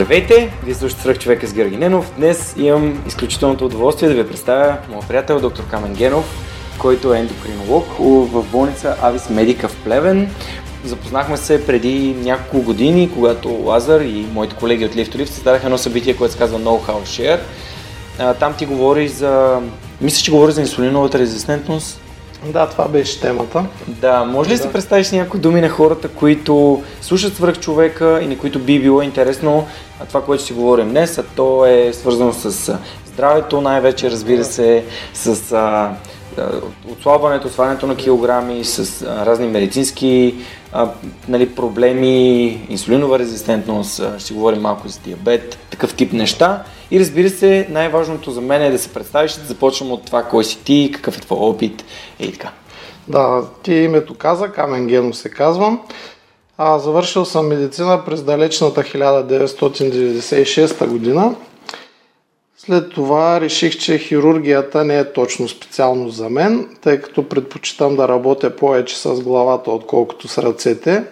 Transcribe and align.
Здравейте! 0.00 0.52
Вие 0.64 0.74
слушате 0.74 1.02
Сръх 1.02 1.18
човека 1.18 1.46
с 1.46 1.54
Георги 1.54 1.76
Ненов. 1.76 2.12
Днес 2.16 2.54
имам 2.58 3.02
изключителното 3.06 3.66
удоволствие 3.66 4.08
да 4.08 4.14
ви 4.14 4.28
представя 4.28 4.76
моят 4.90 5.08
приятел 5.08 5.40
доктор 5.40 5.66
Камен 5.70 5.94
Генов, 5.94 6.24
който 6.78 7.14
е 7.14 7.18
ендокринолог 7.18 7.86
в 8.32 8.42
болница 8.42 8.96
Авис 9.02 9.30
Медика 9.30 9.68
в 9.68 9.76
Плевен. 9.84 10.30
Запознахме 10.84 11.36
се 11.36 11.66
преди 11.66 12.14
няколко 12.18 12.62
години, 12.64 13.10
когато 13.14 13.48
Лазар 13.48 14.00
и 14.00 14.26
моите 14.32 14.56
колеги 14.56 14.84
от 14.84 14.94
Lift 14.94 15.24
създадаха 15.24 15.66
едно 15.66 15.78
събитие, 15.78 16.16
което 16.16 16.32
се 16.32 16.38
казва 16.38 16.60
Know 16.60 16.86
How 16.86 17.02
Share. 17.02 17.40
Там 18.38 18.54
ти 18.54 18.66
говори 18.66 19.08
за... 19.08 19.60
Мисля, 20.00 20.22
че 20.22 20.30
говори 20.30 20.52
за 20.52 20.60
инсулиновата 20.60 21.18
резистентност 21.18 22.00
да, 22.44 22.66
това 22.66 22.88
беше 22.88 23.20
темата. 23.20 23.64
Да, 23.88 24.24
може 24.24 24.50
ли 24.50 24.56
да 24.56 24.62
се 24.62 24.72
представиш 24.72 25.10
някои 25.10 25.40
думи 25.40 25.60
на 25.60 25.68
хората, 25.68 26.08
които 26.08 26.82
слушат 27.00 27.36
свръх 27.36 27.60
човека 27.60 28.20
и 28.22 28.26
на 28.26 28.38
които 28.38 28.58
би 28.58 28.80
било 28.80 29.02
интересно 29.02 29.66
това, 30.08 30.24
което 30.24 30.42
си 30.42 30.52
говорим 30.52 30.88
днес, 30.88 31.18
а 31.18 31.22
то 31.22 31.66
е 31.66 31.92
свързано 31.92 32.32
с 32.32 32.78
здравето, 33.06 33.60
най-вече 33.60 34.10
разбира 34.10 34.44
се, 34.44 34.84
с 35.14 35.52
а, 35.52 35.90
отслабването, 36.92 37.48
свалянето 37.48 37.86
на 37.86 37.96
килограми, 37.96 38.64
с 38.64 39.02
а, 39.02 39.26
разни 39.26 39.46
медицински 39.46 40.34
а, 40.72 40.90
нали, 41.28 41.54
проблеми, 41.54 42.48
инсулинова 42.68 43.18
резистентност, 43.18 44.00
а, 44.00 44.18
ще 44.18 44.34
говорим 44.34 44.60
малко 44.60 44.88
за 44.88 45.00
диабет, 45.00 45.58
такъв 45.70 45.94
тип 45.94 46.12
неща. 46.12 46.62
И 46.90 47.00
разбира 47.00 47.30
се, 47.30 47.66
най-важното 47.70 48.30
за 48.30 48.40
мен 48.40 48.62
е 48.62 48.70
да 48.70 48.78
се 48.78 48.88
представиш, 48.88 49.32
да 49.32 49.46
започвам 49.46 49.92
от 49.92 50.04
това, 50.04 50.22
кой 50.22 50.44
си 50.44 50.58
ти, 50.64 50.90
какъв 50.94 51.18
е 51.18 51.20
твой 51.20 51.38
опит 51.38 51.84
и 52.20 52.32
така. 52.32 52.50
Да, 53.08 53.42
ти 53.62 53.74
името 53.74 54.14
каза, 54.14 54.48
Камен 54.48 54.86
Генов 54.86 55.16
се 55.16 55.30
казвам. 55.30 55.80
А, 56.58 56.78
завършил 56.78 57.24
съм 57.24 57.46
медицина 57.46 58.04
през 58.04 58.22
далечната 58.22 58.82
1996 58.82 60.86
година. 60.86 61.34
След 62.66 62.90
това 62.90 63.40
реших, 63.40 63.78
че 63.78 63.98
хирургията 63.98 64.84
не 64.84 64.98
е 64.98 65.12
точно 65.12 65.48
специално 65.48 66.08
за 66.08 66.30
мен, 66.30 66.68
тъй 66.80 67.00
като 67.00 67.28
предпочитам 67.28 67.96
да 67.96 68.08
работя 68.08 68.56
повече 68.56 68.98
с 68.98 69.20
главата, 69.20 69.70
отколкото 69.70 70.28
с 70.28 70.38
ръцете. 70.38 71.04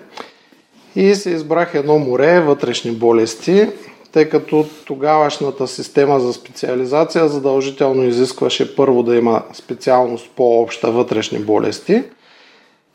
И 0.96 1.14
се 1.14 1.30
избрах 1.30 1.74
едно 1.74 1.98
море 1.98 2.40
вътрешни 2.40 2.90
болести, 2.90 3.68
тъй 4.12 4.28
като 4.28 4.66
тогавашната 4.86 5.68
система 5.68 6.20
за 6.20 6.32
специализация 6.32 7.28
задължително 7.28 8.04
изискваше 8.04 8.76
първо 8.76 9.02
да 9.02 9.16
има 9.16 9.42
специалност 9.52 10.30
по-обща 10.36 10.90
вътрешни 10.90 11.38
болести 11.38 12.02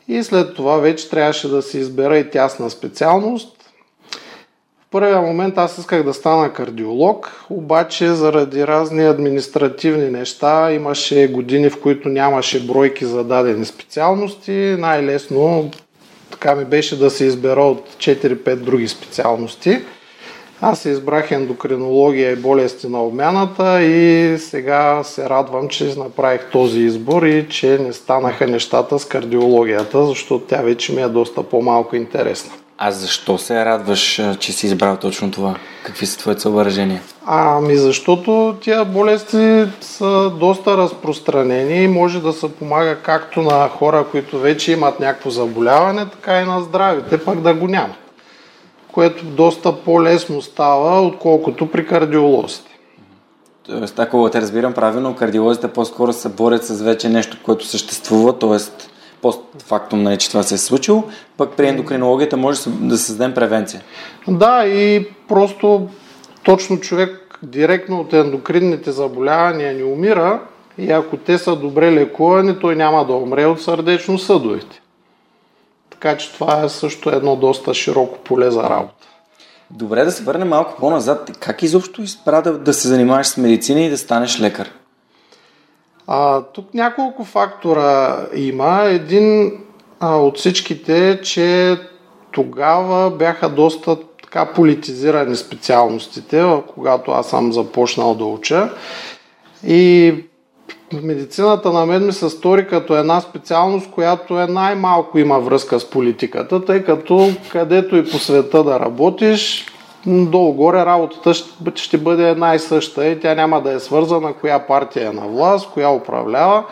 и 0.08 0.22
след 0.22 0.54
това 0.54 0.76
вече 0.76 1.10
трябваше 1.10 1.48
да 1.48 1.62
се 1.62 1.78
избера 1.78 2.18
и 2.18 2.30
тясна 2.30 2.70
специалност. 2.70 3.63
Първия 4.94 5.20
момент 5.20 5.58
аз 5.58 5.78
исках 5.78 6.02
да 6.02 6.14
стана 6.14 6.52
кардиолог, 6.52 7.44
обаче 7.50 8.08
заради 8.08 8.66
разни 8.66 9.04
административни 9.04 10.10
неща 10.10 10.72
имаше 10.72 11.28
години, 11.28 11.70
в 11.70 11.80
които 11.80 12.08
нямаше 12.08 12.66
бройки 12.66 13.04
за 13.04 13.24
дадени 13.24 13.64
специалности. 13.64 14.76
Най-лесно 14.78 15.70
така 16.30 16.54
ми 16.54 16.64
беше 16.64 16.98
да 16.98 17.10
се 17.10 17.24
избера 17.24 17.60
от 17.60 17.88
4-5 17.98 18.54
други 18.56 18.88
специалности– 18.88 19.80
аз 20.60 20.84
избрах 20.84 21.30
ендокринология 21.30 22.32
и 22.32 22.36
болести 22.36 22.88
на 22.88 23.04
обмяната 23.04 23.82
и 23.82 24.38
сега 24.38 25.02
се 25.04 25.28
радвам, 25.28 25.68
че 25.68 25.94
направих 25.98 26.50
този 26.50 26.80
избор 26.80 27.22
и 27.22 27.48
че 27.48 27.78
не 27.78 27.92
станаха 27.92 28.46
нещата 28.46 28.98
с 28.98 29.04
кардиологията, 29.04 30.06
защото 30.06 30.44
тя 30.44 30.62
вече 30.62 30.92
ми 30.92 31.02
е 31.02 31.08
доста 31.08 31.42
по-малко 31.42 31.96
интересна. 31.96 32.52
А 32.78 32.90
защо 32.90 33.38
се 33.38 33.64
радваш, 33.64 34.20
че 34.38 34.52
си 34.52 34.66
избрал 34.66 34.96
точно 34.96 35.30
това? 35.30 35.54
Какви 35.84 36.06
са 36.06 36.18
твоите 36.18 36.40
съображения? 36.40 37.02
Ами 37.26 37.76
защото 37.76 38.56
тия 38.60 38.84
болести 38.84 39.64
са 39.80 40.30
доста 40.40 40.76
разпространени 40.76 41.82
и 41.82 41.88
може 41.88 42.20
да 42.20 42.32
се 42.32 42.52
помага 42.52 42.96
както 43.02 43.42
на 43.42 43.68
хора, 43.68 44.04
които 44.10 44.38
вече 44.38 44.72
имат 44.72 45.00
някакво 45.00 45.30
заболяване, 45.30 46.06
така 46.06 46.40
и 46.40 46.44
на 46.44 46.60
здравите, 46.60 47.24
пък 47.24 47.40
да 47.40 47.54
го 47.54 47.68
няма 47.68 47.94
което 48.94 49.24
доста 49.24 49.76
по-лесно 49.76 50.42
става, 50.42 51.00
отколкото 51.00 51.70
при 51.70 51.86
кардиолозите. 51.86 52.78
Тоест, 53.62 53.98
ако 53.98 54.30
те 54.32 54.40
разбирам 54.40 54.72
правилно, 54.72 55.16
кардиолозите 55.16 55.68
по-скоро 55.68 56.12
се 56.12 56.28
борят 56.28 56.64
с 56.64 56.82
вече 56.82 57.08
нещо, 57.08 57.36
което 57.44 57.66
съществува, 57.66 58.38
т.е. 58.38 58.58
постфактум, 59.24 60.02
нали, 60.02 60.18
че 60.18 60.28
това 60.28 60.42
се 60.42 60.54
е 60.54 60.58
случило, 60.58 61.04
пък 61.36 61.52
при 61.56 61.68
ендокринологията 61.68 62.36
може 62.36 62.60
да 62.66 62.98
създадем 62.98 63.34
превенция. 63.34 63.82
Да, 64.28 64.66
и 64.66 65.08
просто 65.28 65.88
точно 66.42 66.80
човек 66.80 67.38
директно 67.42 68.00
от 68.00 68.12
ендокринните 68.12 68.92
заболявания 68.92 69.74
не 69.74 69.84
умира 69.84 70.40
и 70.78 70.92
ако 70.92 71.16
те 71.16 71.38
са 71.38 71.56
добре 71.56 71.92
лекувани, 71.92 72.58
той 72.58 72.76
няма 72.76 73.06
да 73.06 73.12
умре 73.12 73.46
от 73.46 73.62
сърдечно 73.62 74.18
съдовете. 74.18 74.80
Така 75.90 76.16
че 76.16 76.32
това 76.32 76.62
е 76.64 76.68
също 76.68 77.10
едно 77.10 77.36
доста 77.36 77.74
широко 77.74 78.18
поле 78.18 78.50
за 78.50 78.62
работа. 78.62 79.06
Добре 79.70 80.04
да 80.04 80.12
се 80.12 80.22
върнем 80.22 80.48
малко 80.48 80.76
по-назад. 80.80 81.30
Как 81.40 81.62
изобщо 81.62 82.02
изпрада 82.02 82.58
да 82.58 82.72
се 82.72 82.88
занимаваш 82.88 83.26
с 83.26 83.36
медицина 83.36 83.80
и 83.80 83.90
да 83.90 83.98
станеш 83.98 84.40
лекар? 84.40 84.70
А, 86.06 86.42
тук 86.42 86.74
няколко 86.74 87.24
фактора 87.24 88.16
има. 88.34 88.82
Един 88.82 89.52
а, 90.00 90.16
от 90.16 90.38
всичките 90.38 91.10
е, 91.10 91.20
че 91.20 91.76
тогава 92.32 93.10
бяха 93.10 93.48
доста 93.48 93.96
така 94.22 94.52
политизирани 94.52 95.36
специалностите, 95.36 96.44
когато 96.74 97.10
аз 97.10 97.30
съм 97.30 97.52
започнал 97.52 98.14
да 98.14 98.24
уча. 98.24 98.70
И 99.66 100.14
медицината 101.02 101.72
на 101.72 101.86
мен 101.86 102.06
ми 102.06 102.12
се 102.12 102.30
стори 102.30 102.66
като 102.68 102.96
една 102.96 103.20
специалност, 103.20 103.90
която 103.90 104.40
е 104.40 104.46
най-малко 104.46 105.18
има 105.18 105.38
връзка 105.38 105.80
с 105.80 105.90
политиката, 105.90 106.64
тъй 106.64 106.84
като 106.84 107.32
където 107.52 107.96
и 107.96 108.10
по 108.10 108.18
света 108.18 108.64
да 108.64 108.80
работиш, 108.80 109.66
долу-горе 110.06 110.86
работата 110.86 111.34
ще 111.74 111.98
бъде 111.98 112.30
една 112.30 112.54
и 112.54 112.58
съща 112.58 113.06
и 113.06 113.20
тя 113.20 113.34
няма 113.34 113.60
да 113.60 113.72
е 113.72 113.80
свързана 113.80 114.32
коя 114.32 114.66
партия 114.66 115.08
е 115.08 115.12
на 115.12 115.26
власт, 115.26 115.70
коя 115.70 115.90
управлява 115.90 116.64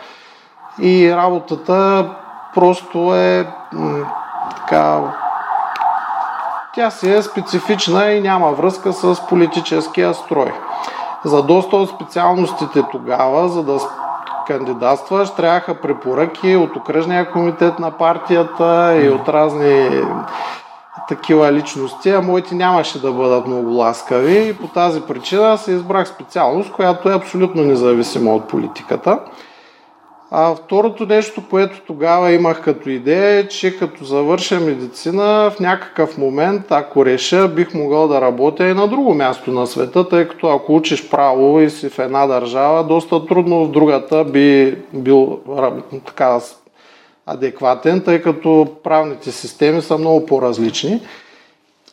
и 0.81 1.15
работата 1.15 2.09
просто 2.55 3.15
е 3.15 3.47
така 4.55 5.01
тя 6.73 6.91
си 6.91 7.13
е 7.13 7.21
специфична 7.21 8.11
и 8.11 8.21
няма 8.21 8.51
връзка 8.51 8.93
с 8.93 9.27
политическия 9.29 10.13
строй. 10.13 10.53
За 11.25 11.43
доста 11.43 11.75
от 11.75 11.89
специалностите 11.89 12.83
тогава, 12.91 13.49
за 13.49 13.63
да 13.63 13.79
кандидатстваш, 14.47 15.31
трябваха 15.31 15.81
препоръки 15.81 16.55
от 16.55 16.75
окръжния 16.75 17.31
комитет 17.31 17.79
на 17.79 17.91
партията 17.91 18.99
и 19.03 19.09
от 19.09 19.29
разни 19.29 19.89
такива 21.15 21.53
личности, 21.53 22.09
а 22.09 22.21
моите 22.21 22.55
нямаше 22.55 23.01
да 23.01 23.11
бъдат 23.11 23.47
много 23.47 23.69
ласкави 23.69 24.47
и 24.49 24.53
по 24.53 24.67
тази 24.67 25.01
причина 25.01 25.57
се 25.57 25.71
избрах 25.71 26.07
специалност, 26.07 26.71
която 26.71 27.09
е 27.09 27.15
абсолютно 27.15 27.63
независима 27.63 28.35
от 28.35 28.47
политиката. 28.47 29.19
А 30.35 30.55
второто 30.55 31.05
нещо, 31.05 31.43
което 31.49 31.81
тогава 31.87 32.31
имах 32.31 32.63
като 32.63 32.89
идея 32.89 33.39
е, 33.39 33.47
че 33.47 33.77
като 33.77 34.03
завърша 34.03 34.59
медицина, 34.59 35.51
в 35.55 35.59
някакъв 35.59 36.17
момент, 36.17 36.65
ако 36.69 37.05
реша, 37.05 37.47
бих 37.47 37.73
могъл 37.73 38.07
да 38.07 38.21
работя 38.21 38.67
и 38.67 38.73
на 38.73 38.87
друго 38.87 39.13
място 39.13 39.51
на 39.51 39.67
света, 39.67 40.09
тъй 40.09 40.27
като 40.27 40.49
ако 40.49 40.75
учиш 40.75 41.09
право 41.09 41.59
и 41.59 41.69
си 41.69 41.89
в 41.89 41.99
една 41.99 42.27
държава, 42.27 42.83
доста 42.83 43.25
трудно 43.25 43.65
в 43.65 43.71
другата 43.71 44.23
би 44.23 44.77
бил 44.93 45.39
така 46.05 46.39
адекватен, 47.25 48.01
тъй 48.01 48.21
като 48.21 48.67
правните 48.83 49.31
системи 49.31 49.81
са 49.81 49.97
много 49.97 50.25
по-различни. 50.25 51.01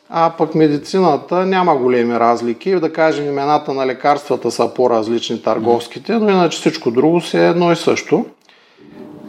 А 0.09 0.33
пък 0.37 0.55
медицината 0.55 1.45
няма 1.45 1.75
големи 1.75 2.19
разлики. 2.19 2.75
Да 2.75 2.93
кажем, 2.93 3.27
имената 3.27 3.73
на 3.73 3.87
лекарствата 3.87 4.51
са 4.51 4.73
по-различни 4.73 5.41
търговските, 5.41 6.13
но 6.13 6.29
иначе 6.29 6.59
всичко 6.59 6.91
друго 6.91 7.21
си 7.21 7.37
е 7.37 7.47
едно 7.47 7.71
и 7.71 7.75
също. 7.75 8.25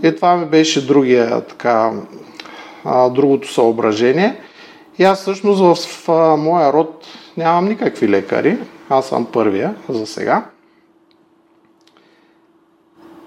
И 0.03 0.15
това 0.17 0.37
ми 0.37 0.47
беше 0.47 0.87
другия, 0.87 1.41
така, 1.41 1.93
другото 3.11 3.53
съображение. 3.53 4.41
И 4.99 5.05
аз 5.05 5.21
всъщност 5.21 5.61
в, 5.61 5.75
в 5.75 6.37
моя 6.37 6.73
род 6.73 7.07
нямам 7.37 7.65
никакви 7.65 8.09
лекари. 8.09 8.59
Аз 8.89 9.07
съм 9.09 9.27
първия 9.27 9.75
за 9.89 10.07
сега. 10.07 10.45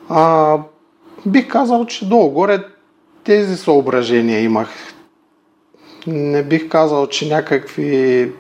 А, 0.10 0.58
бих 1.26 1.48
казал, 1.48 1.86
че 1.86 2.06
долу-горе 2.06 2.64
тези 3.24 3.58
съображения 3.58 4.44
имах. 4.44 4.70
Не 6.08 6.44
бих 6.44 6.70
казал, 6.70 7.08
че 7.08 7.28
някакви 7.28 8.32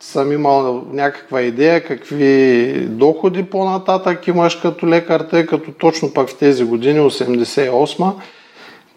съм 0.00 0.32
имал 0.32 0.86
някаква 0.92 1.42
идея 1.42 1.84
какви 1.84 2.72
доходи 2.88 3.42
по-нататък 3.42 4.26
имаш 4.26 4.56
като 4.56 4.88
лекар, 4.88 5.20
тъй 5.20 5.46
като 5.46 5.72
точно 5.72 6.12
пък 6.12 6.28
в 6.28 6.38
тези 6.38 6.64
години, 6.64 7.00
88 7.00 8.12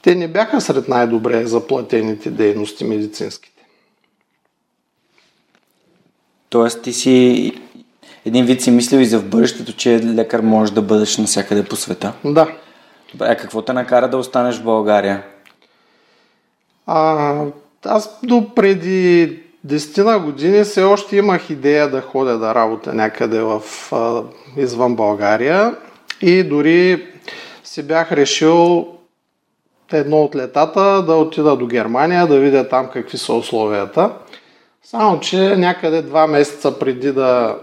те 0.02 0.16
не 0.16 0.28
бяха 0.28 0.62
сред 0.62 0.88
най-добре 0.88 1.46
заплатените 1.46 2.30
дейности 2.30 2.84
медицинските. 2.84 3.64
Тоест 6.50 6.82
ти 6.82 6.94
си 6.94 7.54
един 8.26 8.46
вид 8.46 8.62
си 8.62 8.72
мислил 8.72 9.00
и 9.00 9.06
за 9.06 9.20
в 9.20 9.30
бъдещето, 9.30 9.74
че 9.74 10.00
лекар 10.04 10.40
може 10.40 10.74
да 10.74 10.82
бъдеш 10.82 11.18
навсякъде 11.18 11.64
по 11.64 11.76
света? 11.76 12.14
Да. 12.26 12.48
Добре, 13.14 13.38
какво 13.38 13.62
те 13.62 13.74
накара 13.74 14.10
да 14.10 14.18
останеш 14.18 14.60
в 14.60 14.64
България? 14.64 15.24
А, 16.88 17.36
аз 17.86 18.20
до 18.24 18.56
преди 18.56 19.40
десетина 19.64 20.20
години 20.20 20.64
все 20.64 20.84
още 20.84 21.18
имах 21.18 21.50
идея 21.50 21.90
да 21.90 22.02
ходя 22.02 22.38
да 22.38 22.56
работя 22.56 22.94
някъде 22.94 23.42
в, 23.42 23.62
а, 23.92 24.24
извън 24.58 24.96
България 24.96 25.76
и 26.22 26.44
дори 26.44 27.08
си 27.64 27.84
бях 27.84 28.12
решил 28.12 28.88
едно 29.92 30.22
от 30.22 30.36
летата 30.36 31.04
да 31.06 31.16
отида 31.16 31.58
до 31.58 31.68
Германия, 31.68 32.28
да 32.28 32.40
видя 32.40 32.70
там 32.70 32.90
какви 32.94 33.18
са 33.18 33.34
условията. 33.34 34.12
Само, 34.84 35.20
че 35.20 35.56
някъде 35.58 36.02
два 36.02 36.28
месеца 36.28 36.80
преди 36.80 37.12
да 37.12 37.58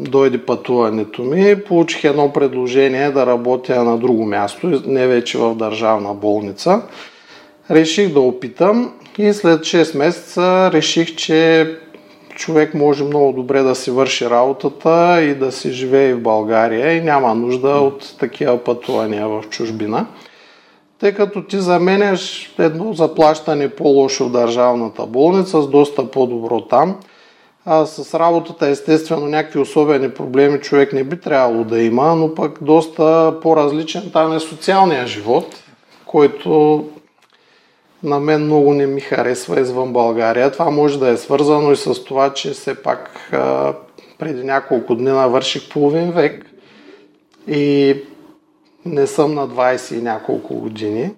дойде 0.00 0.38
пътуването 0.38 1.22
ми, 1.22 1.56
получих 1.64 2.04
едно 2.04 2.32
предложение 2.32 3.10
да 3.10 3.26
работя 3.26 3.84
на 3.84 3.98
друго 3.98 4.24
място, 4.24 4.82
не 4.86 5.06
вече 5.06 5.38
в 5.38 5.54
държавна 5.54 6.14
болница. 6.14 6.82
Реших 7.70 8.12
да 8.12 8.20
опитам 8.20 8.92
и 9.18 9.32
след 9.32 9.60
6 9.60 9.98
месеца 9.98 10.70
реших, 10.72 11.16
че 11.16 11.66
човек 12.34 12.74
може 12.74 13.04
много 13.04 13.32
добре 13.32 13.62
да 13.62 13.74
си 13.74 13.90
върши 13.90 14.30
работата 14.30 15.22
и 15.22 15.34
да 15.34 15.52
си 15.52 15.72
живее 15.72 16.14
в 16.14 16.22
България 16.22 16.96
и 16.96 17.00
няма 17.00 17.34
нужда 17.34 17.68
от 17.68 18.14
такива 18.18 18.58
пътувания 18.58 19.28
в 19.28 19.44
чужбина. 19.50 20.06
Тъй 21.00 21.14
като 21.14 21.42
ти 21.42 21.58
заменяш 21.58 22.54
едно 22.58 22.92
заплащане 22.92 23.68
по-лошо 23.68 24.24
в 24.24 24.32
държавната 24.32 25.06
болница 25.06 25.62
с 25.62 25.68
доста 25.68 26.10
по-добро 26.10 26.60
там. 26.60 26.96
А 27.66 27.86
с 27.86 28.18
работата 28.18 28.68
естествено 28.68 29.26
някакви 29.26 29.58
особени 29.58 30.10
проблеми 30.10 30.60
човек 30.60 30.92
не 30.92 31.04
би 31.04 31.20
трябвало 31.20 31.64
да 31.64 31.82
има, 31.82 32.14
но 32.16 32.34
пък 32.34 32.58
доста 32.62 33.34
по-различен 33.42 34.10
там 34.12 34.32
е 34.32 34.40
социалния 34.40 35.06
живот, 35.06 35.62
който 36.06 36.84
на 38.02 38.20
мен 38.20 38.44
много 38.44 38.74
не 38.74 38.86
ми 38.86 39.00
харесва 39.00 39.60
извън 39.60 39.92
България. 39.92 40.52
Това 40.52 40.70
може 40.70 40.98
да 40.98 41.08
е 41.08 41.16
свързано 41.16 41.72
и 41.72 41.76
с 41.76 42.04
това, 42.04 42.32
че 42.32 42.50
все 42.50 42.82
пак 42.82 43.30
а, 43.32 43.74
преди 44.18 44.44
няколко 44.44 44.94
дни 44.94 45.10
навърших 45.10 45.68
половин 45.68 46.10
век 46.12 46.46
и 47.48 47.96
не 48.84 49.06
съм 49.06 49.34
на 49.34 49.48
20 49.48 49.98
и 49.98 50.02
няколко 50.02 50.54
години. 50.54 51.10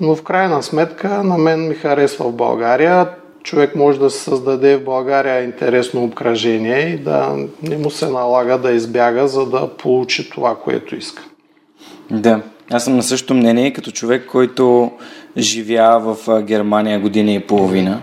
Но 0.00 0.14
в 0.14 0.22
крайна 0.22 0.62
сметка 0.62 1.08
на 1.08 1.38
мен 1.38 1.68
ми 1.68 1.74
харесва 1.74 2.24
в 2.24 2.32
България. 2.32 3.08
Човек 3.42 3.76
може 3.76 3.98
да 3.98 4.10
се 4.10 4.18
създаде 4.18 4.76
в 4.76 4.84
България 4.84 5.44
интересно 5.44 6.04
обкръжение 6.04 6.78
и 6.78 6.98
да 6.98 7.36
не 7.62 7.76
му 7.76 7.90
се 7.90 8.06
налага 8.06 8.58
да 8.58 8.72
избяга, 8.72 9.28
за 9.28 9.46
да 9.46 9.68
получи 9.68 10.30
това, 10.30 10.56
което 10.64 10.96
иска. 10.96 11.22
Да, 12.10 12.42
аз 12.70 12.84
съм 12.84 12.96
на 12.96 13.02
същото 13.02 13.34
мнение 13.34 13.72
като 13.72 13.90
човек, 13.90 14.26
който 14.26 14.90
живя 15.36 15.98
в 16.00 16.42
Германия 16.42 17.00
година 17.00 17.32
и 17.32 17.40
половина. 17.40 18.00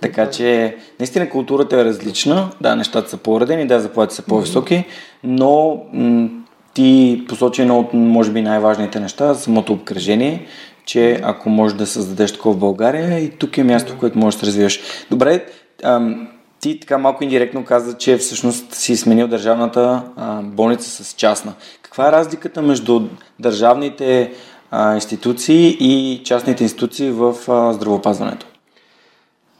Така 0.00 0.30
че, 0.30 0.76
наистина 1.00 1.30
културата 1.30 1.80
е 1.80 1.84
различна. 1.84 2.50
Да, 2.60 2.76
нещата 2.76 3.10
са 3.10 3.16
по-уредени, 3.16 3.66
да, 3.66 3.80
заплати 3.80 4.14
са 4.14 4.22
по-високи, 4.22 4.84
но 5.24 5.82
м- 5.92 6.28
ти 6.74 7.24
посочи 7.28 7.62
едно 7.62 7.78
от, 7.78 7.94
може 7.94 8.30
би, 8.30 8.42
най-важните 8.42 9.00
неща, 9.00 9.34
самото 9.34 9.72
обкръжение, 9.72 10.46
че 10.88 11.20
ако 11.22 11.50
можеш 11.50 11.76
да 11.76 11.86
създадеш 11.86 12.32
такова 12.32 12.54
в 12.54 12.58
България, 12.58 13.18
и 13.18 13.30
тук 13.30 13.58
е 13.58 13.64
място, 13.64 13.92
в 13.92 13.96
което 13.96 14.18
можеш 14.18 14.40
да 14.40 14.40
се 14.40 14.46
развиваш. 14.46 14.80
Добре, 15.10 15.46
ам, 15.82 16.28
ти 16.60 16.80
така 16.80 16.98
малко 16.98 17.24
индиректно 17.24 17.64
каза, 17.64 17.96
че 17.96 18.16
всъщност 18.16 18.74
си 18.74 18.96
сменил 18.96 19.28
държавната 19.28 20.02
а, 20.16 20.42
болница 20.42 21.04
с 21.04 21.14
частна. 21.14 21.52
Каква 21.82 22.08
е 22.08 22.12
разликата 22.12 22.62
между 22.62 23.02
държавните 23.38 24.32
а, 24.70 24.94
институции 24.94 25.76
и 25.80 26.22
частните 26.24 26.62
институции 26.62 27.10
в 27.10 27.34
а, 27.48 27.72
здравеопазването? 27.72 28.46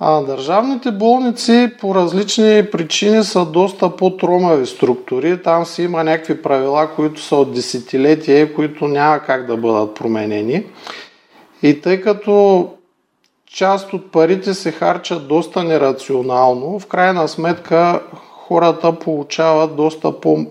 А 0.01 0.21
държавните 0.21 0.91
болници 0.91 1.71
по 1.81 1.95
различни 1.95 2.67
причини 2.73 3.25
са 3.25 3.47
доста 3.47 3.97
по-тромави 3.97 4.67
структури. 4.67 5.43
Там 5.43 5.67
си 5.67 5.83
има 5.83 6.05
някакви 6.05 6.43
правила, 6.43 6.91
които 6.97 7.21
са 7.21 7.37
от 7.37 7.55
десетилетия, 7.55 8.55
които 8.55 8.89
няма 8.89 9.19
как 9.19 9.47
да 9.47 9.57
бъдат 9.57 9.95
променени. 9.95 10.65
И 11.63 11.81
тъй 11.81 12.01
като 12.01 12.69
част 13.47 13.93
от 13.93 14.13
парите 14.13 14.55
се 14.55 14.73
харчат 14.73 15.29
доста 15.29 15.65
нерационално, 15.65 16.79
в 16.79 16.87
крайна 16.87 17.29
сметка 17.29 18.01
хората 18.49 18.99
получават 18.99 19.77
доста 19.77 20.21
по... 20.21 20.47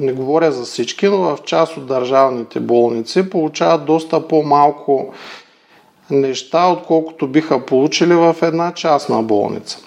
Не 0.00 0.12
говоря 0.12 0.52
за 0.52 0.64
всички, 0.64 1.06
но 1.08 1.16
в 1.18 1.38
част 1.44 1.76
от 1.76 1.86
държавните 1.86 2.60
болници 2.60 3.30
получават 3.30 3.84
доста 3.84 4.28
по-малко 4.28 5.14
неща, 6.10 6.66
отколкото 6.66 7.26
биха 7.26 7.66
получили 7.66 8.14
в 8.14 8.36
една 8.42 8.72
частна 8.72 9.22
болница. 9.22 9.78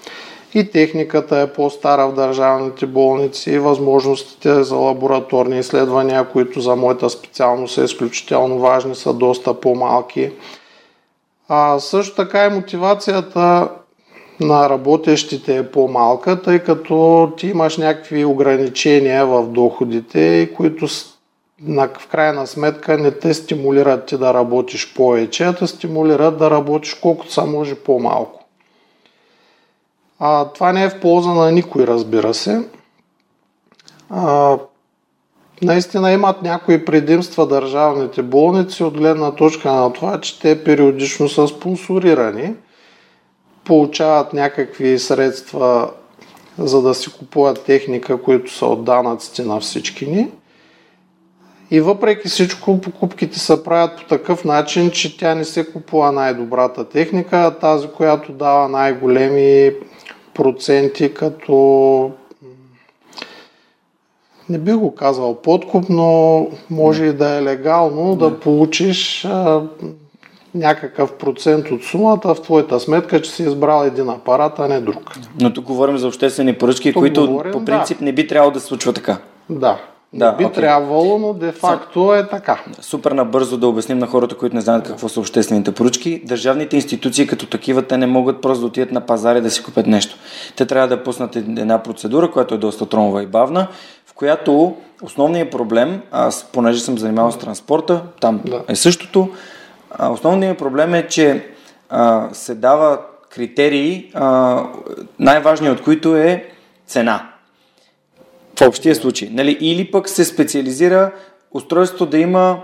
И 0.54 0.72
техниката 0.72 1.40
е 1.40 1.54
по-стара 1.54 2.08
в 2.08 2.14
държавните 2.14 2.86
болници, 2.86 3.52
и 3.52 3.60
възможностите 3.60 4.64
за 4.64 4.76
лабораторни 4.76 5.60
изследвания, 5.60 6.30
които 6.30 6.62
за 6.62 6.76
моята 6.76 7.10
специалност 7.10 7.74
са 7.74 7.84
изключително 7.84 8.60
важни, 8.60 8.96
са 8.96 9.14
доста 9.14 9.54
по-малки. 9.54 10.32
А 11.50 11.80
също 11.80 12.16
така 12.16 12.46
и 12.46 12.50
мотивацията 12.50 13.70
на 14.40 14.70
работещите 14.70 15.58
е 15.58 15.72
по-малка, 15.72 16.42
тъй 16.42 16.60
като 16.60 17.32
ти 17.38 17.48
имаш 17.48 17.78
някакви 17.78 18.26
ограничения 18.26 19.26
в 19.26 19.48
доходите, 19.48 20.50
които 20.58 20.88
в 21.68 22.08
крайна 22.12 22.48
сметка 22.48 22.98
не 22.98 23.12
те 23.12 23.34
стимулират 23.34 24.06
ти 24.06 24.18
да 24.18 24.34
работиш 24.34 24.94
повече, 24.94 25.44
а 25.44 25.54
те 25.54 25.68
стимулират 25.68 26.38
да 26.38 26.52
работиш 26.52 26.94
колкото 26.94 27.34
са 27.34 27.46
може 27.46 27.76
по-малко. 27.76 28.39
А, 30.20 30.46
това 30.46 30.74
не 30.74 30.84
е 30.84 30.90
в 30.90 31.00
полза 31.00 31.30
на 31.30 31.52
никой, 31.52 31.88
разбира 31.88 32.34
се. 32.34 32.64
А, 34.10 34.58
наистина 35.62 36.12
имат 36.12 36.42
някои 36.42 36.86
предимства 36.86 37.48
държавните 37.48 38.22
болници 38.22 38.84
от 38.84 38.98
гледна 38.98 39.32
точка 39.32 39.72
на 39.72 39.94
това, 39.94 40.22
че 40.22 40.40
те 40.40 40.64
периодично 40.64 41.30
са 41.30 41.48
спонсорирани, 41.48 42.54
получават 43.64 44.34
някакви 44.34 45.00
средства 45.00 45.92
за 46.58 46.82
да 46.82 46.94
си 46.94 47.12
купуват 47.20 47.64
техника, 47.64 48.22
които 48.22 48.54
са 48.54 48.66
от 48.66 48.84
данъците 48.84 49.44
на 49.44 49.60
всички 49.60 50.06
ни. 50.06 50.28
И 51.72 51.82
въпреки 51.82 52.28
всичко, 52.28 52.82
покупките 52.82 53.40
се 53.40 53.64
правят 53.64 53.98
по 53.98 54.04
такъв 54.04 54.46
начин, 54.46 54.92
че 54.92 55.18
тя 55.18 55.36
не 55.36 55.46
се 55.46 55.72
купува 55.72 56.12
най-добрата 56.12 56.90
техника, 56.90 57.38
а 57.38 57.52
тази, 57.52 57.88
която 57.88 58.32
дава 58.32 58.70
най-големи 58.70 59.72
проценти, 60.34 61.14
като 61.14 62.12
не 64.50 64.58
би 64.58 64.74
го 64.74 64.96
казал 64.96 65.36
подкуп, 65.36 65.86
но 65.90 66.48
може 66.70 67.06
и 67.06 67.14
да 67.14 67.36
е 67.36 67.44
легално 67.44 68.16
да, 68.16 68.30
да 68.30 68.40
получиш 68.40 69.26
а, 69.26 69.62
някакъв 70.56 71.14
процент 71.14 71.72
от 71.72 71.84
сумата 71.84 72.22
в 72.24 72.42
твоята 72.42 72.80
сметка, 72.80 73.22
че 73.22 73.32
си 73.32 73.44
избрал 73.44 73.86
един 73.86 74.10
апарат, 74.10 74.60
а 74.60 74.68
не 74.68 74.82
друг. 74.82 75.16
Но 75.42 75.54
тук 75.54 75.66
говорим 75.66 75.98
за 75.98 76.08
обществени 76.08 76.58
поръчки, 76.58 76.94
тук 76.94 77.02
които 77.02 77.28
говорим, 77.28 77.52
по 77.52 77.66
принцип 77.66 78.00
да. 78.00 78.06
не 78.06 78.12
би 78.12 78.28
трябвало 78.28 78.52
да 78.52 78.60
се 78.60 78.66
случва 78.66 78.94
така. 78.94 79.18
Да. 79.50 79.80
Да, 80.14 80.32
би 80.32 80.46
okay. 80.46 80.54
трябвало, 80.54 81.18
но 81.20 81.34
де-факто 81.34 82.14
е 82.14 82.28
така. 82.28 82.64
Супер 82.82 83.12
набързо 83.12 83.58
да 83.58 83.68
обясним 83.68 84.00
на 84.00 84.08
хората, 84.08 84.38
които 84.38 84.56
не 84.56 84.62
знаят 84.62 84.88
какво 84.88 85.10
са 85.10 85.20
обществените 85.20 85.72
поръчки. 85.72 86.22
Държавните 86.26 86.76
институции 86.76 87.28
като 87.28 87.46
такива, 87.46 87.82
те 87.82 87.98
не 87.98 88.08
могат 88.08 88.42
просто 88.42 88.62
да 88.62 88.68
отидат 88.68 88.92
на 88.92 89.02
пазари 89.02 89.42
да 89.42 89.52
си 89.52 89.64
купят 89.64 89.88
нещо. 89.88 90.16
Те 90.56 90.66
трябва 90.66 90.88
да 90.88 91.04
пуснат 91.04 91.36
една 91.36 91.84
процедура, 91.84 92.32
която 92.32 92.56
е 92.56 92.58
доста 92.58 92.86
тромова 92.86 93.24
и 93.24 93.28
бавна, 93.28 93.68
в 94.06 94.14
която 94.14 94.76
основният 95.02 95.52
проблем, 95.52 96.02
аз 96.12 96.50
понеже 96.54 96.80
съм 96.80 96.98
занимавал 96.98 97.32
с 97.32 97.38
транспорта, 97.38 98.02
там 98.22 98.42
да. 98.46 98.64
е 98.68 98.76
същото, 98.76 99.30
основният 100.10 100.58
проблем 100.58 100.94
е, 100.94 101.08
че 101.08 101.46
а, 101.90 102.30
се 102.34 102.56
дава 102.56 103.00
критерии, 103.30 104.12
най-важният 105.20 105.80
от 105.80 105.84
които 105.84 106.16
е 106.16 106.46
цена. 106.88 107.30
В 108.60 108.68
общия 108.68 108.96
случай. 108.96 109.30
Нали? 109.32 109.58
Или 109.62 109.92
пък 109.92 110.10
се 110.10 110.26
специализира 110.26 111.12
устройството 111.52 112.06
да 112.06 112.18
има 112.18 112.60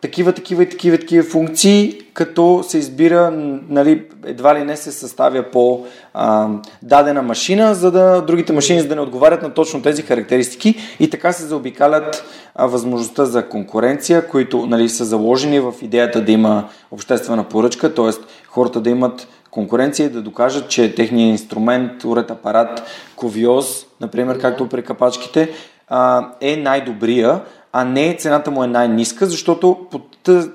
такива, 0.00 0.32
такива 0.32 0.62
и 0.62 0.68
такива, 0.68 0.98
такива 0.98 1.24
функции, 1.24 2.00
като 2.12 2.64
се 2.68 2.78
избира, 2.78 3.30
нали, 3.68 4.04
едва 4.26 4.54
ли 4.54 4.64
не 4.64 4.76
се 4.76 4.92
съставя 4.92 5.42
по 5.42 5.86
а, 6.14 6.48
дадена 6.82 7.22
машина, 7.22 7.74
за 7.74 7.90
да 7.90 8.22
другите 8.22 8.52
машини 8.52 8.80
за 8.80 8.88
да 8.88 8.94
не 8.94 9.00
отговарят 9.00 9.42
на 9.42 9.54
точно 9.54 9.82
тези 9.82 10.02
характеристики 10.02 10.74
и 11.00 11.10
така 11.10 11.32
се 11.32 11.46
заобикалят 11.46 12.24
а, 12.54 12.66
възможността 12.66 13.24
за 13.24 13.48
конкуренция, 13.48 14.28
които 14.28 14.66
нали, 14.66 14.88
са 14.88 15.04
заложени 15.04 15.60
в 15.60 15.74
идеята 15.82 16.24
да 16.24 16.32
има 16.32 16.68
обществена 16.90 17.44
поръчка, 17.44 17.94
т.е. 17.94 18.10
хората 18.48 18.80
да 18.80 18.90
имат 18.90 19.28
конкуренция 19.50 20.06
и 20.06 20.10
да 20.10 20.22
докажат, 20.22 20.68
че 20.68 20.94
техният 20.94 21.40
инструмент, 21.40 22.04
уред, 22.04 22.30
апарат, 22.30 22.82
ковиоз, 23.16 23.87
например, 24.00 24.38
както 24.38 24.68
при 24.68 24.82
капачките, 24.82 25.50
а, 25.88 26.28
е 26.40 26.56
най-добрия, 26.56 27.40
а 27.72 27.84
не 27.84 28.16
цената 28.18 28.50
му 28.50 28.64
е 28.64 28.66
най-ниска, 28.66 29.26
защото 29.26 29.86
по 29.90 30.00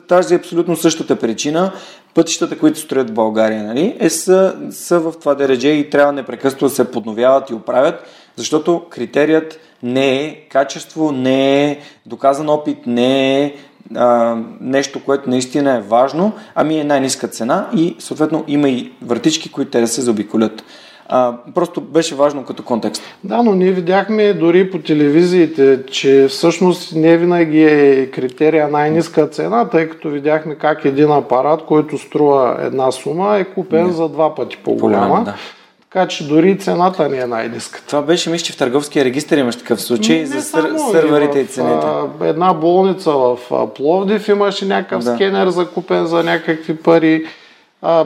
тази 0.07 0.35
абсолютно 0.35 0.75
същата 0.75 1.15
причина 1.15 1.71
пътищата, 2.13 2.59
които 2.59 2.79
строят 2.79 3.09
в 3.09 3.13
България, 3.13 3.63
нали, 3.63 3.95
е, 3.99 4.09
са, 4.09 4.55
са 4.71 4.99
в 4.99 5.13
това 5.19 5.35
дередже 5.35 5.69
и 5.69 5.89
трябва 5.89 6.13
непрекъснато 6.13 6.65
да 6.65 6.71
се 6.71 6.91
подновяват 6.91 7.49
и 7.49 7.53
оправят, 7.53 8.03
защото 8.35 8.85
критерият 8.89 9.59
не 9.83 10.25
е 10.25 10.35
качество, 10.49 11.11
не 11.11 11.71
е 11.71 11.79
доказан 12.05 12.49
опит, 12.49 12.77
не 12.87 13.43
е 13.43 13.53
а, 13.95 14.37
нещо, 14.61 15.03
което 15.03 15.29
наистина 15.29 15.75
е 15.75 15.81
важно, 15.81 16.33
ами 16.55 16.79
е 16.79 16.83
най-ниска 16.83 17.27
цена 17.27 17.69
и 17.75 17.95
съответно 17.99 18.43
има 18.47 18.69
и 18.69 18.91
вратички, 19.01 19.51
които 19.51 19.71
те 19.71 19.81
да 19.81 19.87
се 19.87 20.01
заобиколят. 20.01 20.63
А, 21.15 21.33
просто 21.55 21.81
беше 21.81 22.15
важно 22.15 22.45
като 22.45 22.63
контекст. 22.63 23.03
Да, 23.23 23.43
но 23.43 23.55
ние 23.55 23.71
видяхме 23.71 24.33
дори 24.33 24.71
по 24.71 24.79
телевизиите, 24.79 25.85
че 25.85 26.27
всъщност 26.29 26.95
не 26.95 27.17
винаги 27.17 27.63
е 27.63 28.11
критерия 28.11 28.67
най-ниска 28.67 29.27
цена, 29.27 29.69
тъй 29.69 29.89
като 29.89 30.09
видяхме 30.09 30.55
как 30.55 30.85
един 30.85 31.11
апарат, 31.11 31.65
който 31.65 31.97
струва 31.97 32.57
една 32.61 32.91
сума, 32.91 33.37
е 33.37 33.43
купен 33.43 33.87
не. 33.87 33.93
за 33.93 34.09
два 34.09 34.35
пъти 34.35 34.57
по-голяма. 34.57 35.23
да. 35.23 35.33
Така 35.81 36.07
че 36.07 36.27
дори 36.27 36.59
цената 36.59 37.09
не 37.09 37.17
е 37.17 37.27
най-ниска. 37.27 37.81
Това 37.87 38.01
беше, 38.01 38.29
мисля, 38.29 38.45
че 38.45 38.53
в 38.53 38.57
търговския 38.57 39.05
регистр 39.05 39.33
имаш 39.33 39.55
такъв 39.55 39.81
случай 39.81 40.19
не 40.19 40.25
за 40.25 40.41
сър, 40.41 40.75
сървърите 40.91 41.39
и, 41.39 41.43
в, 41.43 41.49
и 41.49 41.51
цените. 41.51 41.87
Една 42.21 42.53
болница 42.53 43.11
в 43.11 43.37
Пловдив 43.75 44.27
имаше 44.27 44.65
някакъв 44.65 45.03
да. 45.03 45.15
скенер 45.15 45.47
закупен 45.47 46.05
за 46.05 46.23
някакви 46.23 46.75
пари. 46.75 47.25
А, 47.81 48.05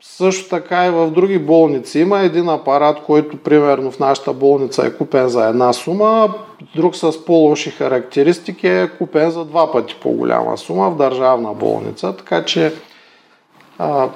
също 0.00 0.48
така 0.48 0.86
и 0.86 0.90
в 0.90 1.10
други 1.10 1.38
болници 1.38 2.00
има 2.00 2.20
един 2.20 2.48
апарат, 2.48 3.02
който 3.06 3.36
примерно 3.36 3.90
в 3.90 3.98
нашата 3.98 4.32
болница 4.32 4.86
е 4.86 4.92
купен 4.92 5.28
за 5.28 5.48
една 5.48 5.72
сума, 5.72 6.34
друг 6.76 6.96
с 6.96 7.24
по-лоши 7.24 7.70
характеристики 7.70 8.68
е 8.68 8.90
купен 8.98 9.30
за 9.30 9.44
два 9.44 9.72
пъти 9.72 9.96
по-голяма 10.02 10.58
сума 10.58 10.90
в 10.90 10.96
държавна 10.96 11.54
болница, 11.54 12.16
така 12.16 12.44
че 12.44 12.72
а, 13.78 14.08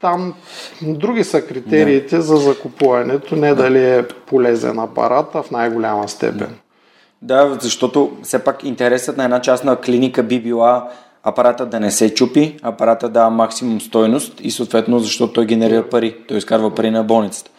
там 0.00 0.34
други 0.82 1.24
са 1.24 1.46
критериите 1.46 2.16
да. 2.16 2.22
за 2.22 2.36
закупуването, 2.36 3.36
не 3.36 3.54
дали 3.54 3.84
е 3.84 4.08
полезен 4.08 4.78
апарат, 4.78 5.34
а 5.34 5.42
в 5.42 5.50
най-голяма 5.50 6.08
степен. 6.08 6.58
Да, 7.22 7.58
защото 7.60 8.12
все 8.22 8.44
пак 8.44 8.64
интересът 8.64 9.16
на 9.16 9.24
една 9.24 9.40
частна 9.40 9.76
клиника 9.76 10.22
би 10.22 10.40
била 10.40 10.90
апарата 11.24 11.66
да 11.66 11.80
не 11.80 11.90
се 11.90 12.14
чупи, 12.14 12.56
апарата 12.62 13.08
да 13.08 13.30
максимум 13.30 13.80
стойност 13.80 14.40
и 14.42 14.50
съответно 14.50 14.98
защото 14.98 15.32
той 15.32 15.46
генерира 15.46 15.88
пари, 15.88 16.16
той 16.28 16.36
изкарва 16.38 16.74
пари 16.74 16.90
на 16.90 17.04
болницата. 17.04 17.50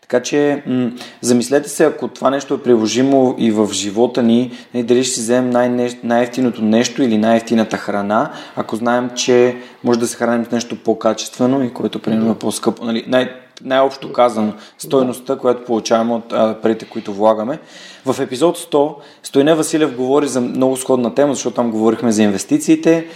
Така 0.00 0.22
че 0.22 0.62
м- 0.66 0.90
замислете 1.20 1.68
се, 1.68 1.84
ако 1.84 2.08
това 2.08 2.30
нещо 2.30 2.54
е 2.54 2.62
приложимо 2.62 3.34
и 3.38 3.50
в 3.50 3.68
живота 3.72 4.22
ни, 4.22 4.52
нали, 4.74 4.84
дали 4.84 5.04
ще 5.04 5.14
си 5.14 5.20
вземем 5.20 5.50
най- 5.50 5.98
най-ефтиното 6.04 6.62
нещо 6.62 7.02
или 7.02 7.18
най-ефтината 7.18 7.76
храна, 7.76 8.30
ако 8.56 8.76
знаем, 8.76 9.10
че 9.14 9.56
може 9.84 9.98
да 9.98 10.06
се 10.06 10.16
храним 10.16 10.44
с 10.44 10.50
нещо 10.50 10.76
по-качествено 10.76 11.64
и 11.64 11.72
което 11.72 11.98
примерно 11.98 12.32
е 12.32 12.38
по-скъпо. 12.38 12.84
Нали, 12.84 13.04
най- 13.06 13.30
най-общо 13.64 14.12
казано, 14.12 14.52
стойността, 14.78 15.36
която 15.36 15.64
получаваме 15.64 16.14
от 16.14 16.32
а, 16.32 16.56
парите, 16.62 16.84
които 16.84 17.14
влагаме. 17.14 17.58
В 18.06 18.20
епизод 18.20 18.58
100 18.58 18.94
Стойне 19.22 19.54
Василев 19.54 19.96
говори 19.96 20.28
за 20.28 20.40
много 20.40 20.76
сходна 20.76 21.14
тема, 21.14 21.34
защото 21.34 21.56
там 21.56 21.70
говорихме 21.70 22.12
за 22.12 22.22
инвестициите 22.22 23.06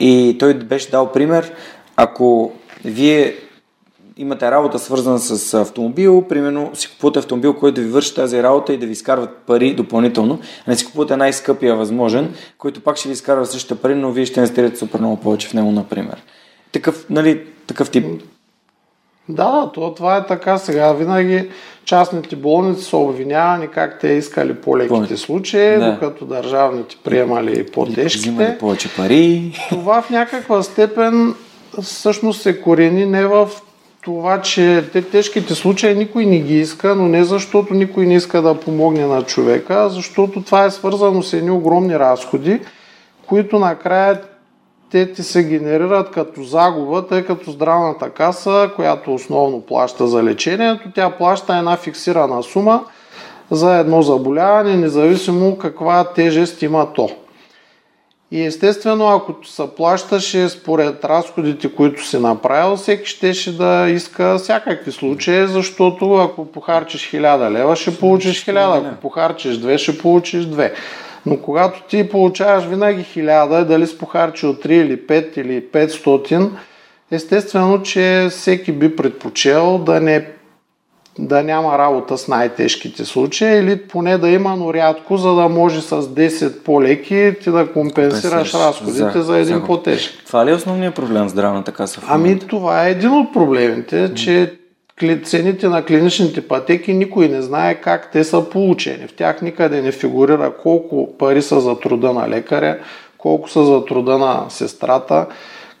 и 0.00 0.36
той 0.38 0.54
беше 0.54 0.90
дал 0.90 1.12
пример, 1.12 1.52
ако 1.96 2.52
вие 2.84 3.34
имате 4.16 4.50
работа 4.50 4.78
свързана 4.78 5.18
с 5.18 5.54
автомобил, 5.54 6.24
примерно 6.28 6.70
си 6.74 6.88
купувате 6.88 7.18
автомобил, 7.18 7.54
който 7.54 7.74
да 7.74 7.80
ви 7.80 7.90
върши 7.90 8.14
тази 8.14 8.42
работа 8.42 8.72
и 8.72 8.78
да 8.78 8.86
ви 8.86 8.92
изкарват 8.92 9.36
пари 9.46 9.74
допълнително, 9.74 10.38
а 10.66 10.70
не 10.70 10.76
си 10.76 10.86
купувате 10.86 11.16
най-скъпия 11.16 11.76
възможен, 11.76 12.34
който 12.58 12.80
пак 12.80 12.96
ще 12.96 13.08
ви 13.08 13.12
изкарва 13.12 13.46
същите 13.46 13.74
пари, 13.74 13.94
но 13.94 14.12
вие 14.12 14.26
ще 14.26 14.40
инвестирате 14.40 14.76
супер 14.76 14.98
много 14.98 15.16
повече 15.16 15.48
в 15.48 15.54
него, 15.54 15.70
например. 15.70 16.22
Такъв, 16.72 17.06
нали, 17.10 17.46
такъв 17.66 17.90
тип. 17.90 18.06
Да, 19.28 19.70
то, 19.74 19.94
това 19.94 20.16
е 20.16 20.26
така. 20.26 20.58
Сега 20.58 20.92
винаги 20.92 21.48
частните 21.84 22.36
болници 22.36 22.84
са 22.84 22.96
обвинявани 22.96 23.68
как 23.68 24.00
те 24.00 24.08
искали 24.08 24.54
по-леките 24.54 25.16
случаи, 25.16 25.78
да. 25.78 25.92
докато 25.92 26.24
държавните 26.24 26.96
приемали 27.04 27.66
по-тежките. 27.66 28.30
Взимали 28.30 28.58
повече 28.58 28.96
пари. 28.96 29.52
Това 29.68 30.02
в 30.02 30.10
някаква 30.10 30.62
степен 30.62 31.34
всъщност 31.82 32.42
се 32.42 32.60
корени 32.60 33.06
не 33.06 33.26
в 33.26 33.50
това, 34.04 34.40
че 34.40 34.84
те 34.92 35.02
тежките 35.02 35.54
случаи 35.54 35.94
никой 35.94 36.26
не 36.26 36.38
ги 36.38 36.60
иска, 36.60 36.94
но 36.94 37.08
не 37.08 37.24
защото 37.24 37.74
никой 37.74 38.06
не 38.06 38.14
иска 38.14 38.42
да 38.42 38.60
помогне 38.60 39.06
на 39.06 39.22
човека, 39.22 39.74
а 39.74 39.88
защото 39.88 40.42
това 40.42 40.64
е 40.64 40.70
свързано 40.70 41.22
с 41.22 41.32
едни 41.32 41.50
огромни 41.50 41.98
разходи, 41.98 42.60
които 43.26 43.58
накрая 43.58 44.20
те 44.94 45.12
ти 45.12 45.22
се 45.22 45.44
генерират 45.44 46.10
като 46.10 46.42
загуба, 46.42 47.06
тъй 47.06 47.24
като 47.24 47.50
здравната 47.50 48.10
каса, 48.10 48.70
която 48.76 49.14
основно 49.14 49.60
плаща 49.60 50.06
за 50.06 50.22
лечението, 50.22 50.88
тя 50.94 51.10
плаща 51.10 51.56
една 51.56 51.76
фиксирана 51.76 52.42
сума 52.42 52.84
за 53.50 53.78
едно 53.78 54.02
заболяване, 54.02 54.76
независимо 54.76 55.58
каква 55.58 56.04
тежест 56.04 56.62
има 56.62 56.92
то. 56.92 57.10
И 58.30 58.42
естествено, 58.42 59.08
ако 59.08 59.34
се 59.44 59.62
плащаше 59.76 60.48
според 60.48 61.04
разходите, 61.04 61.74
които 61.74 62.06
си 62.06 62.18
направил, 62.18 62.76
всеки 62.76 63.06
щеше 63.06 63.56
да 63.56 63.88
иска 63.90 64.38
всякакви 64.38 64.92
случаи, 64.92 65.46
защото 65.46 66.14
ако 66.14 66.44
похарчиш 66.44 67.10
1000 67.10 67.50
лева, 67.50 67.76
ще 67.76 67.98
получиш 67.98 68.46
1000, 68.46 68.78
ако 68.78 69.00
похарчиш 69.00 69.56
2, 69.56 69.78
ще 69.78 69.98
получиш 69.98 70.44
2. 70.44 70.72
Но 71.26 71.36
когато 71.36 71.82
ти 71.88 72.08
получаваш 72.08 72.64
винаги 72.64 73.04
1000, 73.04 73.64
дали 73.64 73.86
си 73.86 73.98
похарчил 73.98 74.54
3 74.54 74.68
или 74.68 75.00
5 75.00 75.38
или 75.38 75.62
500, 75.62 76.50
естествено, 77.10 77.82
че 77.82 78.26
всеки 78.30 78.72
би 78.72 78.96
предпочел 78.96 79.78
да 79.78 80.00
не 80.00 80.26
да 81.18 81.42
няма 81.42 81.78
работа 81.78 82.18
с 82.18 82.28
най-тежките 82.28 83.04
случаи 83.04 83.58
или 83.58 83.82
поне 83.82 84.18
да 84.18 84.28
има, 84.28 84.56
но 84.56 84.74
рядко, 84.74 85.16
за 85.16 85.34
да 85.34 85.48
може 85.48 85.80
с 85.80 86.02
10 86.02 86.62
по-леки 86.62 87.34
ти 87.42 87.50
да 87.50 87.72
компенсираш 87.72 88.54
разходите 88.54 89.12
за, 89.12 89.22
за 89.22 89.38
един 89.38 89.58
за... 89.58 89.64
по-тежък. 89.64 90.12
Това 90.26 90.46
ли 90.46 90.50
е 90.50 90.54
основният 90.54 90.94
проблем 90.94 91.24
в 91.24 91.28
здравната 91.28 91.72
каса? 91.72 92.00
В 92.00 92.04
ами 92.08 92.38
това 92.38 92.86
е 92.86 92.90
един 92.90 93.10
от 93.10 93.32
проблемите, 93.32 94.14
че 94.14 94.52
цените 95.24 95.68
на 95.68 95.84
клиничните 95.84 96.48
пътеки 96.48 96.94
никой 96.94 97.28
не 97.28 97.42
знае 97.42 97.74
как 97.74 98.10
те 98.12 98.24
са 98.24 98.50
получени. 98.50 99.08
В 99.08 99.14
тях 99.14 99.42
никъде 99.42 99.82
не 99.82 99.92
фигурира 99.92 100.52
колко 100.62 101.18
пари 101.18 101.42
са 101.42 101.60
за 101.60 101.80
труда 101.80 102.12
на 102.12 102.28
лекаря, 102.28 102.78
колко 103.18 103.50
са 103.50 103.64
за 103.64 103.84
труда 103.84 104.18
на 104.18 104.46
сестрата, 104.48 105.26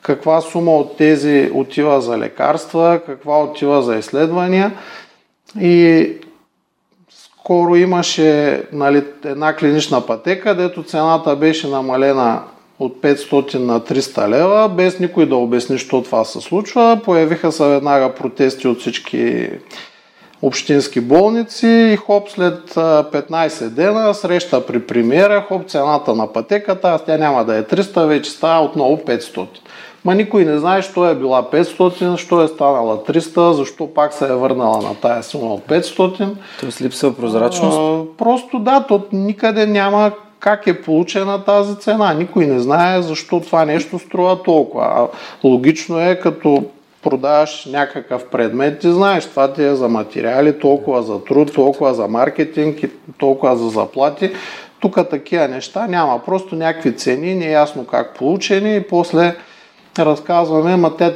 каква 0.02 0.40
сума 0.40 0.76
от 0.76 0.96
тези 0.96 1.50
отива 1.54 2.00
за 2.00 2.18
лекарства, 2.18 3.00
каква 3.06 3.42
отива 3.42 3.82
за 3.82 3.96
изследвания. 3.96 4.72
И 5.60 6.08
скоро 7.10 7.76
имаше 7.76 8.62
нали, 8.72 9.04
една 9.24 9.56
клинична 9.56 10.06
пътека, 10.06 10.54
дето 10.54 10.82
цената 10.82 11.36
беше 11.36 11.68
намалена 11.68 12.42
от 12.78 13.02
500 13.02 13.58
на 13.58 13.80
300 13.80 14.28
лева, 14.28 14.68
без 14.68 15.00
никой 15.00 15.26
да 15.26 15.36
обясни, 15.36 15.78
що 15.78 16.02
това 16.02 16.24
се 16.24 16.40
случва. 16.40 17.00
Появиха 17.04 17.52
се 17.52 17.64
веднага 17.64 18.14
протести 18.14 18.68
от 18.68 18.80
всички 18.80 19.50
общински 20.42 21.00
болници 21.00 21.66
и 21.66 21.96
хоп 21.96 22.30
след 22.30 22.74
15 22.74 23.68
дена 23.68 24.14
среща 24.14 24.66
при 24.66 24.86
премиера, 24.86 25.44
хоп 25.48 25.68
цената 25.68 26.14
на 26.14 26.32
пътеката, 26.32 26.88
аз 26.88 27.04
тя 27.04 27.18
няма 27.18 27.44
да 27.44 27.56
е 27.56 27.62
300, 27.62 28.06
вече 28.06 28.30
става 28.30 28.64
отново 28.64 28.96
500. 28.96 29.46
Ма 30.04 30.14
никой 30.14 30.44
не 30.44 30.58
знае, 30.58 30.82
що 30.82 31.06
е 31.06 31.14
била 31.14 31.42
500, 31.42 32.16
що 32.16 32.42
е 32.42 32.48
станала 32.48 32.96
300, 32.96 33.52
защо 33.52 33.94
пак 33.94 34.12
се 34.12 34.24
е 34.24 34.32
върнала 34.32 34.82
на 34.82 34.94
тая 34.94 35.22
сума 35.22 35.54
от 35.54 35.62
500. 35.66 36.28
Тоест 36.60 36.80
липсва 36.80 37.16
прозрачност? 37.16 37.78
А, 37.78 38.16
просто 38.18 38.58
да, 38.58 38.84
то 38.88 39.02
никъде 39.12 39.66
няма 39.66 40.12
как 40.44 40.66
е 40.66 40.82
получена 40.82 41.44
тази 41.44 41.76
цена. 41.76 42.14
Никой 42.14 42.46
не 42.46 42.60
знае 42.60 43.02
защо 43.02 43.40
това 43.40 43.64
нещо 43.64 43.98
струва 43.98 44.42
толкова. 44.42 44.84
А 44.84 45.06
логично 45.48 46.00
е, 46.00 46.20
като 46.20 46.64
продаваш 47.02 47.68
някакъв 47.72 48.26
предмет, 48.26 48.78
ти 48.78 48.92
знаеш, 48.92 49.26
това 49.26 49.52
ти 49.52 49.64
е 49.64 49.74
за 49.74 49.88
материали, 49.88 50.58
толкова 50.58 51.02
за 51.02 51.24
труд, 51.24 51.54
толкова 51.54 51.94
за 51.94 52.08
маркетинг 52.08 52.78
толкова 53.18 53.56
за 53.56 53.68
заплати. 53.68 54.30
Тук 54.80 55.08
такива 55.10 55.48
неща 55.48 55.86
няма, 55.86 56.24
просто 56.24 56.56
някакви 56.56 56.96
цени, 56.96 57.34
неясно 57.34 57.86
как 57.86 58.14
получени 58.14 58.76
и 58.76 58.82
после 58.82 59.36
разказваме, 59.98 60.76
ма 60.76 60.96
те 60.96 61.14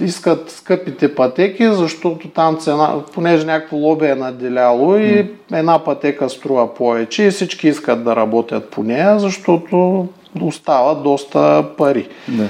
искат 0.00 0.50
скъпите 0.50 1.14
пътеки, 1.14 1.72
защото 1.72 2.28
там 2.28 2.56
цена, 2.56 2.94
понеже 3.14 3.46
някакво 3.46 3.76
лоби 3.76 4.06
е 4.06 4.14
наделяло 4.14 4.96
и 4.96 5.30
една 5.52 5.84
пътека 5.84 6.28
струва 6.28 6.74
повече 6.74 7.22
и 7.22 7.30
всички 7.30 7.68
искат 7.68 8.04
да 8.04 8.16
работят 8.16 8.70
по 8.70 8.82
нея, 8.82 9.18
защото 9.18 10.06
остават 10.40 11.02
доста 11.02 11.64
пари. 11.76 12.08
Да. 12.28 12.48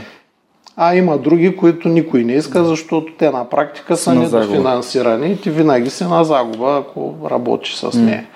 А 0.77 0.95
има 0.95 1.19
други, 1.19 1.57
които 1.57 1.89
никой 1.89 2.25
не 2.25 2.33
иска, 2.33 2.65
защото 2.65 3.13
те 3.19 3.31
на 3.31 3.49
практика 3.49 3.97
са 3.97 4.15
На 4.15 4.21
недофинансирани 4.21 5.33
и 5.33 5.37
ти 5.37 5.51
винаги 5.51 5.91
си 5.91 6.05
на 6.05 6.25
загуба, 6.25 6.79
ако 6.81 7.15
работиш 7.31 7.75
с 7.75 7.99
нея. 7.99 8.27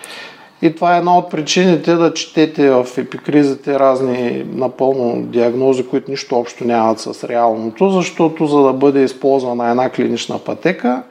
И 0.63 0.75
това 0.75 0.95
е 0.95 0.99
една 0.99 1.19
от 1.19 1.31
причините 1.31 1.95
да 1.95 2.15
четете 2.15 2.71
в 2.71 2.87
епикризите 2.99 3.79
разни 3.79 4.45
напълно 4.55 5.23
диагнози, 5.23 5.87
които 5.87 6.11
нищо 6.11 6.37
общо 6.37 6.65
нямат 6.65 7.01
с 7.01 7.25
реалното, 7.25 7.91
защото 7.91 8.47
за 8.47 8.63
да 8.63 8.73
бъде 8.73 9.03
използвана 9.03 9.71
една 9.71 9.91
клинична 9.91 10.39
пътека, 10.39 11.03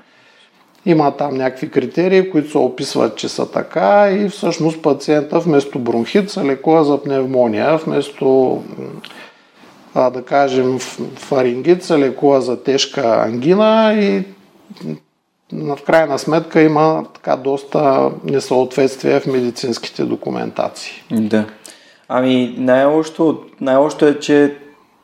има 0.85 1.11
там 1.11 1.37
някакви 1.37 1.69
критерии, 1.69 2.29
които 2.29 2.51
се 2.51 2.57
описват, 2.57 3.15
че 3.15 3.29
са 3.29 3.51
така 3.51 4.09
и 4.11 4.29
всъщност 4.29 4.81
пациента 4.81 5.39
вместо 5.39 5.79
бронхит 5.79 6.29
се 6.29 6.43
лекува 6.43 6.83
за 6.83 7.03
пневмония, 7.03 7.77
вместо 7.77 8.57
а, 9.93 10.09
да 10.09 10.21
кажем 10.21 10.79
фарингит 11.15 11.83
се 11.83 11.99
лекува 11.99 12.41
за 12.41 12.63
тежка 12.63 13.23
ангина 13.27 13.93
и 13.93 14.23
в 15.53 15.77
крайна 15.85 16.19
сметка 16.19 16.61
има 16.61 17.05
така 17.13 17.35
доста 17.35 18.11
несъответствие 18.23 19.19
в 19.19 19.25
медицинските 19.25 20.03
документации. 20.03 21.03
Да. 21.11 21.45
Ами 22.09 22.55
най-лошото, 22.57 23.43
най-лошото 23.61 24.05
е, 24.05 24.19
че 24.19 24.57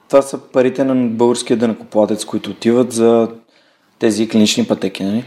това 0.10 0.22
са 0.22 0.38
парите 0.38 0.84
на 0.84 0.96
българския 0.96 1.58
дънакоплатец, 1.58 2.26
които 2.26 2.50
отиват 2.50 2.92
за 2.92 3.30
тези 4.00 4.30
клинични 4.30 4.66
пътеки, 4.66 5.04
нали? 5.04 5.24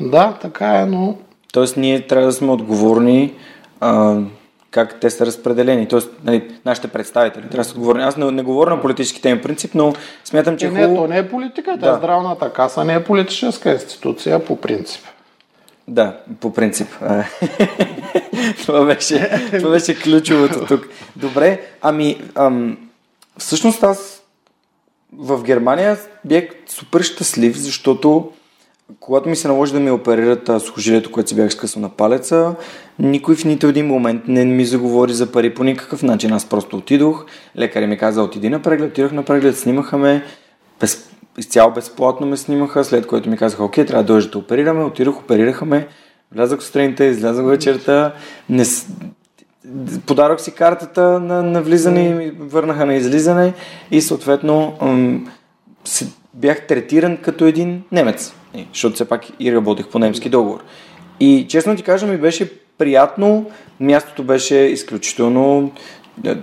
Да, 0.00 0.38
така 0.40 0.80
е, 0.80 0.86
но 0.86 1.16
Тоест 1.54 1.76
ние 1.76 2.06
трябва 2.06 2.26
да 2.26 2.32
сме 2.32 2.52
отговорни 2.52 3.32
а, 3.80 4.20
как 4.74 5.00
те 5.00 5.10
са 5.10 5.26
разпределени. 5.26 5.88
Тоест, 5.88 6.10
нали, 6.24 6.50
нашите 6.64 6.88
представители 6.88 7.42
трябва 7.42 7.56
да 7.56 7.64
са 7.64 7.72
отговорни. 7.74 8.02
Аз 8.02 8.16
не, 8.16 8.30
не 8.30 8.42
говоря 8.42 8.70
на 8.70 8.80
политически 8.80 9.22
теми 9.22 9.42
принцип, 9.42 9.74
но 9.74 9.94
смятам, 10.24 10.56
че 10.56 10.66
е 10.66 10.70
не, 10.70 10.82
то 10.82 10.88
хубаво... 10.88 11.06
не 11.06 11.18
е 11.18 11.28
политика, 11.28 11.76
Да. 11.76 11.90
да. 11.90 11.96
здравната 11.96 12.52
каса 12.52 12.84
не 12.84 12.94
е 12.94 13.04
политическа 13.04 13.72
институция 13.72 14.44
по 14.44 14.60
принцип. 14.60 15.04
Да, 15.88 16.16
по 16.40 16.52
принцип. 16.52 16.88
Това, 18.66 18.84
беше, 18.84 19.40
това 19.58 19.70
беше 19.70 20.00
ключовото 20.02 20.66
тук. 20.66 20.88
Добре, 21.16 21.60
ами 21.82 22.20
ам, 22.34 22.78
всъщност 23.38 23.82
аз 23.82 24.22
в 25.12 25.42
Германия 25.42 25.98
бях 26.24 26.44
супер 26.66 27.02
щастлив, 27.02 27.56
защото 27.56 28.32
когато 29.00 29.28
ми 29.28 29.36
се 29.36 29.48
наложи 29.48 29.72
да 29.72 29.80
ми 29.80 29.90
оперират 29.90 30.48
а, 30.48 30.60
сухожилието, 30.60 31.10
което 31.12 31.28
си 31.28 31.36
бях 31.36 31.52
скъсал 31.52 31.82
на 31.82 31.88
палеца, 31.88 32.54
никой 32.98 33.36
в 33.36 33.44
нито 33.44 33.66
един 33.66 33.86
момент 33.86 34.22
не 34.28 34.44
ми 34.44 34.64
заговори 34.64 35.12
за 35.12 35.32
пари 35.32 35.54
по 35.54 35.64
никакъв 35.64 36.02
начин. 36.02 36.32
Аз 36.32 36.48
просто 36.48 36.76
отидох, 36.76 37.26
лекаря 37.58 37.86
ми 37.86 37.98
каза, 37.98 38.22
отиди 38.22 38.48
на 38.48 38.62
преглед, 38.62 38.90
отидох 38.90 39.12
на 39.12 39.22
преглед, 39.22 39.58
снимаха 39.58 39.98
ме, 39.98 40.24
без, 40.80 41.08
изцяло 41.38 41.72
безплатно 41.72 42.26
ме 42.26 42.36
снимаха, 42.36 42.84
след 42.84 43.06
което 43.06 43.30
ми 43.30 43.36
казаха, 43.36 43.64
окей, 43.64 43.86
трябва 43.86 44.02
да 44.02 44.06
дойдеш 44.06 44.30
да 44.30 44.38
оперираме, 44.38 44.84
отидох, 44.84 45.18
оперираха 45.18 45.64
ме, 45.64 45.88
влязах 46.32 46.62
сутринта, 46.62 47.04
излязах 47.04 47.46
вечерта, 47.46 48.12
не, 48.48 48.64
подарох 50.06 50.40
си 50.40 50.54
картата 50.54 51.20
на, 51.20 51.42
на 51.42 51.62
влизане 51.62 52.08
и 52.08 52.14
ми 52.14 52.32
върнаха 52.38 52.86
на 52.86 52.94
излизане 52.94 53.54
и 53.90 54.00
съответно 54.00 54.78
се, 55.84 56.06
бях 56.34 56.66
третиран 56.66 57.16
като 57.16 57.44
един 57.44 57.82
немец, 57.92 58.34
Е, 58.54 58.66
защото 58.72 58.94
все 58.94 59.04
пак 59.04 59.26
и 59.40 59.56
работех 59.56 59.88
по 59.88 59.98
немски 59.98 60.28
договор. 60.28 60.62
И 61.20 61.46
честно 61.48 61.76
ти 61.76 61.82
кажа, 61.82 62.06
ми 62.06 62.16
беше 62.16 62.52
приятно, 62.78 63.46
мястото 63.80 64.22
беше 64.22 64.56
изключително 64.56 65.72
е, 66.24 66.36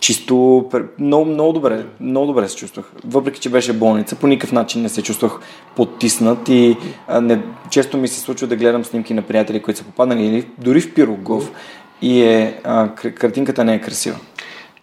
чисто, 0.00 0.68
много, 0.98 1.24
много 1.24 1.52
добре, 1.52 1.84
много 2.00 2.26
добре 2.26 2.48
се 2.48 2.56
чувствах. 2.56 2.92
Въпреки, 3.04 3.40
че 3.40 3.50
беше 3.50 3.72
болница, 3.72 4.16
по 4.16 4.26
никакъв 4.26 4.52
начин 4.52 4.82
не 4.82 4.88
се 4.88 5.02
чувствах 5.02 5.38
потиснат 5.76 6.48
и 6.48 6.76
не, 7.20 7.42
често 7.70 7.96
ми 7.96 8.08
се 8.08 8.20
случва 8.20 8.46
да 8.46 8.56
гледам 8.56 8.84
снимки 8.84 9.14
на 9.14 9.22
приятели, 9.22 9.62
които 9.62 9.78
са 9.78 9.84
попаднали 9.84 10.46
дори 10.58 10.80
в 10.80 10.94
Пирогов 10.94 11.52
и 12.02 12.22
е, 12.22 12.60
картинката 13.14 13.64
не 13.64 13.74
е 13.74 13.80
красива. 13.80 14.16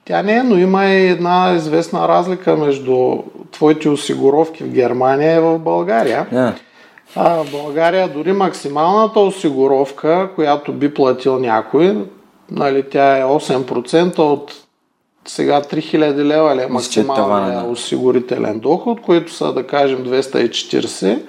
Тя 0.06 0.24
не 0.24 0.34
е, 0.34 0.44
но 0.44 0.58
има 0.58 0.86
и 0.86 1.08
една 1.08 1.54
известна 1.58 2.08
разлика 2.08 2.58
между 2.58 3.18
твоите 3.52 3.90
осигуровки 3.90 4.64
в 4.64 4.70
Германия 4.70 5.38
и 5.38 5.40
в 5.40 5.60
България. 5.60 6.28
Да. 6.32 6.56
А 7.16 7.44
в 7.44 7.52
България 7.52 8.08
дори 8.08 8.34
максималната 8.34 9.20
осигуровка, 9.20 10.30
която 10.36 10.74
би 10.74 10.94
платил 10.94 11.40
някой, 11.40 11.98
нали, 12.52 12.84
тя 12.90 13.18
е 13.18 13.24
8% 13.24 14.20
от 14.20 14.54
сега 15.26 15.62
3000 15.62 16.24
лева 16.24 16.56
ли 16.56 16.62
е 16.62 16.64
е 16.64 16.68
максималния 16.68 17.66
осигурителен 17.66 18.60
доход, 18.60 19.02
които 19.02 19.34
са 19.34 19.54
да 19.54 19.68
кажем 19.68 20.06
240, 20.06 21.20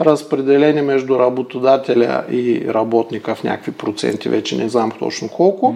разпределени 0.00 0.82
между 0.82 1.18
работодателя 1.18 2.24
и 2.30 2.64
работника 2.68 3.34
в 3.34 3.44
някакви 3.44 3.72
проценти, 3.72 4.28
вече 4.28 4.56
не 4.56 4.68
знам 4.68 4.92
точно 4.98 5.28
колко, 5.28 5.74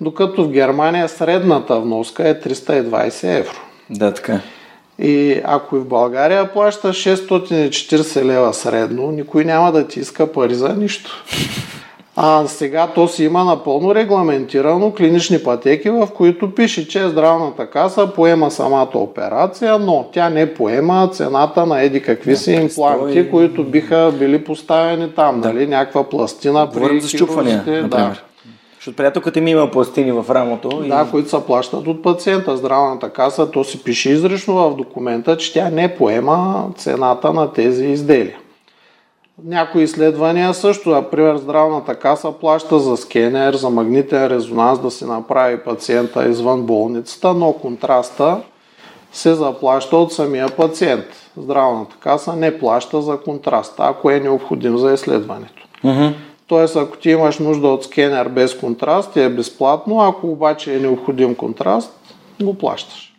докато 0.00 0.44
в 0.44 0.50
Германия 0.50 1.08
средната 1.08 1.80
вноска 1.80 2.28
е 2.28 2.40
320 2.40 3.38
евро. 3.38 3.60
Да, 3.90 4.14
така. 4.14 4.40
И 4.98 5.40
ако 5.44 5.76
и 5.76 5.78
в 5.78 5.84
България 5.84 6.52
плащаш 6.52 7.04
640 7.04 8.24
лева 8.24 8.54
средно, 8.54 9.10
никой 9.10 9.44
няма 9.44 9.72
да 9.72 9.86
ти 9.86 10.00
иска 10.00 10.32
пари 10.32 10.54
за 10.54 10.68
нищо. 10.68 11.24
А 12.16 12.46
сега 12.46 12.88
то 12.94 13.08
си 13.08 13.24
има 13.24 13.44
напълно 13.44 13.94
регламентирано 13.94 14.92
клинични 14.92 15.38
пътеки, 15.38 15.90
в 15.90 16.08
които 16.16 16.54
пише, 16.54 16.88
че 16.88 17.08
здравната 17.08 17.70
каса 17.70 18.10
поема 18.14 18.50
самата 18.50 18.90
операция, 18.94 19.78
но 19.78 20.08
тя 20.12 20.30
не 20.30 20.54
поема 20.54 21.10
цената 21.12 21.66
на 21.66 21.82
еди 21.82 22.02
какви 22.02 22.36
си 22.36 22.52
импланти, 22.52 23.30
които 23.30 23.64
биха 23.64 24.12
били 24.18 24.44
поставени 24.44 25.12
там, 25.14 25.40
нали, 25.40 25.66
някаква 25.66 26.08
пластина 26.08 26.66
Говорим 26.66 26.88
при 26.88 27.00
за 27.00 27.08
хирурзите, 27.08 27.82
например. 27.82 28.24
Защото 28.88 28.96
приятелката 28.96 29.40
ми 29.40 29.50
има 29.50 29.70
пластини 29.70 30.12
в 30.12 30.24
рамото. 30.30 30.82
И... 30.84 30.88
да, 30.88 31.08
които 31.10 31.28
се 31.28 31.46
плащат 31.46 31.86
от 31.86 32.02
пациента. 32.02 32.56
Здравната 32.56 33.10
каса, 33.10 33.50
то 33.50 33.64
си 33.64 33.84
пише 33.84 34.10
изрично 34.10 34.54
в 34.54 34.76
документа, 34.76 35.36
че 35.36 35.52
тя 35.52 35.70
не 35.70 35.96
поема 35.96 36.66
цената 36.76 37.32
на 37.32 37.52
тези 37.52 37.86
изделия. 37.86 38.36
Някои 39.44 39.82
изследвания 39.82 40.54
също, 40.54 40.90
например, 40.90 41.36
здравната 41.36 41.94
каса 41.94 42.32
плаща 42.32 42.78
за 42.78 42.96
скенер, 42.96 43.54
за 43.54 43.70
магнитен 43.70 44.26
резонанс 44.26 44.78
да 44.78 44.90
се 44.90 45.06
направи 45.06 45.58
пациента 45.58 46.28
извън 46.28 46.62
болницата, 46.62 47.34
но 47.34 47.52
контраста 47.52 48.40
се 49.12 49.34
заплаща 49.34 49.96
от 49.96 50.12
самия 50.12 50.48
пациент. 50.48 51.06
Здравната 51.36 51.96
каса 52.00 52.36
не 52.36 52.58
плаща 52.58 53.02
за 53.02 53.16
контраста, 53.20 53.82
ако 53.86 54.10
е 54.10 54.20
необходим 54.20 54.78
за 54.78 54.92
изследването. 54.92 55.66
Мгм. 55.84 56.06
Тоест, 56.48 56.76
ако 56.76 56.96
ти 56.96 57.10
имаш 57.10 57.38
нужда 57.38 57.68
от 57.68 57.84
скенер 57.84 58.28
без 58.28 58.58
контраст, 58.58 59.12
ти 59.12 59.20
е 59.20 59.28
безплатно, 59.28 60.00
ако 60.00 60.30
обаче 60.30 60.74
е 60.74 60.78
необходим 60.78 61.34
контраст, 61.34 61.92
го 62.42 62.54
плащаш. 62.54 63.14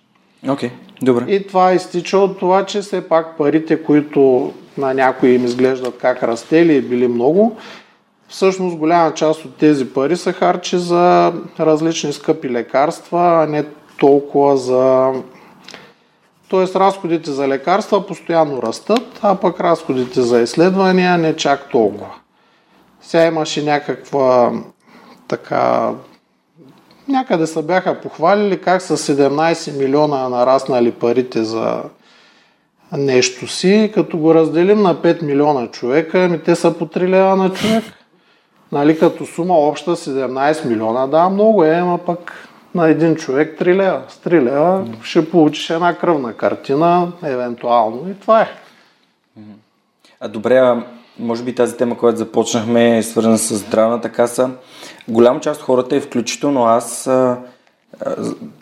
Окей, 0.49 0.71
добре. 1.01 1.25
И 1.27 1.47
това 1.47 1.73
изтича 1.73 2.17
от 2.17 2.39
това, 2.39 2.65
че 2.65 2.81
все 2.81 3.07
пак 3.07 3.37
парите, 3.37 3.83
които 3.83 4.53
на 4.77 4.93
някои 4.93 5.29
им 5.29 5.45
изглеждат 5.45 5.97
как 5.97 6.23
растели 6.23 6.75
и 6.75 6.81
били 6.81 7.07
много, 7.07 7.57
всъщност 8.27 8.77
голяма 8.77 9.13
част 9.13 9.45
от 9.45 9.55
тези 9.55 9.93
пари 9.93 10.17
се 10.17 10.33
харчи 10.33 10.77
за 10.77 11.33
различни 11.59 12.13
скъпи 12.13 12.49
лекарства, 12.49 13.43
а 13.43 13.47
не 13.47 13.65
толкова 13.99 14.57
за... 14.57 15.13
Тоест 16.47 16.75
разходите 16.75 17.31
за 17.31 17.47
лекарства 17.47 18.07
постоянно 18.07 18.61
растат, 18.61 19.19
а 19.21 19.35
пък 19.35 19.59
разходите 19.59 20.21
за 20.21 20.41
изследвания 20.41 21.17
не 21.17 21.35
чак 21.35 21.69
толкова. 21.71 22.07
Сега 23.01 23.25
имаше 23.25 23.63
някаква 23.63 24.51
така 25.27 25.91
някъде 27.07 27.47
се 27.47 27.61
бяха 27.61 28.01
похвалили 28.01 28.61
как 28.61 28.81
с 28.81 28.97
17 28.97 29.77
милиона 29.77 30.29
нараснали 30.29 30.91
парите 30.91 31.43
за 31.43 31.83
нещо 32.97 33.47
си, 33.47 33.91
като 33.93 34.17
го 34.17 34.33
разделим 34.33 34.81
на 34.81 34.95
5 34.95 35.23
милиона 35.23 35.67
човека, 35.67 36.23
ами 36.23 36.39
те 36.39 36.55
са 36.55 36.77
по 36.77 36.85
3 36.85 37.07
лева 37.07 37.35
на 37.35 37.53
човек. 37.53 37.83
Нали, 38.71 38.99
като 38.99 39.25
сума 39.25 39.53
обща 39.53 39.95
17 39.95 40.65
милиона, 40.65 41.07
да, 41.07 41.29
много 41.29 41.63
е, 41.63 41.75
ама 41.75 41.97
пък 41.97 42.49
на 42.75 42.89
един 42.89 43.15
човек 43.15 43.59
3 43.59 43.75
лева. 43.75 44.01
С 44.07 44.17
3 44.17 44.41
лева 44.41 44.85
ще 45.03 45.29
получиш 45.29 45.69
една 45.69 45.97
кръвна 45.97 46.33
картина, 46.33 47.11
евентуално, 47.23 48.09
и 48.09 48.19
това 48.19 48.41
е. 48.41 48.49
А 50.19 50.27
добре, 50.27 50.75
може 51.19 51.43
би 51.43 51.55
тази 51.55 51.77
тема, 51.77 51.97
която 51.97 52.17
започнахме 52.17 52.97
е 52.97 53.03
свързана 53.03 53.37
с 53.37 53.55
здравната 53.55 54.09
каса. 54.09 54.49
Голяма 55.07 55.39
част 55.39 55.59
от 55.61 55.65
хората 55.65 55.95
и 55.95 56.01
включително 56.01 56.65
аз 56.65 57.09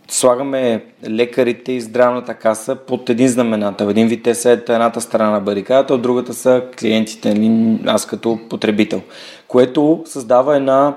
слагаме 0.08 0.86
лекарите 1.10 1.72
и 1.72 1.82
здравната 1.82 2.34
каса 2.34 2.76
под 2.76 3.10
един 3.10 3.28
знаменател. 3.28 3.86
Един 3.86 4.08
вид 4.08 4.24
те 4.24 4.36
са 4.36 4.52
едната 4.52 5.02
страна 5.02 5.32
на 5.32 5.40
барикадата, 5.40 5.94
от 5.94 6.02
другата 6.02 6.34
са 6.34 6.64
клиентите, 6.80 7.52
аз 7.86 8.06
като 8.06 8.40
потребител. 8.50 9.02
Което 9.48 10.04
създава 10.06 10.56
една 10.56 10.96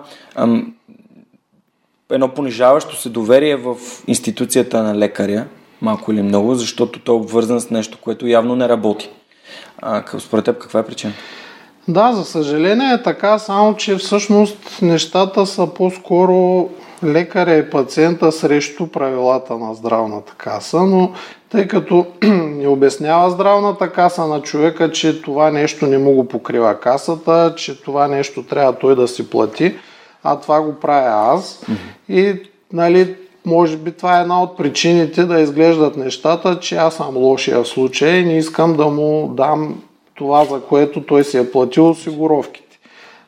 едно 2.11 2.29
понижаващо 2.29 2.97
се 2.97 3.09
доверие 3.09 3.57
в 3.57 3.77
институцията 4.07 4.83
на 4.83 4.99
лекаря, 4.99 5.47
малко 5.83 6.13
или 6.13 6.23
много, 6.23 6.55
защото 6.55 7.01
той 7.01 7.15
е 7.15 7.19
обвързан 7.19 7.61
с 7.61 7.71
нещо, 7.71 7.99
което 8.01 8.27
явно 8.27 8.57
не 8.57 8.69
работи. 8.69 9.11
А, 9.79 10.05
според 10.19 10.45
теб 10.45 10.59
каква 10.59 10.81
е 10.81 10.87
причина? 10.87 11.13
Да, 11.89 12.13
за 12.13 12.25
съжаление 12.25 12.93
е 12.93 13.03
така, 13.03 13.39
само 13.39 13.75
че 13.75 13.97
всъщност 13.97 14.83
нещата 14.83 15.47
са 15.47 15.67
по-скоро 15.67 16.69
лекаря 17.05 17.55
и 17.55 17.71
пациента 17.71 18.33
срещу 18.33 18.87
правилата 18.87 19.59
на 19.59 19.75
здравната 19.75 20.35
каса, 20.37 20.81
но 20.81 21.13
тъй 21.51 21.69
като 21.69 22.07
ни 22.57 22.67
обяснява 22.67 23.31
здравната 23.31 23.93
каса 23.93 24.27
на 24.27 24.43
човека, 24.43 24.93
че 24.93 25.23
това 25.23 25.51
нещо 25.51 25.87
не 25.87 25.99
му 25.99 26.13
го 26.13 26.29
покрива 26.29 26.81
касата, 26.81 27.55
че 27.57 27.83
това 27.83 28.09
нещо 28.09 28.43
трябва 28.43 28.73
той 28.73 28.97
да 28.97 29.09
си 29.09 29.31
плати, 29.31 29.75
а 30.25 30.37
това 30.37 30.63
го 30.63 30.75
правя 30.75 31.35
аз. 31.37 31.67
И 32.09 32.35
нали, 32.73 33.17
може 33.45 33.77
би 33.77 33.93
това 33.93 34.19
е 34.19 34.23
една 34.23 34.43
от 34.43 34.57
причините 34.57 35.25
да 35.25 35.41
изглеждат 35.41 35.97
нещата, 35.97 36.59
че 36.61 36.77
аз 36.77 36.95
съм 36.95 37.17
лошия 37.17 37.63
в 37.63 37.69
случай 37.69 38.17
и 38.17 38.25
не 38.25 38.39
искам 38.39 38.77
да 38.77 38.87
му 38.87 39.29
дам 39.37 39.83
това, 40.21 40.45
за 40.45 40.61
което 40.61 41.03
той 41.03 41.25
си 41.25 41.39
е 41.39 41.51
платил 41.51 41.91
осигуровките. 41.91 42.79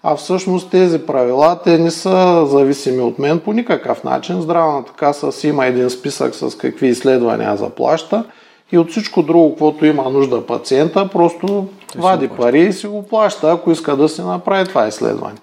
А 0.03 0.17
всъщност 0.17 0.71
тези 0.71 0.99
правила, 0.99 1.59
те 1.65 1.79
не 1.79 1.91
са 1.91 2.47
зависими 2.47 3.01
от 3.01 3.19
мен 3.19 3.41
по 3.41 3.53
никакъв 3.53 4.05
начин. 4.05 4.41
Здравната 4.41 4.93
каса 4.93 5.33
си 5.33 5.49
има 5.49 5.67
един 5.67 5.91
списък 5.91 6.35
с 6.35 6.57
какви 6.59 6.89
изследвания 6.89 7.57
заплаща 7.57 8.25
и 8.73 8.79
от 8.79 8.91
всичко 8.91 9.23
друго, 9.23 9.57
което 9.57 9.87
има 9.87 10.11
нужда 10.11 10.47
пациента, 10.47 11.09
просто 11.09 11.67
Той 11.93 12.03
вади 12.03 12.29
пари 12.29 12.61
и 12.61 12.73
си 12.73 12.87
го 12.87 13.03
плаща, 13.03 13.51
ако 13.51 13.71
иска 13.71 13.97
да 13.97 14.09
си 14.09 14.23
направи 14.23 14.69
това 14.69 14.87
изследване. 14.87 15.39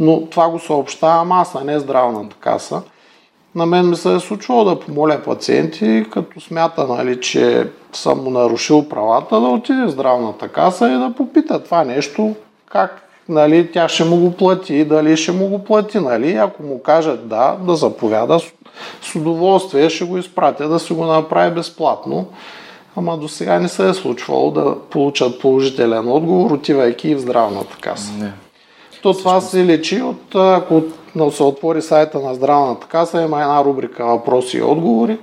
Но 0.00 0.26
това 0.26 0.48
го 0.48 0.58
съобщавам 0.58 1.32
аз, 1.32 1.54
а 1.54 1.64
не 1.64 1.78
здравната 1.78 2.36
каса. 2.40 2.82
На 3.54 3.66
мен 3.66 3.88
ми 3.88 3.96
се 3.96 4.14
е 4.14 4.20
случвало 4.20 4.64
да 4.64 4.80
помоля 4.80 5.18
пациенти, 5.24 6.06
като 6.12 6.40
смята, 6.40 6.86
нали, 6.86 7.20
че 7.20 7.66
съм 7.92 8.24
му 8.24 8.30
нарушил 8.30 8.88
правата, 8.88 9.40
да 9.40 9.46
отиде 9.46 9.84
в 9.84 9.90
здравната 9.90 10.48
каса 10.48 10.88
и 10.88 10.98
да 10.98 11.14
попита 11.16 11.64
това 11.64 11.84
нещо, 11.84 12.34
как 12.66 13.10
нали, 13.28 13.72
тя 13.72 13.88
ще 13.88 14.04
му 14.04 14.16
го 14.16 14.30
плати, 14.30 14.84
дали 14.84 15.16
ще 15.16 15.32
му 15.32 15.48
го 15.48 15.64
плати. 15.64 15.98
Нали. 15.98 16.32
Ако 16.32 16.62
му 16.62 16.82
кажат 16.82 17.28
да, 17.28 17.56
да 17.66 17.76
заповяда, 17.76 18.38
с 19.02 19.14
удоволствие 19.16 19.90
ще 19.90 20.04
го 20.04 20.18
изпратя 20.18 20.68
да 20.68 20.78
си 20.78 20.92
го 20.92 21.04
направи 21.04 21.54
безплатно. 21.54 22.26
Ама 22.96 23.16
до 23.16 23.28
сега 23.28 23.58
не 23.58 23.68
се 23.68 23.88
е 23.88 23.94
случвало 23.94 24.50
да 24.50 24.76
получат 24.90 25.40
положителен 25.40 26.08
отговор, 26.08 26.50
отивайки 26.50 27.14
в 27.14 27.20
здравната 27.20 27.76
каса. 27.80 28.12
Не. 28.18 28.32
То 29.02 29.12
това 29.14 29.40
се 29.40 29.66
лечи 29.66 30.02
от, 30.02 30.34
ако 30.34 30.82
се 31.30 31.42
отвори 31.42 31.82
сайта 31.82 32.18
на 32.18 32.34
здравната 32.34 32.86
каса, 32.86 33.22
има 33.22 33.40
една 33.40 33.64
рубрика 33.64 34.04
въпроси 34.04 34.56
и 34.56 34.62
отговори. 34.62 35.18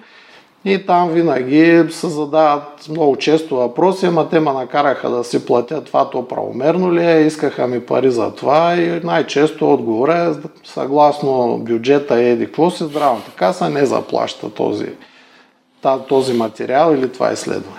И 0.65 0.86
там 0.86 1.10
винаги 1.10 1.84
се 1.89 2.08
задават 2.08 2.89
много 2.89 3.15
често 3.15 3.56
въпроси, 3.56 4.06
ама 4.06 4.30
те 4.30 4.39
ме 4.39 4.54
накараха 4.54 5.10
да 5.10 5.23
си 5.23 5.45
платят 5.45 5.86
това, 5.86 6.10
то 6.10 6.28
правомерно 6.28 6.93
ли 6.93 7.06
е, 7.06 7.21
искаха 7.21 7.67
ми 7.67 7.80
пари 7.80 8.12
за 8.12 8.32
това 8.32 8.76
и 8.76 9.02
най-често 9.04 9.73
отговор 9.73 10.10
е 10.10 10.32
съгласно 10.63 11.58
бюджета 11.58 12.15
еди 12.15 12.45
какво 12.45 12.71
си, 12.71 12.84
здравната 12.84 13.32
каса 13.32 13.69
не 13.69 13.86
заплаща 13.86 14.50
този, 14.50 14.89
този 16.08 16.34
материал 16.34 16.93
или 16.93 17.12
това 17.12 17.32
изследване. 17.34 17.78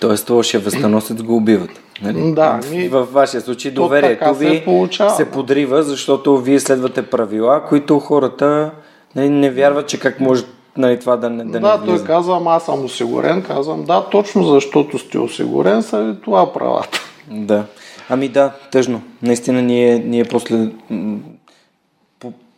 Тоест, 0.00 0.30
лошия 0.30 0.60
възстаносец 0.60 1.22
го 1.22 1.36
убиват. 1.36 1.70
Нали? 2.02 2.32
Да, 2.32 2.60
ми, 2.70 2.88
в 2.88 3.08
вашия 3.12 3.40
случай 3.40 3.70
доверието 3.70 4.34
ви 4.34 4.64
се, 4.92 5.08
се 5.16 5.30
подрива, 5.30 5.82
защото 5.82 6.38
вие 6.38 6.60
следвате 6.60 7.02
правила, 7.02 7.62
които 7.68 7.98
хората 7.98 8.70
нали, 9.16 9.28
не 9.28 9.50
вярват, 9.50 9.86
че 9.86 10.00
как 10.00 10.20
може 10.20 10.44
нали, 10.76 11.00
това 11.00 11.16
да 11.16 11.30
не 11.30 11.44
Да, 11.44 11.60
да 11.60 11.84
той 11.84 12.04
казва, 12.04 12.42
аз 12.46 12.64
съм 12.64 12.84
осигурен. 12.84 13.42
Казвам, 13.42 13.84
да, 13.84 14.04
точно 14.10 14.42
защото 14.42 14.98
сте 14.98 15.18
осигурен, 15.18 15.82
са 15.82 16.02
ви 16.02 16.14
това 16.24 16.52
правата. 16.52 17.00
Да. 17.30 17.64
Ами 18.08 18.28
да, 18.28 18.52
тъжно. 18.72 19.02
Наистина 19.22 19.62
ние, 19.62 19.98
ние 19.98 20.24
после 20.24 20.68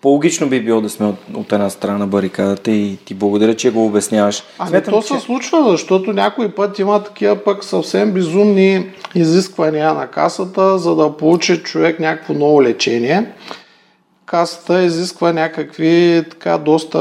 по-логично 0.00 0.48
би 0.48 0.64
било 0.64 0.80
да 0.80 0.88
сме 0.88 1.06
от, 1.06 1.16
от 1.34 1.52
една 1.52 1.70
страна 1.70 1.98
на 1.98 2.06
барикадата 2.06 2.70
и 2.70 2.98
ти 3.04 3.14
благодаря, 3.14 3.56
че 3.56 3.70
го 3.70 3.86
обясняваш. 3.86 4.42
Ами 4.58 4.68
Сметам, 4.70 4.94
то 4.94 5.02
се 5.02 5.14
че... 5.14 5.20
случва, 5.20 5.70
защото 5.70 6.12
някой 6.12 6.54
път 6.54 6.78
има 6.78 7.02
такива 7.02 7.36
пък 7.36 7.64
съвсем 7.64 8.12
безумни 8.12 8.86
изисквания 9.14 9.94
на 9.94 10.06
касата, 10.06 10.78
за 10.78 10.96
да 10.96 11.16
получи 11.16 11.62
човек 11.62 12.00
някакво 12.00 12.34
ново 12.34 12.62
лечение. 12.62 13.26
Касата 14.26 14.82
изисква 14.82 15.32
някакви 15.32 16.24
така 16.30 16.58
доста 16.58 16.98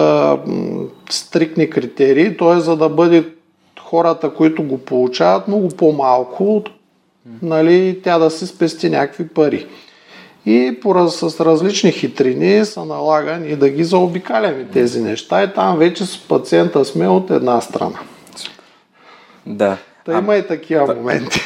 м- 0.47 0.83
стрикни 1.09 1.69
критерии, 1.69 2.37
т.е. 2.37 2.59
за 2.59 2.75
да 2.75 2.89
бъде 2.89 3.25
хората, 3.79 4.33
които 4.33 4.63
го 4.63 4.77
получават, 4.77 5.47
много 5.47 5.67
по-малко, 5.67 6.63
нали, 7.41 7.99
тя 8.03 8.19
да 8.19 8.31
си 8.31 8.47
спести 8.47 8.89
някакви 8.89 9.27
пари 9.27 9.67
и 10.45 10.79
с 11.07 11.45
различни 11.45 11.91
хитрини 11.91 12.65
са 12.65 12.85
налагани 12.85 13.55
да 13.55 13.69
ги 13.69 13.83
заобикаляме 13.83 14.65
тези 14.73 15.01
неща 15.01 15.43
и 15.43 15.53
там 15.53 15.77
вече 15.77 16.05
с 16.05 16.17
пациента 16.17 16.85
сме 16.85 17.07
от 17.07 17.31
една 17.31 17.61
страна. 17.61 17.99
Да. 19.45 19.77
Та 20.05 20.17
има 20.17 20.33
а, 20.33 20.37
и 20.37 20.47
такива 20.47 20.95
моменти. 20.95 21.39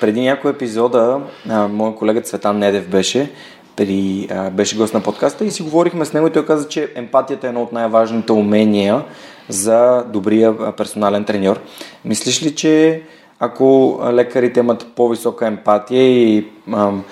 Преди 0.00 0.20
някой 0.20 0.50
епизода, 0.50 1.20
а, 1.48 1.68
моят 1.68 1.96
колега 1.96 2.20
Цветан 2.20 2.58
Недев 2.58 2.88
беше, 2.88 3.30
при, 3.76 4.28
а, 4.30 4.50
беше 4.50 4.76
гост 4.76 4.94
на 4.94 5.00
подкаста 5.00 5.44
и 5.44 5.50
си 5.50 5.62
говорихме 5.62 6.04
с 6.04 6.12
него 6.12 6.26
и 6.26 6.32
той 6.32 6.46
каза, 6.46 6.68
че 6.68 6.92
емпатията 6.94 7.46
е 7.46 7.48
едно 7.48 7.62
от 7.62 7.72
най-важните 7.72 8.32
умения 8.32 9.02
за 9.48 10.04
добрия 10.12 10.72
персонален 10.76 11.24
треньор. 11.24 11.60
Мислиш 12.04 12.42
ли, 12.42 12.54
че 12.54 13.02
ако 13.40 13.98
лекарите 14.12 14.60
имат 14.60 14.86
по-висока 14.96 15.46
емпатия 15.46 16.02
и 16.02 16.46
ам, 16.72 17.04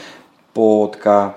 по-така 0.54 1.32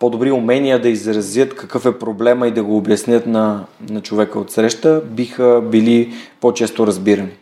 по-добри 0.00 0.30
умения 0.30 0.82
да 0.82 0.88
изразят 0.88 1.54
какъв 1.54 1.86
е 1.86 1.98
проблема 1.98 2.48
и 2.48 2.50
да 2.50 2.62
го 2.62 2.76
обяснят 2.76 3.26
на, 3.26 3.64
на 3.90 4.00
човека 4.00 4.38
от 4.38 4.50
среща, 4.50 5.02
биха 5.04 5.62
били 5.64 6.14
по-често 6.40 6.86
разбирани. 6.86 7.32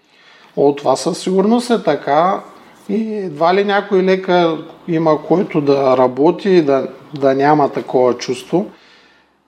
О, 0.56 0.74
това 0.74 0.96
със 0.96 1.18
сигурност 1.18 1.70
е 1.70 1.82
така. 1.82 2.40
И 2.88 3.14
едва 3.14 3.54
ли 3.54 3.64
някой 3.64 4.02
лекар 4.02 4.56
има 4.88 5.22
който 5.22 5.60
да 5.60 5.96
работи 5.96 6.50
и 6.50 6.62
да, 6.62 6.88
да 7.14 7.34
няма 7.34 7.72
такова 7.72 8.14
чувство. 8.14 8.70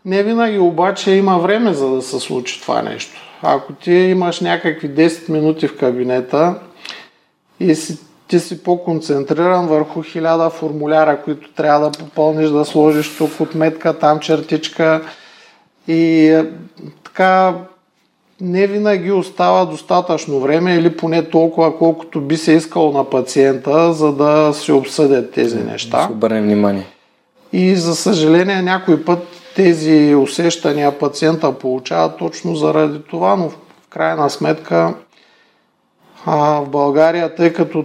Не 0.05 0.23
винаги 0.23 0.59
обаче 0.59 1.11
има 1.11 1.39
време 1.39 1.73
за 1.73 1.91
да 1.91 2.03
се 2.03 2.19
случи 2.19 2.61
това 2.61 2.83
нещо. 2.83 3.21
Ако 3.43 3.73
ти 3.73 3.93
имаш 3.93 4.41
някакви 4.41 4.91
10 4.91 5.31
минути 5.31 5.69
в 5.69 5.77
кабинета 5.77 6.61
и 7.61 7.75
си 7.75 7.99
ти 8.31 8.41
си 8.41 8.63
по-концентриран 8.63 9.67
върху 9.67 10.03
хиляда 10.03 10.51
формуляра, 10.51 11.23
които 11.23 11.53
трябва 11.53 11.91
да 11.91 11.99
попълниш, 11.99 12.49
да 12.49 12.65
сложиш 12.65 13.17
тук 13.17 13.41
отметка, 13.41 13.99
там 13.99 14.19
чертичка 14.21 15.03
и 15.89 16.27
е, 16.29 16.47
така 17.05 17.55
не 18.41 18.67
винаги 18.67 19.13
остава 19.13 19.65
достатъчно 19.65 20.41
време 20.41 20.75
или 20.75 20.97
поне 20.97 21.23
толкова, 21.23 21.79
колкото 21.79 22.21
би 22.21 22.37
се 22.37 22.53
искал 22.53 22.93
на 22.93 23.11
пациента, 23.11 23.93
за 23.93 24.13
да 24.13 24.53
се 24.55 24.73
обсъдят 24.73 25.33
тези 25.33 25.59
неща. 25.59 25.99
Да 25.99 26.07
се 26.07 26.13
обърне 26.13 26.43
внимание. 26.43 26.87
И 27.53 27.77
за 27.77 27.97
съжаление 27.97 28.63
някой 28.63 29.05
път 29.05 29.27
тези 29.57 30.15
усещания 30.15 30.99
пациента 30.99 31.59
получава 31.59 32.17
точно 32.17 32.57
заради 32.57 32.99
това, 33.11 33.37
но 33.37 33.49
в 33.49 33.59
крайна 33.89 34.31
сметка 34.31 34.95
а, 36.27 36.61
в 36.61 36.69
България, 36.69 37.35
тъй 37.35 37.53
като 37.53 37.85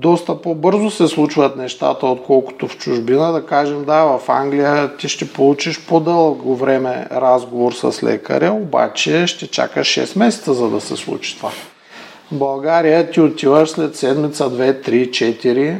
доста 0.00 0.42
по-бързо 0.42 0.90
се 0.90 1.08
случват 1.08 1.56
нещата, 1.56 2.06
отколкото 2.06 2.68
в 2.68 2.78
чужбина. 2.78 3.32
Да 3.32 3.46
кажем, 3.46 3.84
да, 3.84 4.04
в 4.04 4.28
Англия 4.28 4.96
ти 4.96 5.08
ще 5.08 5.32
получиш 5.32 5.86
по-дълго 5.86 6.56
време 6.56 7.06
разговор 7.12 7.72
с 7.72 8.02
лекаря, 8.02 8.52
обаче 8.52 9.26
ще 9.26 9.46
чакаш 9.46 9.88
6 9.88 10.18
месеца, 10.18 10.54
за 10.54 10.70
да 10.70 10.80
се 10.80 10.96
случи 10.96 11.36
това. 11.36 11.50
В 11.50 12.38
България 12.38 13.10
ти 13.10 13.20
отиваш 13.20 13.70
след 13.70 13.96
седмица, 13.96 14.50
2, 14.50 14.88
3, 14.88 15.10
4 15.10 15.78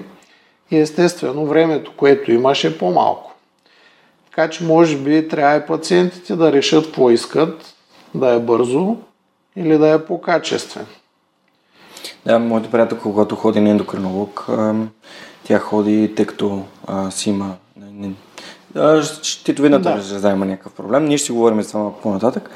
и 0.71 0.79
естествено 0.79 1.47
времето, 1.47 1.93
което 1.97 2.33
имаш 2.33 2.65
е 2.65 2.79
по-малко. 2.79 3.35
Така 4.31 4.51
че 4.51 4.65
може 4.65 4.97
би 4.97 5.29
трябва 5.29 5.57
и 5.57 5.67
пациентите 5.67 6.37
да 6.37 6.53
решат 6.53 6.85
какво 6.85 7.11
искат, 7.11 7.75
да 8.15 8.29
е 8.33 8.39
бързо 8.39 8.97
или 9.57 9.79
да 9.79 9.89
е 9.89 10.05
по-качествено. 10.05 10.87
Да, 12.27 12.39
моята 12.39 12.71
приятелка, 12.71 13.03
когато 13.03 13.37
ходи 13.37 13.61
на 13.61 13.71
ендокринолог, 13.71 14.47
тя 15.45 15.59
ходи, 15.59 16.15
тъй 16.17 16.27
като 16.27 16.63
а, 16.87 17.11
си 17.11 17.31
има 17.31 17.55
щитовидната 19.23 19.95
да. 19.95 20.01
жлеза 20.01 20.31
има 20.31 20.47
някакъв 20.47 20.73
проблем. 20.73 21.05
Ние 21.05 21.19
ще 21.19 21.27
си 21.27 21.33
говорим 21.33 21.63
за 21.63 21.69
това 21.69 21.81
малко 21.81 22.01
по-нататък. 22.01 22.51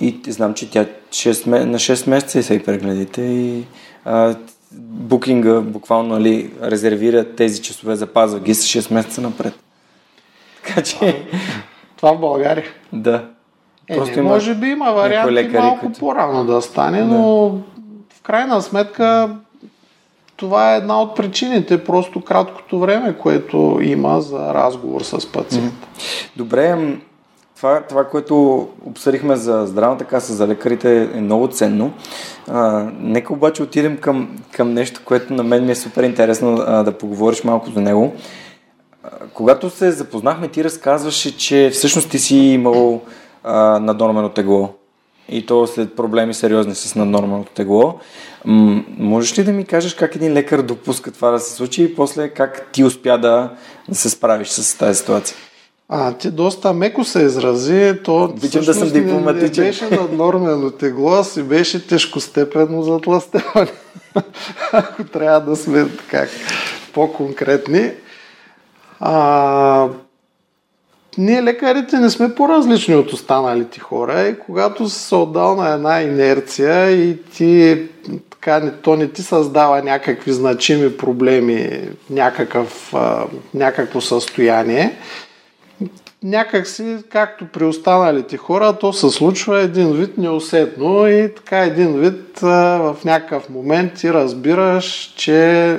И 0.00 0.20
знам, 0.28 0.54
че 0.54 0.70
тя 0.70 0.86
6, 1.10 1.46
на 1.46 1.78
6 1.78 2.10
месеца 2.10 2.42
са 2.42 2.54
и 2.54 2.62
прегледите 2.62 3.22
и 3.22 3.64
а, 4.04 4.34
букинга 4.72 5.60
буквално 5.60 6.08
нали, 6.08 6.52
резервира 6.62 7.24
тези 7.24 7.62
часове, 7.62 7.96
запазва 7.96 8.40
ги 8.40 8.54
с 8.54 8.62
6 8.62 8.94
месеца 8.94 9.20
напред. 9.20 9.54
Така 10.56 10.82
че... 10.82 11.26
Това 11.96 12.12
в 12.12 12.20
България? 12.20 12.64
Да. 12.92 13.24
Е, 13.88 13.96
Просто 13.96 14.14
не, 14.16 14.20
има 14.20 14.30
може 14.30 14.54
би 14.54 14.66
има 14.66 14.92
варианти 14.92 15.32
лекари, 15.32 15.58
малко 15.58 15.80
които... 15.80 16.00
по-рано 16.00 16.44
да 16.44 16.62
стане, 16.62 16.98
да. 16.98 17.04
но 17.04 17.58
крайна 18.22 18.62
сметка 18.62 19.36
това 20.40 20.74
е 20.74 20.76
една 20.76 21.02
от 21.02 21.16
причините, 21.16 21.84
просто 21.84 22.20
краткото 22.20 22.78
време, 22.78 23.18
което 23.18 23.78
има 23.82 24.20
за 24.20 24.54
разговор 24.54 25.00
с 25.00 25.32
пациента. 25.32 25.88
Добре, 26.36 26.96
това, 27.56 27.80
това, 27.80 28.04
което 28.04 28.68
обсъдихме 28.86 29.36
за 29.36 29.66
здравната 29.66 30.04
каса, 30.04 30.32
за 30.32 30.48
лекарите 30.48 31.02
е 31.14 31.20
много 31.20 31.48
ценно. 31.48 31.92
А, 32.48 32.88
нека 32.98 33.32
обаче 33.32 33.62
отидем 33.62 33.96
към, 33.96 34.38
към 34.52 34.74
нещо, 34.74 35.00
което 35.04 35.32
на 35.34 35.42
мен 35.42 35.64
ми 35.64 35.72
е 35.72 35.74
супер 35.74 36.02
интересно 36.02 36.64
а, 36.66 36.82
да 36.82 36.98
поговориш 36.98 37.44
малко 37.44 37.70
за 37.70 37.80
него. 37.80 38.14
А, 39.02 39.08
когато 39.34 39.70
се 39.70 39.90
запознахме, 39.90 40.48
ти 40.48 40.64
разказваше, 40.64 41.36
че 41.36 41.70
всъщност 41.72 42.10
ти 42.10 42.18
си 42.18 42.36
имал 42.36 43.00
а, 43.44 43.78
наднормено 43.78 44.28
тегло. 44.28 44.79
И 45.30 45.46
то 45.46 45.66
след 45.66 45.96
проблеми 45.96 46.34
сериозни 46.34 46.74
с 46.74 46.94
наднормалното 46.94 47.52
тегло. 47.52 47.98
М- 48.44 48.84
можеш 48.98 49.38
ли 49.38 49.44
да 49.44 49.52
ми 49.52 49.64
кажеш 49.64 49.94
как 49.94 50.16
един 50.16 50.32
лекар 50.32 50.62
допуска 50.62 51.10
това 51.10 51.30
да 51.30 51.38
се 51.38 51.54
случи 51.54 51.82
и 51.82 51.94
после 51.94 52.28
как 52.28 52.68
ти 52.72 52.84
успя 52.84 53.18
да, 53.18 53.50
да 53.88 53.94
се 53.94 54.10
справиш 54.10 54.48
с 54.48 54.78
тази 54.78 54.98
ситуация? 54.98 55.36
А, 55.92 56.12
ти 56.12 56.30
доста 56.30 56.72
меко 56.72 57.04
се 57.04 57.22
изрази, 57.22 57.94
то 58.04 58.24
Обичам 58.24 58.64
да 58.64 58.74
съм 58.74 58.90
дипломатичен. 58.90 59.64
Не, 59.64 59.70
не 59.70 59.70
беше 59.70 59.90
наднормено 59.90 60.70
тегло, 60.70 61.12
а 61.12 61.24
си 61.24 61.42
беше 61.42 61.86
тежкостепенно 61.86 62.82
затластяване. 62.82 63.70
Ако 64.72 65.04
трябва 65.04 65.40
да 65.40 65.56
сме 65.56 65.88
така 65.88 66.26
по-конкретни. 66.92 67.90
А, 69.00 69.88
ние 71.18 71.42
лекарите 71.42 71.96
не 71.96 72.10
сме 72.10 72.34
по-различни 72.34 72.94
от 72.94 73.12
останалите 73.12 73.80
хора 73.80 74.22
и 74.22 74.38
когато 74.38 74.88
се 74.88 75.14
отдал 75.14 75.56
на 75.56 75.74
една 75.74 76.02
инерция 76.02 76.90
и 76.90 77.22
ти 77.22 77.82
така, 78.30 78.72
то 78.82 78.96
не 78.96 79.08
ти 79.08 79.22
създава 79.22 79.82
някакви 79.82 80.32
значими 80.32 80.96
проблеми, 80.96 81.80
някакъв, 82.10 82.94
някакво 83.54 84.00
състояние, 84.00 84.96
някак 86.22 86.66
си, 86.66 86.96
както 87.08 87.46
при 87.46 87.64
останалите 87.64 88.36
хора, 88.36 88.78
то 88.78 88.92
се 88.92 89.10
случва 89.10 89.60
един 89.60 89.92
вид 89.92 90.18
неусетно 90.18 91.08
и 91.08 91.34
така 91.34 91.58
един 91.58 92.00
вид 92.00 92.38
в 92.40 92.96
някакъв 93.04 93.50
момент 93.50 93.94
ти 93.94 94.12
разбираш, 94.12 95.14
че 95.16 95.78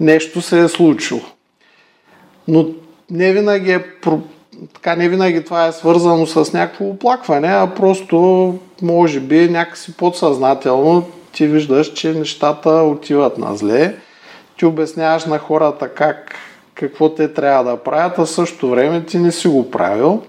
нещо 0.00 0.40
се 0.40 0.60
е 0.60 0.68
случило. 0.68 1.20
Но 2.48 2.68
не 3.10 3.32
винаги 3.32 3.72
е 3.72 3.84
така 4.74 4.96
не 4.96 5.08
винаги 5.08 5.44
това 5.44 5.66
е 5.66 5.72
свързано 5.72 6.26
с 6.26 6.52
някакво 6.52 6.84
оплакване, 6.84 7.48
а 7.48 7.74
просто 7.76 8.54
може 8.82 9.20
би 9.20 9.48
някакси 9.48 9.96
подсъзнателно 9.96 11.06
ти 11.32 11.46
виждаш, 11.46 11.92
че 11.92 12.12
нещата 12.12 12.70
отиват 12.70 13.38
на 13.38 13.56
зле. 13.56 13.96
Ти 14.56 14.66
обясняваш 14.66 15.24
на 15.24 15.38
хората 15.38 15.88
как, 15.88 16.34
какво 16.74 17.14
те 17.14 17.32
трябва 17.32 17.64
да 17.64 17.76
правят, 17.76 18.18
а 18.18 18.26
също 18.26 18.70
време 18.70 19.04
ти 19.04 19.18
не 19.18 19.32
си 19.32 19.48
го 19.48 19.70
правил. 19.70 20.22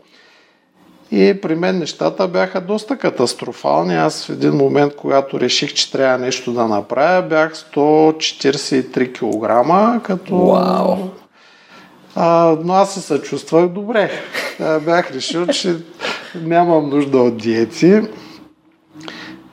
И 1.11 1.41
при 1.41 1.55
мен 1.55 1.79
нещата 1.79 2.27
бяха 2.27 2.61
доста 2.61 2.97
катастрофални. 2.97 3.95
Аз 3.95 4.25
в 4.25 4.29
един 4.29 4.53
момент, 4.53 4.95
когато 4.95 5.39
реших, 5.39 5.73
че 5.73 5.91
трябва 5.91 6.17
нещо 6.17 6.51
да 6.53 6.67
направя, 6.67 7.21
бях 7.21 7.55
143 7.55 9.13
кг, 9.13 10.03
като 10.03 10.33
Wow. 10.33 10.97
А, 12.15 12.57
но 12.63 12.73
аз 12.73 12.93
се 12.93 13.01
съчувствах 13.01 13.67
добре. 13.67 14.11
А, 14.59 14.79
бях 14.79 15.11
решил, 15.11 15.47
че 15.47 15.75
нямам 16.35 16.89
нужда 16.89 17.17
от 17.17 17.37
диети. 17.37 18.01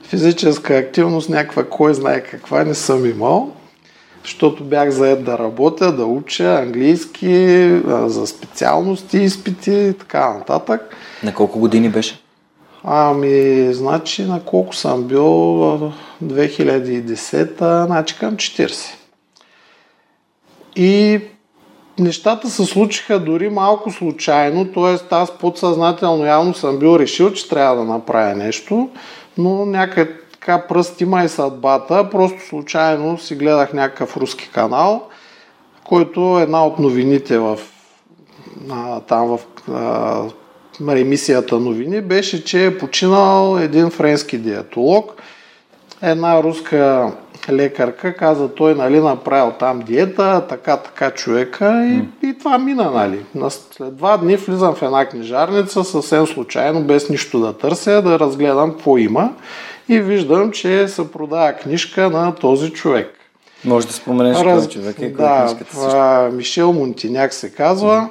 Физическа 0.03 0.73
активност, 0.73 1.29
някаква 1.29 1.63
кой 1.63 1.93
знае 1.93 2.23
каква, 2.23 2.63
не 2.63 2.75
съм 2.75 3.05
имал, 3.05 3.51
защото 4.23 4.63
бях 4.63 4.89
заед 4.89 5.23
да 5.23 5.37
работя, 5.37 5.95
да 5.95 6.05
уча 6.05 6.55
английски, 6.55 7.69
за 7.85 8.27
специалности, 8.27 9.17
изпити 9.17 9.71
и 9.71 9.93
така 9.93 10.33
нататък. 10.33 10.95
На 11.23 11.33
колко 11.33 11.59
години 11.59 11.89
беше? 11.89 12.19
Ами, 12.83 13.67
значи 13.73 14.23
на 14.23 14.43
колко 14.43 14.75
съм 14.75 15.03
бил 15.03 15.21
2010, 16.23 17.85
значи 17.85 18.15
към 18.19 18.35
40. 18.35 18.93
И 20.75 21.21
нещата 21.99 22.49
се 22.49 22.65
случиха 22.65 23.19
дори 23.19 23.49
малко 23.49 23.91
случайно, 23.91 24.65
т.е. 24.65 25.15
аз 25.15 25.31
подсъзнателно 25.31 26.25
явно 26.25 26.53
съм 26.53 26.79
бил 26.79 26.99
решил, 26.99 27.31
че 27.31 27.49
трябва 27.49 27.75
да 27.75 27.83
направя 27.83 28.35
нещо, 28.35 28.89
но 29.37 29.65
някъде 29.65 30.11
така 30.31 30.67
пръст 30.67 31.01
има 31.01 31.23
и 31.23 31.29
съдбата. 31.29 32.09
Просто 32.09 32.47
случайно 32.47 33.17
си 33.17 33.35
гледах 33.35 33.73
някакъв 33.73 34.17
руски 34.17 34.49
канал, 34.49 35.03
който 35.83 36.39
е 36.39 36.43
една 36.43 36.65
от 36.65 36.79
новините 36.79 37.39
в, 37.39 37.59
а, 38.69 38.99
там 38.99 39.27
в 39.27 39.39
а, 39.71 40.97
емисията 40.97 41.59
новини 41.59 42.01
беше, 42.01 42.43
че 42.43 42.65
е 42.65 42.77
починал 42.77 43.57
един 43.59 43.89
френски 43.89 44.37
диетолог, 44.37 45.13
една 46.01 46.43
руска 46.43 47.11
лекарка, 47.49 48.15
каза 48.15 48.47
той, 48.55 48.75
нали, 48.75 48.99
направил 48.99 49.53
там 49.59 49.79
диета, 49.79 50.45
така, 50.49 50.77
така 50.77 51.11
човека 51.11 51.85
и, 51.85 52.27
и 52.27 52.37
това 52.37 52.57
мина, 52.57 52.91
нали. 52.91 53.49
След 53.49 53.97
два 53.97 54.17
дни 54.17 54.35
влизам 54.35 54.75
в 54.75 54.81
една 54.81 55.05
книжарница, 55.05 55.83
съвсем 55.83 56.27
случайно, 56.27 56.83
без 56.83 57.09
нищо 57.09 57.39
да 57.39 57.53
търся, 57.53 58.01
да 58.01 58.19
разгледам 58.19 58.71
какво 58.71 58.97
има 58.97 59.33
и 59.89 59.99
виждам, 59.99 60.51
че 60.51 60.87
се 60.87 61.11
продава 61.11 61.53
книжка 61.53 62.09
на 62.09 62.35
този 62.35 62.71
човек. 62.71 63.13
Може 63.65 63.87
да 63.87 63.93
споменеш 63.93 64.37
Раз... 64.37 64.63
кой 64.63 64.73
човек 64.73 64.95
е, 65.01 65.09
да, 65.09 65.47
книжката 65.47 66.29
Мишел 66.33 66.73
Монтиняк 66.73 67.33
се 67.33 67.49
казва. 67.49 67.93
Mm. 67.93 68.09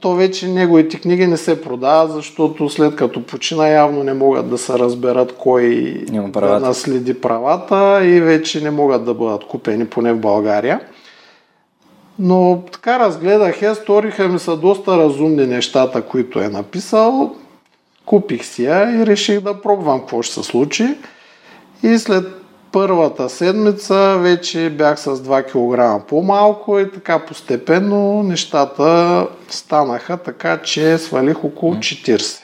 То 0.00 0.14
вече 0.14 0.48
неговите 0.48 1.00
книги 1.00 1.26
не 1.26 1.36
се 1.36 1.62
продават, 1.62 2.12
защото 2.12 2.68
след 2.68 2.96
като 2.96 3.22
почина 3.22 3.68
явно 3.68 4.02
не 4.04 4.14
могат 4.14 4.50
да 4.50 4.58
се 4.58 4.78
разберат 4.78 5.36
кой 5.36 5.94
да 6.32 6.60
наследи 6.60 7.20
правата 7.20 8.00
и 8.04 8.20
вече 8.20 8.60
не 8.60 8.70
могат 8.70 9.04
да 9.04 9.14
бъдат 9.14 9.44
купени, 9.44 9.86
поне 9.86 10.12
в 10.12 10.20
България. 10.20 10.80
Но 12.18 12.62
така 12.72 12.98
разгледах 12.98 13.62
я, 13.62 13.74
сториха 13.74 14.28
ми 14.28 14.38
са 14.38 14.56
доста 14.56 14.96
разумни 14.98 15.46
нещата, 15.46 16.02
които 16.02 16.40
е 16.40 16.48
написал. 16.48 17.36
Купих 18.06 18.44
си 18.44 18.64
я 18.64 19.02
и 19.02 19.06
реших 19.06 19.40
да 19.40 19.60
пробвам 19.60 20.00
какво 20.00 20.22
ще 20.22 20.34
се 20.34 20.42
случи. 20.42 20.94
И 21.82 21.98
след 21.98 22.24
първата 22.76 23.28
седмица 23.28 24.18
вече 24.18 24.70
бях 24.70 25.00
с 25.00 25.16
2 25.16 25.44
кг 26.00 26.06
по-малко 26.08 26.78
и 26.78 26.92
така 26.92 27.18
постепенно 27.18 28.22
нещата 28.22 29.26
станаха 29.48 30.16
така, 30.16 30.62
че 30.62 30.98
свалих 30.98 31.44
около 31.44 31.74
40. 31.74 32.42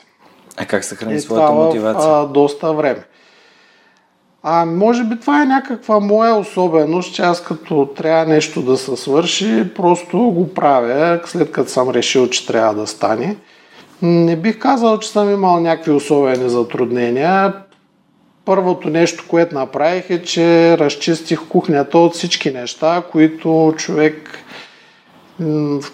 А 0.56 0.66
как 0.66 0.84
се 0.84 0.96
храни 0.96 1.20
своята 1.20 1.52
мотивация? 1.52 2.10
А, 2.12 2.26
доста 2.26 2.72
време. 2.72 3.04
А 4.42 4.64
може 4.64 5.04
би 5.04 5.20
това 5.20 5.42
е 5.42 5.46
някаква 5.46 6.00
моя 6.00 6.34
особеност, 6.34 7.14
че 7.14 7.22
аз 7.22 7.42
като 7.42 7.88
трябва 7.96 8.26
нещо 8.26 8.62
да 8.62 8.76
се 8.76 8.96
свърши, 8.96 9.74
просто 9.74 10.18
го 10.18 10.54
правя, 10.54 11.20
след 11.24 11.52
като 11.52 11.70
съм 11.70 11.90
решил, 11.90 12.28
че 12.28 12.46
трябва 12.46 12.74
да 12.74 12.86
стане. 12.86 13.36
Не 14.02 14.36
бих 14.36 14.58
казал, 14.58 14.98
че 14.98 15.08
съм 15.08 15.30
имал 15.30 15.60
някакви 15.60 15.90
особени 15.90 16.50
затруднения 16.50 17.52
първото 18.44 18.90
нещо, 18.90 19.24
което 19.28 19.54
направих 19.54 20.10
е, 20.10 20.22
че 20.22 20.78
разчистих 20.78 21.40
кухнята 21.48 21.98
от 21.98 22.14
всички 22.14 22.50
неща, 22.50 23.02
които 23.12 23.74
човек 23.76 24.38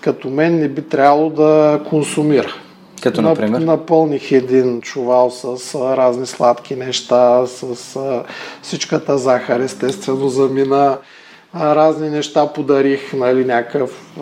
като 0.00 0.30
мен 0.30 0.58
не 0.58 0.68
би 0.68 0.82
трябвало 0.82 1.30
да 1.30 1.80
консумира. 1.88 2.54
Като 3.02 3.22
например? 3.22 3.60
Напълних 3.60 4.32
един 4.32 4.80
чувал 4.80 5.30
с 5.30 5.74
разни 5.74 6.26
сладки 6.26 6.76
неща, 6.76 7.46
с 7.46 8.24
всичката 8.62 9.18
захар, 9.18 9.60
естествено 9.60 10.28
замина, 10.28 10.98
разни 11.54 12.10
неща 12.10 12.52
подарих, 12.52 13.12
нали, 13.12 13.44
някакъв 13.44 14.14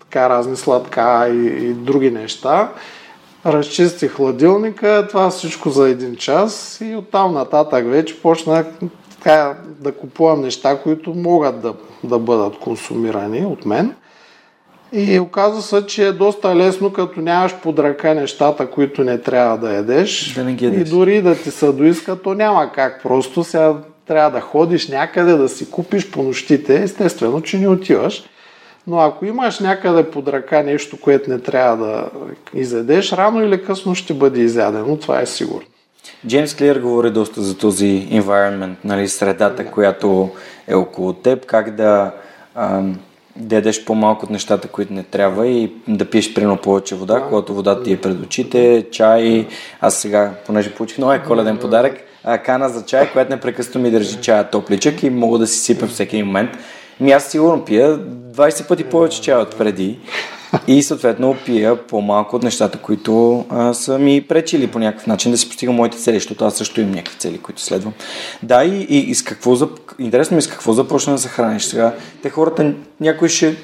така 0.00 0.28
разни 0.30 0.56
сладка 0.56 1.28
и, 1.28 1.46
и 1.46 1.72
други 1.72 2.10
неща 2.10 2.72
разчистих 3.46 4.12
хладилника, 4.12 5.06
това 5.10 5.30
всичко 5.30 5.70
за 5.70 5.88
един 5.88 6.16
час 6.16 6.80
и 6.84 6.96
оттам 6.96 7.34
нататък 7.34 7.90
вече 7.90 8.22
почнах 8.22 8.66
така, 9.10 9.56
да 9.66 9.92
купувам 9.92 10.40
неща, 10.40 10.78
които 10.82 11.14
могат 11.14 11.60
да, 11.60 11.74
да 12.04 12.18
бъдат 12.18 12.58
консумирани 12.58 13.46
от 13.46 13.66
мен. 13.66 13.94
И 14.92 15.18
оказва 15.18 15.62
се, 15.62 15.86
че 15.86 16.06
е 16.06 16.12
доста 16.12 16.56
лесно, 16.56 16.92
като 16.92 17.20
нямаш 17.20 17.54
под 17.62 17.78
ръка 17.78 18.14
нещата, 18.14 18.70
които 18.70 19.04
не 19.04 19.18
трябва 19.18 19.58
да 19.58 19.74
ядеш. 19.74 20.34
Да 20.34 20.44
не 20.44 20.52
ги 20.52 20.64
и 20.64 20.68
ядеш. 20.68 20.88
дори 20.88 21.22
да 21.22 21.34
ти 21.34 21.50
се 21.50 21.72
доиска, 21.72 22.22
то 22.22 22.34
няма 22.34 22.72
как. 22.72 23.02
Просто 23.02 23.44
сега 23.44 23.74
трябва 24.06 24.30
да 24.30 24.40
ходиш 24.40 24.88
някъде, 24.88 25.32
да 25.32 25.48
си 25.48 25.70
купиш 25.70 26.10
по 26.10 26.22
нощите. 26.22 26.82
Естествено, 26.82 27.40
че 27.40 27.58
не 27.58 27.68
отиваш. 27.68 28.24
Но 28.90 29.00
ако 29.00 29.24
имаш 29.24 29.58
някъде 29.58 30.10
под 30.10 30.28
ръка 30.28 30.62
нещо, 30.62 31.00
което 31.00 31.30
не 31.30 31.38
трябва 31.38 31.86
да 31.86 32.10
изядеш, 32.54 33.12
рано 33.12 33.44
или 33.44 33.64
късно 33.64 33.94
ще 33.94 34.14
бъде 34.14 34.40
изядено, 34.40 34.96
това 34.96 35.20
е 35.20 35.26
сигурно. 35.26 35.66
Джеймс 36.26 36.54
Клир 36.54 36.80
говори 36.80 37.10
доста 37.10 37.42
за 37.42 37.58
този 37.58 38.08
environment, 38.12 38.74
нали, 38.84 39.08
средата, 39.08 39.66
която 39.66 40.30
е 40.68 40.74
около 40.74 41.12
теб, 41.12 41.46
как 41.46 41.74
да, 41.74 42.10
ам, 42.54 42.98
да 43.36 43.54
ядеш 43.54 43.84
по-малко 43.84 44.24
от 44.24 44.30
нещата, 44.30 44.68
които 44.68 44.92
не 44.92 45.02
трябва 45.02 45.46
и 45.46 45.72
да 45.88 46.04
пиеш 46.04 46.34
примерно 46.34 46.56
повече 46.56 46.94
вода, 46.94 47.22
когато 47.28 47.54
водата 47.54 47.82
ти 47.82 47.92
е 47.92 48.00
пред 48.00 48.20
очите, 48.20 48.86
чай. 48.90 49.46
Аз 49.80 49.94
сега, 49.94 50.32
понеже 50.46 50.74
получих 50.74 50.98
новия 50.98 51.22
коледен 51.22 51.58
подарък, 51.58 52.00
кана 52.44 52.68
за 52.68 52.84
чай, 52.84 53.12
която 53.12 53.32
непрекъснато 53.32 53.78
ми 53.78 53.90
държи 53.90 54.20
чая 54.20 54.50
топличък 54.50 55.02
и 55.02 55.10
мога 55.10 55.38
да 55.38 55.46
си 55.46 55.60
сипя 55.60 55.86
всеки 55.86 56.22
момент. 56.22 56.50
Ми 57.00 57.12
аз 57.12 57.24
сигурно 57.24 57.64
пия 57.64 57.98
20 57.98 58.68
пъти 58.68 58.84
повече 58.84 59.22
чай 59.22 59.34
от 59.34 59.56
преди 59.58 59.98
и 60.66 60.82
съответно 60.82 61.36
пия 61.46 61.86
по-малко 61.86 62.36
от 62.36 62.42
нещата, 62.42 62.78
които 62.78 63.44
а, 63.48 63.74
са 63.74 63.98
ми 63.98 64.26
пречили 64.28 64.66
по 64.66 64.78
някакъв 64.78 65.06
начин 65.06 65.32
да 65.32 65.38
си 65.38 65.48
постигам 65.48 65.74
моите 65.74 65.98
цели, 65.98 66.16
защото 66.16 66.44
аз 66.44 66.56
също 66.56 66.80
имам 66.80 66.92
някакви 66.92 67.18
цели, 67.18 67.38
които 67.38 67.62
следвам. 67.62 67.92
Да, 68.42 68.64
и, 68.64 68.86
и, 68.88 68.98
и 68.98 69.14
с 69.14 69.22
какво, 69.22 69.54
зап... 69.54 69.70
интересно 69.98 70.34
ми 70.34 70.38
е 70.38 70.42
с 70.42 70.48
какво 70.48 70.72
започна 70.72 71.12
да 71.12 71.18
се 71.18 71.28
храниш 71.28 71.62
сега. 71.62 71.94
Те 72.22 72.30
хората, 72.30 72.72
някои 73.00 73.28
ще 73.28 73.56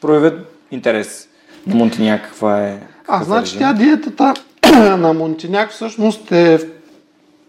проявят 0.00 0.64
интерес 0.70 1.28
на 1.66 1.74
Монтиняк, 1.74 2.22
каква 2.22 2.66
е... 2.66 2.78
А, 3.08 3.12
какъв 3.12 3.22
е 3.22 3.24
значи 3.24 3.58
тя 3.58 3.72
диетата 3.72 4.34
на 4.98 5.12
Монтиняк 5.12 5.70
всъщност 5.70 6.32
е, 6.32 6.58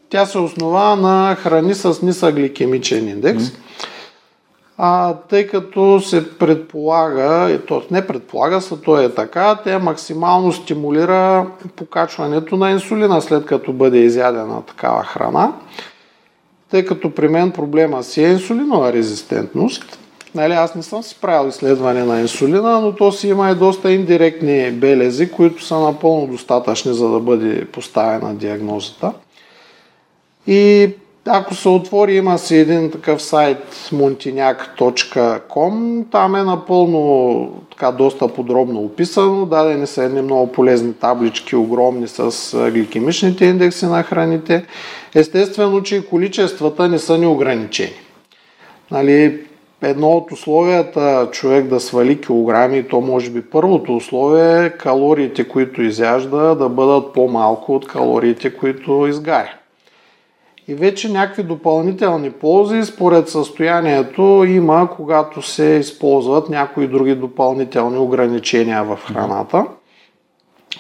тя 0.10 0.26
се 0.26 0.38
основа 0.38 0.96
на 0.96 1.36
храни 1.36 1.76
с 1.76 2.02
нисък 2.02 2.36
гликемичен 2.36 3.08
индекс. 3.08 3.44
А, 4.84 5.14
тъй 5.14 5.48
като 5.48 6.00
се 6.00 6.38
предполага, 6.38 7.60
то 7.68 7.84
не 7.92 8.08
предполага, 8.08 8.62
са 8.62 8.82
то 8.82 9.02
е 9.02 9.10
така, 9.10 9.56
тя 9.64 9.80
максимално 9.80 10.54
стимулира 10.54 11.48
покачването 11.76 12.58
на 12.58 12.72
инсулина 12.72 13.22
след 13.22 13.46
като 13.46 13.74
бъде 13.74 13.98
изядена 13.98 14.62
такава 14.62 15.04
храна. 15.04 15.54
Тъй 16.72 16.86
като 16.86 17.12
при 17.12 17.28
мен 17.28 17.52
проблема 17.52 18.04
си 18.04 18.24
е 18.24 18.32
инсулинова 18.32 18.94
резистентност. 18.94 20.00
Нали, 20.36 20.54
аз 20.54 20.76
не 20.76 20.84
съм 20.84 21.04
си 21.04 21.18
правил 21.22 21.50
изследване 21.50 22.04
на 22.04 22.22
инсулина, 22.22 22.82
но 22.82 22.96
то 22.96 23.12
си 23.12 23.28
има 23.28 23.52
и 23.52 23.56
доста 23.56 23.92
индиректни 23.92 24.72
белези, 24.72 25.32
които 25.32 25.64
са 25.64 25.80
напълно 25.80 26.28
достатъчни, 26.28 26.94
за 26.94 27.10
да 27.10 27.20
бъде 27.20 27.66
поставена 27.66 28.36
диагнозата. 28.36 29.14
И 30.48 30.90
ако 31.34 31.56
се 31.56 31.70
отвори, 31.70 32.16
има 32.16 32.38
си 32.38 32.58
един 32.58 32.92
такъв 32.92 33.22
сайт 33.22 33.90
montignac.com, 33.94 36.04
там 36.12 36.36
е 36.36 36.44
напълно 36.44 37.62
така 37.72 37.92
доста 37.92 38.28
подробно 38.28 38.80
описано, 38.80 39.46
дадени 39.46 39.88
са 39.88 40.04
едни 40.04 40.22
много 40.22 40.52
полезни 40.52 40.94
таблички, 40.94 41.56
огромни 41.56 42.08
с 42.08 42.32
гликемичните 42.72 43.46
индекси 43.46 43.86
на 43.86 44.04
храните. 44.04 44.66
Естествено, 45.16 45.84
че 45.84 45.96
и 45.96 46.06
количествата 46.06 46.90
не 46.90 47.00
са 47.00 47.18
неограничени. 47.18 47.94
Нали, 48.92 49.40
едно 49.82 50.10
от 50.10 50.32
условията 50.32 51.30
човек 51.32 51.68
да 51.68 51.80
свали 51.80 52.22
килограми, 52.22 52.88
то 52.88 53.02
може 53.02 53.30
би 53.30 53.42
първото 53.42 53.96
условие 53.96 54.66
е 54.66 54.70
калориите, 54.70 55.48
които 55.48 55.82
изяжда, 55.82 56.56
да 56.56 56.70
бъдат 56.70 57.14
по-малко 57.14 57.76
от 57.76 57.88
калориите, 57.88 58.58
които 58.58 59.08
изгаря. 59.08 59.61
И 60.72 60.76
вече 60.76 61.12
някакви 61.12 61.44
допълнителни 61.44 62.32
ползи 62.32 62.84
според 62.84 63.30
състоянието 63.30 64.46
има, 64.48 64.90
когато 64.96 65.42
се 65.42 65.66
използват 65.66 66.50
някои 66.50 66.88
други 66.88 67.16
допълнителни 67.16 67.98
ограничения 67.98 68.84
в 68.84 69.00
храната. 69.06 69.66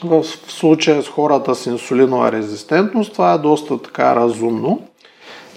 В 0.03 0.23
случая 0.47 1.03
с 1.03 1.07
хората 1.07 1.55
с 1.55 1.65
инсулинова 1.65 2.31
резистентност 2.31 3.13
това 3.13 3.33
е 3.33 3.37
доста 3.37 3.81
така 3.81 4.15
разумно 4.15 4.81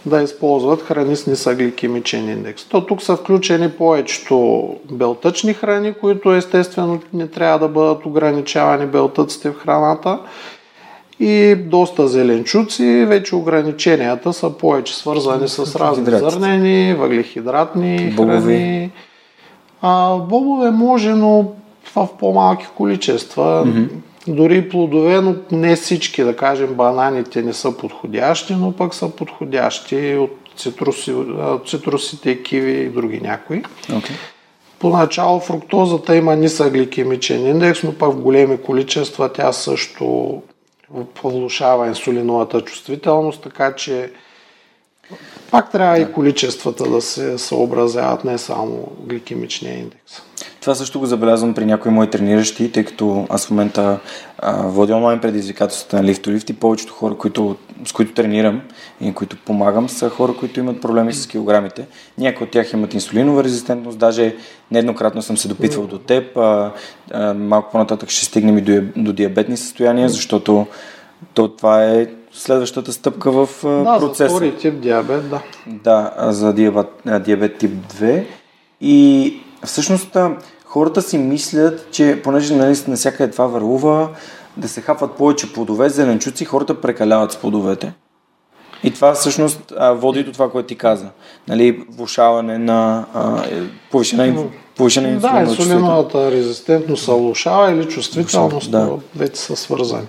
да 0.06 0.22
използват 0.22 0.82
храни 0.82 1.16
с 1.16 1.26
нисък 1.26 1.58
гликемичен 1.58 2.28
индекс. 2.28 2.64
То 2.64 2.86
тук 2.86 3.02
са 3.02 3.16
включени 3.16 3.70
повечето 3.70 4.68
белтъчни 4.90 5.54
храни, 5.54 5.94
които 5.94 6.32
естествено 6.32 7.00
не 7.12 7.28
трябва 7.28 7.58
да 7.58 7.68
бъдат 7.68 8.06
ограничавани 8.06 8.86
белтъците 8.86 9.50
в 9.50 9.58
храната 9.58 10.18
и 11.20 11.54
доста 11.54 12.08
зеленчуци. 12.08 13.04
Вече 13.08 13.36
ограниченията 13.36 14.32
са 14.32 14.50
повече 14.50 14.96
свързани 14.96 15.48
с 15.48 15.76
разни 15.76 16.04
зърнени, 16.18 16.94
въглехидратни 16.94 18.12
Бобови. 18.16 18.40
храни. 18.40 18.90
А, 19.82 20.16
бобове 20.16 20.70
може, 20.70 21.10
но 21.10 21.52
в 21.94 22.08
по-малки 22.18 22.66
количества. 22.76 23.64
Mm-hmm. 23.66 23.88
Дори 24.28 24.68
плодове, 24.68 25.20
но 25.20 25.34
не 25.52 25.76
всички, 25.76 26.24
да 26.24 26.36
кажем, 26.36 26.74
бананите 26.74 27.42
не 27.42 27.52
са 27.52 27.76
подходящи, 27.76 28.54
но 28.54 28.72
пък 28.72 28.94
са 28.94 29.10
подходящи 29.10 30.16
от 30.16 30.38
цитруси, 30.56 31.14
цитрусите, 31.66 32.42
киви 32.42 32.72
и 32.72 32.88
други 32.88 33.20
някои. 33.20 33.62
Okay. 33.90 34.10
Поначало 34.78 35.40
фруктозата 35.40 36.16
има 36.16 36.36
нисък 36.36 36.72
гликемичен 36.72 37.46
индекс, 37.46 37.82
но 37.82 37.92
пък 37.92 38.12
в 38.12 38.20
големи 38.20 38.56
количества 38.56 39.32
тя 39.32 39.52
също 39.52 40.42
влушава 41.22 41.86
инсулиновата 41.86 42.60
чувствителност, 42.60 43.42
така 43.42 43.74
че 43.74 44.12
пак 45.50 45.72
трябва 45.72 45.98
и 45.98 46.12
количествата 46.12 46.90
да 46.90 47.00
се 47.00 47.38
съобразяват, 47.38 48.24
не 48.24 48.38
само 48.38 48.88
гликемичния 49.06 49.78
индекс. 49.78 50.22
Това 50.60 50.74
също 50.74 51.00
го 51.00 51.06
забелязвам 51.06 51.54
при 51.54 51.66
някои 51.66 51.92
мои 51.92 52.10
трениращи, 52.10 52.72
тъй 52.72 52.84
като 52.84 53.26
аз 53.30 53.46
в 53.46 53.50
момента 53.50 54.00
а, 54.38 54.62
водя 54.62 54.96
онлайн 54.96 55.20
предизвикателствата 55.20 56.02
на 56.02 56.08
to 56.08 56.36
Lift 56.36 56.50
и 56.50 56.54
повечето 56.54 56.92
хора, 56.92 57.14
които, 57.14 57.56
с 57.84 57.92
които 57.92 58.14
тренирам 58.14 58.62
и 59.00 59.14
които 59.14 59.36
помагам, 59.36 59.88
са 59.88 60.10
хора, 60.10 60.34
които 60.40 60.60
имат 60.60 60.80
проблеми 60.80 61.12
с 61.12 61.26
килограмите. 61.26 61.86
Някои 62.18 62.44
от 62.44 62.50
тях 62.50 62.72
имат 62.72 62.94
инсулинова 62.94 63.44
резистентност, 63.44 63.98
даже 63.98 64.36
нееднократно 64.70 65.22
съм 65.22 65.36
се 65.36 65.48
допитвал 65.48 65.86
до 65.86 65.98
теб, 65.98 66.36
а, 66.36 66.72
а, 67.12 67.34
малко 67.34 67.72
по-нататък 67.72 68.10
ще 68.10 68.24
стигнем 68.24 68.58
и 68.58 68.62
до, 68.62 68.82
до 68.96 69.12
диабетни 69.12 69.56
състояния, 69.56 70.08
защото 70.08 70.66
то, 71.34 71.48
това 71.48 71.84
е 71.84 72.06
следващата 72.34 72.92
стъпка 72.92 73.30
в 73.32 73.48
Да, 73.62 73.98
за 74.00 74.06
процеса. 74.06 74.28
втори 74.28 74.56
тип 74.56 74.80
диабет, 74.80 75.30
да. 75.30 75.40
Да, 75.66 76.12
за 76.32 76.52
диабет, 76.52 76.86
диабет 77.20 77.58
тип 77.58 77.70
2. 78.00 78.24
И 78.80 79.36
всъщност 79.64 80.16
хората 80.64 81.02
си 81.02 81.18
мислят, 81.18 81.86
че 81.90 82.20
понеже 82.24 82.54
нали, 82.54 82.76
навсякъде 82.88 83.32
това 83.32 83.46
върлува, 83.46 84.08
да 84.56 84.68
се 84.68 84.80
хапват 84.80 85.12
повече 85.12 85.52
плодове, 85.52 85.88
зеленчуци, 85.88 86.44
хората 86.44 86.80
прекаляват 86.80 87.32
с 87.32 87.36
плодовете. 87.36 87.92
И 88.82 88.90
това 88.90 89.14
всъщност 89.14 89.72
води 89.92 90.22
до 90.24 90.32
това, 90.32 90.50
което 90.50 90.66
ти 90.68 90.76
каза. 90.76 91.06
Нали, 91.48 91.84
влушаване 91.88 92.58
на 92.58 93.04
а, 93.14 93.44
е, 93.44 93.62
повишена, 93.90 94.44
повишена 94.76 95.08
Да, 95.08 95.14
инсулинова 95.14 95.46
чувствителност. 95.46 95.58
инсулиновата 95.70 96.30
резистентност 96.30 97.04
се 97.04 97.10
влушава 97.12 97.70
или 97.72 97.88
чувствителност, 97.88 98.70
Да. 98.70 98.78
да. 98.80 98.96
вече 99.16 99.40
са 99.40 99.56
свързани. 99.56 100.06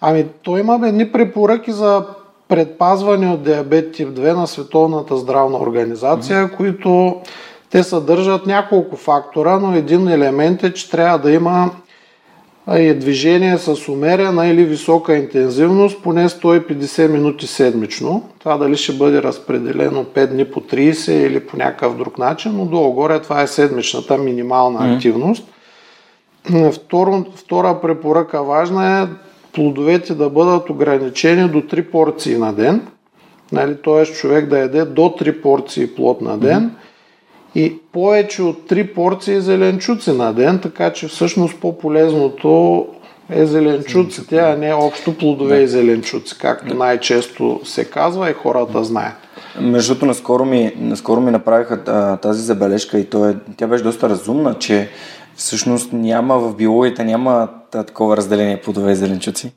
Ами, 0.00 0.26
то 0.42 0.58
има 0.58 0.80
едни 0.88 1.12
препоръки 1.12 1.72
за 1.72 2.04
предпазване 2.48 3.32
от 3.32 3.42
диабет 3.42 3.92
тип 3.92 4.08
2 4.08 4.34
на 4.34 4.46
Световната 4.46 5.16
здравна 5.16 5.58
организация, 5.58 6.38
mm-hmm. 6.38 6.56
които 6.56 7.20
те 7.70 7.82
съдържат 7.82 8.46
няколко 8.46 8.96
фактора, 8.96 9.58
но 9.58 9.74
един 9.74 10.08
елемент 10.08 10.62
е, 10.62 10.74
че 10.74 10.90
трябва 10.90 11.18
да 11.18 11.32
има 11.32 11.70
и 12.78 12.94
движение 12.94 13.58
с 13.58 13.88
умерена 13.88 14.46
или 14.46 14.64
висока 14.64 15.16
интензивност, 15.16 16.02
поне 16.02 16.28
150 16.28 17.08
минути 17.08 17.46
седмично. 17.46 18.28
Това 18.38 18.56
дали 18.56 18.76
ще 18.76 18.92
бъде 18.92 19.22
разпределено 19.22 20.04
5 20.04 20.26
дни 20.26 20.44
по 20.44 20.60
30 20.60 21.12
или 21.12 21.46
по 21.46 21.56
някакъв 21.56 21.96
друг 21.96 22.18
начин, 22.18 22.52
но 22.56 22.64
долу-горе 22.64 23.20
това 23.20 23.42
е 23.42 23.46
седмичната 23.46 24.18
минимална 24.18 24.80
Мгм. 24.80 24.94
активност. 24.94 25.48
Второ, 26.72 27.24
втора 27.36 27.80
препоръка 27.80 28.42
важна 28.42 29.00
е 29.02 29.29
плодовете 29.52 30.14
да 30.14 30.30
бъдат 30.30 30.70
ограничени 30.70 31.48
до 31.48 31.60
3 31.60 31.90
порции 31.90 32.38
на 32.38 32.52
ден. 32.52 32.86
Нали, 33.52 33.76
т.е. 33.84 34.04
човек 34.04 34.46
да 34.46 34.58
яде 34.58 34.84
до 34.84 35.02
3 35.02 35.42
порции 35.42 35.94
плод 35.94 36.20
на 36.20 36.38
ден 36.38 36.74
и 37.54 37.78
повече 37.92 38.42
от 38.42 38.70
3 38.70 38.94
порции 38.94 39.40
зеленчуци 39.40 40.12
на 40.12 40.32
ден, 40.32 40.58
така 40.62 40.92
че 40.92 41.08
всъщност 41.08 41.60
по-полезното 41.60 42.86
е 43.30 43.46
зеленчуците, 43.46 44.38
а 44.38 44.56
не 44.56 44.74
общо 44.74 45.18
плодове 45.18 45.60
и 45.62 45.68
зеленчуци, 45.68 46.38
както 46.38 46.74
най-често 46.74 47.60
се 47.64 47.84
казва 47.84 48.30
и 48.30 48.34
хората 48.34 48.84
знаят. 48.84 49.14
Между 49.60 49.94
другото, 49.94 50.06
наскоро 50.06 50.44
ми, 50.44 50.72
наскоро 50.76 51.20
ми 51.20 51.30
направиха 51.30 51.82
а, 51.86 52.16
тази 52.16 52.42
забележка 52.42 52.98
и 52.98 53.04
то 53.04 53.28
е, 53.28 53.36
тя 53.56 53.66
беше 53.66 53.84
доста 53.84 54.08
разумна, 54.08 54.54
че 54.54 54.88
всъщност 55.40 55.92
няма 55.92 56.38
в 56.38 56.56
биологията 56.56 57.04
няма 57.04 57.48
такова 57.70 58.16
разделение 58.16 58.60
плодове 58.60 58.92
и 58.92 58.96
зеленчуци. 58.96 59.52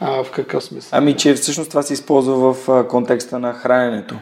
А 0.00 0.24
в 0.24 0.30
какъв 0.30 0.64
смисъл? 0.64 0.98
Ами, 0.98 1.16
че 1.16 1.34
всъщност 1.34 1.70
това 1.70 1.82
се 1.82 1.92
използва 1.92 2.54
в 2.54 2.86
контекста 2.88 3.38
на 3.38 3.52
храненето. 3.52 4.14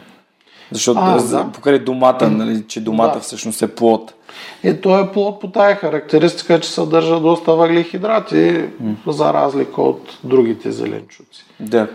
Защото 0.71 0.99
А, 1.03 1.21
да. 1.21 1.51
покрай 1.53 1.79
домата, 1.79 2.29
нали, 2.29 2.63
че 2.67 2.81
домата 2.81 3.17
Да. 3.17 3.23
всъщност 3.23 3.61
е 3.61 3.67
плод. 3.75 4.13
Е, 4.63 4.81
той 4.81 5.03
е 5.03 5.11
плод 5.11 5.41
по 5.41 5.51
тая 5.51 5.75
характеристика, 5.75 6.59
че 6.59 6.69
съдържа 6.69 7.19
доста 7.19 7.55
въглехидрати, 7.55 8.65
за 9.07 9.33
разлика 9.33 9.81
от 9.81 10.17
другите 10.23 10.71
зеленчуци. 10.71 11.45
Да. 11.59 11.87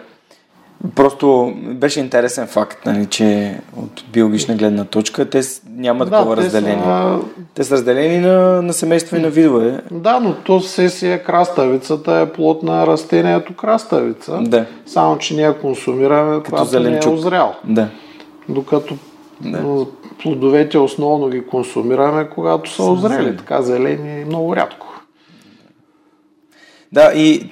Просто 0.95 1.53
беше 1.57 2.01
интересен 2.01 2.47
факт, 2.47 2.87
нали, 2.87 3.07
че 3.07 3.59
от 3.77 4.05
биологична 4.13 4.55
гледна 4.55 4.85
точка 4.85 5.31
те 5.31 5.41
няма 5.67 6.05
такова 6.05 6.37
те 6.37 6.43
разделение. 6.43 6.85
Са, 6.85 7.19
Те 7.55 7.65
са 7.65 7.75
разделени 7.75 8.19
на, 8.19 8.63
на 8.63 8.73
семейства 8.73 9.19
и 9.19 9.21
на 9.21 9.31
видове. 9.31 9.81
да, 9.91 10.21
но 10.21 10.35
то 10.35 10.61
се 10.61 10.89
си 10.89 11.09
е 11.09 11.19
краставицата, 11.19 12.13
е 12.17 12.33
плод 12.33 12.63
на 12.63 12.87
растението 12.87 13.57
краставица. 13.57 14.39
Да. 14.43 14.67
Само, 14.87 15.19
че 15.19 15.35
ние 15.35 15.55
консумираме, 15.55 16.43
когато 16.43 16.63
не 16.63 16.69
е 16.69 16.71
зеленчук. 16.71 17.13
озрял. 17.13 17.55
Да. 17.65 17.89
Докато 18.49 18.95
м, 19.41 19.87
плодовете 20.23 20.79
основно 20.79 21.29
ги 21.29 21.47
консумираме, 21.47 22.29
когато 22.31 22.71
са 22.71 22.83
озрели. 22.83 23.37
Така 23.37 23.63
зелени 23.63 24.25
много 24.25 24.57
рядко. 24.57 24.87
Да, 26.93 27.13
и 27.15 27.51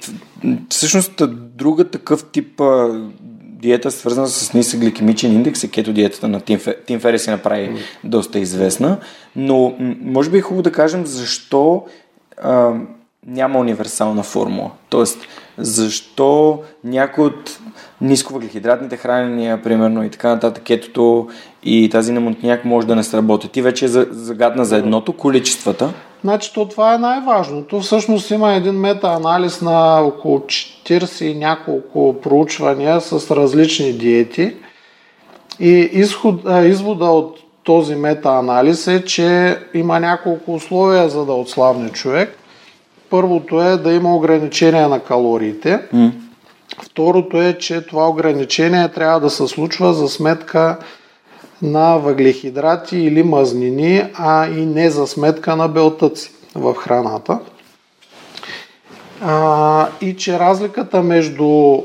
всъщност 0.69 1.21
друга 1.61 1.83
такъв 1.89 2.25
тип 2.31 2.61
а, 2.61 3.01
диета, 3.43 3.91
свързана 3.91 4.27
с 4.27 4.53
нисък 4.53 4.79
гликемичен 4.79 5.33
индекс, 5.33 5.63
е 5.63 5.67
кето 5.67 5.93
диетата 5.93 6.27
на 6.27 6.41
Тим, 6.41 6.59
Фе, 6.59 6.75
Тим 6.85 6.99
Фери 6.99 7.19
се 7.19 7.31
направи 7.31 7.71
доста 8.03 8.39
известна. 8.39 8.97
Но 9.35 9.75
може 10.01 10.29
би 10.29 10.37
е 10.37 10.41
хубаво 10.41 10.61
да 10.61 10.71
кажем 10.71 11.05
защо 11.05 11.83
а, 12.43 12.73
няма 13.27 13.59
универсална 13.59 14.23
формула. 14.23 14.71
Тоест, 14.89 15.17
защо 15.57 16.59
някои 16.83 17.25
от 17.25 17.59
нисковъглехидратните 18.01 18.97
хранения, 18.97 19.61
примерно 19.61 20.03
и 20.03 20.09
така 20.09 20.29
нататък, 20.29 20.63
кетото 20.63 21.27
и 21.63 21.89
тази 21.89 22.11
на 22.11 22.19
Монтняк 22.19 22.65
може 22.65 22.87
да 22.87 22.95
не 22.95 23.03
сработи. 23.03 23.49
Ти 23.49 23.61
вече 23.61 23.85
е 23.85 23.87
за- 23.87 24.07
загадна 24.11 24.65
за 24.65 24.77
едното, 24.77 25.13
количествата. 25.13 25.93
Значи, 26.23 26.53
то 26.53 26.65
това 26.65 26.93
е 26.93 26.97
най-важното. 26.97 27.79
Всъщност 27.79 28.31
има 28.31 28.53
един 28.53 28.73
мета-анализ 28.73 29.61
на 29.61 30.01
около 30.01 30.39
40 30.39 31.25
и 31.25 31.35
няколко 31.35 32.15
проучвания 32.21 33.01
с 33.01 33.35
различни 33.35 33.93
диети. 33.93 34.55
И 35.59 35.89
изход, 35.93 36.41
а, 36.45 36.65
извода 36.65 37.05
от 37.05 37.39
този 37.63 37.95
мета-анализ 37.95 38.87
е, 38.87 39.05
че 39.05 39.57
има 39.73 39.99
няколко 39.99 40.53
условия 40.53 41.09
за 41.09 41.25
да 41.25 41.33
отслабне 41.33 41.89
човек. 41.89 42.37
Първото 43.09 43.61
е 43.61 43.77
да 43.77 43.93
има 43.93 44.15
ограничение 44.15 44.87
на 44.87 44.99
калориите. 44.99 45.79
Второто 46.81 47.41
е, 47.41 47.57
че 47.57 47.81
това 47.81 48.09
ограничение 48.09 48.87
трябва 48.87 49.19
да 49.19 49.29
се 49.29 49.47
случва 49.47 49.93
за 49.93 50.07
сметка 50.07 50.77
на 51.61 51.97
въглехидрати 51.97 52.97
или 52.97 53.23
мазнини, 53.23 54.03
а 54.13 54.47
и 54.47 54.65
не 54.65 54.89
за 54.89 55.07
сметка 55.07 55.55
на 55.55 55.67
белтъци 55.67 56.31
в 56.55 56.73
храната. 56.73 57.39
А, 59.21 59.87
и 60.01 60.15
че 60.15 60.39
разликата 60.39 61.01
между 61.01 61.81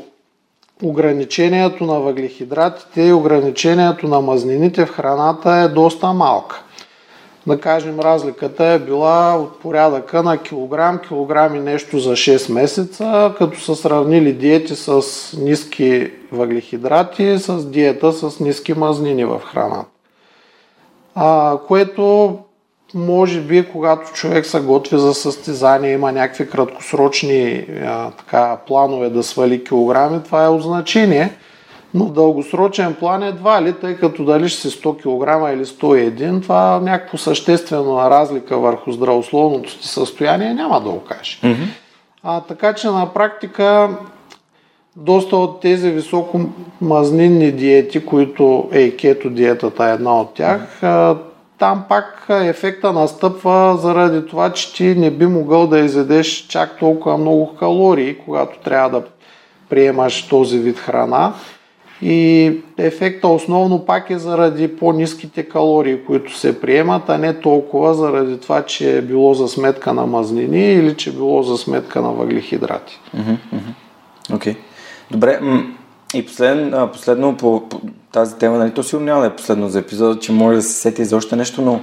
ограничението 0.83 1.85
на 1.85 2.01
въглехидратите 2.01 3.03
и 3.03 3.13
ограничението 3.13 4.09
на 4.09 4.21
мазнините 4.21 4.87
в 4.87 4.91
храната 4.91 5.53
е 5.53 5.69
доста 5.69 6.13
малка. 6.13 6.63
Да 7.47 7.61
кажем, 7.61 8.01
разликата 8.01 8.65
е 8.65 8.79
била 8.79 9.37
от 9.37 9.61
порядъка 9.61 10.23
на 10.23 10.39
килограм, 10.39 10.99
килограм 10.99 11.55
и 11.55 11.61
нещо 11.61 11.99
за 11.99 12.13
6 12.13 12.53
месеца, 12.53 13.35
като 13.39 13.61
са 13.61 13.77
сравнили 13.77 14.33
диети 14.33 14.75
с 14.77 15.03
ниски 15.39 16.11
въглехидрати 16.33 17.39
с 17.39 17.71
диета 17.71 18.13
с 18.13 18.41
ниски 18.41 18.75
мазнини 18.75 19.25
в 19.25 19.41
храната. 19.41 19.89
А, 21.15 21.59
което 21.69 22.39
може 22.95 23.41
би, 23.41 23.69
когато 23.73 24.13
човек 24.13 24.47
се 24.47 24.61
готви 24.61 24.99
за 24.99 25.15
състезание, 25.15 25.93
има 25.93 26.13
някакви 26.13 26.51
краткосрочни 26.51 27.67
а, 27.85 28.11
така, 28.11 28.59
планове 28.67 29.11
да 29.11 29.23
свали 29.23 29.65
килограми, 29.65 30.23
това 30.25 30.45
е 30.45 30.49
от 30.49 30.63
значение. 30.63 31.37
Но 31.97 32.05
в 32.05 32.13
дългосрочен 32.13 32.95
план 32.95 33.23
едва 33.23 33.63
ли, 33.63 33.73
тъй 33.73 33.97
като 33.97 34.25
дали 34.25 34.49
ще 34.49 34.69
си 34.71 34.81
100 34.81 34.97
кг 34.97 35.55
или 35.55 35.65
101, 35.65 36.43
това 36.43 36.81
някакво 36.83 37.19
съществено 37.19 37.99
разлика 37.99 38.59
върху 38.59 38.93
здравословното 38.93 39.79
ти 39.79 39.89
състояние 39.89 40.55
няма 40.55 40.81
да 40.81 40.89
окаже. 40.89 41.39
Mm-hmm. 41.43 41.67
А, 42.23 42.41
така 42.41 42.73
че 42.73 42.89
на 42.89 43.15
практика 43.15 43.89
доста 44.97 45.37
от 45.37 45.61
тези 45.61 45.91
високомазнинни 45.91 47.53
диети, 47.53 48.07
които 48.07 48.69
е 48.73 48.97
кето 48.97 49.31
диетата 49.31 49.85
е 49.85 49.93
една 49.93 50.21
от 50.21 50.35
тях, 50.35 50.83
там 51.59 51.85
пак 51.89 52.27
ефекта 52.31 52.93
настъпва 52.93 53.77
заради 53.81 54.27
това, 54.27 54.53
че 54.53 54.75
ти 54.75 54.85
не 54.85 55.11
би 55.11 55.27
могъл 55.27 55.67
да 55.67 55.79
изедеш 55.79 56.47
чак 56.49 56.79
толкова 56.79 57.19
много 57.19 57.55
калории, 57.55 58.19
когато 58.19 58.59
трябва 58.59 59.01
да 59.01 59.07
приемаш 59.69 60.29
този 60.29 60.59
вид 60.59 60.79
храна. 60.79 61.35
И 62.03 62.53
ефекта 62.79 63.29
основно 63.29 63.85
пак 63.85 64.11
е 64.11 64.19
заради 64.19 64.77
по-низките 64.77 65.43
калории, 65.43 66.05
които 66.07 66.39
се 66.39 66.61
приемат, 66.61 67.09
а 67.09 67.19
не 67.19 67.41
толкова 67.41 67.95
заради 67.95 68.41
това, 68.41 68.63
че 68.63 68.99
е 68.99 69.03
било 69.03 69.35
за 69.35 69.49
сметка 69.49 69.93
на 69.93 70.07
мазнини 70.07 70.73
или 70.73 70.95
че 70.95 71.11
е 71.11 71.13
било 71.13 71.43
за 71.43 71.59
сметка 71.59 72.03
на 72.03 72.13
въглехидрати. 72.13 73.01
Окей. 74.33 74.53
Okay. 74.53 74.57
Добре. 75.11 75.41
И 76.15 76.27
послед, 76.27 76.75
последно 76.93 77.37
по, 77.37 77.69
по 77.69 77.81
тази 78.13 78.37
тема, 78.37 78.59
нали, 78.59 78.71
то 78.71 78.83
сигурно 78.83 79.07
няма 79.07 79.21
да 79.21 79.27
е 79.27 79.37
последно 79.37 79.69
за 79.69 79.79
епизода, 79.79 80.19
че 80.19 80.33
може 80.33 80.57
да 80.57 80.63
се 80.63 80.73
сети 80.73 81.05
за 81.05 81.17
още 81.17 81.37
нещо, 81.37 81.63
но 81.63 81.81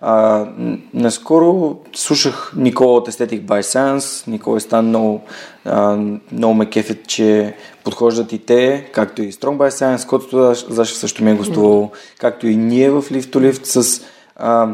а, 0.00 0.46
наскоро 0.94 1.76
слушах 1.94 2.52
Никола 2.56 2.96
от 2.96 3.08
Aesthetic 3.08 3.42
by 3.42 3.60
Science. 3.60 4.28
Никола 4.28 4.56
е 4.56 4.60
стан 4.60 4.86
много, 4.88 5.20
а, 5.64 5.98
много 6.32 6.54
ме 6.54 6.66
кефят, 6.66 7.06
че 7.06 7.54
подхождат 7.84 8.32
и 8.32 8.38
те, 8.38 8.90
както 8.92 9.22
и 9.22 9.32
Strong 9.32 9.56
by 9.56 9.68
Science, 9.68 10.08
който 10.08 10.54
също 10.84 11.24
ми 11.24 11.30
е 11.30 11.34
гостувал, 11.34 11.90
както 12.18 12.46
и 12.46 12.56
ние 12.56 12.90
в 12.90 13.02
Lift 13.02 13.26
to 13.26 13.52
Lift 13.52 13.64
с 13.64 14.02
а, 14.36 14.68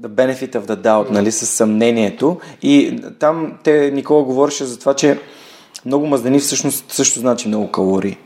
the 0.00 0.08
benefit 0.08 0.54
of 0.54 0.66
the 0.66 0.76
doubt, 0.76 1.10
нали, 1.10 1.32
с 1.32 1.46
съмнението. 1.46 2.38
И 2.62 3.00
там 3.18 3.52
те, 3.64 3.90
Никола 3.90 4.24
говореше 4.24 4.64
за 4.64 4.78
това, 4.78 4.94
че 4.94 5.18
много 5.86 6.06
мазнини 6.06 6.38
всъщност 6.38 6.92
също 6.92 7.20
значи 7.20 7.48
много 7.48 7.70
калории. 7.70 8.18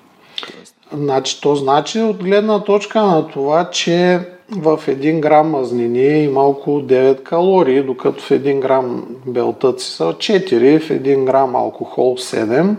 Значи, 0.93 1.41
то 1.41 1.57
значи 1.57 2.01
от 2.01 2.25
гледна 2.25 2.65
точка 2.65 3.03
на 3.03 3.29
това, 3.29 3.71
че 3.71 4.21
в 4.51 4.81
1 4.87 5.21
грам 5.21 5.51
мазнини 5.51 6.19
има 6.19 6.43
около 6.43 6.81
9 6.81 7.23
калории, 7.23 7.83
докато 7.83 8.23
в 8.23 8.31
1 8.31 8.61
грам 8.61 9.05
белтъци 9.27 9.91
са 9.91 10.05
4, 10.05 10.81
в 10.81 10.89
1 10.89 11.25
грам 11.25 11.57
алкохол 11.57 12.17
7 12.17 12.75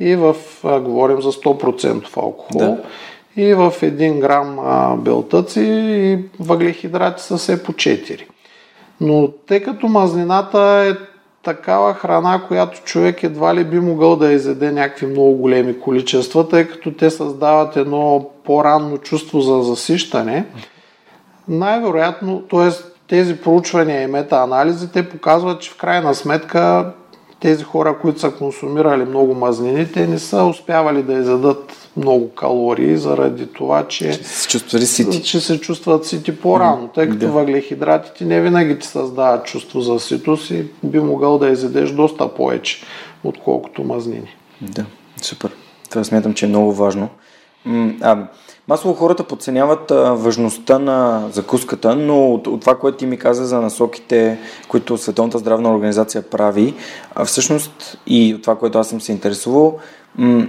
и 0.00 0.16
в, 0.16 0.36
а, 0.64 0.80
говорим 0.80 1.22
за 1.22 1.32
100% 1.32 2.16
алкохол. 2.16 2.60
Да. 2.60 2.82
И 3.36 3.54
в 3.54 3.74
1 3.82 4.20
грам 4.20 4.58
а, 4.58 4.96
белтъци 4.96 5.60
и 5.60 6.18
въглехидрати 6.40 7.22
са 7.22 7.36
все 7.36 7.62
по 7.62 7.72
4. 7.72 8.20
Но 9.00 9.28
тъй 9.28 9.60
като 9.60 9.88
мазнината 9.88 10.60
е 10.88 11.06
такава 11.42 11.94
храна, 11.94 12.42
която 12.48 12.80
човек 12.84 13.22
едва 13.22 13.54
ли 13.54 13.64
би 13.64 13.80
могъл 13.80 14.16
да 14.16 14.32
изеде 14.32 14.72
някакви 14.72 15.06
много 15.06 15.34
големи 15.34 15.80
количества, 15.80 16.48
тъй 16.48 16.68
като 16.68 16.92
те 16.92 17.10
създават 17.10 17.76
едно 17.76 18.30
по-ранно 18.44 18.98
чувство 18.98 19.40
за 19.40 19.62
засищане, 19.62 20.44
най-вероятно, 21.50 22.42
т.е. 22.50 22.68
тези 23.08 23.36
проучвания 23.36 24.02
и 24.02 24.06
метаанализи, 24.06 24.88
те 24.88 25.08
показват, 25.08 25.60
че 25.60 25.70
в 25.70 25.76
крайна 25.76 26.14
сметка 26.14 26.92
тези 27.40 27.64
хора, 27.64 27.98
които 27.98 28.20
са 28.20 28.30
консумирали 28.30 29.04
много 29.04 29.34
мазнини, 29.34 29.92
те 29.92 30.06
не 30.06 30.18
са 30.18 30.44
успявали 30.44 31.02
да 31.02 31.12
изядат 31.12 31.88
много 31.96 32.30
калории, 32.30 32.96
заради 32.96 33.46
това, 33.46 33.88
че 33.88 34.12
Се 34.12 34.48
чувствали 34.48 34.86
сити. 34.86 35.22
че 35.22 35.40
се 35.40 35.60
чувстват 35.60 36.06
сити 36.06 36.36
по-рано, 36.36 36.88
тъй 36.94 37.06
като 37.06 37.18
Да. 37.18 37.32
въглехидратите 37.32 38.24
не 38.24 38.40
винаги 38.40 38.78
ти 38.78 38.86
създават 38.86 39.44
чувство 39.44 39.80
за 39.80 40.00
ситост 40.00 40.50
и 40.50 40.64
би 40.84 41.00
могъл 41.00 41.38
да 41.38 41.48
изедеш 41.48 41.90
доста 41.90 42.28
повече, 42.28 42.82
отколкото 43.24 43.84
мазнини. 43.84 44.36
Да, 44.60 44.84
супер. 45.22 45.50
Това 45.90 46.04
смятам, 46.04 46.34
че 46.34 46.44
е 46.44 46.48
много 46.48 46.72
важно. 46.72 47.08
А, 48.00 48.18
масово 48.70 48.94
хората 48.94 49.24
подценяват 49.24 49.90
важността 49.90 50.78
на 50.78 51.28
закуската, 51.32 51.96
но 51.96 52.34
от, 52.34 52.46
от 52.46 52.60
това, 52.60 52.78
което 52.78 52.98
ти 52.98 53.06
ми 53.06 53.18
каза 53.18 53.44
за 53.44 53.60
насоките, 53.60 54.38
които 54.68 54.98
Световната 54.98 55.38
здравна 55.38 55.74
организация 55.74 56.22
прави, 56.22 56.74
а 57.14 57.24
всъщност 57.24 57.98
и 58.06 58.34
от 58.34 58.42
това, 58.42 58.56
което 58.56 58.78
аз 58.78 58.88
съм 58.88 59.00
се 59.00 59.12
интересувал, 59.12 59.78
м, 60.18 60.46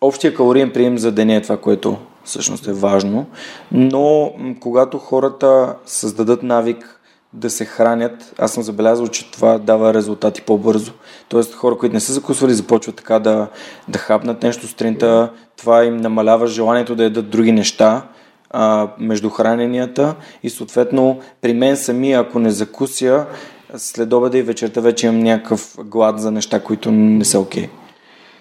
общия 0.00 0.34
калориен 0.34 0.70
прием 0.70 0.98
за 0.98 1.12
деня 1.12 1.34
е 1.34 1.42
това, 1.42 1.56
което 1.56 1.96
всъщност 2.24 2.66
е 2.66 2.72
важно, 2.72 3.26
но 3.72 4.32
когато 4.60 4.98
хората 4.98 5.74
създадат 5.86 6.42
навик 6.42 7.00
да 7.32 7.50
се 7.50 7.64
хранят, 7.64 8.34
аз 8.38 8.52
съм 8.52 8.62
забелязал, 8.62 9.08
че 9.08 9.30
това 9.30 9.58
дава 9.58 9.94
резултати 9.94 10.42
по-бързо. 10.42 10.92
Тоест 11.28 11.54
хора, 11.54 11.78
които 11.78 11.94
не 11.94 12.00
са 12.00 12.12
закусвали, 12.12 12.54
започват 12.54 12.96
така 12.96 13.18
да, 13.18 13.48
да 13.88 13.98
хапнат 13.98 14.42
нещо 14.42 14.66
сутринта, 14.66 15.30
това 15.64 15.84
им 15.84 15.96
намалява 15.96 16.46
желанието 16.46 16.94
да 16.94 17.04
ядат 17.04 17.30
други 17.30 17.52
неща 17.52 18.02
а, 18.50 18.88
между 18.98 19.30
храненията 19.30 20.14
и 20.42 20.50
съответно 20.50 21.18
при 21.40 21.52
мен 21.52 21.76
сами, 21.76 22.12
ако 22.12 22.38
не 22.38 22.50
закуся, 22.50 23.26
след 23.76 24.12
обеда 24.12 24.38
и 24.38 24.42
вечерта 24.42 24.80
вече 24.80 25.06
имам 25.06 25.18
някакъв 25.18 25.76
глад 25.84 26.20
за 26.20 26.30
неща, 26.30 26.60
които 26.60 26.92
не 26.92 27.24
са 27.24 27.40
окей. 27.40 27.62
Okay. 27.62 27.68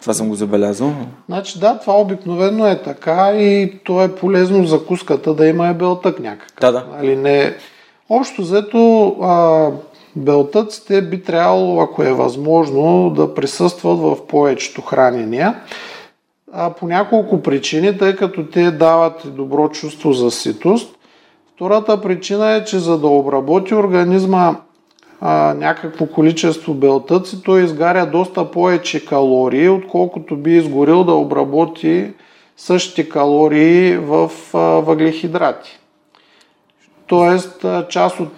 Това 0.01 0.13
съм 0.13 0.29
го 0.29 0.35
забелязал. 0.35 0.93
Значи 1.29 1.59
да, 1.59 1.79
това 1.79 2.01
обикновено 2.01 2.67
е 2.67 2.81
така 2.81 3.31
и 3.31 3.79
то 3.83 4.01
е 4.01 4.15
полезно 4.15 4.65
закуската 4.65 5.33
да 5.33 5.47
има 5.47 5.67
е 5.67 5.73
белтък 5.73 6.19
някакъв. 6.19 6.57
Да, 6.61 6.71
да. 6.71 6.85
Нали, 6.97 7.15
не... 7.15 7.55
Общо 8.09 8.41
взето 8.41 9.07
а, 9.21 9.67
белтъците 10.15 11.01
би 11.01 11.23
трябвало, 11.23 11.81
ако 11.81 12.03
е 12.03 12.13
възможно, 12.13 13.09
да 13.09 13.35
присъстват 13.35 13.99
в 13.99 14.27
повечето 14.27 14.81
хранения. 14.81 15.55
А 16.55 16.69
по 16.69 16.87
няколко 16.87 17.41
причини, 17.41 17.97
тъй 17.97 18.15
като 18.15 18.45
те 18.45 18.71
дават 18.71 19.35
добро 19.35 19.69
чувство 19.69 20.13
за 20.13 20.31
ситост. 20.31 20.95
Втората 21.55 22.01
причина 22.01 22.51
е, 22.51 22.63
че 22.63 22.79
за 22.79 22.99
да 22.99 23.07
обработи 23.07 23.75
организма 23.75 24.55
а, 25.21 25.53
някакво 25.53 26.05
количество 26.05 26.73
белтъци, 26.73 27.43
той 27.43 27.63
изгаря 27.63 28.05
доста 28.05 28.51
повече 28.51 29.05
калории, 29.05 29.69
отколкото 29.69 30.37
би 30.37 30.57
изгорил 30.57 31.03
да 31.03 31.13
обработи 31.13 32.13
същите 32.57 33.09
калории 33.09 33.97
в 33.97 34.31
а, 34.53 34.57
въглехидрати. 34.59 35.79
Тоест, 37.07 37.65
част 37.89 38.19
от 38.19 38.29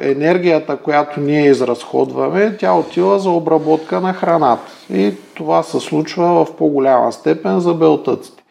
енергията, 0.00 0.76
която 0.76 1.20
ние 1.20 1.46
изразходваме, 1.46 2.56
тя 2.56 2.74
отива 2.74 3.18
за 3.18 3.30
обработка 3.30 4.00
на 4.00 4.12
храната. 4.12 4.72
И 4.92 5.12
това 5.34 5.62
се 5.62 5.80
случва 5.80 6.44
в 6.44 6.56
по-голяма 6.56 7.12
степен 7.12 7.60
за 7.60 7.74
белтъците. 7.74 8.42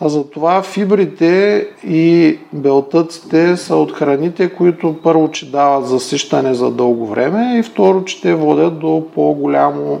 А 0.00 0.08
затова 0.08 0.62
фибрите 0.62 1.66
и 1.84 2.38
белтъците 2.52 3.56
са 3.56 3.76
от 3.76 3.92
храните, 3.92 4.48
които 4.48 4.96
първо, 5.02 5.30
че 5.30 5.50
дават 5.50 5.86
засищане 5.86 6.54
за 6.54 6.70
дълго 6.70 7.06
време 7.06 7.58
и 7.58 7.62
второ, 7.62 8.04
че 8.04 8.20
те 8.20 8.34
водят 8.34 8.78
до 8.78 9.04
по-голямо 9.14 10.00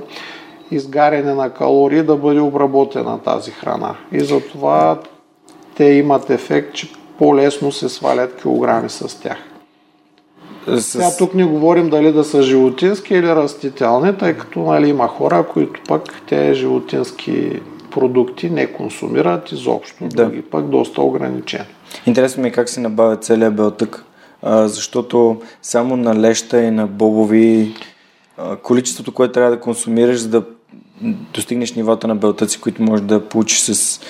изгаряне 0.70 1.34
на 1.34 1.50
калории 1.50 2.02
да 2.02 2.16
бъде 2.16 2.40
обработена 2.40 3.18
тази 3.18 3.50
храна. 3.50 3.94
И 4.12 4.20
затова 4.20 4.98
те 5.76 5.84
имат 5.84 6.30
ефект, 6.30 6.74
че 6.74 6.92
по-лесно 7.18 7.72
се 7.72 7.88
свалят 7.88 8.40
килограми 8.40 8.90
с 8.90 9.20
тях. 9.20 9.47
С... 10.76 10.82
Сега 10.82 11.16
тук 11.18 11.34
не 11.34 11.44
говорим 11.44 11.90
дали 11.90 12.12
да 12.12 12.24
са 12.24 12.42
животински 12.42 13.14
или 13.14 13.28
растителни, 13.28 14.16
тъй 14.18 14.34
като 14.34 14.60
нали, 14.60 14.88
има 14.88 15.08
хора, 15.08 15.46
които 15.52 15.80
пък 15.88 16.02
те 16.28 16.54
животински 16.54 17.60
продукти 17.90 18.50
не 18.50 18.66
консумират 18.66 19.52
изобщо, 19.52 20.04
да. 20.04 20.24
други 20.24 20.42
пък 20.42 20.68
доста 20.68 21.02
ограничен. 21.02 21.64
Интересно 22.06 22.42
ми 22.42 22.48
е 22.48 22.52
как 22.52 22.68
се 22.68 22.80
набавя 22.80 23.16
целият 23.16 23.56
белтък, 23.56 24.04
а, 24.42 24.68
защото 24.68 25.40
само 25.62 25.96
на 25.96 26.20
леща 26.20 26.62
и 26.62 26.70
на 26.70 26.86
бобови 26.86 27.74
а, 28.36 28.56
количеството, 28.56 29.12
което 29.12 29.32
трябва 29.32 29.50
да 29.50 29.60
консумираш, 29.60 30.18
за 30.18 30.28
да 30.28 30.42
достигнеш 31.34 31.74
нивата 31.74 32.08
на 32.08 32.16
белтъци, 32.16 32.60
които 32.60 32.82
можеш 32.82 33.06
да 33.06 33.28
получиш 33.28 33.58
с 33.58 34.00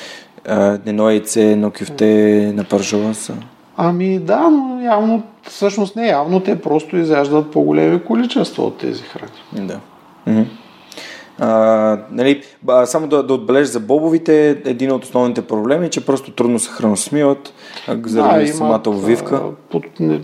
а, 0.46 0.78
едно 0.86 1.10
яйце, 1.10 1.52
едно 1.52 1.70
кюфте 1.70 2.52
на 2.54 2.64
паржова 2.64 3.14
са. 3.14 3.34
Ами 3.80 4.18
да, 4.18 4.50
но 4.50 4.80
явно, 4.80 5.22
всъщност 5.42 5.96
не 5.96 6.08
явно, 6.08 6.40
те 6.40 6.60
просто 6.60 6.96
изяждат 6.96 7.50
по-големи 7.50 8.04
количества 8.04 8.64
от 8.64 8.78
тези 8.78 9.02
храни. 9.02 9.66
Да. 9.66 9.80
Mm-hmm. 10.28 10.46
А, 11.38 11.98
нали, 12.10 12.42
само 12.84 13.06
да, 13.06 13.22
да 13.22 13.34
отбележа 13.34 13.70
за 13.70 13.80
бобовите, 13.80 14.50
един 14.64 14.92
от 14.92 15.04
основните 15.04 15.46
проблеми 15.46 15.86
е, 15.86 15.90
че 15.90 16.06
просто 16.06 16.30
трудно 16.30 16.58
се 16.58 16.70
храносмиват 16.70 17.52
заради 18.04 18.46
да, 18.46 18.54
самата 18.54 18.82
обвивка. 18.86 19.42
Под, 19.70 20.00
не, 20.00 20.20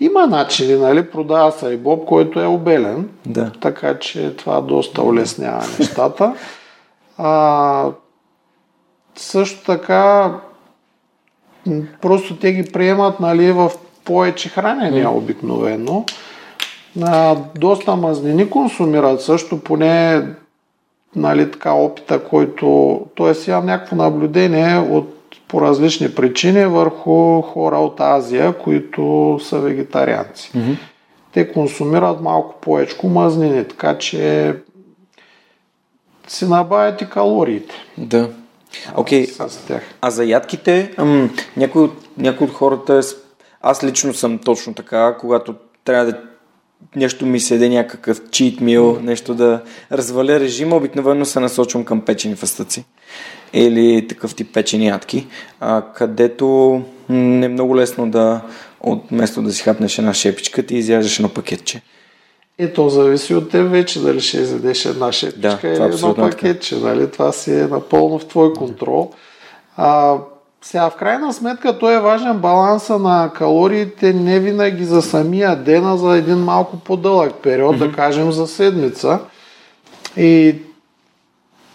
има 0.00 0.26
начини, 0.26 0.74
нали? 0.74 1.10
Продава 1.10 1.52
се 1.52 1.68
и 1.68 1.76
боб, 1.76 2.04
който 2.04 2.40
е 2.40 2.46
обелен, 2.46 3.08
да. 3.26 3.50
така 3.60 3.98
че 3.98 4.36
това 4.36 4.60
доста 4.60 5.02
улеснява 5.02 5.64
нещата. 5.78 6.34
А, 7.18 7.86
също 9.16 9.64
така, 9.64 10.34
просто 12.00 12.36
те 12.36 12.52
ги 12.52 12.72
приемат 12.72 13.20
нали, 13.20 13.52
в 13.52 13.70
повече 14.04 14.48
хранения 14.48 15.10
обикновено. 15.10 16.04
А, 17.02 17.36
доста 17.58 17.96
мазнини 17.96 18.50
консумират 18.50 19.22
също, 19.22 19.60
поне 19.60 20.22
нали, 21.16 21.50
така, 21.50 21.72
опита, 21.72 22.24
който... 22.24 23.00
т.е. 23.16 23.50
имам 23.50 23.66
някакво 23.66 23.96
наблюдение 23.96 24.78
от 24.78 25.16
по 25.48 25.60
различни 25.60 26.14
причини 26.14 26.66
върху 26.66 27.40
хора 27.40 27.76
от 27.76 28.00
Азия, 28.00 28.52
които 28.52 29.38
са 29.42 29.58
вегетарианци. 29.58 30.52
Mm-hmm. 30.52 30.76
Те 31.32 31.52
консумират 31.52 32.20
малко 32.20 32.54
повече 32.60 32.96
мазнини, 33.04 33.64
така 33.64 33.98
че 33.98 34.54
си 36.28 36.48
набавят 36.48 37.02
и 37.02 37.08
калориите. 37.08 37.74
Да. 37.98 38.28
Окей, 38.96 39.26
okay. 39.26 39.80
а 40.00 40.10
за 40.10 40.24
ядките, 40.24 40.94
някои, 41.56 41.82
от, 41.82 41.92
някои 42.18 42.46
от 42.46 42.52
хората, 42.52 43.00
аз 43.60 43.84
лично 43.84 44.14
съм 44.14 44.38
точно 44.38 44.74
така, 44.74 45.16
когато 45.20 45.54
трябва 45.84 46.06
да 46.06 46.18
нещо 46.96 47.26
ми 47.26 47.40
седе 47.40 47.68
някакъв 47.68 48.20
чит 48.30 48.60
мил, 48.60 49.00
нещо 49.02 49.34
да 49.34 49.62
разваля 49.92 50.40
режима, 50.40 50.76
обикновено 50.76 51.24
се 51.24 51.40
насочвам 51.40 51.84
към 51.84 52.00
печени 52.00 52.36
фастъци 52.36 52.84
или 53.52 54.08
такъв 54.08 54.34
тип 54.34 54.54
печени 54.54 54.86
ядки, 54.86 55.26
а, 55.60 55.82
където 55.94 56.82
не 57.08 57.46
е 57.46 57.48
много 57.48 57.76
лесно 57.76 58.10
да 58.10 58.40
от 58.80 59.10
место 59.10 59.42
да 59.42 59.52
си 59.52 59.62
хапнеш 59.62 59.98
една 59.98 60.14
шепичка, 60.14 60.66
ти 60.66 60.76
изяждаш 60.76 61.18
едно 61.18 61.28
пакетче. 61.28 61.82
И 62.60 62.72
то 62.72 62.88
зависи 62.88 63.34
от 63.34 63.50
теб 63.50 63.70
вече 63.70 64.02
дали 64.02 64.20
ще 64.20 64.36
изядеш 64.36 64.84
една 64.84 65.12
шепичка 65.12 65.58
да, 65.62 65.68
или 65.72 65.94
едно 65.94 66.14
пакетче. 66.14 66.76
Нали? 66.76 67.10
Това 67.10 67.32
си 67.32 67.52
е 67.52 67.66
напълно 67.66 68.18
в 68.18 68.26
твой 68.26 68.52
контрол. 68.52 69.10
А, 69.76 70.16
сега, 70.62 70.90
в 70.90 70.96
крайна 70.96 71.32
сметка, 71.32 71.78
той 71.78 71.94
е 71.94 72.00
важен 72.00 72.38
баланса 72.38 72.98
на 72.98 73.30
калориите 73.34 74.12
не 74.12 74.40
винаги 74.40 74.84
за 74.84 75.02
самия 75.02 75.56
ден, 75.56 75.86
а 75.86 75.96
за 75.96 76.16
един 76.16 76.38
малко 76.38 76.76
по-дълъг 76.76 77.34
период, 77.42 77.76
mm-hmm. 77.76 77.90
да 77.90 77.92
кажем 77.92 78.32
за 78.32 78.46
седмица. 78.46 79.18
И 80.16 80.56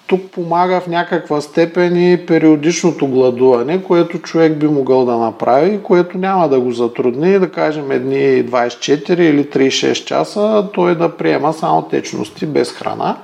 тук 0.08 0.32
помага 0.32 0.82
в 0.82 0.88
някаква 0.88 1.42
степен 1.42 2.12
и 2.12 2.26
периодичното 2.26 3.08
гладуване, 3.08 3.84
което 3.84 4.20
човек 4.20 4.58
би 4.58 4.68
могъл 4.68 5.06
да 5.06 5.18
направи, 5.18 5.84
което 5.84 6.18
няма 6.18 6.50
да 6.50 6.60
го 6.60 6.72
затрудни, 6.72 7.40
да 7.40 7.52
кажем 7.52 7.92
едни 7.92 8.46
24 8.46 9.20
или 9.20 9.44
36 9.44 10.06
часа, 10.06 10.68
той 10.74 10.96
да 10.96 11.18
приема 11.18 11.54
само 11.54 11.82
течности 11.82 12.46
без 12.46 12.72
храна. 12.72 13.18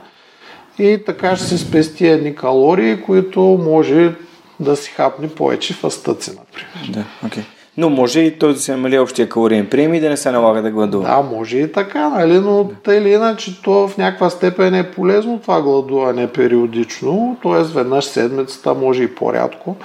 И 0.80 1.00
така 1.06 1.36
ще 1.36 1.46
се 1.46 1.58
спести 1.58 2.08
едни 2.08 2.36
калории, 2.36 3.02
които 3.02 3.42
може 3.42 4.16
да 4.60 4.76
си 4.76 4.92
хапне 4.92 5.30
повече 5.30 5.74
фастъци, 5.74 6.30
например. 6.30 7.06
Да, 7.22 7.28
okay. 7.28 7.44
Но 7.78 7.90
може 7.90 8.20
и 8.20 8.40
той 8.40 8.54
да 8.54 8.60
се 8.60 8.72
намали 8.72 9.00
общия 9.00 9.30
калориен 9.30 9.68
прием 9.70 9.94
и 9.94 10.00
да 10.00 10.10
не 10.10 10.18
се 10.18 10.32
налага 10.32 10.62
да 10.62 10.72
гладува. 10.72 11.08
Да, 11.08 11.22
може 11.22 11.58
и 11.58 11.72
така, 11.72 12.10
нали? 12.10 12.40
но 12.40 12.70
тъй 12.84 12.98
или 12.98 13.10
иначе 13.10 13.62
то 13.62 13.88
в 13.88 13.98
някаква 13.98 14.30
степен 14.30 14.76
е 14.76 14.92
полезно 14.92 15.40
това 15.40 15.62
гладуване 15.62 16.28
периодично, 16.28 17.38
т.е. 17.44 17.64
веднъж 17.64 18.06
седмицата, 18.06 18.74
може 18.74 19.04
и 19.04 19.16
по-рядко. 19.16 19.76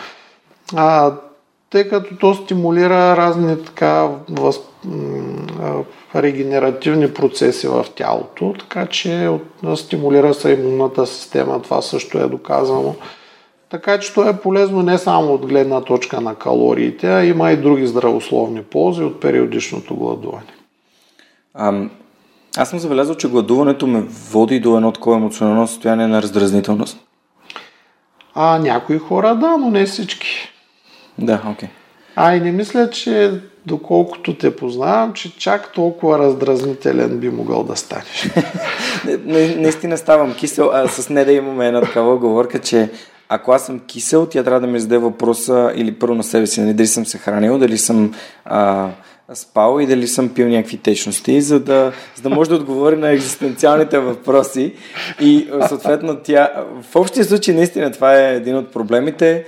А, 0.77 1.13
тъй 1.71 1.89
като 1.89 2.17
то 2.17 2.35
стимулира 2.35 3.17
разни 3.17 3.65
така 3.65 4.09
въз, 4.31 4.61
регенеративни 6.17 7.15
процеси 7.15 7.69
в 7.69 7.87
тялото, 7.95 8.55
така 8.59 8.87
че 8.87 9.31
стимулира 9.77 10.35
се 10.35 10.51
имунната 10.51 11.07
система, 11.07 11.63
това 11.63 11.83
също 11.83 12.19
е 12.19 12.29
доказано. 12.29 12.95
Така 13.71 14.01
че 14.01 14.15
то 14.15 14.29
е 14.29 14.41
полезно 14.41 14.83
не 14.83 14.99
само 14.99 15.35
от 15.35 15.47
гледна 15.47 15.81
точка 15.81 16.21
на 16.21 16.35
калориите, 16.35 17.07
а 17.07 17.25
има 17.25 17.53
и 17.53 17.57
други 17.57 17.87
здравословни 17.87 18.63
ползи 18.63 19.03
от 19.03 19.21
периодичното 19.21 19.97
гладуване. 19.97 20.55
А, 21.55 21.89
аз 22.57 22.71
съм 22.71 22.79
забелязал, 22.79 23.15
че 23.15 23.29
гладуването 23.29 23.87
ме 23.87 24.01
води 24.31 24.61
до 24.61 24.77
едно 24.77 24.93
такова 24.93 25.17
емоционално 25.17 25.67
състояние 25.67 26.07
на 26.07 26.23
раздразнителност. 26.23 26.99
А 28.35 28.59
някои 28.59 28.99
хора 28.99 29.35
да, 29.35 29.57
но 29.57 29.71
не 29.71 29.87
всички. 29.87 30.53
Да, 31.19 31.43
окей. 31.51 31.69
Okay. 31.69 31.73
А 32.17 32.35
и 32.35 32.41
не 32.41 32.53
мисля, 32.53 32.91
че 32.91 33.41
доколкото 33.67 34.35
те 34.35 34.57
познавам, 34.57 35.13
че 35.13 35.37
чак 35.39 35.73
толкова 35.73 36.19
раздразнителен 36.19 37.19
би 37.19 37.31
могъл 37.31 37.65
да 37.65 37.77
станеш. 37.77 38.31
Наистина 39.57 39.97
ставам 39.97 40.35
кисел, 40.35 40.71
а 40.73 40.89
с 40.89 41.11
не 41.11 41.25
да 41.25 41.33
имаме 41.33 41.67
една 41.67 41.81
такава 41.81 42.15
оговорка, 42.15 42.59
че 42.59 42.91
ако 43.29 43.53
аз 43.53 43.67
съм 43.67 43.81
кисел, 43.81 44.27
тя 44.27 44.43
трябва 44.43 44.61
да 44.61 44.67
ми 44.67 44.81
зададе 44.81 44.99
въпроса 44.99 45.73
или 45.77 45.93
първо 45.93 46.15
на 46.15 46.23
себе 46.23 46.47
си, 46.47 46.61
нали, 46.61 46.75
дали 46.75 46.87
съм 46.87 47.07
се 47.07 47.19
хранил, 47.19 47.59
дали 47.59 47.79
съм 47.79 48.15
а, 48.45 48.89
спал 49.35 49.81
и 49.81 49.87
дали 49.87 50.07
съм 50.07 50.29
пил 50.29 50.49
някакви 50.49 50.77
течности, 50.77 51.41
за 51.41 51.61
да, 51.61 51.93
за 52.15 52.23
да 52.23 52.31
може 52.31 52.51
да 52.51 52.57
отговори 52.57 52.97
на 52.97 53.11
екзистенциалните 53.11 53.99
въпроси. 53.99 54.75
И 55.21 55.49
съответно 55.69 56.17
тя, 56.25 56.65
в 56.91 56.97
общия 56.97 57.25
случай 57.25 57.55
наистина 57.55 57.93
това 57.93 58.21
е 58.21 58.35
един 58.35 58.57
от 58.57 58.73
проблемите. 58.73 59.45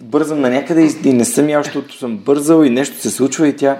Бързам 0.00 0.40
на 0.40 0.50
някъде 0.50 0.88
и 1.04 1.12
не 1.12 1.24
съм 1.24 1.48
ял, 1.48 1.62
защото 1.62 1.98
съм 1.98 2.16
бързал 2.16 2.64
и 2.64 2.70
нещо 2.70 2.98
се 2.98 3.10
случва 3.10 3.48
и 3.48 3.56
тя 3.56 3.78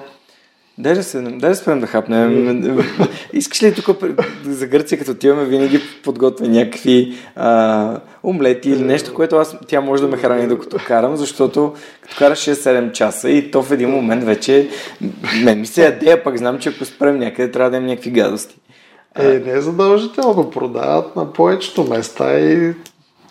Дай 0.78 0.94
да, 0.94 1.02
се, 1.02 1.20
дай 1.20 1.50
да 1.50 1.56
спрем 1.56 1.80
да 1.80 1.86
хапнем. 1.86 2.84
Искаш 3.32 3.62
ли 3.62 3.74
тук 3.74 3.98
за 4.44 4.66
Гърция, 4.66 4.98
като 4.98 5.10
отиваме, 5.10 5.44
винаги 5.44 5.80
подготвя 6.04 6.48
някакви 6.48 7.14
а, 7.36 8.00
омлети 8.24 8.70
или 8.70 8.82
нещо, 8.82 9.14
което 9.14 9.36
аз, 9.36 9.56
тя 9.68 9.80
може 9.80 10.02
да 10.02 10.08
ме 10.08 10.16
храни 10.16 10.46
докато 10.46 10.76
карам, 10.86 11.16
защото 11.16 11.74
като 12.00 12.16
караш 12.18 12.38
6-7 12.38 12.92
часа 12.92 13.30
и 13.30 13.50
то 13.50 13.62
в 13.62 13.72
един 13.72 13.90
момент 13.90 14.24
вече 14.24 14.68
не 15.44 15.54
ми 15.54 15.66
се 15.66 15.84
яде, 15.84 16.12
а 16.12 16.22
пък 16.22 16.38
знам, 16.38 16.58
че 16.58 16.68
ако 16.68 16.84
спрем 16.84 17.18
някъде, 17.18 17.50
трябва 17.50 17.70
да 17.70 17.76
имам 17.76 17.86
някакви 17.86 18.10
гадости. 18.10 18.56
Е, 19.18 19.28
не 19.28 19.52
е 19.52 19.60
задължително. 19.60 20.50
Продават 20.50 21.16
на 21.16 21.32
повечето 21.32 21.84
места 21.84 22.40
и 22.40 22.74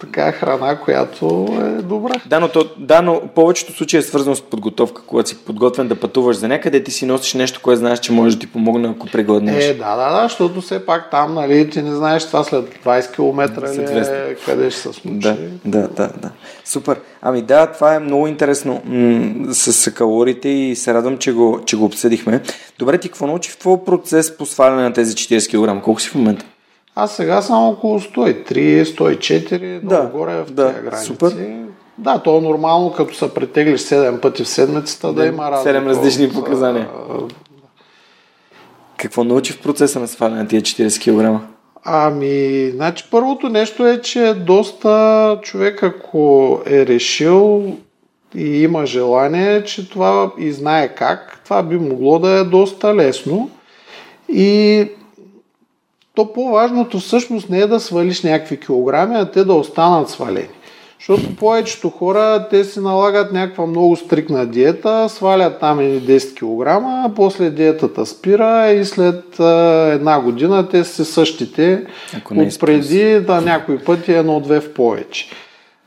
така 0.03 0.31
храна, 0.31 0.75
която 0.75 1.47
е 1.61 1.81
добра. 1.81 2.13
Да, 2.25 2.39
но, 2.39 2.47
то, 2.47 2.69
да, 2.77 3.01
но 3.01 3.21
повечето 3.35 3.73
случаи 3.73 3.99
е 3.99 4.03
свързано 4.03 4.35
с 4.35 4.41
подготовка. 4.41 5.01
Когато 5.07 5.29
си 5.29 5.37
подготвен 5.45 5.87
да 5.87 5.95
пътуваш 5.95 6.37
за 6.37 6.47
някъде, 6.47 6.83
ти 6.83 6.91
си 6.91 7.05
носиш 7.05 7.33
нещо, 7.33 7.59
което 7.63 7.79
знаеш, 7.79 7.99
че 7.99 8.11
може 8.11 8.35
да 8.35 8.39
ти 8.39 8.47
помогне, 8.47 8.89
ако 8.89 9.07
прегладнеш. 9.07 9.65
Е, 9.65 9.73
да, 9.73 9.95
да, 9.95 10.21
да, 10.21 10.23
защото 10.23 10.61
все 10.61 10.85
пак 10.85 11.11
там, 11.11 11.33
нали, 11.33 11.69
ти 11.69 11.81
не 11.81 11.95
знаеш 11.95 12.25
това 12.25 12.43
след 12.43 12.65
20 12.85 13.15
км 13.15 13.61
ли, 13.61 13.97
е, 13.99 14.35
къде 14.45 14.71
ще 14.71 14.81
се 14.81 14.93
случи. 14.93 15.01
Да, 15.05 15.37
да, 15.65 15.87
да, 15.87 16.09
да. 16.21 16.31
Супер. 16.65 16.99
Ами 17.21 17.41
да, 17.41 17.67
това 17.67 17.95
е 17.95 17.99
много 17.99 18.27
интересно 18.27 18.81
м- 18.85 19.53
с, 19.53 19.73
с 19.73 19.91
калориите 19.93 20.49
и 20.49 20.75
се 20.75 20.93
радвам, 20.93 21.17
че 21.17 21.33
го, 21.33 21.61
че 21.65 21.77
го 21.77 21.85
обсъдихме. 21.85 22.41
Добре, 22.79 22.97
ти 22.97 23.09
какво 23.09 23.27
научи 23.27 23.51
в 23.51 23.57
твой 23.57 23.83
процес 23.85 24.37
по 24.37 24.45
сваляне 24.45 24.83
на 24.83 24.93
тези 24.93 25.15
40 25.15 25.77
кг? 25.77 25.83
Колко 25.83 26.01
си 26.01 26.09
в 26.09 26.15
момента? 26.15 26.45
Аз 26.95 27.15
сега 27.15 27.41
съм 27.41 27.67
около 27.67 27.99
103, 27.99 28.83
104, 28.83 29.79
да, 29.79 30.11
горе 30.13 30.43
в 30.43 30.51
да, 30.51 30.73
тези 30.73 30.85
граници. 30.85 31.05
Супер. 31.05 31.35
Да, 31.97 32.19
то 32.19 32.37
е 32.37 32.41
нормално, 32.41 32.93
като 32.93 33.15
се 33.15 33.33
претеглиш 33.33 33.81
7 33.81 34.19
пъти 34.19 34.43
в 34.43 34.47
седмицата, 34.47 35.07
да, 35.07 35.13
да 35.13 35.25
има 35.25 35.51
разлика. 35.51 35.77
7 35.77 35.85
различни 35.85 36.29
показания. 36.29 36.89
Какво 38.97 39.23
научи 39.23 39.53
в 39.53 39.61
процеса 39.61 39.99
на 39.99 40.07
сваляне 40.07 40.41
на 40.41 40.47
тия 40.47 40.61
40 40.61 41.39
кг? 41.39 41.47
Ами, 41.85 42.69
значи 42.75 43.07
първото 43.11 43.49
нещо 43.49 43.87
е, 43.87 44.01
че 44.01 44.33
доста 44.33 45.39
човек, 45.41 45.83
ако 45.83 46.59
е 46.65 46.85
решил 46.85 47.77
и 48.35 48.63
има 48.63 48.85
желание, 48.85 49.63
че 49.63 49.89
това 49.89 50.31
и 50.39 50.51
знае 50.51 50.87
как, 50.95 51.41
това 51.43 51.63
би 51.63 51.77
могло 51.77 52.19
да 52.19 52.29
е 52.29 52.43
доста 52.43 52.95
лесно. 52.95 53.49
И 54.29 54.87
то 56.15 56.33
по-важното 56.33 56.99
всъщност 56.99 57.49
не 57.49 57.59
е 57.59 57.67
да 57.67 57.79
свалиш 57.79 58.23
някакви 58.23 58.59
килограми, 58.59 59.15
а 59.15 59.31
те 59.31 59.43
да 59.43 59.53
останат 59.53 60.09
свалени. 60.09 60.47
Защото 60.99 61.35
повечето 61.35 61.89
хора, 61.89 62.47
те 62.49 62.63
си 62.63 62.79
налагат 62.79 63.33
някаква 63.33 63.65
много 63.65 63.95
стрикна 63.95 64.45
диета, 64.45 65.09
свалят 65.09 65.59
там 65.59 65.81
и 65.81 66.01
10 66.01 66.35
кг, 66.35 66.67
а 66.67 67.11
после 67.15 67.49
диетата 67.49 68.05
спира 68.05 68.71
и 68.71 68.85
след 68.85 69.39
една 69.93 70.21
година 70.21 70.69
те 70.69 70.83
са 70.83 71.05
същите 71.05 71.85
от 72.31 72.59
преди 72.59 73.19
да 73.19 73.41
някои 73.41 73.79
пъти 73.79 74.13
едно-две 74.13 74.59
в 74.59 74.73
повече. 74.73 75.29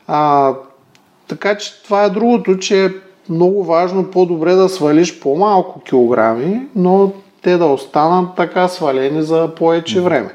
А, 0.07 0.53
така 1.27 1.57
че 1.57 1.83
това 1.83 2.03
е 2.03 2.09
другото, 2.09 2.57
че 2.57 2.85
е 2.85 2.89
много 3.29 3.63
важно 3.63 4.11
по-добре 4.11 4.53
да 4.53 4.69
свалиш 4.69 5.19
по-малко 5.19 5.79
килограми, 5.79 6.61
но 6.75 7.11
те 7.47 7.57
да 7.57 7.65
останат 7.65 8.35
така 8.35 8.67
свалени 8.67 9.21
за 9.21 9.49
повече 9.55 10.01
време. 10.01 10.29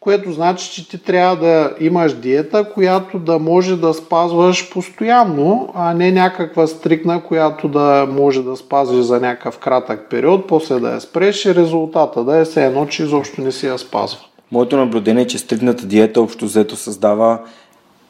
Което 0.00 0.32
значи, 0.32 0.72
че 0.72 0.88
ти 0.88 0.98
трябва 0.98 1.36
да 1.36 1.70
имаш 1.80 2.12
диета, 2.12 2.70
която 2.74 3.18
да 3.18 3.38
може 3.38 3.76
да 3.76 3.94
спазваш 3.94 4.70
постоянно, 4.70 5.72
а 5.74 5.94
не 5.94 6.12
някаква 6.12 6.66
стрикна, 6.66 7.22
която 7.22 7.68
да 7.68 8.06
може 8.10 8.42
да 8.42 8.56
спазиш 8.56 9.00
за 9.00 9.20
някакъв 9.20 9.58
кратък 9.58 10.06
период, 10.10 10.46
после 10.46 10.80
да 10.80 10.92
я 10.92 11.00
спреш 11.00 11.44
и 11.44 11.54
резултата 11.54 12.24
да 12.24 12.36
е 12.36 12.44
все 12.44 12.64
едно, 12.66 12.86
че 12.86 13.02
изобщо 13.02 13.40
не 13.40 13.52
си 13.52 13.66
я 13.66 13.78
спазва. 13.78 14.20
Моето 14.52 14.76
наблюдение 14.76 15.22
е, 15.22 15.26
че 15.26 15.38
стрикната 15.38 15.86
диета 15.86 16.20
общо 16.20 16.44
взето 16.44 16.76
създава 16.76 17.38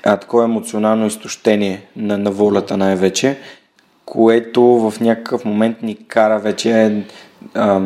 а, 0.05 0.17
такова 0.17 0.45
емоционално 0.45 1.07
изтощение 1.07 1.87
на, 1.97 2.19
на 2.19 2.31
волята 2.31 2.77
най-вече, 2.77 3.39
което 4.05 4.63
в 4.63 5.01
някакъв 5.01 5.45
момент 5.45 5.83
ни 5.83 5.97
кара 6.09 6.39
вече 6.39 7.03
а, 7.55 7.81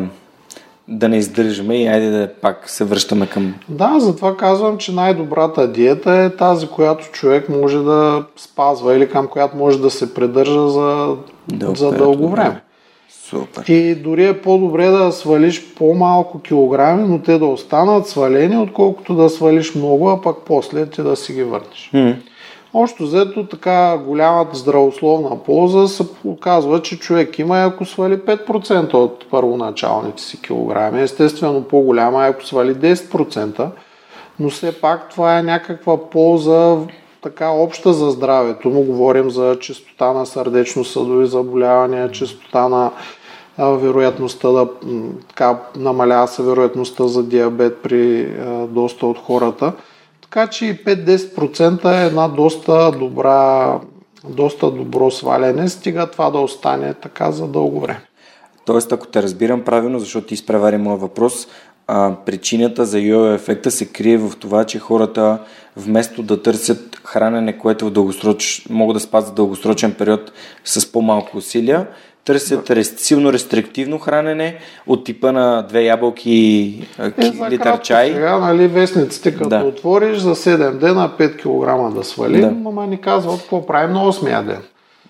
да 0.89 1.09
не 1.09 1.17
издържаме 1.17 1.83
и 1.83 1.87
айде 1.87 2.09
да 2.09 2.33
пак 2.41 2.69
се 2.69 2.83
връщаме 2.83 3.27
към... 3.27 3.53
Да, 3.69 3.95
затова 3.99 4.37
казвам, 4.37 4.77
че 4.77 4.91
най-добрата 4.91 5.71
диета 5.71 6.13
е 6.13 6.35
тази, 6.35 6.67
която 6.67 7.11
човек 7.11 7.49
може 7.49 7.77
да 7.77 8.25
спазва 8.37 8.95
или 8.95 9.09
към 9.09 9.27
която 9.27 9.57
може 9.57 9.81
да 9.81 9.89
се 9.89 10.13
придържа 10.13 10.69
за, 10.69 11.15
Дълго 11.47 11.75
за 11.75 11.91
дълго 11.91 12.29
време. 12.29 12.61
Супер. 13.09 13.63
И 13.67 13.95
дори 13.95 14.25
е 14.25 14.41
по-добре 14.41 14.87
да 14.87 15.11
свалиш 15.11 15.73
по-малко 15.75 16.41
килограми, 16.41 17.07
но 17.07 17.19
те 17.19 17.37
да 17.37 17.45
останат 17.45 18.07
свалени, 18.07 18.57
отколкото 18.57 19.15
да 19.15 19.29
свалиш 19.29 19.75
много, 19.75 20.09
а 20.09 20.21
пък 20.21 20.37
после 20.45 20.85
ти 20.85 21.01
да 21.01 21.15
си 21.15 21.33
ги 21.33 21.43
върнеш. 21.43 21.89
Mm. 21.93 22.15
Още 22.73 23.03
взето 23.03 23.45
така 23.45 23.97
голямата 23.97 24.57
здравословна 24.57 25.43
полза 25.43 25.87
се 25.87 26.03
оказва, 26.25 26.81
че 26.81 26.99
човек 26.99 27.39
има 27.39 27.63
ако 27.63 27.85
свали 27.85 28.17
5% 28.17 28.93
от 28.93 29.25
първоначалните 29.31 30.23
си 30.23 30.41
килограми. 30.41 31.01
Естествено 31.01 31.63
по-голяма 31.63 32.25
е 32.25 32.29
ако 32.29 32.45
свали 32.45 32.75
10%, 32.75 33.69
но 34.39 34.49
все 34.49 34.81
пак 34.81 35.09
това 35.09 35.39
е 35.39 35.43
някаква 35.43 36.09
полза 36.09 36.77
така 37.21 37.49
обща 37.49 37.93
за 37.93 38.11
здравето. 38.11 38.69
Му 38.69 38.83
говорим 38.83 39.29
за 39.29 39.57
частота 39.59 40.13
на 40.13 40.25
сърдечно-съдови 40.25 41.25
заболявания, 41.25 42.11
частота 42.11 42.69
на 42.69 42.91
вероятността 43.57 44.49
да 44.49 44.67
така, 45.27 45.59
намалява 45.75 46.27
се 46.27 46.43
вероятността 46.43 47.07
за 47.07 47.23
диабет 47.23 47.77
при 47.83 48.31
доста 48.67 49.07
от 49.07 49.17
хората. 49.17 49.73
Така 50.29 50.47
че 50.47 50.65
и 50.65 50.83
5-10% 50.83 52.01
е 52.01 52.05
една 52.05 52.27
доста 52.27 52.91
добра, 52.91 53.79
доста 54.29 54.71
добро 54.71 55.11
сваляне, 55.11 55.69
стига 55.69 56.11
това 56.11 56.29
да 56.29 56.37
остане 56.37 56.93
така 56.93 57.31
за 57.31 57.47
дълго 57.47 57.79
време. 57.79 58.01
Тоест, 58.65 58.91
ако 58.91 59.07
те 59.07 59.23
разбирам 59.23 59.61
правилно, 59.61 59.99
защото 59.99 60.27
ти 60.27 60.33
изпревари 60.33 60.77
моят 60.77 61.01
въпрос, 61.01 61.47
а, 61.87 62.15
причината 62.25 62.85
за 62.85 62.99
йо 62.99 63.33
ефекта 63.33 63.71
се 63.71 63.85
крие 63.85 64.17
в 64.17 64.31
това, 64.39 64.63
че 64.63 64.79
хората 64.79 65.39
вместо 65.77 66.23
да 66.23 66.41
търсят 66.41 67.01
хранене, 67.03 67.57
което 67.57 67.85
в 67.85 67.91
дългосроч... 67.91 68.65
могат 68.69 68.93
да 68.93 68.99
спазят 68.99 69.35
дългосрочен 69.35 69.93
период 69.93 70.31
с 70.63 70.91
по-малко 70.91 71.37
усилия, 71.37 71.87
търсят 72.29 72.69
рес, 72.69 72.93
силно 72.97 73.33
рестриктивно 73.33 73.99
хранене 73.99 74.57
от 74.87 75.05
типа 75.05 75.31
на 75.31 75.61
две 75.61 75.83
ябълки 75.83 76.73
е, 76.99 77.49
литър 77.49 77.81
чай. 77.81 78.13
Сега, 78.13 78.37
нали, 78.37 78.67
вестниците, 78.67 79.35
като 79.35 79.49
да. 79.49 79.57
отвориш 79.57 80.17
за 80.17 80.35
7 80.35 80.71
дена 80.71 81.11
5 81.19 81.37
кг 81.37 81.95
да 81.95 82.03
свалим, 82.03 82.41
да. 82.41 82.69
ама 82.69 82.87
ни 82.87 83.01
казват 83.01 83.39
какво 83.39 83.65
правим 83.65 83.93
на 83.93 83.99
8 83.99 84.43
ден. 84.45 84.61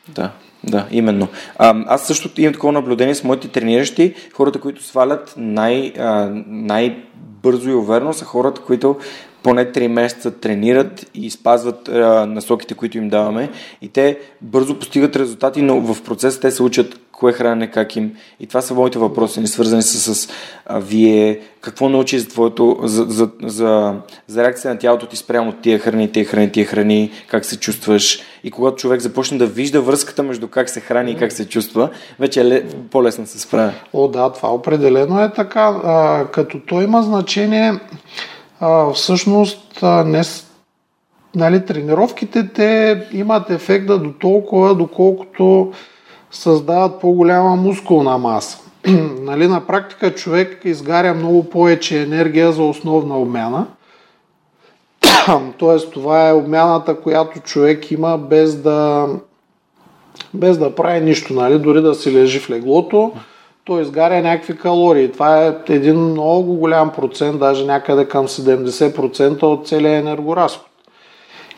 Да. 0.07 0.31
Да, 0.63 0.85
именно. 0.91 1.27
А, 1.57 1.75
аз 1.87 2.07
също 2.07 2.29
имам 2.37 2.53
такова 2.53 2.73
наблюдение 2.73 3.15
с 3.15 3.23
моите 3.23 3.47
трениращи. 3.47 4.13
Хората, 4.33 4.59
които 4.59 4.83
свалят 4.83 5.33
най, 5.37 5.93
а, 5.99 6.29
най-бързо 6.47 7.69
и 7.69 7.73
уверено 7.73 8.13
са 8.13 8.25
хората, 8.25 8.61
които 8.61 8.97
поне 9.43 9.71
3 9.71 9.87
месеца 9.87 10.31
тренират 10.31 11.05
и 11.13 11.29
спазват 11.29 11.89
а, 11.89 12.25
насоките, 12.25 12.73
които 12.73 12.97
им 12.97 13.09
даваме 13.09 13.49
и 13.81 13.89
те 13.89 14.19
бързо 14.41 14.79
постигат 14.79 15.15
резултати, 15.15 15.61
но 15.61 15.81
в 15.81 16.03
процеса 16.03 16.39
те 16.39 16.51
се 16.51 16.63
учат 16.63 16.99
кое 17.19 17.33
хранене, 17.33 17.67
как 17.67 17.95
им. 17.95 18.11
И 18.39 18.47
това 18.47 18.61
са 18.61 18.73
моите 18.73 18.99
въпроси, 18.99 19.39
не 19.39 19.47
свързани 19.47 19.81
с, 19.81 20.15
с 20.15 20.29
а, 20.65 20.79
вие, 20.79 21.39
какво 21.61 21.89
научи 21.89 22.19
за 22.19 22.27
твоето, 22.27 22.77
за, 22.83 23.03
за, 23.03 23.29
за, 23.43 23.93
за 24.27 24.43
реакция 24.43 24.73
на 24.73 24.79
тялото 24.79 25.05
ти 25.05 25.15
спрямо 25.15 25.51
тия 25.51 25.79
храни, 25.79 26.11
тия 26.11 26.25
храни, 26.25 26.51
тия 26.51 26.65
храни, 26.65 27.11
как 27.27 27.45
се 27.45 27.59
чувстваш. 27.59 28.19
И 28.43 28.51
когато 28.51 28.77
човек 28.77 29.01
започне 29.01 29.37
да 29.37 29.47
вижда 29.47 29.81
връзката 29.81 30.23
между 30.23 30.47
как 30.47 30.69
се 30.69 30.79
храни 30.79 31.11
и 31.11 31.15
как 31.15 31.31
се 31.31 31.49
чувства, 31.49 31.89
вече 32.19 32.41
е 32.41 32.63
по-лесно 32.91 33.27
се 33.27 33.39
справя. 33.39 33.73
О, 33.93 34.07
да, 34.07 34.31
това 34.31 34.53
определено 34.53 35.21
е 35.21 35.33
така. 35.33 35.79
А, 35.83 36.25
като 36.31 36.59
то 36.59 36.81
има 36.81 37.01
значение, 37.03 37.73
а, 38.59 38.93
всъщност 38.93 39.83
а, 39.83 40.03
не, 40.03 40.21
нали, 41.35 41.65
тренировките 41.65 42.47
те 42.47 43.01
имат 43.11 43.49
ефекта 43.49 43.97
до 43.97 44.11
толкова, 44.11 44.75
доколкото 44.75 45.71
създават 46.31 47.01
по-голяма 47.01 47.55
мускулна 47.55 48.17
маса. 48.17 48.59
нали, 49.21 49.47
на 49.47 49.67
практика 49.67 50.15
човек 50.15 50.61
изгаря 50.65 51.13
много 51.13 51.49
повече 51.49 52.01
енергия 52.01 52.51
за 52.51 52.63
основна 52.63 53.17
обмяна. 53.17 53.67
Тоест 55.57 55.91
това 55.91 56.29
е 56.29 56.33
обмяната, 56.33 57.01
която 57.01 57.39
човек 57.39 57.91
има 57.91 58.17
без 58.17 58.55
да, 58.55 59.07
без 60.33 60.57
да 60.57 60.75
прави 60.75 61.01
нищо, 61.01 61.33
нали? 61.33 61.59
дори 61.59 61.81
да 61.81 61.95
си 61.95 62.13
лежи 62.13 62.39
в 62.39 62.49
леглото, 62.49 63.11
той 63.69 63.81
изгаря 63.81 64.21
някакви 64.21 64.57
калории. 64.57 65.11
Това 65.11 65.45
е 65.45 65.53
един 65.69 65.99
много 65.99 66.53
голям 66.53 66.91
процент, 66.91 67.39
даже 67.39 67.65
някъде 67.65 68.05
към 68.05 68.27
70% 68.27 69.43
от 69.43 69.67
целия 69.67 69.97
енергоразход. 69.97 70.67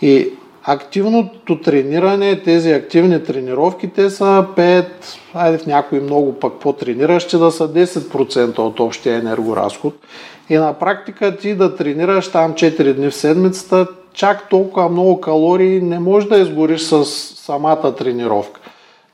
И 0.02 0.30
активното 0.64 1.62
трениране, 1.62 2.42
тези 2.42 2.72
активни 2.72 3.24
тренировки, 3.24 3.88
те 3.88 4.10
са 4.10 4.46
5, 4.58 4.86
айде 5.34 5.58
в 5.58 5.66
някои 5.66 6.00
много 6.00 6.34
пък 6.34 6.54
по-трениращи 6.54 7.38
да 7.38 7.52
са 7.52 7.74
10% 7.74 8.60
от 8.60 8.80
общия 8.80 9.16
енергоразход. 9.16 9.94
И 10.50 10.56
на 10.56 10.74
практика 10.74 11.38
ти 11.38 11.56
да 11.56 11.76
тренираш 11.76 12.32
там 12.32 12.54
4 12.54 12.94
дни 12.94 13.10
в 13.10 13.16
седмицата, 13.16 13.88
чак 14.14 14.50
толкова 14.50 14.90
много 14.90 15.22
калории 15.22 15.82
не 15.82 16.00
можеш 16.00 16.30
да 16.30 16.38
изгориш 16.38 16.82
с 16.82 17.06
самата 17.36 17.96
тренировка. 17.96 18.62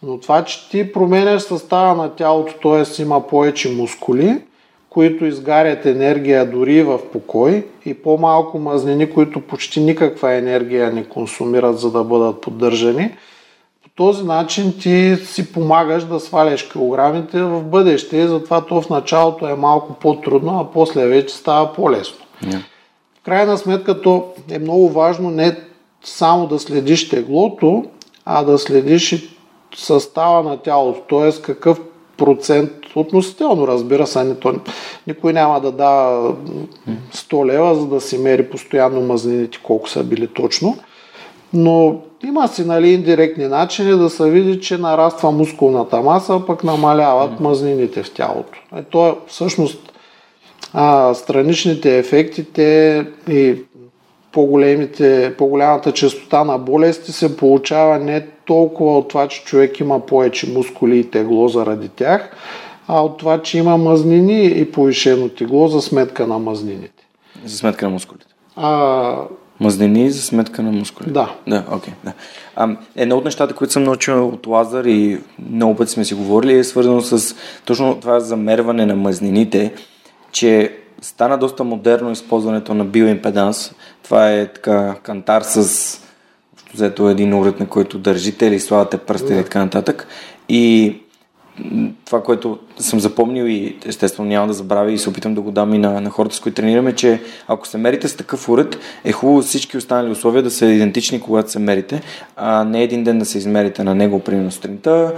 Но 0.04 0.20
това, 0.20 0.44
че 0.46 0.70
ти 0.70 0.92
променяш 0.92 1.42
състава 1.42 1.96
на 1.96 2.10
тялото, 2.10 2.54
т.е. 2.64 3.02
има 3.02 3.28
повече 3.28 3.72
мускули, 3.72 4.42
които 4.90 5.26
изгарят 5.26 5.86
енергия 5.86 6.52
дори 6.52 6.84
в 6.84 7.00
покой 7.12 7.66
и 7.86 7.94
по-малко 7.94 8.60
мазнини, 8.60 9.10
които 9.10 9.42
почти 9.42 9.80
никаква 9.80 10.34
енергия 10.34 10.92
не 10.94 11.04
консумират, 11.04 11.80
за 11.80 11.92
да 11.92 12.04
бъдат 12.04 12.42
поддържани. 12.42 13.12
По 13.84 13.90
този 13.96 14.24
начин 14.24 14.74
ти 14.82 15.18
си 15.26 15.52
помагаш 15.52 16.04
да 16.04 16.20
сваляш 16.20 16.64
килограмите 16.64 17.42
в 17.42 17.64
бъдеще, 17.64 18.28
затова 18.28 18.62
то 18.62 18.82
в 18.82 18.90
началото 18.90 19.48
е 19.48 19.56
малко 19.56 19.94
по-трудно, 19.94 20.60
а 20.60 20.74
после 20.74 21.08
вече 21.08 21.36
става 21.36 21.74
по-лесно. 21.74 22.26
Yeah. 22.44 22.60
В 23.22 23.26
крайна 23.26 23.58
сметка 23.58 24.02
то 24.02 24.26
е 24.52 24.60
много 24.60 24.90
важно 24.90 25.30
не 25.30 25.58
само 26.04 26.48
да 26.48 26.60
следиш 26.60 27.10
теглото, 27.10 27.86
а 28.26 28.44
да 28.44 28.58
следиш 28.58 29.12
и 29.12 29.37
състава 29.76 30.50
на 30.50 30.58
тялото, 30.58 31.02
т.е. 31.10 31.42
какъв 31.42 31.82
процент 32.18 32.72
относително, 32.96 33.68
разбира 33.68 34.08
се, 34.08 34.36
то, 34.36 34.54
никой 35.08 35.34
няма 35.34 35.62
да 35.62 35.72
дава 35.72 36.36
100 37.14 37.46
лева, 37.46 37.76
за 37.76 37.88
да 37.88 38.02
си 38.02 38.18
мери 38.18 38.50
постоянно 38.50 39.02
мазнините 39.02 39.60
колко 39.64 39.90
са 39.90 40.04
били 40.04 40.28
точно. 40.28 40.78
Но 41.54 42.02
има 42.24 42.48
си 42.48 42.66
нали, 42.66 42.90
индиректни 42.90 43.48
начини 43.48 43.98
да 43.98 44.10
се 44.10 44.30
види, 44.30 44.62
че 44.62 44.78
нараства 44.78 45.32
мускулната 45.32 46.02
маса, 46.02 46.42
пък 46.48 46.64
намаляват 46.64 47.40
мазнините 47.40 48.04
в 48.04 48.14
тялото. 48.14 48.60
Ето 48.76 49.18
всъщност 49.28 49.94
а, 50.74 51.14
страничните 51.14 51.98
ефекти 51.98 52.44
те 52.44 53.06
и 53.30 53.56
по-голямата 54.32 55.92
частота 55.94 56.44
на 56.44 56.58
болести 56.58 57.12
се 57.12 57.38
получава 57.38 58.00
не 58.00 58.28
толкова 58.46 58.98
от 58.98 59.08
това, 59.08 59.28
че 59.28 59.44
човек 59.44 59.80
има 59.80 60.06
повече 60.06 60.50
мускули 60.50 61.00
и 61.00 61.10
тегло 61.10 61.48
заради 61.48 61.90
тях, 61.90 62.32
а 62.88 63.02
от 63.02 63.18
това, 63.18 63.42
че 63.42 63.58
има 63.58 63.78
мазнини 63.78 64.46
и 64.46 64.72
повишено 64.72 65.30
тегло 65.30 65.68
за 65.68 65.82
сметка 65.82 66.28
на 66.28 66.40
мазнините. 66.40 67.08
За 67.46 67.58
сметка 67.58 67.86
на 67.86 67.92
мускулите. 67.92 68.26
А, 68.56 69.16
Мазнини 69.60 70.12
за 70.12 70.22
сметка 70.22 70.64
на 70.64 70.72
мускули. 70.72 71.12
Да. 71.12 71.36
Да, 71.48 71.64
окей. 71.72 71.94
Okay, 71.94 72.06
да. 72.06 72.14
А, 72.56 72.78
едно 72.96 73.18
от 73.18 73.26
нещата, 73.26 73.56
които 73.56 73.74
съм 73.74 73.84
научил 73.84 74.28
от 74.28 74.48
Лазар 74.48 74.86
и 74.86 75.20
много 75.50 75.76
пъти 75.76 75.92
сме 75.92 76.06
си 76.06 76.14
говорили, 76.14 76.58
е 76.58 76.64
свързано 76.64 77.02
с 77.02 77.36
точно 77.66 78.00
това 78.00 78.20
замерване 78.20 78.86
на 78.86 78.96
мазнините, 78.96 79.74
че 80.32 80.78
стана 81.02 81.38
доста 81.38 81.64
модерно 81.64 82.12
използването 82.12 82.74
на 82.74 82.86
биоимпеданс. 82.86 83.72
Това 84.04 84.32
е 84.32 84.54
така 84.54 84.96
кантар 85.04 85.42
с 85.42 86.00
взето 86.74 87.10
един 87.10 87.34
уред, 87.34 87.60
на 87.60 87.68
който 87.68 87.98
държите 87.98 88.46
или 88.46 88.60
слагате 88.60 88.98
пръсти 88.98 89.34
и 89.34 89.44
така 89.44 89.60
нататък. 89.60 90.08
И 90.50 90.96
това, 92.06 92.24
което 92.24 92.60
съм 92.78 93.00
запомнил 93.00 93.44
и 93.44 93.78
естествено 93.86 94.30
няма 94.30 94.48
да 94.48 94.54
забравя 94.54 94.92
и 94.92 94.98
се 94.98 95.10
опитам 95.10 95.36
да 95.36 95.42
го 95.42 95.52
дам 95.52 95.74
и 95.74 95.78
на, 95.78 96.02
на 96.02 96.10
хората, 96.10 96.36
с 96.36 96.40
които 96.40 96.56
тренираме, 96.56 96.94
че 96.94 97.22
ако 97.48 97.68
се 97.68 97.78
мерите 97.78 98.08
с 98.08 98.16
такъв 98.16 98.50
уред, 98.50 98.80
е 99.04 99.12
хубаво 99.12 99.42
всички 99.42 99.78
останали 99.78 100.12
условия 100.12 100.44
да 100.44 100.52
са 100.52 100.66
идентични, 100.66 101.22
когато 101.22 101.52
се 101.52 101.60
мерите, 101.60 102.02
а 102.36 102.64
не 102.64 102.84
един 102.84 103.04
ден 103.04 103.20
да 103.20 103.26
се 103.26 103.38
измерите 103.38 103.84
на 103.84 103.96
него, 103.96 104.20
примерно 104.20 104.52
сутринта, 104.52 105.14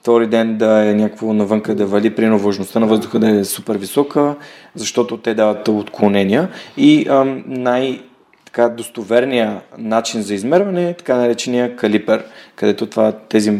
втори 0.00 0.26
ден 0.26 0.56
да 0.56 0.90
е 0.90 0.94
някакво 0.94 1.32
навънка 1.32 1.74
да 1.74 1.86
вали, 1.86 2.14
примерно 2.14 2.38
влажността 2.38 2.80
на 2.80 2.86
въздуха 2.86 3.18
да 3.18 3.30
е 3.30 3.44
супер 3.44 3.76
висока, 3.76 4.36
защото 4.74 5.16
те 5.16 5.34
дават 5.34 5.68
отклонения. 5.68 6.48
И 6.76 7.06
ам, 7.08 7.44
най- 7.46 8.00
така 8.44 8.68
достоверния 8.68 9.60
начин 9.78 10.22
за 10.22 10.34
измерване 10.34 10.88
е 10.88 10.94
така 10.94 11.16
наречения 11.16 11.76
калипер, 11.76 12.24
където 12.56 12.86
това, 12.86 13.12
тези 13.12 13.52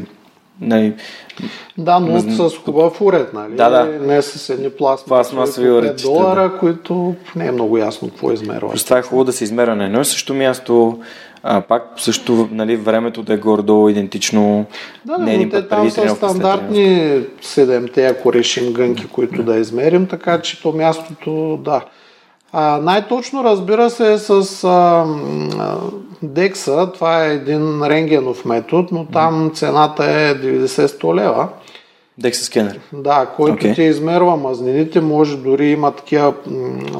Нали, 0.61 0.95
да, 1.79 2.01
но 2.01 2.21
с 2.21 2.57
хубав 2.57 3.01
уред, 3.01 3.33
нали? 3.35 3.55
Да, 3.55 3.71
да. 3.71 3.85
Не 3.85 4.23
с 4.23 4.51
едни 4.51 4.71
пластмасови 4.71 5.71
уред. 5.71 6.03
долара, 6.03 6.51
да. 6.51 6.59
които 6.59 7.15
не 7.37 7.47
е 7.47 7.53
много 7.53 7.79
ясно 7.79 8.09
какво 8.09 8.33
измерва. 8.33 8.71
Просто 8.71 8.87
това 8.87 8.99
е 8.99 9.03
хубаво 9.03 9.25
да 9.25 9.33
се 9.33 9.45
измерва 9.45 9.77
на 9.77 9.85
едно 9.85 10.01
и 10.01 10.05
също 10.05 10.35
място, 10.35 10.99
а, 11.43 11.61
пак 11.61 11.93
също 11.97 12.49
нали, 12.53 12.77
времето 12.77 13.23
да 13.23 13.35
е 13.35 13.37
горе-долу 13.37 13.89
идентично. 13.89 14.67
Да, 15.05 15.19
не 15.19 15.37
но 15.37 15.51
те 15.51 15.69
там 15.69 15.91
са 15.91 16.09
стандартни 16.09 17.21
седемте, 17.41 18.07
ако 18.07 18.33
решим 18.33 18.73
гънки, 18.73 19.07
които 19.07 19.43
да 19.43 19.57
измерим, 19.57 20.07
така 20.07 20.41
че 20.41 20.63
то 20.63 20.73
мястото, 20.73 21.57
да. 21.57 21.85
Най-точно 22.80 23.44
разбира 23.44 23.90
се 23.90 24.12
е 24.12 24.18
с 24.18 24.64
а, 24.64 25.05
Декса, 26.22 26.90
това 26.94 27.24
е 27.24 27.34
един 27.34 27.82
рентгенов 27.82 28.44
метод, 28.44 28.88
но 28.92 29.05
там 29.05 29.51
цената 29.55 30.05
е 30.05 30.34
90-100 30.34 31.14
лева. 31.14 31.48
Декса 32.18 32.44
скенер. 32.44 32.80
Да, 32.92 33.26
който 33.36 33.66
okay. 33.66 33.74
ти 33.74 33.82
измерва 33.82 34.36
мазнините, 34.36 35.01
може 35.01 35.36
дори 35.36 35.70
има 35.70 35.90
такива 35.90 36.34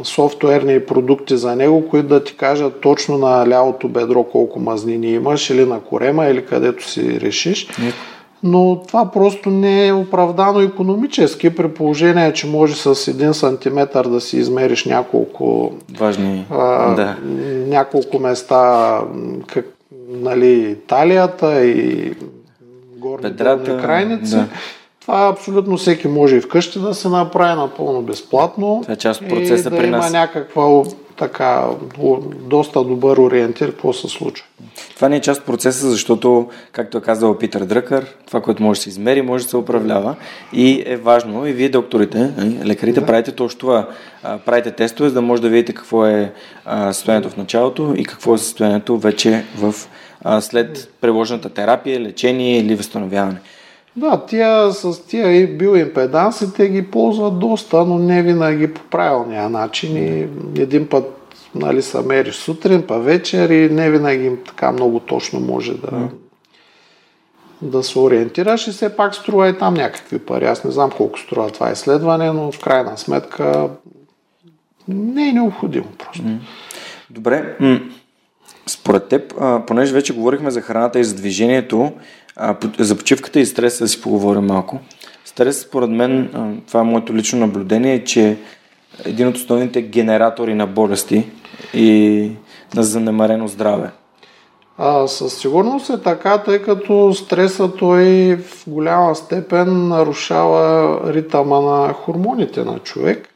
софтуерни 0.05 0.80
продукти 0.80 1.36
за 1.36 1.57
него, 1.57 1.88
които 1.88 2.09
да 2.09 2.24
ти 2.24 2.36
кажат 2.36 2.80
точно 2.80 3.18
на 3.18 3.48
лявото 3.48 3.88
бедро 3.88 4.24
колко 4.24 4.61
мазнини 4.61 5.12
имаш 5.12 5.51
или 5.51 5.64
на 5.64 5.80
корема 5.80 6.26
или 6.26 6.46
където 6.46 6.90
си 6.90 7.20
решиш. 7.20 7.66
Yeah 7.66 7.92
но 8.43 8.82
това 8.88 9.11
просто 9.11 9.51
не 9.51 9.86
е 9.86 9.93
оправдано 9.93 10.61
економически, 10.61 11.57
при 11.57 11.68
положение, 11.68 12.32
че 12.32 12.47
може 12.47 12.74
с 12.74 13.09
един 13.09 13.34
сантиметър 13.34 14.09
да 14.09 14.20
си 14.20 14.36
измериш 14.36 14.84
няколко 14.84 15.72
важни 15.99 16.47
а, 16.51 16.95
да. 16.95 17.16
няколко 17.66 18.18
места, 18.18 19.01
как, 19.47 19.66
нали, 20.09 20.76
талията 20.86 21.64
и 21.64 22.12
горни 22.97 23.36
крайници. 23.66 24.34
Да. 24.34 24.47
Това 25.01 25.28
абсолютно 25.28 25.76
всеки 25.76 26.09
може 26.09 26.36
и 26.36 26.41
вкъщи 26.41 26.78
да 26.78 26.95
се 26.95 27.09
направи 27.09 27.61
напълно 27.61 28.03
безплатно. 28.03 28.78
Това 28.82 28.95
е 28.95 28.97
част 28.97 29.20
от 29.22 29.28
процеса 29.28 29.68
и 29.68 29.70
да 29.70 29.78
при 29.78 29.86
има 29.86 29.97
нас. 29.97 30.12
някаква 30.12 30.82
така 31.21 31.66
доста 32.41 32.85
добър 32.85 33.16
ориентир 33.16 33.71
какво 33.71 33.93
се 33.93 34.09
случва. 34.09 34.47
Това 34.95 35.09
не 35.09 35.16
е 35.16 35.21
част 35.21 35.41
от 35.41 35.47
процеса, 35.47 35.91
защото, 35.91 36.49
както 36.73 36.99
е 36.99 37.01
казал 37.01 37.39
Питър 37.39 37.64
Дръкър, 37.64 38.07
това, 38.27 38.41
което 38.41 38.62
може 38.62 38.79
да 38.79 38.83
се 38.83 38.89
измери, 38.89 39.23
може 39.23 39.45
да 39.45 39.51
се 39.51 39.57
управлява 39.57 40.16
и 40.53 40.83
е 40.87 40.97
важно 40.97 41.47
и 41.47 41.53
вие, 41.53 41.68
докторите, 41.68 42.31
нали, 42.37 42.59
лекарите, 42.64 43.01
да. 43.01 43.07
правите 43.07 43.33
точно 43.33 43.61
това. 43.61 43.89
Правите 44.47 44.71
тестове, 44.71 45.09
за 45.09 45.14
да 45.14 45.23
може 45.23 45.43
да 45.43 45.49
видите 45.49 45.73
какво 45.73 46.07
е 46.07 46.33
състоянието 46.93 47.31
в 47.31 47.37
началото 47.37 47.95
и 47.97 48.05
какво 48.05 48.35
е 48.35 48.39
състоянието 48.39 48.99
вече 48.99 49.45
в, 49.57 49.75
след 50.41 50.93
приложената 51.01 51.49
терапия, 51.49 52.01
лечение 52.01 52.59
или 52.59 52.75
възстановяване. 52.75 53.41
Да, 54.01 54.26
тия 54.26 54.72
с 54.72 55.07
тия 55.07 55.48
биоимпеданси 55.57 56.55
те 56.55 56.68
ги 56.68 56.90
ползват 56.90 57.38
доста, 57.38 57.84
но 57.84 57.98
не 57.98 58.22
винаги 58.22 58.74
по 58.74 58.80
правилния 58.80 59.48
начин 59.48 59.96
и 59.96 60.28
един 60.62 60.88
път 60.88 61.20
нали, 61.55 61.82
са 61.82 62.03
мериш 62.03 62.34
сутрин, 62.34 62.84
па 62.88 62.98
вечер 62.98 63.51
и 63.51 63.74
не 63.74 63.90
винаги 63.90 64.32
така 64.46 64.72
много 64.72 65.01
точно 65.01 65.40
може 65.40 65.74
да, 65.74 65.90
mm. 65.90 66.09
да 67.62 67.82
се 67.82 67.98
ориентираш 67.98 68.66
и 68.66 68.70
все 68.70 68.96
пак 68.96 69.14
струва 69.14 69.48
и 69.48 69.59
там 69.59 69.74
някакви 69.74 70.18
пари. 70.18 70.46
Аз 70.46 70.64
не 70.64 70.70
знам 70.70 70.90
колко 70.96 71.18
струва 71.18 71.51
това 71.51 71.70
изследване, 71.70 72.32
но 72.32 72.53
в 72.53 72.61
крайна 72.61 72.98
сметка 72.98 73.68
не 74.88 75.28
е 75.28 75.32
необходимо 75.32 75.88
просто. 75.98 76.22
Mm. 76.22 76.38
Добре. 77.11 77.57
Според 78.66 79.09
теб, 79.09 79.34
понеже 79.66 79.94
вече 79.94 80.14
говорихме 80.14 80.51
за 80.51 80.61
храната 80.61 81.01
и 81.01 81.05
за 81.05 81.14
движението, 81.14 81.92
за 82.78 82.97
почивката 82.97 83.41
и 83.41 83.47
стреса 83.47 83.84
да 83.84 83.88
си 83.88 84.01
поговорим 84.01 84.45
малко. 84.45 84.78
Стрес, 85.24 85.61
според 85.61 85.91
мен, 85.91 86.30
това 86.68 86.80
е 86.80 86.84
моето 86.84 87.14
лично 87.14 87.38
наблюдение, 87.38 88.05
че 88.05 88.36
един 89.05 89.28
от 89.28 89.36
основните 89.36 89.82
генератори 89.82 90.55
на 90.55 90.66
болести 90.66 91.30
и 91.74 92.30
на 92.74 92.82
занемарено 92.82 93.49
здраве. 93.49 93.91
А, 94.78 95.07
със 95.07 95.38
сигурност 95.38 95.91
е 95.91 96.03
така, 96.03 96.38
тъй 96.38 96.62
като 96.62 97.14
стресът 97.14 97.78
той 97.78 98.36
в 98.36 98.64
голяма 98.66 99.14
степен 99.14 99.88
нарушава 99.88 101.01
ритъма 101.14 101.61
на 101.61 101.93
хормоните 101.93 102.64
на 102.64 102.78
човек. 102.78 103.28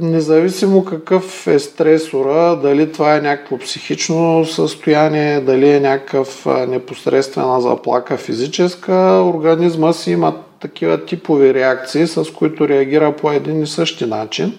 Независимо 0.00 0.84
какъв 0.84 1.46
е 1.46 1.58
стресора, 1.58 2.56
дали 2.56 2.92
това 2.92 3.16
е 3.16 3.20
някакво 3.20 3.58
психично 3.58 4.44
състояние, 4.44 5.40
дали 5.40 5.70
е 5.70 5.80
някакъв 5.80 6.46
непосредствена 6.68 7.60
заплака 7.60 8.16
физическа, 8.16 8.92
организма 9.34 9.92
си 9.92 10.10
има 10.10 10.36
такива 10.60 11.04
типови 11.04 11.54
реакции, 11.54 12.06
с 12.06 12.24
които 12.38 12.68
реагира 12.68 13.16
по 13.16 13.32
един 13.32 13.62
и 13.62 13.66
същи 13.66 14.06
начин. 14.06 14.58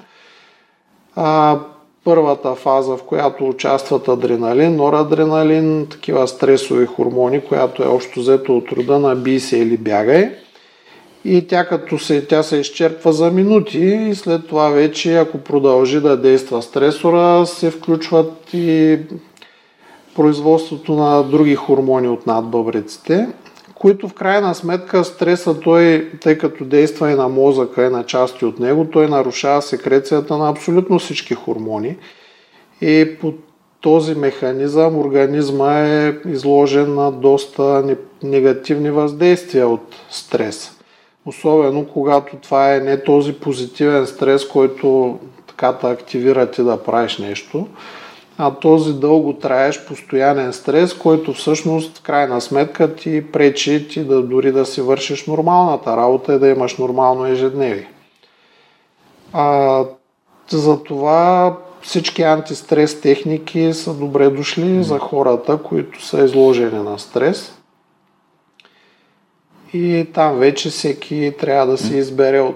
А, 1.16 1.60
първата 2.04 2.56
фаза, 2.56 2.98
в 2.98 3.04
която 3.04 3.50
участват 3.50 4.08
адреналин, 4.08 4.76
норадреналин, 4.76 5.88
такива 5.92 6.28
стресови 6.28 6.86
хормони, 6.86 7.42
която 7.42 7.84
е 7.84 7.88
общо 7.88 8.20
взето 8.20 8.58
от 8.58 8.72
рода 8.72 9.00
на 9.00 9.16
бий 9.16 9.40
се 9.40 9.58
или 9.58 9.78
бягай. 9.78 10.32
И 11.26 11.48
тя 11.48 11.66
като 11.66 12.00
се, 12.00 12.26
тя 12.26 12.44
се 12.44 12.58
изчерпва 12.58 13.14
за 13.14 13.32
минути 13.32 13.80
и 13.80 14.16
след 14.16 14.48
това 14.48 14.70
вече, 14.70 15.18
ако 15.18 15.38
продължи 15.38 16.02
да 16.02 16.18
действа 16.18 16.62
стресора, 16.62 17.46
се 17.46 17.72
включват 17.72 18.54
и 18.54 18.98
производството 20.16 20.94
на 20.94 21.24
други 21.24 21.56
хормони 21.56 22.08
от 22.08 22.28
надбъбреците, 22.28 23.28
които 23.76 24.08
в 24.08 24.14
крайна 24.14 24.56
сметка 24.56 25.04
стреса 25.04 25.60
той, 25.60 26.12
тъй 26.22 26.38
като 26.38 26.66
действа 26.66 27.12
и 27.12 27.16
на 27.16 27.30
мозъка 27.30 27.86
и 27.86 27.90
на 27.90 28.04
части 28.04 28.46
от 28.46 28.60
него, 28.60 28.88
той 28.92 29.08
нарушава 29.08 29.62
секрецията 29.62 30.38
на 30.38 30.50
абсолютно 30.50 31.00
всички 31.00 31.34
хормони 31.34 31.98
и 32.82 33.10
по 33.22 33.34
този 33.82 34.16
механизъм 34.16 35.00
организма 35.00 35.80
е 35.80 36.14
изложен 36.28 36.96
на 36.96 37.12
доста 37.12 37.96
негативни 38.24 38.92
въздействия 38.92 39.68
от 39.68 39.96
стрес. 40.10 40.81
Особено 41.26 41.86
когато 41.88 42.36
това 42.36 42.76
е 42.76 42.80
не 42.80 43.04
този 43.04 43.34
позитивен 43.34 44.08
стрес, 44.08 44.48
който 44.48 45.20
така 45.48 45.74
те 45.74 45.88
активира 45.88 46.52
ти 46.52 46.64
да 46.64 46.84
правиш 46.84 47.18
нещо, 47.18 47.68
а 48.38 48.52
този 48.52 48.94
дълго 48.94 49.34
траеш 49.34 49.86
постоянен 49.86 50.54
стрес, 50.54 50.94
който 50.94 51.34
всъщност 51.34 51.98
в 51.98 52.02
крайна 52.02 52.42
сметка 52.42 52.96
ти 52.96 53.32
пречи 53.32 53.88
ти 53.88 54.04
да 54.04 54.22
дори 54.22 54.52
да 54.52 54.66
си 54.66 54.82
вършиш 54.82 55.28
нормалната 55.28 55.98
работа 55.98 56.34
и 56.34 56.40
да 56.40 56.48
имаш 56.48 56.78
нормално 56.78 57.26
ежедневие. 57.26 57.88
А, 59.34 59.84
затова 60.50 61.58
всички 61.82 62.22
антистрес 62.22 63.02
техники 63.02 63.74
са 63.74 63.94
добре 63.94 64.30
дошли 64.30 64.84
за 64.84 65.00
хората, 65.00 65.58
които 65.58 66.06
са 66.06 66.24
изложени 66.24 66.84
на 66.84 67.00
стрес. 67.00 67.61
И 69.74 70.06
там 70.14 70.38
вече 70.38 70.70
всеки 70.70 71.34
трябва 71.40 71.72
да 71.72 71.78
си 71.78 71.98
избере 71.98 72.40
от 72.40 72.56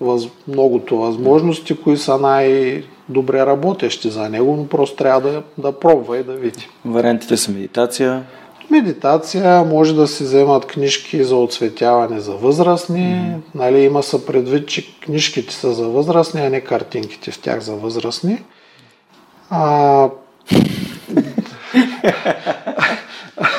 въз... 0.00 0.28
многото 0.48 0.96
възможности, 0.96 1.76
кои 1.76 1.96
са 1.96 2.18
най-добре 2.18 3.46
работещи 3.46 4.10
за 4.10 4.28
него, 4.28 4.56
но 4.56 4.68
просто 4.68 4.96
трябва 4.96 5.30
да, 5.30 5.42
да 5.58 5.72
пробва 5.72 6.18
и 6.18 6.22
да 6.22 6.32
види. 6.32 6.68
Вариантите 6.84 7.36
са 7.36 7.52
медитация. 7.52 8.24
Медитация, 8.70 9.64
може 9.64 9.94
да 9.94 10.06
си 10.06 10.24
вземат 10.24 10.66
книжки 10.66 11.24
за 11.24 11.36
оцветяване 11.36 12.20
за 12.20 12.32
възрастни. 12.32 13.00
Mm. 13.00 13.40
Нали, 13.54 13.80
има 13.80 14.02
са 14.02 14.26
предвид, 14.26 14.68
че 14.68 15.00
книжките 15.00 15.54
са 15.54 15.72
за 15.72 15.88
възрастни, 15.88 16.40
а 16.40 16.50
не 16.50 16.60
картинките 16.60 17.30
в 17.30 17.40
тях 17.40 17.60
за 17.60 17.74
възрастни. 17.74 18.38
А, 19.50 20.08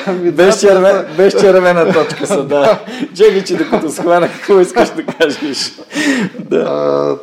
Ами, 0.06 0.30
без, 0.30 0.60
червен, 0.60 1.06
без 1.16 1.40
червена 1.40 1.92
точка 1.92 2.26
са, 2.26 2.42
да. 2.42 2.78
Чекай, 3.16 3.44
че 3.44 3.56
докато 3.56 3.90
схвана, 3.90 4.28
какво 4.28 4.60
искаш 4.60 4.88
да 4.88 5.04
кажеш. 5.06 5.72
Да. 6.38 7.16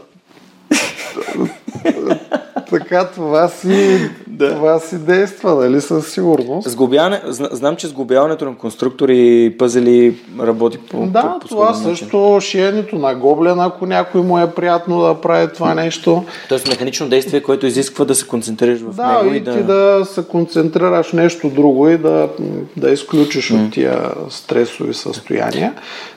Така 2.69 3.07
това 3.15 3.47
си, 3.47 3.99
да. 4.27 4.55
това 4.55 4.79
си 4.79 4.97
действа, 4.97 5.55
нали, 5.55 5.81
със 5.81 6.11
сигурност. 6.11 6.69
Сгубяване, 6.69 7.21
знам, 7.27 7.75
че 7.75 7.87
сглобяването 7.87 8.45
на 8.45 8.55
конструктори 8.55 9.45
и 9.45 9.57
пъзели 9.57 10.15
работи 10.39 10.77
по 10.77 11.05
Да, 11.05 11.21
по, 11.21 11.39
по 11.39 11.47
това 11.47 11.73
също, 11.73 12.37
шиенето 12.41 12.95
на 12.95 13.15
гоблен, 13.15 13.59
ако 13.59 13.85
някой 13.85 14.21
му 14.21 14.39
е 14.39 14.51
приятно 14.51 15.01
да 15.01 15.21
прави 15.21 15.53
това 15.53 15.73
нещо. 15.73 16.23
Тоест 16.49 16.67
механично 16.67 17.09
действие, 17.09 17.43
което 17.43 17.65
изисква 17.65 18.05
да 18.05 18.15
се 18.15 18.27
концентрираш 18.27 18.79
в 18.79 18.95
да, 18.95 19.07
него. 19.07 19.33
И, 19.33 19.37
и 19.37 19.39
да... 19.39 19.53
ти 19.53 19.63
да 19.63 20.05
се 20.05 20.23
концентрираш 20.23 21.13
нещо 21.13 21.49
друго 21.49 21.89
и 21.89 21.97
да, 21.97 22.29
да 22.77 22.89
изключиш 22.91 23.51
mm. 23.51 23.65
от 23.65 23.73
тия 23.73 24.11
стресови 24.29 24.93
състояния. 24.93 25.73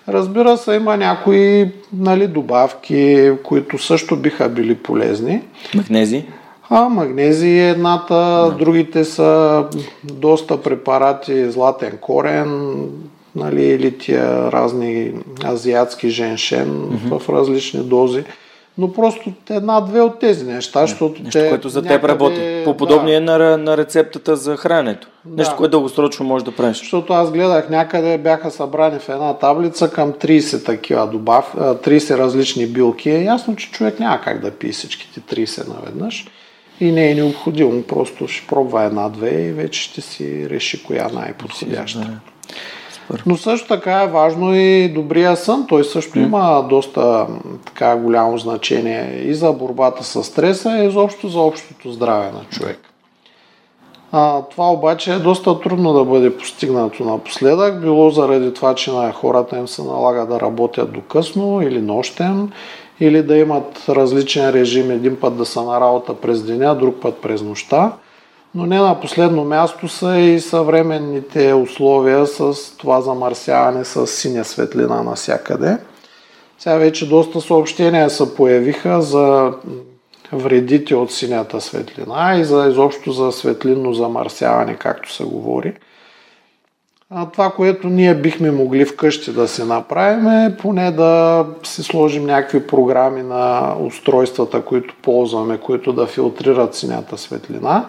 Разбира 0.09 0.57
се, 0.57 0.75
има 0.75 0.97
някои 0.97 1.73
нали, 1.93 2.27
добавки, 2.27 3.31
които 3.45 3.79
също 3.79 4.17
биха 4.17 4.49
били 4.49 4.75
полезни. 4.75 5.43
Магнези? 5.75 6.25
А, 6.73 6.89
магнези 6.89 7.49
е 7.49 7.71
едната, 7.71 8.15
да. 8.15 8.57
другите 8.59 9.05
са 9.05 9.65
доста 10.05 10.63
препарати, 10.63 11.51
златен 11.51 11.99
корен, 12.01 12.77
нали, 13.37 13.65
или 13.65 13.99
тия 13.99 14.53
разни 14.53 15.13
азиатски 15.45 16.11
женшен 16.11 16.69
mm-hmm. 16.69 17.19
в 17.19 17.29
различни 17.29 17.81
дози. 17.81 18.25
Но 18.79 18.93
просто 18.93 19.33
една-две 19.51 20.01
от 20.01 20.19
тези 20.19 20.45
неща, 20.45 20.81
защото 20.87 21.23
Нещо, 21.23 21.41
те 21.41 21.49
което 21.49 21.69
за 21.69 21.83
теб 21.83 21.91
някъде... 21.91 22.09
работи. 22.09 22.63
По 22.65 22.77
подобие 22.77 23.21
да. 23.21 23.39
на, 23.39 23.59
на 23.59 23.77
рецептата 23.77 24.37
за 24.37 24.57
храненето. 24.57 25.09
Нещо, 25.37 25.53
да. 25.53 25.57
което 25.57 25.71
дългосрочно 25.71 26.27
може 26.27 26.45
да 26.45 26.53
правиш. 26.57 26.79
Защото 26.79 27.13
аз 27.13 27.33
гледах 27.33 27.71
някъде 27.71 28.19
бяха 28.19 28.51
събрани 28.51 28.99
в 28.99 29.09
една 29.09 29.35
таблица 29.35 29.91
към 29.91 30.13
30 30.13 30.67
такива 30.67 31.07
добав, 31.07 31.55
30 31.57 32.19
различни 32.19 32.67
билки. 32.67 33.11
Е 33.11 33.23
ясно, 33.25 33.57
че 33.57 33.71
човек 33.71 34.01
няма 34.01 34.21
как 34.21 34.41
да 34.41 34.51
пие 34.51 34.73
всичките 34.73 35.21
30 35.21 35.69
наведнъж 35.69 36.27
и 36.81 36.93
не 36.93 37.11
е 37.11 37.15
необходимо. 37.15 37.83
Просто 37.83 38.29
ще 38.29 38.47
пробва 38.47 38.85
една-две 38.85 39.31
и 39.31 39.53
вече 39.53 39.83
ще 39.83 40.01
си 40.01 40.51
реши 40.51 40.85
коя 40.85 41.09
най-подходяща. 41.09 42.21
Но 43.27 43.37
също 43.37 43.69
така 43.69 44.03
е 44.03 44.09
важно 44.09 44.55
и 44.55 44.89
добрия 44.89 45.37
сън. 45.37 45.67
Той 45.69 45.85
също 45.85 46.19
mm. 46.19 46.25
има 46.25 46.67
доста 46.69 47.27
така 47.67 47.97
голямо 47.97 48.39
значение 48.39 49.23
и 49.25 49.35
за 49.35 49.53
борбата 49.53 50.05
с 50.05 50.25
стреса, 50.25 50.79
и 50.79 50.87
изобщо 50.87 51.29
за 51.29 51.41
общото 51.41 51.93
здраве 51.93 52.31
на 52.33 52.45
човек. 52.51 52.79
А, 54.13 54.43
това 54.43 54.71
обаче 54.71 55.13
е 55.13 55.19
доста 55.19 55.61
трудно 55.61 55.93
да 55.93 56.05
бъде 56.05 56.37
постигнато 56.37 57.05
напоследък, 57.05 57.81
било 57.81 58.11
заради 58.11 58.55
това, 58.55 58.75
че 58.75 58.91
на 58.91 59.13
хората 59.13 59.59
им 59.59 59.69
се 59.69 59.83
налага 59.83 60.27
да 60.27 60.41
работят 60.41 60.93
до 60.93 61.01
късно 61.01 61.63
или 61.63 61.81
нощен, 61.81 62.53
или 63.01 63.23
да 63.23 63.37
имат 63.37 63.85
различен 63.89 64.51
режим, 64.51 64.91
един 64.91 65.21
път 65.21 65.37
да 65.37 65.47
са 65.47 65.63
на 65.63 65.81
работа 65.81 66.15
през 66.15 66.43
деня, 66.43 66.75
друг 66.75 66.97
път 67.03 67.19
през 67.23 67.43
нощта. 67.43 67.93
Но 68.55 68.67
не 68.67 68.79
на 68.79 69.01
последно 69.01 69.45
място 69.45 69.89
са 69.89 70.19
и 70.19 70.41
съвременните 70.41 71.55
условия 71.55 72.27
с 72.27 72.55
това 72.77 73.01
замърсяване 73.01 73.85
с 73.85 74.07
синя 74.07 74.45
светлина 74.45 75.03
навсякъде. 75.03 75.79
Сега 76.59 76.77
вече 76.77 77.09
доста 77.09 77.41
съобщения 77.41 78.11
се 78.11 78.35
появиха 78.35 79.03
за 79.03 79.53
вредите 80.33 80.95
от 80.95 81.13
синята 81.13 81.61
светлина 81.61 82.37
и 82.39 82.45
за 82.45 82.67
изобщо 82.69 83.13
за 83.13 83.33
светлинно 83.33 83.95
замърсяване, 83.95 84.75
както 84.75 85.13
се 85.13 85.25
говори. 85.25 85.75
А 87.13 87.27
това, 87.27 87.51
което 87.51 87.89
ние 87.89 88.15
бихме 88.15 88.51
могли 88.51 88.85
вкъщи 88.85 89.33
да 89.33 89.49
се 89.49 89.65
направим 89.65 90.29
е 90.29 90.57
поне 90.57 90.91
да 90.91 91.47
си 91.63 91.83
сложим 91.83 92.27
някакви 92.27 92.67
програми 92.67 93.23
на 93.23 93.75
устройствата, 93.81 94.63
които 94.63 94.95
ползваме, 95.03 95.59
които 95.59 95.93
да 95.93 96.07
филтрират 96.07 96.75
синята 96.75 97.19
светлина. 97.19 97.89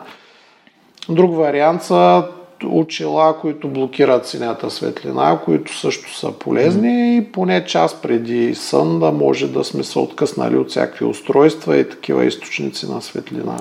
Друг 1.10 1.36
вариант 1.36 1.84
са 1.84 2.24
очила, 2.66 3.40
които 3.40 3.68
блокират 3.68 4.28
синята 4.28 4.70
светлина, 4.70 5.40
които 5.46 5.78
също 5.78 6.18
са 6.18 6.32
полезни 6.32 7.18
и 7.18 7.32
поне 7.32 7.66
час 7.66 8.02
преди 8.02 8.56
сън 8.56 9.00
да 9.00 9.12
може 9.12 9.48
да 9.48 9.64
сме 9.64 9.84
се 9.84 10.00
откъснали 10.00 10.58
от 10.58 10.70
всякакви 10.70 11.06
устройства 11.06 11.78
и 11.78 11.90
такива 11.90 12.26
източници 12.26 12.92
на 12.92 13.02
светлина. 13.02 13.58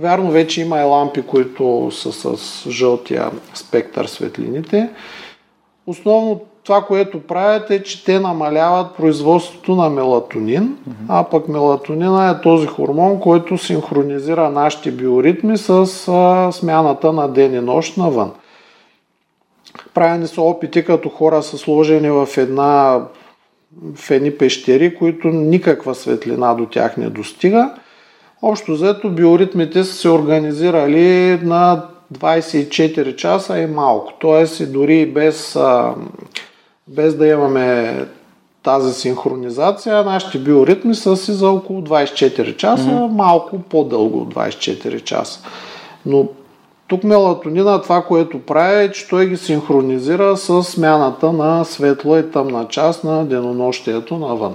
Вярно, 0.00 0.30
вече 0.30 0.60
има 0.60 0.80
и 0.80 0.84
лампи, 0.84 1.22
които 1.22 1.90
са 1.90 2.36
с 2.36 2.70
жълтия 2.70 3.30
спектър 3.54 4.06
светлините. 4.06 4.90
Основно 5.86 6.40
това, 6.64 6.82
което 6.82 7.20
правят 7.20 7.70
е, 7.70 7.82
че 7.82 8.04
те 8.04 8.20
намаляват 8.20 8.96
производството 8.96 9.76
на 9.76 9.90
мелатонин, 9.90 10.76
а 11.08 11.24
пък 11.24 11.48
мелатонина 11.48 12.30
е 12.30 12.40
този 12.40 12.66
хормон, 12.66 13.20
който 13.20 13.58
синхронизира 13.58 14.50
нашите 14.50 14.90
биоритми 14.90 15.58
с 15.58 15.68
а, 16.08 16.52
смяната 16.52 17.12
на 17.12 17.28
ден 17.28 17.54
и 17.54 17.60
нощ 17.60 17.96
навън. 17.96 18.32
Правени 19.94 20.26
са 20.26 20.42
опити, 20.42 20.84
като 20.84 21.08
хора 21.08 21.42
са 21.42 21.58
сложени 21.58 22.10
в 22.10 22.28
една 22.36 23.00
в 23.94 24.10
едни 24.10 24.30
пещери, 24.30 24.94
които 24.94 25.28
никаква 25.28 25.94
светлина 25.94 26.54
до 26.54 26.66
тях 26.66 26.96
не 26.96 27.10
достига– 27.10 27.74
Общо 28.42 28.72
взето 28.72 29.10
биоритмите 29.10 29.84
са 29.84 29.94
се 29.94 30.08
организирали 30.08 31.40
на 31.42 31.82
24 32.14 33.16
часа 33.16 33.58
е 33.58 33.66
малко. 33.66 34.12
Тоест 34.20 34.60
и 34.60 34.66
дори 34.66 35.06
без, 35.06 35.58
без 36.88 37.16
да 37.16 37.26
имаме 37.26 37.96
тази 38.62 38.92
синхронизация, 38.92 40.04
нашите 40.04 40.38
биоритми 40.38 40.94
са 40.94 41.16
си 41.16 41.32
за 41.32 41.50
около 41.50 41.82
24 41.82 42.56
часа, 42.56 42.84
mm-hmm. 42.84 43.08
малко 43.08 43.58
по-дълго 43.58 44.18
от 44.18 44.34
24 44.34 45.02
часа. 45.02 45.40
Но 46.06 46.28
тук 46.88 47.04
мелатонина, 47.04 47.82
това, 47.82 48.02
което 48.02 48.40
прави 48.42 48.84
е, 48.84 48.92
че 48.92 49.08
той 49.08 49.26
ги 49.26 49.36
синхронизира 49.36 50.36
с 50.36 50.62
смяната 50.62 51.32
на 51.32 51.64
светла 51.64 52.18
и 52.18 52.30
тъмна 52.30 52.68
част 52.68 53.04
на 53.04 53.24
денонощието 53.24 54.18
навън. 54.18 54.54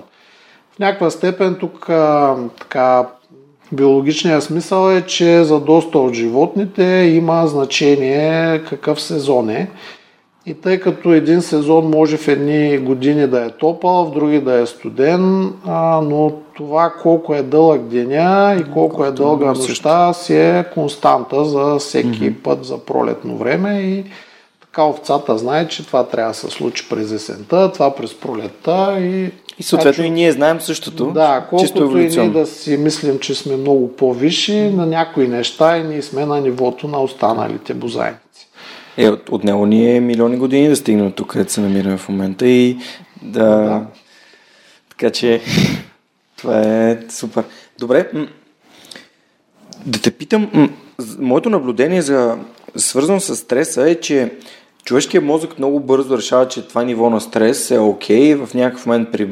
В 0.76 0.80
някаква 0.80 1.10
степен 1.10 1.58
тук 1.60 1.90
а, 1.90 2.36
така, 2.60 3.06
биологичният 3.72 4.43
смисъл 4.43 4.91
е, 4.91 5.01
че 5.01 5.43
за 5.43 5.59
доста 5.59 5.99
от 5.99 6.13
животните 6.13 6.84
има 7.16 7.47
значение 7.47 8.63
какъв 8.63 9.01
сезон 9.01 9.49
е. 9.49 9.70
И 10.47 10.53
тъй 10.53 10.80
като 10.80 11.13
един 11.13 11.41
сезон 11.41 11.89
може 11.89 12.18
в 12.18 12.28
едни 12.28 12.78
години 12.78 13.28
да 13.28 13.45
е 13.45 13.49
топъл, 13.49 14.05
в 14.05 14.13
други 14.13 14.41
да 14.41 14.53
е 14.53 14.66
студен, 14.66 15.53
а, 15.66 16.01
но 16.01 16.32
това 16.55 16.93
колко 17.01 17.36
е 17.36 17.41
дълъг 17.41 17.82
деня 17.82 18.57
и 18.59 18.72
колко 18.72 19.05
е 19.05 19.11
дълга 19.11 19.45
нощта 19.45 20.13
си 20.13 20.36
е 20.36 20.66
константа 20.74 21.45
за 21.45 21.76
всеки 21.80 22.07
mm-hmm. 22.07 22.43
път 22.43 22.66
за 22.66 22.78
пролетно 22.78 23.38
време 23.38 23.80
и 23.80 24.03
така 24.76 24.88
овцата 24.88 25.38
знае, 25.38 25.68
че 25.68 25.86
това 25.86 26.08
трябва 26.08 26.32
да 26.32 26.38
се 26.38 26.50
случи 26.50 26.90
през 26.90 27.12
есента, 27.12 27.72
това 27.72 27.96
през 27.96 28.14
пролетта 28.14 28.98
и... 29.00 29.32
И 29.60 29.64
съответно 29.64 30.04
и 30.04 30.10
ние 30.10 30.32
знаем 30.32 30.62
същото. 30.62 31.12
Да, 31.12 31.48
колкото 31.50 31.98
и 31.98 32.08
ние 32.08 32.30
да 32.30 32.46
си 32.46 32.78
мислим, 32.78 33.20
че 33.20 33.36
сме 33.36 33.56
много 33.56 33.96
по-висши, 33.96 34.56
на 34.56 34.86
някои 34.86 35.28
неща 35.28 35.78
и 35.78 35.84
ние 35.84 36.02
сме 36.02 36.26
на 36.26 36.42
нивото 36.42 36.88
на 36.88 37.02
останалите 37.02 37.74
бозайни. 37.74 38.18
Е, 38.98 39.10
от, 39.10 39.30
от 39.30 39.44
него 39.44 39.66
ни 39.66 39.96
е 39.96 40.00
милиони 40.00 40.38
години 40.38 40.68
да 40.68 40.76
стигнем 40.76 41.12
тук, 41.12 41.28
където 41.28 41.52
се 41.52 41.62
намираме 41.62 41.98
в 41.98 42.10
момента 42.10 42.48
и 42.48 42.78
да... 43.22 43.44
да. 43.44 43.86
Така 44.90 45.10
че 45.12 45.42
това 46.38 46.62
е 46.62 46.98
супер. 47.10 47.44
Добре, 47.80 48.12
да 49.86 50.02
те 50.02 50.12
питам, 50.12 50.70
моето 51.20 51.50
наблюдение 51.50 52.02
за 52.02 52.38
свързано 52.76 53.20
с 53.20 53.36
стреса 53.36 53.90
е, 53.90 53.96
че 53.96 54.32
човешкият 54.86 55.26
мозък 55.26 55.58
много 55.60 55.80
бързо 55.80 56.18
решава, 56.18 56.48
че 56.48 56.68
това 56.68 56.84
ниво 56.84 57.10
на 57.10 57.22
стрес 57.22 57.72
е 57.72 57.80
окей, 57.80 58.36
okay, 58.36 58.46
в 58.46 58.54
някакъв 58.54 58.86
момент 58.86 59.12
при, 59.12 59.30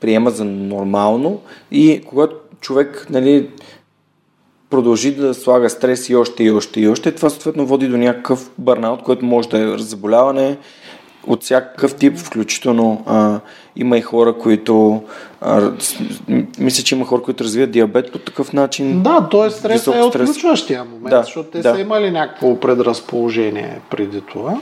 приема 0.00 0.30
за 0.30 0.44
нормално 0.44 1.40
и 1.70 2.00
когато 2.06 2.36
човек 2.60 3.06
нали, 3.10 3.50
продължи 4.70 5.14
да 5.14 5.34
слага 5.34 5.70
стрес 5.70 6.08
и 6.08 6.16
още 6.16 6.44
и 6.44 6.50
още 6.50 6.80
и 6.80 6.88
още, 6.88 7.12
това 7.12 7.30
съответно 7.30 7.66
води 7.66 7.88
до 7.88 7.96
някакъв 7.96 8.50
бърнаут, 8.58 9.02
който 9.02 9.24
може 9.24 9.48
да 9.48 9.58
е 9.58 9.78
заболяване 9.78 10.56
от 11.26 11.42
всякакъв 11.42 11.94
тип, 11.94 12.18
включително 12.18 13.02
а, 13.06 13.40
има 13.76 13.98
и 13.98 14.02
хора, 14.02 14.32
които 14.32 15.02
а, 15.40 15.70
мисля, 16.58 16.84
че 16.84 16.94
има 16.94 17.04
хора, 17.04 17.22
които 17.22 17.44
развиват 17.44 17.70
диабет 17.70 18.12
по 18.12 18.18
такъв 18.18 18.52
начин. 18.52 19.02
Да, 19.02 19.28
т.е. 19.30 19.50
стресът 19.50 19.94
е 19.94 20.02
отключващия 20.02 20.84
момент, 20.84 21.10
да, 21.10 21.22
защото 21.22 21.50
те 21.50 21.60
да. 21.60 21.74
са 21.74 21.80
имали 21.80 22.10
някакво 22.10 22.60
предразположение 22.60 23.80
преди 23.90 24.20
това. 24.20 24.60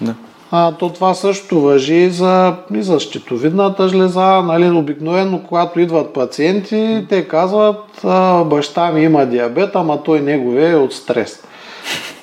Да. 0.00 0.14
А, 0.52 0.72
то 0.72 0.88
това 0.88 1.14
също 1.14 1.60
въжи 1.60 2.10
за, 2.10 2.54
и 2.74 2.82
за 2.82 3.00
щитовидната 3.00 3.88
жлеза. 3.88 4.42
Нали, 4.42 4.70
обикновено, 4.70 5.42
когато 5.48 5.80
идват 5.80 6.12
пациенти, 6.12 7.06
те 7.08 7.28
казват, 7.28 8.00
а, 8.04 8.44
баща 8.44 8.92
ми 8.92 9.02
има 9.02 9.26
диабет, 9.26 9.76
ама 9.76 10.02
той 10.02 10.20
негове 10.20 10.70
е 10.70 10.76
от 10.76 10.92
стрес. 10.92 11.42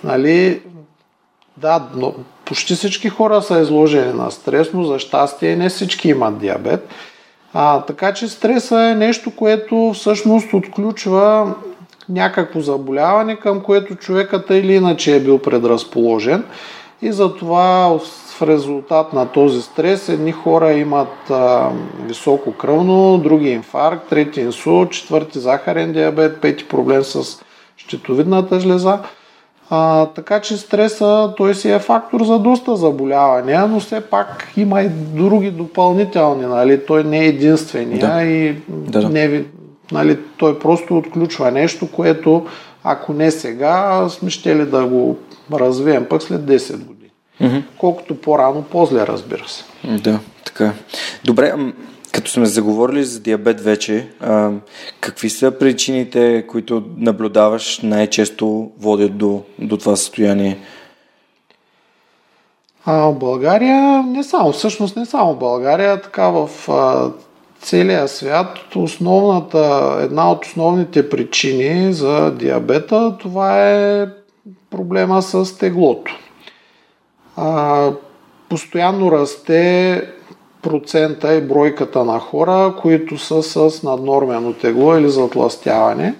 Нали, 0.03 0.61
да, 1.57 1.83
но 1.95 2.13
почти 2.47 2.75
всички 2.75 3.09
хора 3.09 3.41
са 3.41 3.59
изложени 3.59 4.13
на 4.13 4.31
стрес, 4.31 4.69
но 4.73 4.83
за 4.83 4.99
щастие 4.99 5.55
не 5.55 5.69
всички 5.69 6.09
имат 6.09 6.37
диабет. 6.37 6.89
А, 7.53 7.81
така 7.81 8.13
че 8.13 8.27
стреса 8.27 8.81
е 8.81 8.95
нещо, 8.95 9.31
което 9.35 9.91
всъщност 9.95 10.53
отключва 10.53 11.55
някакво 12.09 12.59
заболяване, 12.59 13.35
към 13.35 13.61
което 13.61 13.95
човекът 13.95 14.49
или 14.49 14.73
иначе 14.73 15.15
е 15.15 15.19
бил 15.19 15.39
предразположен. 15.39 16.43
И 17.01 17.11
затова 17.11 17.99
в 18.37 18.41
резултат 18.41 19.13
на 19.13 19.27
този 19.27 19.61
стрес 19.61 20.09
едни 20.09 20.31
хора 20.31 20.73
имат 20.73 21.29
а, 21.29 21.69
високо 22.05 22.51
кръвно, 22.51 23.17
други 23.17 23.49
инфаркт, 23.49 24.09
трети 24.09 24.41
инсулт, 24.41 24.91
четвърти 24.91 25.39
захарен 25.39 25.93
диабет, 25.93 26.41
пети 26.41 26.67
проблем 26.67 27.03
с 27.03 27.41
щитовидната 27.77 28.59
жлеза. 28.59 28.99
А, 29.69 30.05
така 30.05 30.41
че 30.41 30.57
стреса 30.57 31.33
той 31.37 31.55
си 31.55 31.71
е 31.71 31.79
фактор 31.79 32.23
за 32.23 32.39
доста 32.39 32.75
заболявания, 32.75 33.67
но 33.67 33.79
все 33.79 34.01
пак 34.01 34.47
има 34.57 34.81
и 34.81 34.89
други 34.89 35.51
допълнителни. 35.51 36.45
Нали? 36.45 36.85
Той 36.85 37.03
не 37.03 37.19
е 37.19 37.27
единствения 37.27 37.99
да. 37.99 38.23
и 38.23 38.55
да, 38.67 39.01
да. 39.01 39.09
Не, 39.09 39.43
нали, 39.91 40.17
той 40.37 40.59
просто 40.59 40.97
отключва 40.97 41.51
нещо, 41.51 41.91
което 41.91 42.45
ако 42.83 43.13
не 43.13 43.31
сега, 43.31 44.05
сме 44.09 44.29
ще 44.29 44.55
ли 44.55 44.65
да 44.65 44.85
го 44.85 45.17
развием 45.53 46.05
пък 46.09 46.23
след 46.23 46.41
10 46.41 46.71
години. 46.77 47.11
Mm-hmm. 47.41 47.63
Колкото 47.77 48.21
по-рано, 48.21 48.63
по-зле, 48.71 49.07
разбира 49.07 49.47
се. 49.47 49.63
Да, 49.83 50.19
така. 50.45 50.73
Добре, 51.25 51.53
като 52.17 52.31
сме 52.31 52.45
заговорили 52.45 53.03
за 53.03 53.19
диабет 53.19 53.61
вече, 53.61 54.09
а, 54.19 54.51
какви 54.99 55.29
са 55.29 55.51
причините, 55.51 56.47
които 56.47 56.83
наблюдаваш 56.97 57.79
най-често 57.79 58.71
водят 58.79 59.17
до, 59.17 59.43
до 59.59 59.77
това 59.77 59.95
състояние? 59.95 60.57
А, 62.85 63.11
България, 63.11 64.03
не 64.03 64.23
само, 64.23 64.51
всъщност 64.51 64.95
не 64.95 65.05
само 65.05 65.35
България, 65.35 66.01
така 66.01 66.29
в 66.29 66.49
а, 66.69 67.11
целия 67.59 68.07
свят, 68.07 68.59
основната, 68.75 69.97
една 70.01 70.31
от 70.31 70.45
основните 70.45 71.09
причини 71.09 71.93
за 71.93 72.31
диабета, 72.31 73.17
това 73.19 73.69
е 73.69 74.07
проблема 74.69 75.21
с 75.21 75.57
теглото. 75.57 76.19
А, 77.35 77.91
постоянно 78.49 79.11
расте 79.11 80.01
процента 80.61 81.35
и 81.35 81.41
бройката 81.41 82.03
на 82.05 82.19
хора, 82.19 82.73
които 82.81 83.17
са 83.17 83.43
с 83.43 83.83
наднормено 83.83 84.53
тегло 84.53 84.97
или 84.97 85.09
затластяване. 85.09 86.15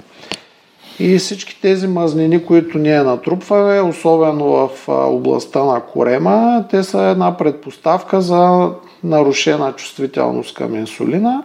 И 0.99 1.17
всички 1.17 1.61
тези 1.61 1.87
мазнини, 1.87 2.45
които 2.45 2.77
ние 2.77 3.03
натрупваме, 3.03 3.81
особено 3.81 4.45
в 4.45 4.69
областта 4.87 5.63
на 5.63 5.81
корема, 5.81 6.65
те 6.69 6.83
са 6.83 7.01
една 7.01 7.37
предпоставка 7.37 8.21
за 8.21 8.71
нарушена 9.03 9.73
чувствителност 9.73 10.55
към 10.55 10.75
инсулина 10.75 11.43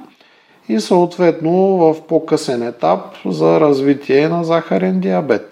и 0.69 0.81
съответно 0.81 1.53
в 1.77 1.97
по-късен 2.09 2.63
етап 2.63 3.01
за 3.27 3.61
развитие 3.61 4.29
на 4.29 4.45
захарен 4.45 5.01
диабет. 5.01 5.52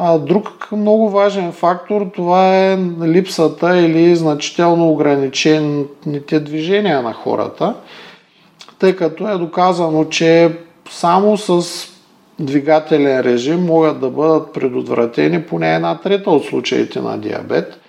А 0.00 0.18
друг 0.18 0.68
много 0.72 1.10
важен 1.10 1.52
фактор 1.52 2.06
това 2.14 2.56
е 2.56 2.78
липсата 3.04 3.78
или 3.78 4.16
значително 4.16 4.90
ограничените 4.90 6.40
движения 6.40 7.02
на 7.02 7.12
хората, 7.12 7.74
тъй 8.78 8.96
като 8.96 9.28
е 9.28 9.38
доказано, 9.38 10.04
че 10.04 10.56
само 10.90 11.36
с 11.36 11.62
двигателен 12.38 13.20
режим 13.20 13.66
могат 13.66 14.00
да 14.00 14.10
бъдат 14.10 14.52
предотвратени 14.52 15.42
поне 15.42 15.74
една 15.74 15.98
трета 16.00 16.30
от 16.30 16.44
случаите 16.44 17.00
на 17.00 17.18
диабет. 17.18 17.80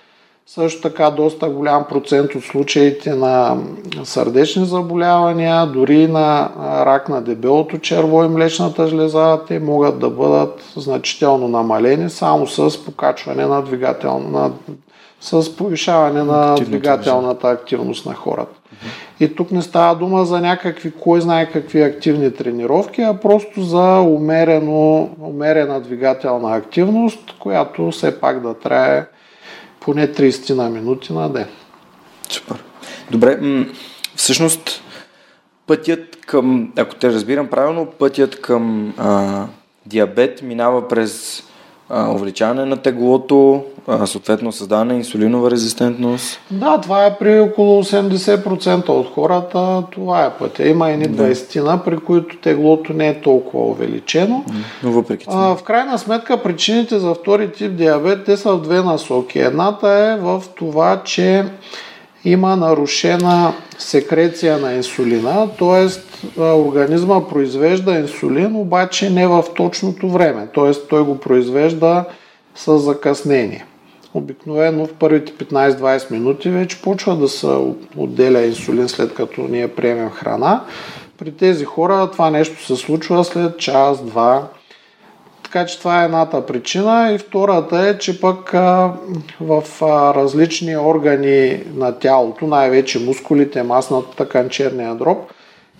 Също 0.54 0.80
така 0.80 1.10
доста 1.10 1.48
голям 1.48 1.84
процент 1.88 2.34
от 2.34 2.44
случаите 2.44 3.14
на 3.14 3.56
сърдечни 4.04 4.64
заболявания, 4.64 5.66
дори 5.66 6.08
на 6.08 6.50
рак 6.86 7.08
на 7.08 7.22
дебелото 7.22 7.78
черво 7.78 8.24
и 8.24 8.28
млечната 8.28 8.86
жлеза, 8.88 9.40
те 9.48 9.58
могат 9.58 9.98
да 9.98 10.10
бъдат 10.10 10.72
значително 10.76 11.48
намалени 11.48 12.10
само 12.10 12.46
с 12.46 12.84
покачване 12.84 13.46
на 13.46 13.62
двигателна, 13.62 14.52
с 15.20 15.56
повишаване 15.56 16.22
на 16.22 16.54
двигателната 16.54 17.48
активност 17.48 18.06
на 18.06 18.14
хората. 18.14 18.60
И 19.20 19.34
тук 19.34 19.50
не 19.50 19.62
става 19.62 19.94
дума 19.94 20.24
за 20.24 20.40
някакви, 20.40 20.92
кой 21.00 21.20
знае 21.20 21.50
какви 21.50 21.82
активни 21.82 22.34
тренировки, 22.34 23.02
а 23.02 23.14
просто 23.14 23.62
за 23.62 24.00
умерено, 24.00 25.08
умерена 25.20 25.80
двигателна 25.80 26.56
активност, 26.56 27.38
която 27.38 27.90
все 27.90 28.20
пак 28.20 28.40
да 28.40 28.54
трае 28.54 29.06
поне 29.80 30.12
30 30.12 30.54
на 30.54 30.70
минути 30.70 31.12
на 31.12 31.28
ден. 31.28 31.46
Супер. 32.28 32.64
Добре, 33.10 33.36
м- 33.40 33.66
всъщност 34.16 34.82
пътят 35.66 36.16
към, 36.26 36.72
ако 36.76 36.94
те 36.94 37.12
разбирам 37.12 37.48
правилно, 37.48 37.86
пътят 37.86 38.40
към 38.40 38.94
а, 38.98 39.46
диабет 39.86 40.42
минава 40.42 40.88
през 40.88 41.42
увеличаване 41.90 42.64
на 42.64 42.76
теглото, 42.76 43.62
съответно 44.04 44.52
създаване 44.52 44.92
на 44.92 44.98
инсулинова 44.98 45.50
резистентност. 45.50 46.40
Да, 46.50 46.80
това 46.80 47.06
е 47.06 47.18
при 47.18 47.40
около 47.40 47.84
80% 47.84 48.88
от 48.88 49.14
хората, 49.14 49.82
това 49.90 50.24
е 50.24 50.30
пътя. 50.30 50.68
Има 50.68 50.90
едни 50.90 51.08
да. 51.08 51.22
20 51.22 51.84
при 51.84 51.96
които 51.96 52.36
теглото 52.36 52.92
не 52.92 53.08
е 53.08 53.20
толкова 53.20 53.64
увеличено. 53.64 54.44
Но 54.82 54.90
въпреки 54.92 55.26
това. 55.26 55.56
в 55.56 55.62
крайна 55.62 55.98
сметка 55.98 56.42
причините 56.42 56.98
за 56.98 57.14
втори 57.14 57.52
тип 57.52 57.76
диабет, 57.76 58.24
те 58.24 58.36
са 58.36 58.52
в 58.52 58.60
две 58.60 58.82
насоки. 58.82 59.38
Едната 59.38 59.88
е 59.88 60.16
в 60.20 60.42
това, 60.54 61.02
че 61.04 61.44
има 62.24 62.56
нарушена 62.56 63.52
секреция 63.78 64.58
на 64.58 64.74
инсулина, 64.74 65.48
т.е. 65.58 66.40
организма 66.40 67.28
произвежда 67.28 67.98
инсулин, 67.98 68.56
обаче 68.56 69.10
не 69.10 69.26
в 69.26 69.44
точното 69.56 70.08
време, 70.08 70.48
т.е. 70.54 70.72
той 70.88 71.04
го 71.04 71.18
произвежда 71.18 72.04
с 72.54 72.78
закъснение. 72.78 73.66
Обикновено 74.14 74.86
в 74.86 74.92
първите 74.92 75.32
15-20 75.32 76.10
минути 76.10 76.50
вече 76.50 76.82
почва 76.82 77.16
да 77.16 77.28
се 77.28 77.46
отделя 77.96 78.42
инсулин 78.42 78.88
след 78.88 79.14
като 79.14 79.40
ние 79.40 79.68
приемем 79.68 80.10
храна. 80.10 80.64
При 81.18 81.32
тези 81.32 81.64
хора 81.64 82.10
това 82.12 82.30
нещо 82.30 82.64
се 82.64 82.76
случва 82.76 83.24
след 83.24 83.58
час, 83.58 84.04
два, 84.04 84.48
така 85.52 85.66
че 85.66 85.78
това 85.78 86.02
е 86.02 86.04
едната 86.04 86.46
причина. 86.46 87.12
И 87.12 87.18
втората 87.18 87.78
е, 87.78 87.98
че 87.98 88.20
пък 88.20 88.54
а, 88.54 88.92
в 89.40 89.62
а, 89.82 90.14
различни 90.14 90.76
органи 90.76 91.62
на 91.74 91.98
тялото, 91.98 92.46
най-вече 92.46 92.98
мускулите, 92.98 93.62
масната 93.62 94.16
тъкан, 94.16 94.48
черния 94.48 94.94
дроб, 94.94 95.18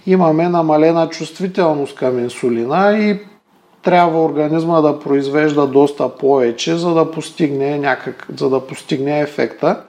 имаме 0.07 0.49
намалена 0.49 1.09
чувствителност 1.09 1.97
към 1.97 2.19
инсулина 2.19 2.99
и 2.99 3.19
трябва 3.83 4.25
организма 4.25 4.81
да 4.81 4.99
произвежда 4.99 5.67
доста 5.67 6.09
повече, 6.09 6.77
за 6.77 6.95
да 6.95 7.11
постигне, 7.11 7.79
някак, 7.79 8.27
за 8.37 8.51
да 8.51 8.67
постигне 8.67 9.21
ефекта. 9.21 9.83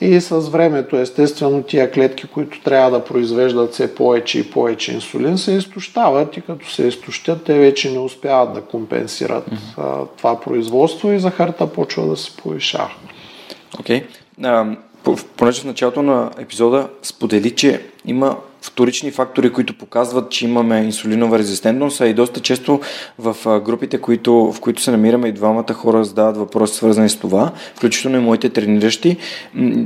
И 0.00 0.20
с 0.20 0.40
времето, 0.40 0.96
естествено, 0.96 1.62
тия 1.62 1.90
клетки, 1.90 2.26
които 2.26 2.60
трябва 2.60 2.90
да 2.90 3.04
произвеждат 3.04 3.72
все 3.72 3.94
повече 3.94 4.38
и 4.38 4.50
повече 4.50 4.92
инсулин, 4.94 5.38
се 5.38 5.52
изтощават 5.52 6.36
и 6.36 6.40
като 6.40 6.70
се 6.70 6.86
изтощят, 6.86 7.44
те 7.44 7.58
вече 7.58 7.90
не 7.90 7.98
успяват 7.98 8.54
да 8.54 8.60
компенсират 8.60 9.44
mm-hmm. 9.50 10.08
това 10.16 10.40
производство 10.40 11.12
и 11.12 11.20
захарта 11.20 11.66
почва 11.66 12.06
да 12.06 12.16
се 12.16 12.36
повишава. 12.36 12.90
Окей. 13.80 14.04
Okay. 14.34 14.76
понеже 15.36 15.60
в 15.60 15.64
началото 15.64 16.02
на 16.02 16.30
епизода 16.38 16.88
сподели, 17.02 17.50
че 17.50 17.82
има 18.06 18.36
вторични 18.64 19.10
фактори, 19.10 19.52
които 19.52 19.78
показват, 19.78 20.30
че 20.30 20.44
имаме 20.44 20.78
инсулинова 20.78 21.38
резистентност, 21.38 22.00
а 22.00 22.06
и 22.06 22.14
доста 22.14 22.40
често 22.40 22.80
в 23.18 23.60
групите, 23.60 24.00
които, 24.00 24.52
в 24.52 24.60
които 24.60 24.82
се 24.82 24.90
намираме 24.90 25.28
и 25.28 25.32
двамата 25.32 25.72
хора 25.72 26.04
задават 26.04 26.36
въпроси 26.36 26.74
свързани 26.74 27.08
с 27.08 27.16
това, 27.16 27.52
включително 27.74 28.16
и 28.16 28.20
моите 28.20 28.48
трениращи. 28.48 29.16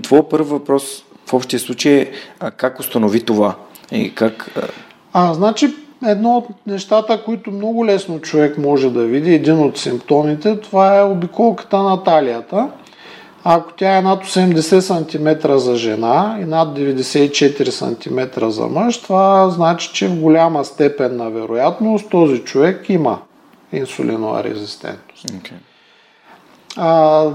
Твоя 0.03 0.29
първ 0.29 0.45
въпрос 0.45 1.05
в 1.27 1.35
общия 1.35 1.61
случай 1.61 1.93
е 1.93 2.11
как 2.57 2.81
установи 2.81 3.21
това? 3.21 3.55
И 3.93 4.15
как... 4.15 4.51
А, 5.13 5.35
значи, 5.35 5.75
едно 6.07 6.37
от 6.37 6.47
нещата, 6.67 7.23
които 7.25 7.51
много 7.51 7.87
лесно 7.87 8.21
човек 8.21 8.59
може 8.59 8.91
да 8.91 9.05
види, 9.05 9.35
един 9.35 9.59
от 9.59 9.79
симптомите, 9.79 10.61
това 10.61 10.99
е 10.99 11.03
обиколката 11.03 11.83
на 11.83 12.03
талията. 12.03 12.69
Ако 13.51 13.73
тя 13.73 13.97
е 13.97 14.03
над 14.03 14.25
80 14.25 14.81
см 14.81 15.57
за 15.57 15.77
жена 15.77 16.39
и 16.43 16.45
над 16.45 16.79
94 16.79 17.71
см 17.71 18.47
за 18.49 18.67
мъж, 18.67 19.03
това 19.03 19.51
значи, 19.51 19.91
че 19.93 20.09
в 20.09 20.21
голяма 20.21 20.65
степен 20.65 21.17
на 21.17 21.31
вероятност 21.31 22.11
този 22.11 22.39
човек 22.39 22.89
има 22.89 23.19
инсулинова 23.73 24.45
резистентност. 24.45 25.27
Okay. 25.27 25.53
А, 26.77 27.27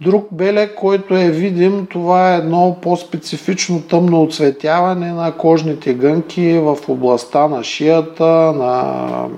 друг 0.00 0.28
белек, 0.32 0.74
който 0.74 1.16
е 1.16 1.30
видим, 1.30 1.86
това 1.90 2.34
е 2.34 2.38
едно 2.38 2.76
по-специфично 2.82 3.82
тъмно 3.82 4.22
оцветяване 4.22 5.12
на 5.12 5.32
кожните 5.32 5.94
гънки 5.94 6.58
в 6.58 6.78
областта 6.88 7.48
на 7.48 7.64
шията, 7.64 8.24
на 8.56 9.28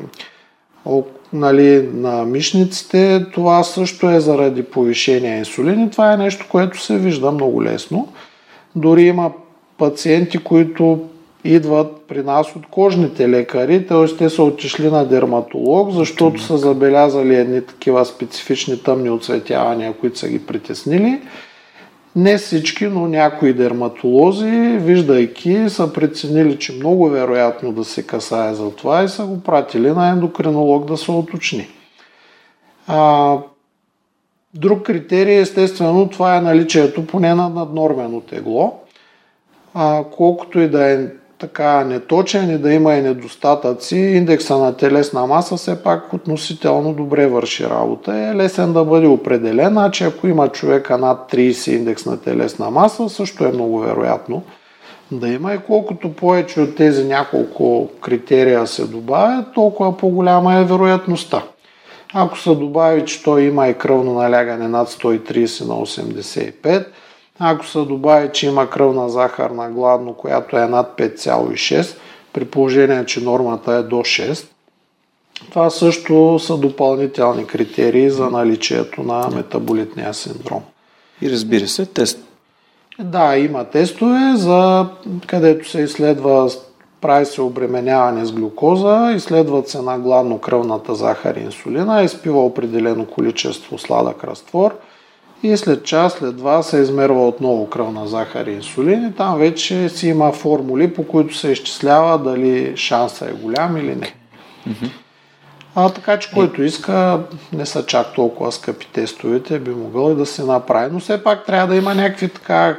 нали, 1.32 1.88
на 1.94 2.24
мишниците, 2.24 3.26
това 3.34 3.62
също 3.62 4.10
е 4.10 4.20
заради 4.20 4.62
повишение 4.62 5.38
инсулин 5.38 5.80
и 5.80 5.90
това 5.90 6.12
е 6.12 6.16
нещо, 6.16 6.46
което 6.50 6.80
се 6.80 6.98
вижда 6.98 7.30
много 7.30 7.64
лесно. 7.64 8.08
Дори 8.76 9.02
има 9.02 9.32
пациенти, 9.78 10.38
които 10.38 11.00
идват 11.44 12.02
при 12.08 12.22
нас 12.22 12.56
от 12.56 12.66
кожните 12.70 13.28
лекари, 13.28 13.86
т.е. 13.86 14.16
те 14.16 14.30
са 14.30 14.42
отишли 14.42 14.90
на 14.90 15.04
дерматолог, 15.04 15.90
защото 15.90 16.42
са 16.42 16.58
забелязали 16.58 17.34
едни 17.34 17.66
такива 17.66 18.04
специфични 18.04 18.82
тъмни 18.82 19.10
оцветявания, 19.10 19.92
които 19.92 20.18
са 20.18 20.28
ги 20.28 20.46
притеснили 20.46 21.20
не 22.16 22.38
всички, 22.38 22.86
но 22.86 23.06
някои 23.06 23.52
дерматолози, 23.52 24.78
виждайки, 24.80 25.64
са 25.68 25.92
преценили, 25.92 26.58
че 26.58 26.72
много 26.72 27.08
вероятно 27.08 27.72
да 27.72 27.84
се 27.84 28.06
касае 28.06 28.54
за 28.54 28.70
това 28.70 29.02
и 29.02 29.08
са 29.08 29.26
го 29.26 29.40
пратили 29.40 29.90
на 29.90 30.08
ендокринолог 30.08 30.84
да 30.84 30.96
се 30.96 31.10
уточни. 31.10 31.68
А, 32.86 33.36
друг 34.54 34.82
критерий, 34.82 35.38
естествено, 35.38 36.08
това 36.08 36.36
е 36.36 36.40
наличието 36.40 37.06
поне 37.06 37.34
на 37.34 37.48
наднормено 37.48 38.20
тегло. 38.20 38.80
А, 39.74 40.04
колкото 40.16 40.60
и 40.60 40.68
да 40.68 40.90
е 40.90 41.06
така 41.42 41.84
неточен 41.84 42.50
и 42.50 42.58
да 42.58 42.72
има 42.72 42.94
и 42.94 43.02
недостатъци, 43.02 43.96
индекса 43.96 44.58
на 44.58 44.76
телесна 44.76 45.26
маса 45.26 45.56
все 45.56 45.82
пак 45.82 46.12
относително 46.12 46.92
добре 46.92 47.26
върши 47.26 47.64
работа. 47.64 48.18
Е 48.18 48.34
лесен 48.34 48.72
да 48.72 48.84
бъде 48.84 49.06
определен, 49.06 49.68
значи 49.68 50.04
ако 50.04 50.26
има 50.26 50.48
човека 50.48 50.98
над 50.98 51.32
30 51.32 51.70
индекс 51.76 52.06
на 52.06 52.20
телесна 52.20 52.70
маса, 52.70 53.08
също 53.08 53.44
е 53.44 53.52
много 53.52 53.78
вероятно 53.78 54.42
да 55.12 55.28
има 55.28 55.54
и 55.54 55.58
колкото 55.58 56.12
повече 56.12 56.60
от 56.60 56.76
тези 56.76 57.04
няколко 57.04 57.88
критерия 58.00 58.66
се 58.66 58.86
добавят, 58.86 59.54
толкова 59.54 59.96
по-голяма 59.96 60.54
е 60.54 60.64
вероятността. 60.64 61.42
Ако 62.14 62.38
се 62.38 62.50
добави, 62.50 63.04
че 63.04 63.22
той 63.22 63.42
има 63.42 63.68
и 63.68 63.74
кръвно 63.74 64.14
налягане 64.14 64.68
над 64.68 64.88
130 64.88 65.66
на 65.66 65.74
85, 65.74 66.86
ако 67.44 67.66
се 67.66 67.78
добави, 67.78 68.30
че 68.32 68.46
има 68.46 68.70
кръвна 68.70 69.08
захар 69.08 69.50
на 69.50 69.70
гладно, 69.70 70.14
която 70.14 70.56
е 70.56 70.66
над 70.66 70.94
5,6, 70.98 71.96
при 72.32 72.44
положение, 72.44 73.06
че 73.06 73.20
нормата 73.20 73.72
е 73.72 73.82
до 73.82 73.96
6, 73.96 74.46
това 75.50 75.70
също 75.70 76.38
са 76.38 76.56
допълнителни 76.56 77.46
критерии 77.46 78.10
за 78.10 78.30
наличието 78.30 79.02
на 79.02 79.28
метаболитния 79.34 80.14
синдром. 80.14 80.62
И 81.22 81.30
разбира 81.30 81.68
се, 81.68 81.86
тест. 81.86 82.18
Да, 82.98 83.36
има 83.36 83.64
тестове, 83.64 84.32
за 84.36 84.86
където 85.26 85.68
се 85.68 85.80
изследва, 85.80 86.48
прави 87.00 87.26
се 87.26 87.42
обременяване 87.42 88.24
с 88.24 88.32
глюкоза, 88.32 89.12
изследват 89.16 89.68
се 89.68 89.82
на 89.82 89.98
гладно 89.98 90.38
кръвната 90.38 90.94
захар 90.94 91.36
и 91.36 91.40
инсулина, 91.40 92.02
изпива 92.02 92.44
определено 92.44 93.06
количество 93.06 93.78
сладък 93.78 94.24
разтвор– 94.24 94.74
и 95.42 95.56
след 95.56 95.84
час, 95.84 96.12
след 96.12 96.36
два 96.36 96.62
се 96.62 96.78
измерва 96.78 97.28
отново 97.28 97.70
кръвна 97.70 98.06
захар 98.06 98.46
и 98.46 98.52
инсулин 98.52 99.08
и 99.08 99.12
там 99.12 99.38
вече 99.38 99.88
си 99.88 100.08
има 100.08 100.32
формули, 100.32 100.94
по 100.94 101.06
които 101.06 101.36
се 101.36 101.48
изчислява 101.52 102.18
дали 102.18 102.76
шанса 102.76 103.26
е 103.26 103.32
голям 103.32 103.76
или 103.76 103.94
не. 103.96 104.14
А 105.74 105.88
така 105.88 106.18
че 106.18 106.30
който 106.30 106.62
иска, 106.62 107.20
не 107.52 107.66
са 107.66 107.86
чак 107.86 108.14
толкова 108.14 108.52
скъпи 108.52 108.86
тестовете, 108.92 109.58
би 109.58 109.70
могъл 109.70 110.12
и 110.12 110.16
да 110.16 110.26
се 110.26 110.44
направи. 110.44 110.92
Но 110.92 111.00
все 111.00 111.24
пак 111.24 111.46
трябва 111.46 111.66
да 111.66 111.76
има 111.76 111.94
някакви 111.94 112.28
така 112.28 112.76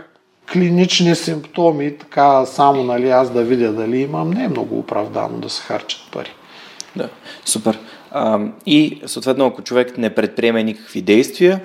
клинични 0.54 1.16
симптоми, 1.16 1.98
така 1.98 2.46
само 2.46 2.84
нали, 2.84 3.10
аз 3.10 3.30
да 3.30 3.44
видя 3.44 3.72
дали 3.72 3.98
имам, 3.98 4.32
не 4.32 4.44
е 4.44 4.50
много 4.50 4.80
оправдано 4.80 5.38
да 5.38 5.50
се 5.50 5.64
харчат 5.64 6.02
пари. 6.12 6.30
Да, 6.96 7.10
супер. 7.46 7.80
А, 8.16 8.40
и 8.66 9.02
съответно, 9.06 9.46
ако 9.46 9.62
човек 9.62 9.98
не 9.98 10.16
предприеме 10.16 10.64
никакви 10.64 11.02
действия, 11.02 11.62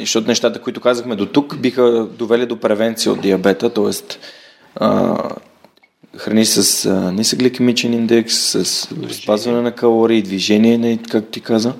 защото 0.00 0.28
нещата, 0.28 0.62
които 0.62 0.80
казахме 0.80 1.16
до 1.16 1.26
тук, 1.26 1.56
биха 1.56 2.06
довели 2.18 2.46
до 2.46 2.60
превенция 2.60 3.12
от 3.12 3.20
диабета, 3.20 3.70
т.е. 3.70 3.90
храни 6.16 6.44
с 6.44 6.86
а, 6.86 7.12
нисък 7.12 7.38
гликемичен 7.38 7.92
индекс, 7.94 8.34
с 8.34 8.64
спазване 9.10 9.60
на 9.60 9.72
калории, 9.72 10.22
движение, 10.22 10.98
както 11.10 11.30
ти 11.30 11.40
каза, 11.40 11.72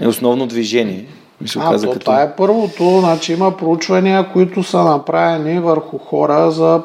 е 0.00 0.06
основно 0.06 0.46
движение. 0.46 1.06
Ми 1.40 1.48
а, 1.56 1.70
каза, 1.70 1.86
то, 1.86 1.92
като... 1.92 2.04
това 2.04 2.22
е 2.22 2.36
първото. 2.36 2.98
Значи 3.00 3.32
има 3.32 3.56
проучвания, 3.56 4.32
които 4.32 4.62
са 4.62 4.84
направени 4.84 5.60
върху 5.60 5.98
хора 5.98 6.50
за 6.50 6.82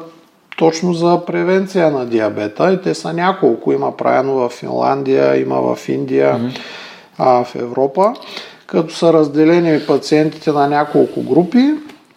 точно 0.58 0.92
за 0.92 1.20
превенция 1.26 1.90
на 1.90 2.06
диабета 2.06 2.72
и 2.72 2.82
те 2.82 2.94
са 2.94 3.12
няколко. 3.12 3.72
Има 3.72 3.96
правено 3.96 4.34
в 4.34 4.48
Финландия, 4.48 5.40
има 5.40 5.74
в 5.74 5.88
Индия, 5.88 6.34
mm-hmm. 6.34 6.58
а, 7.18 7.44
в 7.44 7.54
Европа, 7.54 8.14
като 8.66 8.94
са 8.94 9.12
разделени 9.12 9.86
пациентите 9.86 10.52
на 10.52 10.68
няколко 10.68 11.22
групи. 11.22 11.74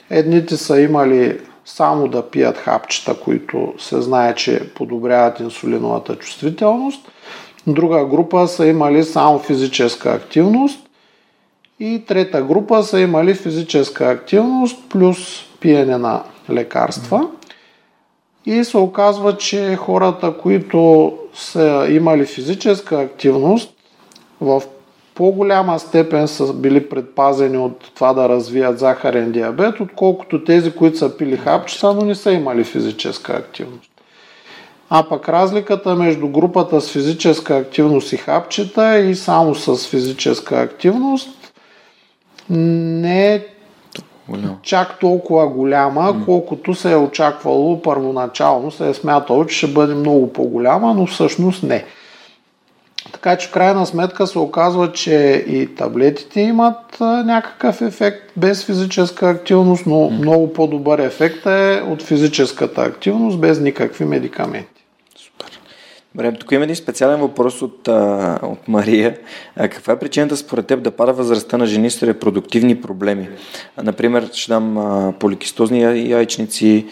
Едните 0.09 0.57
са 0.57 0.81
имали 0.81 1.39
само 1.65 2.07
да 2.07 2.30
пият 2.30 2.57
хапчета, 2.57 3.13
които 3.19 3.73
се 3.77 4.01
знае, 4.01 4.35
че 4.35 4.73
подобряват 4.73 5.39
инсулиновата 5.39 6.15
чувствителност. 6.15 7.11
Друга 7.68 8.05
група 8.05 8.47
са 8.47 8.68
имали 8.68 9.03
само 9.03 9.39
физическа 9.39 10.09
активност 10.11 10.80
И 11.80 12.03
трета 12.07 12.41
група 12.41 12.84
са 12.84 12.99
имали 12.99 13.34
физическа 13.34 14.09
активност 14.09 14.89
плюс 14.89 15.18
пиене 15.59 15.97
на 15.97 16.23
лекарства. 16.49 17.27
И 18.45 18.63
се 18.63 18.77
оказва, 18.77 19.38
че 19.38 19.76
хората, 19.76 20.34
които 20.41 21.13
са 21.34 21.88
имали 21.89 22.26
физическа 22.26 22.99
активност, 22.99 23.73
в 24.41 24.61
по-голяма 25.15 25.80
степен 25.80 26.27
са 26.27 26.53
били 26.53 26.89
предпазени 26.89 27.57
от 27.57 27.91
това 27.95 28.13
да 28.13 28.30
развият 28.30 28.80
захарен 28.80 29.31
диабет, 29.31 29.80
отколкото 29.80 30.43
тези, 30.43 30.72
които 30.72 30.97
са 30.97 31.18
пили 31.18 31.38
хапчета, 31.38 31.93
но 31.93 32.01
не 32.01 32.15
са 32.15 32.31
имали 32.31 32.63
физическа 32.63 33.34
активност. 33.34 33.91
А 34.89 35.03
пък 35.09 35.30
разликата 35.30 35.95
между 35.95 36.27
групата 36.27 36.81
с 36.81 36.91
физическа 36.91 37.57
активност 37.57 38.13
и 38.13 38.18
хапчета 38.18 38.99
и 38.99 39.15
само 39.15 39.55
с 39.55 39.88
физическа 39.88 40.55
активност 40.55 41.30
не 42.49 43.34
е 43.34 43.45
голяма. 44.27 44.57
чак 44.61 44.99
толкова 44.99 45.48
голяма, 45.48 46.14
mm. 46.14 46.26
колкото 46.26 46.76
се 46.76 46.91
е 46.91 46.95
очаквало 46.95 47.81
първоначално. 47.81 48.72
Се 48.72 48.89
е 48.89 48.93
смятало, 48.93 49.45
че 49.45 49.57
ще 49.57 49.68
бъде 49.68 49.95
много 49.95 50.34
по-голяма, 50.34 50.93
но 50.93 51.06
всъщност 51.06 51.64
не. 51.64 51.85
Така 53.11 53.35
че 53.35 53.48
в 53.48 53.52
крайна 53.52 53.85
сметка 53.85 54.27
се 54.27 54.39
оказва, 54.39 54.91
че 54.91 55.45
и 55.48 55.76
таблетите 55.76 56.41
имат 56.41 56.99
някакъв 56.99 57.81
ефект 57.81 58.31
без 58.38 58.65
физическа 58.65 59.30
активност, 59.30 59.85
но 59.85 60.10
много 60.10 60.53
по-добър 60.53 60.99
ефект 60.99 61.45
е 61.45 61.84
от 61.88 62.02
физическата 62.02 62.81
активност 62.81 63.39
без 63.39 63.60
никакви 63.60 64.06
медикаменти. 64.06 64.81
Добре, 66.15 66.31
тук 66.31 66.51
има 66.51 66.63
един 66.63 66.75
специален 66.75 67.19
въпрос 67.19 67.61
от, 67.61 67.88
а, 67.88 68.39
от 68.43 68.67
Мария. 68.67 69.17
А, 69.55 69.67
каква 69.67 69.93
е 69.93 69.99
причината 69.99 70.38
според 70.38 70.67
теб 70.67 70.83
да 70.83 70.91
пада 70.91 71.13
възрастта 71.13 71.57
на 71.57 71.65
жени 71.65 71.89
с 71.89 72.03
репродуктивни 72.03 72.81
проблеми? 72.81 73.29
А, 73.77 73.83
например, 73.83 74.29
ще 74.33 74.51
дам 74.51 74.77
а, 74.77 75.13
поликистозни 75.19 76.09
яйчници, 76.09 76.85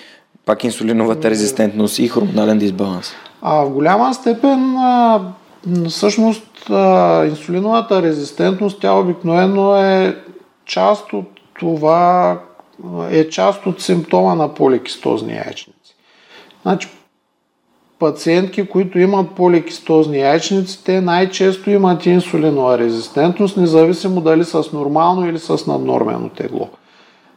пак 0.45 0.63
инсулиновата 0.63 1.29
резистентност 1.29 1.99
и 1.99 2.07
хормонален 2.07 2.57
дисбаланс. 2.57 3.11
А, 3.41 3.63
в 3.63 3.69
голяма 3.69 4.13
степен 4.13 4.77
а, 4.77 5.21
всъщност 5.89 6.69
а, 6.69 7.25
инсулиновата 7.25 8.01
резистентност, 8.01 8.81
тя 8.81 8.93
обикновено 8.93 9.75
е 9.75 10.15
част 10.65 11.13
от 11.13 11.29
това, 11.59 12.39
е 13.11 13.29
част 13.29 13.65
от 13.65 13.81
симптома 13.81 14.35
на 14.35 14.53
поликистозни 14.53 15.33
яйчници. 15.33 15.95
Значи, 16.61 16.87
пациентки, 17.99 18.67
които 18.67 18.99
имат 18.99 19.31
поликистозни 19.31 20.19
яйчници, 20.19 20.83
те 20.83 21.01
най-често 21.01 21.69
имат 21.69 22.05
инсулинова 22.05 22.77
резистентност, 22.77 23.57
независимо 23.57 24.21
дали 24.21 24.45
с 24.45 24.71
нормално 24.73 25.29
или 25.29 25.39
с 25.39 25.67
наднормено 25.67 26.29
тегло. 26.29 26.69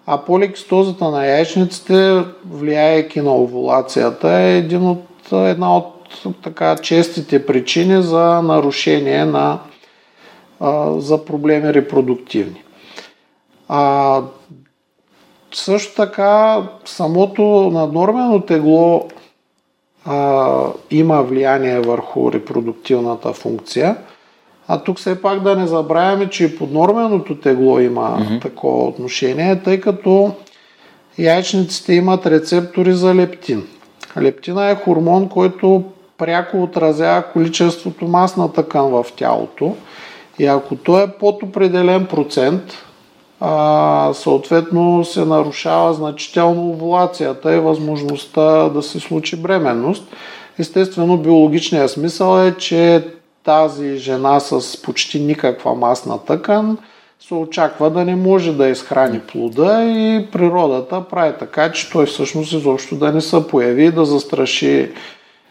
А 0.06 0.18
поликистозата 0.18 1.10
на 1.10 1.26
яйчниците, 1.26 2.24
влияйки 2.50 3.20
на 3.20 3.34
овулацията, 3.34 4.32
е 4.32 4.58
един 4.58 4.86
от, 4.86 5.32
една 5.32 5.76
от 5.76 5.92
така 6.42 6.76
честите 6.76 7.46
причини 7.46 8.02
за 8.02 8.42
нарушение 8.42 9.24
на 9.24 9.58
за 10.98 11.24
проблеми 11.24 11.74
репродуктивни. 11.74 12.62
А, 13.68 14.20
също 15.54 15.94
така, 15.96 16.62
самото 16.84 17.42
наднормено 17.72 18.40
тегло 18.40 19.08
а, 20.04 20.66
има 20.90 21.22
влияние 21.22 21.80
върху 21.80 22.32
репродуктивната 22.32 23.32
функция. 23.32 23.96
А 24.68 24.78
тук 24.78 24.98
все 24.98 25.22
пак 25.22 25.40
да 25.40 25.56
не 25.56 25.66
забравяме, 25.66 26.30
че 26.30 26.44
и 26.44 26.58
поднорменото 26.58 27.36
тегло 27.36 27.80
има 27.80 28.18
mm-hmm. 28.20 28.42
такова 28.42 28.84
отношение, 28.84 29.62
тъй 29.62 29.80
като 29.80 30.34
яйчниците 31.18 31.94
имат 31.94 32.26
рецептори 32.26 32.92
за 32.92 33.14
лептин. 33.14 33.66
Лептина 34.20 34.70
е 34.70 34.76
хормон, 34.76 35.28
който 35.28 35.84
пряко 36.18 36.62
отразява 36.62 37.22
количеството 37.32 38.04
масна 38.04 38.52
тъкан 38.52 38.90
в 38.90 39.06
тялото. 39.16 39.76
И 40.38 40.46
ако 40.46 40.76
той 40.76 41.02
е 41.02 41.10
под 41.20 41.42
определен 41.42 42.06
процент, 42.06 42.62
а, 43.44 44.10
съответно 44.14 45.04
се 45.04 45.24
нарушава 45.24 45.94
значително 45.94 46.70
овулацията 46.70 47.54
и 47.54 47.60
възможността 47.60 48.68
да 48.68 48.82
се 48.82 49.00
случи 49.00 49.36
бременност. 49.36 50.04
Естествено, 50.58 51.16
биологичният 51.16 51.90
смисъл 51.90 52.46
е, 52.46 52.54
че 52.56 53.04
тази 53.44 53.96
жена 53.96 54.40
с 54.40 54.82
почти 54.82 55.20
никаква 55.20 55.74
масна 55.74 56.18
тъкан 56.18 56.78
се 57.20 57.34
очаква 57.34 57.90
да 57.90 58.04
не 58.04 58.16
може 58.16 58.52
да 58.52 58.68
изхрани 58.68 59.20
плода 59.20 59.84
и 59.84 60.26
природата 60.32 61.04
прави 61.10 61.32
така, 61.38 61.72
че 61.72 61.90
той 61.90 62.06
всъщност 62.06 62.52
изобщо 62.52 62.96
да 62.96 63.12
не 63.12 63.20
се 63.20 63.48
появи 63.48 63.90
да 63.90 64.04
застраши 64.04 64.90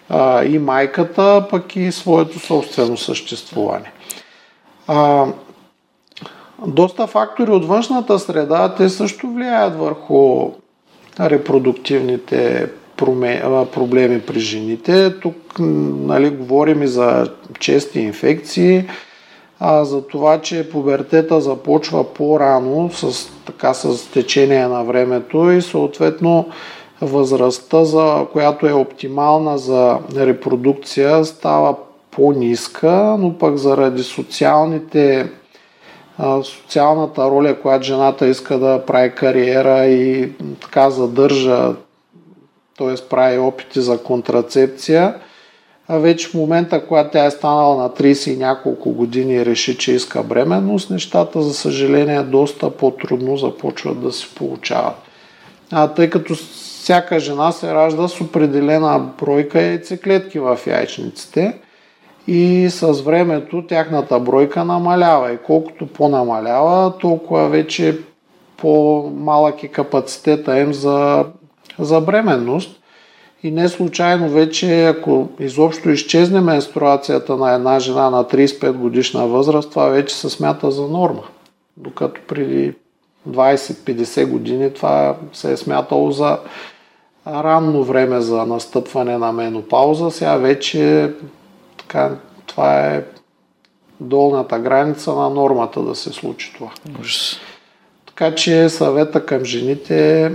а, 0.09 0.43
и 0.43 0.59
майката, 0.59 1.47
пък 1.49 1.76
и 1.76 1.91
своето 1.91 2.39
собствено 2.39 2.97
съществуване. 2.97 3.91
А, 4.88 5.26
доста 6.67 7.07
фактори 7.07 7.51
от 7.51 7.65
външната 7.65 8.19
среда, 8.19 8.73
те 8.77 8.89
също 8.89 9.27
влияят 9.27 9.75
върху 9.75 10.51
репродуктивните 11.19 12.69
проблеми 13.73 14.21
при 14.21 14.39
жените. 14.39 15.19
Тук 15.19 15.35
нали, 15.59 16.29
говорим 16.29 16.83
и 16.83 16.88
за 16.88 17.27
чести 17.59 17.99
инфекции, 17.99 18.85
а, 19.59 19.85
за 19.85 20.07
това, 20.07 20.41
че 20.41 20.69
пубертета 20.69 21.41
започва 21.41 22.13
по-рано, 22.13 22.89
с, 22.93 23.29
така, 23.45 23.73
с 23.73 24.11
течение 24.11 24.67
на 24.67 24.83
времето 24.83 25.51
и 25.51 25.61
съответно 25.61 26.49
възрастта, 27.01 27.83
за, 27.83 28.25
която 28.31 28.67
е 28.67 28.73
оптимална 28.73 29.57
за 29.57 29.97
репродукция, 30.15 31.25
става 31.25 31.75
по-ниска, 32.11 33.15
но 33.19 33.38
пък 33.38 33.57
заради 33.57 34.03
социалните 34.03 35.29
социалната 36.43 37.31
роля, 37.31 37.55
която 37.61 37.85
жената 37.85 38.27
иска 38.27 38.59
да 38.59 38.85
прави 38.85 39.11
кариера 39.15 39.85
и 39.85 40.31
така 40.61 40.89
задържа, 40.89 41.73
т.е. 42.77 42.95
прави 43.09 43.38
опити 43.38 43.81
за 43.81 43.97
контрацепция, 44.03 45.15
а 45.88 45.97
вече 45.97 46.27
в 46.27 46.33
момента, 46.33 46.85
когато 46.88 47.09
тя 47.09 47.25
е 47.25 47.31
станала 47.31 47.83
на 47.83 47.89
30 47.89 48.33
и 48.33 48.38
няколко 48.38 48.91
години 48.91 49.33
и 49.33 49.45
реши, 49.45 49.77
че 49.77 49.91
иска 49.91 50.23
бременност, 50.23 50.89
нещата, 50.89 51.41
за 51.41 51.53
съжаление, 51.53 52.21
доста 52.21 52.71
по-трудно 52.71 53.38
започват 53.38 54.01
да 54.01 54.11
се 54.11 54.35
получават. 54.35 54.95
А 55.71 55.88
тъй 55.88 56.09
като 56.09 56.35
всяка 56.35 57.19
жена 57.19 57.51
се 57.51 57.73
ражда 57.73 58.07
с 58.07 58.21
определена 58.21 58.99
бройка 58.99 59.61
яйцеклетки 59.61 60.39
в 60.39 60.59
яйчниците 60.67 61.59
и 62.33 62.69
с 62.69 62.91
времето 63.01 63.63
тяхната 63.67 64.19
бройка 64.19 64.65
намалява 64.65 65.33
и 65.33 65.37
колкото 65.37 65.87
по-намалява, 65.87 66.97
толкова 66.97 67.49
вече 67.49 67.99
по-малък 68.57 69.63
е 69.63 69.67
капацитета 69.67 70.59
им 70.59 70.73
за, 70.73 71.25
за 71.79 72.01
бременност. 72.01 72.81
И 73.43 73.51
не 73.51 73.69
случайно 73.69 74.29
вече, 74.29 74.85
ако 74.85 75.29
изобщо 75.39 75.89
изчезне 75.89 76.41
менструацията 76.41 77.37
на 77.37 77.53
една 77.53 77.79
жена 77.79 78.09
на 78.09 78.23
35 78.23 78.71
годишна 78.71 79.27
възраст, 79.27 79.69
това 79.69 79.85
вече 79.85 80.15
се 80.15 80.29
смята 80.29 80.71
за 80.71 80.87
норма. 80.87 81.23
Докато 81.77 82.21
преди 82.27 82.73
20-50 83.29 84.25
години 84.25 84.73
това 84.73 85.15
се 85.33 85.51
е 85.51 85.57
смятало 85.57 86.11
за 86.11 86.37
ранно 87.27 87.83
време 87.83 88.21
за 88.21 88.45
настъпване 88.45 89.17
на 89.17 89.31
менопауза. 89.31 90.11
Сега 90.11 90.35
вече 90.35 91.11
така, 91.91 92.15
това 92.45 92.85
е 92.85 93.03
долната 93.99 94.59
граница 94.59 95.13
на 95.13 95.30
нормата 95.30 95.81
да 95.81 95.95
се 95.95 96.09
случи 96.09 96.53
това. 96.53 96.72
Ужас. 96.99 97.38
Така 98.05 98.35
че 98.35 98.69
съвета 98.69 99.26
към 99.26 99.45
жените 99.45 100.26
е 100.26 100.31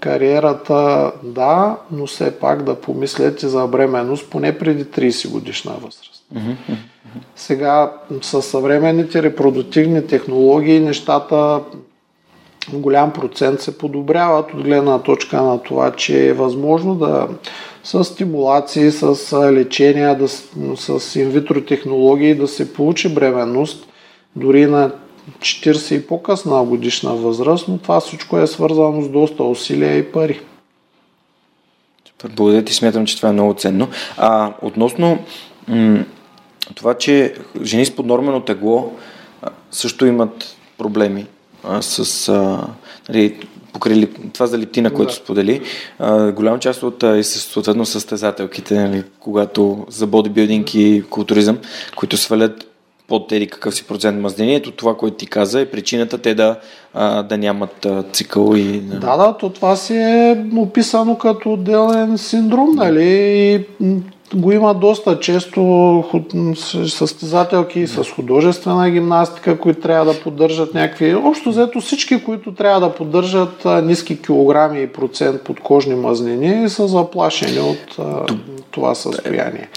кариерата 0.00 1.12
да, 1.22 1.76
но 1.90 2.06
все 2.06 2.38
пак 2.38 2.62
да 2.62 2.80
помислете 2.80 3.48
за 3.48 3.66
бременност 3.66 4.30
поне 4.30 4.58
преди 4.58 4.84
30 4.84 5.30
годишна 5.30 5.72
възраст. 5.72 6.24
Сега 7.36 7.92
с 8.22 8.42
съвременните 8.42 9.22
репродуктивни 9.22 10.06
технологии 10.06 10.80
нещата 10.80 11.60
голям 12.72 13.12
процент 13.12 13.60
се 13.60 13.78
подобряват 13.78 14.54
от 14.54 14.62
гледна 14.62 14.98
точка 14.98 15.42
на 15.42 15.62
това, 15.62 15.92
че 15.92 16.28
е 16.28 16.32
възможно 16.32 16.94
да 16.94 17.28
с 17.84 18.04
стимулации, 18.04 18.90
с 18.90 19.32
лечения, 19.52 20.18
да, 20.18 20.28
с 20.76 21.16
инвитро 21.16 21.60
технологии 21.60 22.34
да 22.34 22.48
се 22.48 22.72
получи 22.72 23.14
бременност 23.14 23.88
дори 24.36 24.66
на 24.66 24.90
40 25.38 25.94
и 25.94 26.06
по-късна 26.06 26.64
годишна 26.64 27.14
възраст, 27.14 27.68
но 27.68 27.78
това 27.78 28.00
всичко 28.00 28.38
е 28.38 28.46
свързано 28.46 29.02
с 29.02 29.08
доста 29.08 29.44
усилия 29.44 29.98
и 29.98 30.12
пари. 30.12 30.40
Благодаря 32.34 32.64
ти, 32.64 32.74
смятам, 32.74 33.06
че 33.06 33.16
това 33.16 33.28
е 33.28 33.32
много 33.32 33.54
ценно. 33.54 33.88
А, 34.16 34.52
относно 34.62 35.18
м- 35.68 36.04
това, 36.74 36.94
че 36.94 37.34
жени 37.62 37.86
с 37.86 37.96
поднормено 37.96 38.40
тегло 38.40 38.92
също 39.70 40.06
имат 40.06 40.56
проблеми 40.78 41.26
а, 41.68 41.82
с 41.82 42.28
а, 42.28 42.66
нали, 43.08 43.36
покрай 43.72 44.06
това 44.32 44.46
за 44.46 44.58
липтина, 44.58 44.90
което 44.90 45.12
да. 45.12 45.16
сподели, 45.16 45.60
а, 45.98 46.32
голяма 46.32 46.58
част 46.58 46.82
от 46.82 47.02
е 47.02 47.22
съответно 47.22 47.86
състезателките, 47.86 48.74
нали, 48.74 49.04
когато 49.20 49.86
за 49.88 50.06
бодибилдинг 50.06 50.74
и 50.74 51.04
културизъм, 51.10 51.58
които 51.96 52.16
свалят 52.16 52.66
под 53.08 53.28
тези 53.28 53.46
какъв 53.46 53.74
си 53.74 53.84
процент 53.84 54.20
мазнини. 54.20 54.54
Ето 54.54 54.70
това, 54.70 54.96
което 54.96 55.16
ти 55.16 55.26
каза, 55.26 55.60
е 55.60 55.70
причината 55.70 56.18
те 56.18 56.34
да, 56.34 56.56
а, 56.94 57.22
да 57.22 57.38
нямат 57.38 57.86
а, 57.86 58.04
цикъл. 58.12 58.52
И, 58.56 58.80
да, 58.80 59.16
да, 59.16 59.36
то 59.36 59.50
това 59.50 59.76
си 59.76 59.96
е 59.96 60.46
описано 60.56 61.18
като 61.18 61.52
отделен 61.52 62.18
синдром, 62.18 62.74
нали? 62.74 63.04
И 63.04 63.60
го 64.34 64.52
има 64.52 64.74
доста 64.74 65.20
често 65.20 66.04
състезателки 66.86 67.86
с 67.86 68.04
художествена 68.04 68.90
гимнастика, 68.90 69.58
които 69.58 69.80
трябва 69.80 70.12
да 70.12 70.20
поддържат 70.20 70.74
някакви... 70.74 71.14
Общо 71.14 71.50
взето 71.50 71.80
всички, 71.80 72.24
които 72.24 72.54
трябва 72.54 72.80
да 72.80 72.94
поддържат 72.94 73.64
ниски 73.82 74.22
килограми 74.22 74.82
и 74.82 74.86
процент 74.86 75.42
подкожни 75.42 75.94
мазнини, 75.94 76.68
са 76.68 76.88
заплашени 76.88 77.60
от 77.60 77.96
това 78.70 78.94
състояние. 78.94 79.68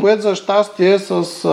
Което 0.00 0.22
за 0.22 0.34
щастие 0.34 0.98
с 0.98 1.44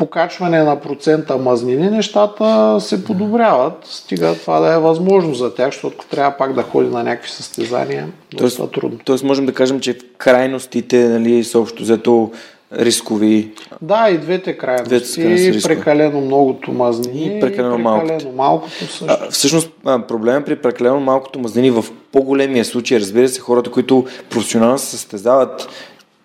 покачване 0.00 0.62
на 0.62 0.80
процента 0.80 1.36
мазнини, 1.36 1.90
нещата 1.90 2.76
се 2.80 3.04
подобряват. 3.04 3.74
Стига 3.84 4.34
това 4.34 4.60
да 4.60 4.72
е 4.74 4.78
възможно 4.78 5.34
за 5.34 5.54
тях, 5.54 5.66
защото 5.66 6.06
трябва 6.10 6.36
пак 6.36 6.52
да 6.52 6.62
ходи 6.62 6.88
на 6.88 7.02
някакви 7.02 7.30
състезания. 7.30 8.08
Тоест, 8.36 8.58
доста 8.58 8.80
трудно. 8.80 8.98
Тоест 9.04 9.24
можем 9.24 9.46
да 9.46 9.52
кажем, 9.52 9.80
че 9.80 9.92
в 9.92 9.96
крайностите 10.18 11.08
нали, 11.08 11.44
са 11.44 11.58
общо 11.58 11.82
взето 11.82 12.32
рискови. 12.72 13.50
Да, 13.82 14.10
и 14.10 14.18
двете 14.18 14.58
крайности. 14.58 15.20
Двете 15.22 15.62
прекалено 15.62 16.20
многото 16.20 16.72
мазнини 16.72 17.36
и 17.36 17.40
прекалено, 17.40 17.46
и 17.46 17.50
прекалено 17.50 17.78
малкото. 17.78 18.28
малкото 18.36 18.74
също. 18.74 19.04
А, 19.08 19.30
всъщност 19.30 19.70
проблема 19.84 20.44
при 20.44 20.56
прекалено 20.56 21.00
малкото 21.00 21.38
мазнини 21.38 21.70
в 21.70 21.84
по-големия 22.12 22.64
случай, 22.64 23.00
разбира 23.00 23.28
се, 23.28 23.40
хората, 23.40 23.70
които 23.70 24.06
професионално 24.30 24.78
се 24.78 24.86
състезават, 24.86 25.68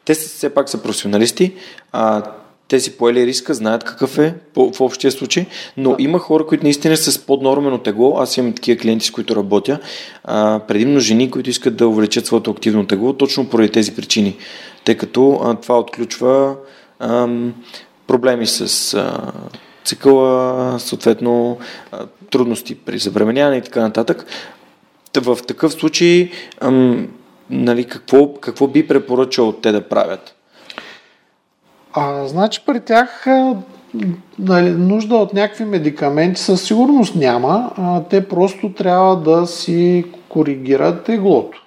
те 0.05 0.13
все 0.13 0.53
пак 0.53 0.69
са 0.69 0.83
професионалисти, 0.83 1.53
а 1.91 2.23
те 2.67 2.79
си 2.79 2.97
поели 2.97 3.25
риска, 3.25 3.53
знаят 3.53 3.83
какъв 3.83 4.17
е 4.17 4.35
в 4.55 4.81
общия 4.81 5.11
случай, 5.11 5.45
но 5.77 5.89
да. 5.89 6.03
има 6.03 6.19
хора, 6.19 6.47
които 6.47 6.63
наистина 6.63 6.97
са 6.97 7.11
с 7.11 7.19
поднормено 7.19 7.77
тегло. 7.77 8.17
Аз 8.17 8.37
имам 8.37 8.53
такива 8.53 8.81
клиенти, 8.81 9.05
с 9.05 9.11
които 9.11 9.35
работя, 9.35 9.79
а, 10.23 10.59
предимно 10.67 10.99
жени, 10.99 11.31
които 11.31 11.49
искат 11.49 11.75
да 11.75 11.87
увеличат 11.87 12.25
своето 12.25 12.51
активно 12.51 12.87
тегло, 12.87 13.13
точно 13.13 13.49
поради 13.49 13.69
тези 13.69 13.95
причини, 13.95 14.37
тъй 14.83 14.95
като 14.95 15.41
а, 15.43 15.55
това 15.55 15.79
отключва 15.79 16.55
а, 16.99 17.27
проблеми 18.07 18.47
с 18.47 18.93
а, 18.93 19.31
цикъла, 19.83 20.79
съответно 20.79 21.57
а, 21.91 22.05
трудности 22.31 22.75
при 22.75 22.97
забременяване 22.97 23.57
и 23.57 23.61
така 23.61 23.81
нататък. 23.81 24.25
В 25.17 25.37
такъв 25.47 25.73
случай, 25.73 26.31
ам, 26.61 27.07
нали, 27.49 27.83
какво, 27.83 28.33
какво 28.33 28.67
би 28.67 28.87
препоръчал 28.87 29.51
те 29.51 29.71
да 29.71 29.81
правят? 29.89 30.35
А, 31.95 32.27
значи 32.27 32.61
при 32.65 32.79
тях 32.79 33.25
нали, 34.39 34.69
нужда 34.69 35.15
от 35.15 35.33
някакви 35.33 35.65
медикаменти 35.65 36.41
със 36.41 36.63
сигурност 36.63 37.15
няма. 37.15 37.71
А, 37.77 38.03
те 38.03 38.27
просто 38.27 38.73
трябва 38.73 39.15
да 39.15 39.47
си 39.47 40.05
коригират 40.29 41.03
теглото. 41.03 41.61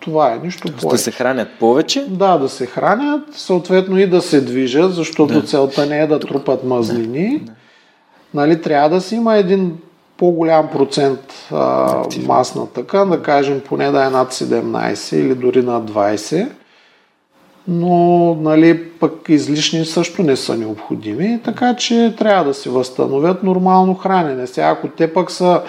Това 0.00 0.32
е 0.32 0.38
нищо 0.44 0.68
повече. 0.68 0.86
Да 0.86 0.98
се 0.98 1.10
хранят 1.10 1.48
повече? 1.60 2.06
Да, 2.08 2.38
да 2.38 2.48
се 2.48 2.66
хранят, 2.66 3.22
съответно 3.32 3.98
и 3.98 4.06
да 4.06 4.22
се 4.22 4.40
движат, 4.40 4.94
защото 4.94 5.34
да. 5.34 5.46
целта 5.46 5.86
не 5.86 6.00
е 6.00 6.06
да 6.06 6.20
трупат 6.20 6.64
мазнини. 6.64 7.38
Да. 7.38 7.52
Нали, 8.34 8.62
трябва 8.62 8.88
да 8.88 9.00
си 9.00 9.14
има 9.14 9.36
един 9.36 9.78
по-голям 10.16 10.68
процент 10.70 11.20
а, 11.52 11.94
масна 12.26 12.66
тъкан, 12.66 13.10
да 13.10 13.22
кажем 13.22 13.60
поне 13.64 13.90
да 13.90 14.06
е 14.06 14.10
над 14.10 14.32
17 14.32 15.16
или 15.16 15.34
дори 15.34 15.62
над 15.62 15.90
20 15.90 16.48
но 17.72 18.34
нали, 18.34 18.88
пък 18.88 19.12
излишни 19.28 19.84
също 19.84 20.22
не 20.22 20.36
са 20.36 20.56
необходими, 20.56 21.40
така 21.44 21.76
че 21.76 22.14
трябва 22.18 22.44
да 22.44 22.54
се 22.54 22.70
възстановят 22.70 23.42
нормално 23.42 23.94
хранене. 23.94 24.46
Сега, 24.46 24.68
ако 24.68 24.88
те 24.88 25.12
пък 25.12 25.30
са 25.30 25.62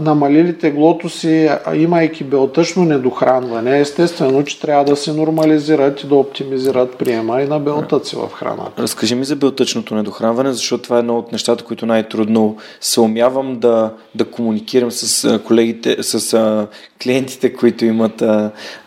намалили 0.00 0.58
теглото 0.58 1.08
си, 1.08 1.50
имайки 1.74 2.24
белтъчно 2.24 2.84
недохранване, 2.84 3.80
естествено, 3.80 4.44
че 4.44 4.60
трябва 4.60 4.84
да 4.84 4.96
се 4.96 5.12
нормализират 5.12 6.02
и 6.02 6.06
да 6.06 6.14
оптимизират 6.14 6.96
приема 6.98 7.42
и 7.42 7.46
на 7.46 7.60
белтъци 7.60 8.16
в 8.16 8.28
храната. 8.34 8.82
Разкажи 8.82 9.14
ми 9.14 9.24
за 9.24 9.36
белтъчното 9.36 9.94
недохранване, 9.94 10.52
защото 10.52 10.82
това 10.82 10.96
е 10.96 10.98
едно 10.98 11.18
от 11.18 11.32
нещата, 11.32 11.64
които 11.64 11.86
най-трудно 11.86 12.56
се 12.80 13.00
умявам 13.00 13.58
да, 13.58 13.92
да 14.14 14.24
комуникирам 14.24 14.90
с 14.90 15.38
колегите, 15.38 16.02
с 16.02 16.66
клиентите, 17.02 17.52
които 17.54 17.84
имат 17.84 18.22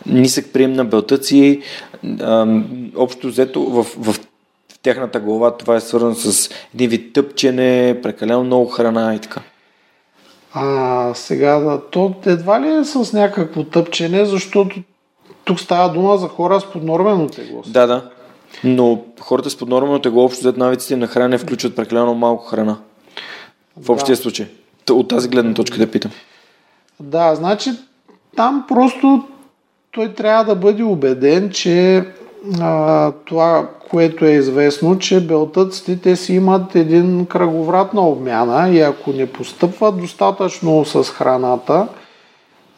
нисък 0.06 0.46
прием 0.52 0.72
на 0.72 0.84
белтъци. 0.84 1.60
Общо 2.96 3.28
взето 3.28 3.62
в, 3.62 3.84
в 3.84 4.20
тяхната 4.82 5.20
глава 5.20 5.56
това 5.56 5.76
е 5.76 5.80
свързано 5.80 6.14
с 6.14 6.50
един 6.74 6.90
вид 6.90 7.12
тъпчене, 7.12 8.00
прекалено 8.02 8.44
много 8.44 8.66
храна 8.66 9.14
и 9.14 9.18
така. 9.18 9.40
А 10.54 11.14
сега, 11.14 11.80
то 11.90 12.14
едва 12.26 12.60
ли 12.60 12.68
е 12.68 12.84
с 12.84 13.12
някакво 13.12 13.64
тъпчене, 13.64 14.24
защото 14.24 14.82
тук 15.44 15.60
става 15.60 15.92
дума 15.92 16.16
за 16.16 16.28
хора 16.28 16.60
с 16.60 16.72
поднормено 16.72 17.28
тегло. 17.28 17.62
Да, 17.66 17.86
да. 17.86 18.10
Но 18.64 19.02
хората 19.20 19.50
с 19.50 19.56
поднормено 19.56 19.98
тегло 19.98 20.24
общо 20.24 20.40
взето 20.40 20.58
навиците 20.58 20.96
на 20.96 21.06
хранене 21.06 21.38
включват 21.38 21.76
прекалено 21.76 22.14
малко 22.14 22.44
храна. 22.44 22.78
В 23.76 23.90
общия 23.90 24.16
да. 24.16 24.22
случай. 24.22 24.46
От 24.90 25.08
тази 25.08 25.28
гледна 25.28 25.54
точка 25.54 25.78
да 25.78 25.90
питам. 25.90 26.10
Да, 27.00 27.34
значи 27.34 27.70
там 28.36 28.64
просто 28.68 29.24
той 29.94 30.08
трябва 30.08 30.44
да 30.44 30.54
бъде 30.54 30.82
убеден, 30.82 31.50
че 31.50 32.04
а, 32.60 33.12
това, 33.24 33.68
което 33.90 34.24
е 34.24 34.30
известно, 34.30 34.98
че 34.98 35.26
белтъците 35.26 36.00
те 36.00 36.16
си 36.16 36.34
имат 36.34 36.74
един 36.74 37.26
кръговрат 37.26 37.94
на 37.94 38.08
обмяна 38.08 38.70
и 38.70 38.80
ако 38.80 39.12
не 39.12 39.26
постъпват 39.26 40.00
достатъчно 40.00 40.84
с 40.84 41.04
храната, 41.04 41.88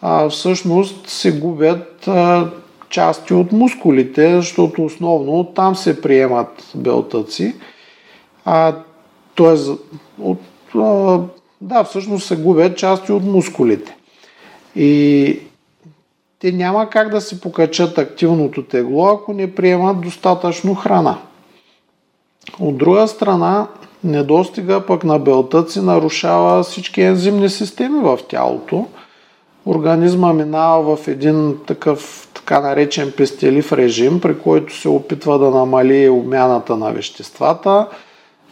а, 0.02 0.28
всъщност 0.28 1.08
се 1.08 1.38
губят 1.38 2.08
а, 2.08 2.50
части 2.88 3.34
от 3.34 3.52
мускулите, 3.52 4.36
защото 4.36 4.84
основно 4.84 5.44
там 5.44 5.76
се 5.76 6.00
приемат 6.00 6.72
белтъци. 6.74 7.54
А, 8.44 8.74
тоест, 9.34 9.70
от, 10.20 10.40
а, 10.74 11.20
да, 11.60 11.84
всъщност 11.84 12.26
се 12.26 12.36
губят 12.36 12.78
части 12.78 13.12
от 13.12 13.24
мускулите. 13.24 13.96
И 14.76 15.40
те 16.40 16.52
няма 16.52 16.90
как 16.90 17.10
да 17.10 17.20
се 17.20 17.40
покачат 17.40 17.98
активното 17.98 18.62
тегло, 18.62 19.06
ако 19.06 19.32
не 19.32 19.54
приемат 19.54 20.00
достатъчно 20.00 20.74
храна. 20.74 21.18
От 22.60 22.78
друга 22.78 23.08
страна, 23.08 23.66
недостига 24.04 24.86
пък 24.86 25.04
на 25.04 25.18
белтъци 25.18 25.80
нарушава 25.80 26.62
всички 26.62 27.02
ензимни 27.02 27.48
системи 27.48 28.00
в 28.00 28.18
тялото. 28.28 28.86
Организма 29.66 30.32
минава 30.32 30.96
в 30.96 31.08
един 31.08 31.58
такъв 31.66 32.28
така 32.34 32.60
наречен 32.60 33.12
пестелив 33.16 33.72
режим, 33.72 34.20
при 34.20 34.38
който 34.38 34.76
се 34.76 34.88
опитва 34.88 35.38
да 35.38 35.50
намали 35.50 36.08
обмяната 36.08 36.76
на 36.76 36.92
веществата– 36.92 37.88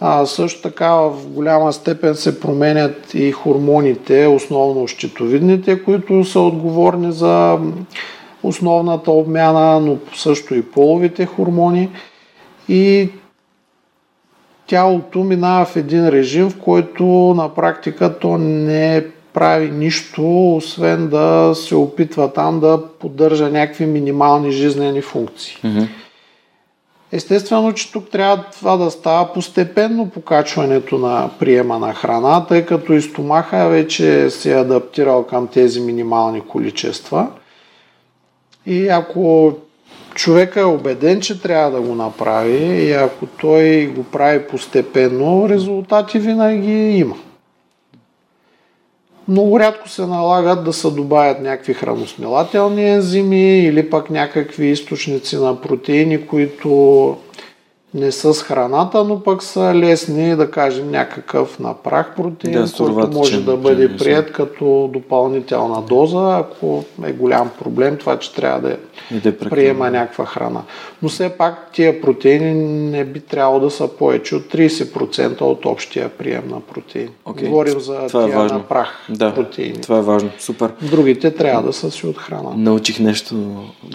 а, 0.07 0.27
също 0.27 0.63
така 0.63 0.91
в 0.91 1.29
голяма 1.29 1.73
степен 1.73 2.15
се 2.15 2.41
променят 2.41 3.15
и 3.15 3.33
хормоните, 3.33 4.27
основно 4.27 4.89
щитовидните, 4.89 5.83
които 5.83 6.25
са 6.25 6.41
отговорни 6.41 7.13
за 7.13 7.59
основната 8.43 9.11
обмяна, 9.11 9.81
но 9.81 9.97
също 10.15 10.55
и 10.55 10.63
половите 10.63 11.27
хормони. 11.27 11.91
И 12.69 13.09
тялото 14.67 15.25
минава 15.25 15.65
в 15.65 15.77
един 15.77 16.09
режим, 16.09 16.51
в 16.51 16.59
който 16.59 17.05
на 17.37 17.55
практика 17.55 18.19
то 18.19 18.39
не 18.39 19.05
прави 19.33 19.71
нищо, 19.71 20.57
освен 20.57 21.09
да 21.09 21.53
се 21.55 21.77
опитва 21.77 22.33
там 22.33 22.61
да 22.61 22.83
поддържа 23.01 23.51
някакви 23.51 23.87
минимални 23.87 24.51
жизнени 24.51 25.03
функции. 25.03 25.57
Mm-hmm. 25.65 25.89
Естествено, 27.17 27.73
че 27.73 27.93
тук 27.93 28.11
трябва 28.11 28.45
това 28.53 28.77
да 28.77 28.91
става 28.91 29.33
постепенно 29.33 30.11
покачването 30.11 30.99
на 30.99 31.31
приема 31.39 31.79
на 31.79 31.95
храна, 31.95 32.47
тъй 32.47 32.67
като 32.67 32.93
и 32.93 33.03
стомаха 33.03 33.69
вече 33.69 34.31
се 34.31 34.53
е 34.53 34.61
адаптирал 34.61 35.27
към 35.27 35.47
тези 35.47 35.81
минимални 35.81 36.41
количества. 36.41 37.27
И 38.67 38.89
ако 38.89 39.53
човека 40.15 40.61
е 40.61 40.65
убеден, 40.65 41.21
че 41.21 41.43
трябва 41.43 41.71
да 41.71 41.81
го 41.81 41.95
направи 41.95 42.57
и 42.57 42.93
ако 42.93 43.27
той 43.27 43.87
го 43.87 44.05
прави 44.05 44.47
постепенно, 44.47 45.49
резултати 45.49 46.19
винаги 46.19 46.99
има 46.99 47.17
много 49.29 49.61
рядко 49.61 49.89
се 49.89 50.07
налагат 50.07 50.65
да 50.65 50.73
се 50.73 50.91
добавят 50.91 51.41
някакви 51.41 51.75
храносмилателни 51.75 52.91
ензими 52.91 53.59
или 53.59 53.91
пък 53.91 54.11
някакви 54.11 54.67
източници 54.67 55.37
на 55.37 55.61
протеини, 55.61 56.27
които 56.27 57.17
не 57.95 58.13
са 58.13 58.35
с 58.35 58.43
храната, 58.43 59.05
но 59.05 59.23
пък 59.23 59.43
са 59.43 59.75
лесни, 59.75 60.37
да 60.37 60.51
кажем, 60.51 60.91
някакъв 60.91 61.59
на 61.59 61.75
прах 61.75 62.15
протеин, 62.17 62.53
Да, 62.55 62.73
който 62.79 63.09
може 63.09 63.41
да 63.41 63.57
бъде 63.57 63.97
прият 63.97 64.33
като 64.33 64.91
допълнителна 64.93 65.83
доза, 65.83 66.37
ако 66.39 66.85
е 67.05 67.13
голям 67.13 67.51
проблем 67.59 67.97
това, 67.97 68.19
че 68.19 68.35
трябва 68.35 68.61
да 68.61 68.77
да 69.13 69.29
е 69.29 69.37
приема 69.39 69.91
някаква 69.91 70.25
храна. 70.25 70.63
Но 71.03 71.09
все 71.09 71.29
пак 71.29 71.73
тия 71.73 72.01
протеини 72.01 72.55
не 72.91 73.05
би 73.05 73.21
трябвало 73.21 73.61
да 73.61 73.71
са 73.71 73.89
повече 73.89 74.37
от 74.37 74.43
30% 74.45 75.41
от 75.41 75.67
общия 75.67 76.09
прием 76.09 76.43
на 76.49 76.61
протеин. 76.61 77.09
Окей, 77.25 77.49
Говорим 77.49 77.81
за 77.81 78.07
това 78.07 78.23
е 78.23 78.27
тия 78.27 78.39
важно. 78.39 78.59
на 78.59 78.65
прах 78.65 79.07
Да, 79.09 79.35
протеини. 79.35 79.81
това 79.81 79.99
е 79.99 80.03
важно. 80.03 80.31
Супер. 80.39 80.73
Другите 80.83 81.31
трябва 81.31 81.63
да 81.63 81.73
са 81.73 81.91
си 81.91 82.07
от 82.07 82.19
храна. 82.19 82.51
Научих 82.57 82.99
нещо 83.01 83.35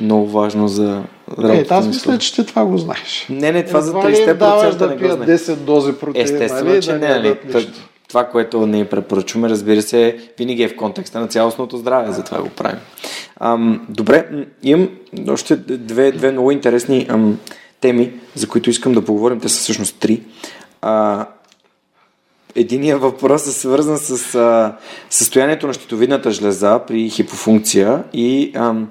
много 0.01 0.27
важно 0.27 0.67
за 0.67 1.03
Е, 1.39 1.43
работата 1.43 1.75
аз 1.75 1.85
ми 1.85 1.89
мисля, 1.89 2.17
че 2.17 2.33
ти 2.33 2.45
това 2.45 2.65
го 2.65 2.77
знаеш. 2.77 3.27
Не, 3.29 3.51
не, 3.51 3.65
това 3.65 3.81
за 3.81 3.88
Едва 3.89 4.11
ли 4.11 4.17
им 4.19 4.37
даваш 4.37 4.75
30% 4.75 4.77
да 4.77 4.97
пият 4.97 5.13
знам. 5.13 5.27
10 5.27 5.55
дози 5.55 5.93
протеин, 5.93 6.25
Естествено, 6.25 6.69
нали, 6.69 6.81
че 6.81 6.91
да 6.91 6.99
не, 6.99 7.07
нали? 7.07 7.37
Това, 8.07 8.23
което 8.25 8.67
ние 8.67 8.85
препоръчваме, 8.85 9.49
разбира 9.49 9.81
се, 9.81 10.17
винаги 10.37 10.63
е 10.63 10.67
в 10.67 10.75
контекста 10.75 11.19
на 11.19 11.27
цялостното 11.27 11.77
здраве, 11.77 12.11
затова 12.11 12.41
го 12.41 12.49
правим. 12.49 12.79
Ам, 13.39 13.85
добре, 13.89 14.45
имам 14.63 14.89
още 15.29 15.55
две, 15.55 16.11
две 16.11 16.31
много 16.31 16.51
интересни 16.51 17.07
ам, 17.09 17.39
теми, 17.81 18.13
за 18.35 18.47
които 18.47 18.69
искам 18.69 18.93
да 18.93 19.05
поговорим. 19.05 19.39
Те 19.39 19.49
са 19.49 19.59
всъщност 19.59 19.95
три. 19.99 20.21
А, 20.81 21.25
Единият 22.55 23.01
въпрос 23.01 23.47
е 23.47 23.51
свързан 23.51 23.97
с 23.97 24.35
а, 24.35 24.77
състоянието 25.09 25.67
на 25.67 25.73
щитовидната 25.73 26.31
жлеза 26.31 26.79
при 26.87 27.09
хипофункция 27.09 28.03
и 28.13 28.51
ам, 28.55 28.87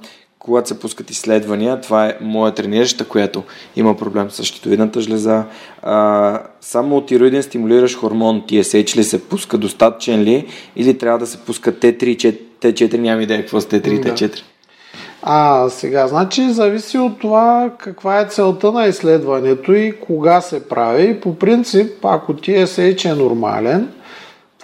когато 0.48 0.68
се 0.68 0.80
пускат 0.80 1.10
изследвания, 1.10 1.80
това 1.80 2.06
е 2.06 2.16
моя 2.20 2.54
тренираща, 2.54 3.04
която 3.04 3.42
има 3.76 3.96
проблем 3.96 4.30
с 4.30 4.44
щитовидната 4.44 5.00
жлеза. 5.00 5.44
А, 5.82 6.42
само 6.60 7.00
тироиден 7.00 7.42
стимулиращ 7.42 7.98
хормон 7.98 8.42
TSH 8.42 8.96
ли 8.96 9.04
се 9.04 9.28
пуска, 9.28 9.58
достатъчен 9.58 10.20
ли 10.20 10.46
или 10.76 10.98
трябва 10.98 11.18
да 11.18 11.26
се 11.26 11.38
пуска 11.38 11.72
T3, 11.72 12.38
T4, 12.60 12.98
нямам 12.98 13.20
идея 13.20 13.40
какво 13.40 13.60
T3 13.60 13.88
и 13.88 14.00
Да. 14.00 14.08
T4. 14.08 14.42
А, 15.22 15.68
сега, 15.68 16.06
значи 16.06 16.50
зависи 16.50 16.98
от 16.98 17.18
това 17.18 17.70
каква 17.78 18.20
е 18.20 18.26
целта 18.28 18.72
на 18.72 18.86
изследването 18.86 19.72
и 19.72 19.92
кога 20.00 20.40
се 20.40 20.68
прави. 20.68 21.20
По 21.20 21.34
принцип, 21.34 22.04
ако 22.04 22.34
TSH 22.34 23.12
е 23.12 23.14
нормален, 23.14 23.88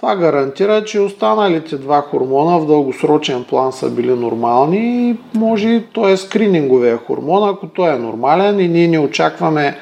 това 0.05 0.15
гарантира, 0.15 0.83
че 0.83 0.99
останалите 0.99 1.77
два 1.77 2.01
хормона 2.01 2.59
в 2.59 2.67
дългосрочен 2.67 3.43
план 3.43 3.73
са 3.73 3.89
били 3.89 4.15
нормални 4.15 5.09
и 5.09 5.17
може, 5.37 5.83
той 5.93 6.11
е 6.11 6.17
скрининговия 6.17 6.97
хормон, 6.97 7.49
ако 7.49 7.67
той 7.67 7.95
е 7.95 7.97
нормален 7.97 8.59
и 8.59 8.67
ние 8.67 8.87
не 8.87 8.99
очакваме 8.99 9.77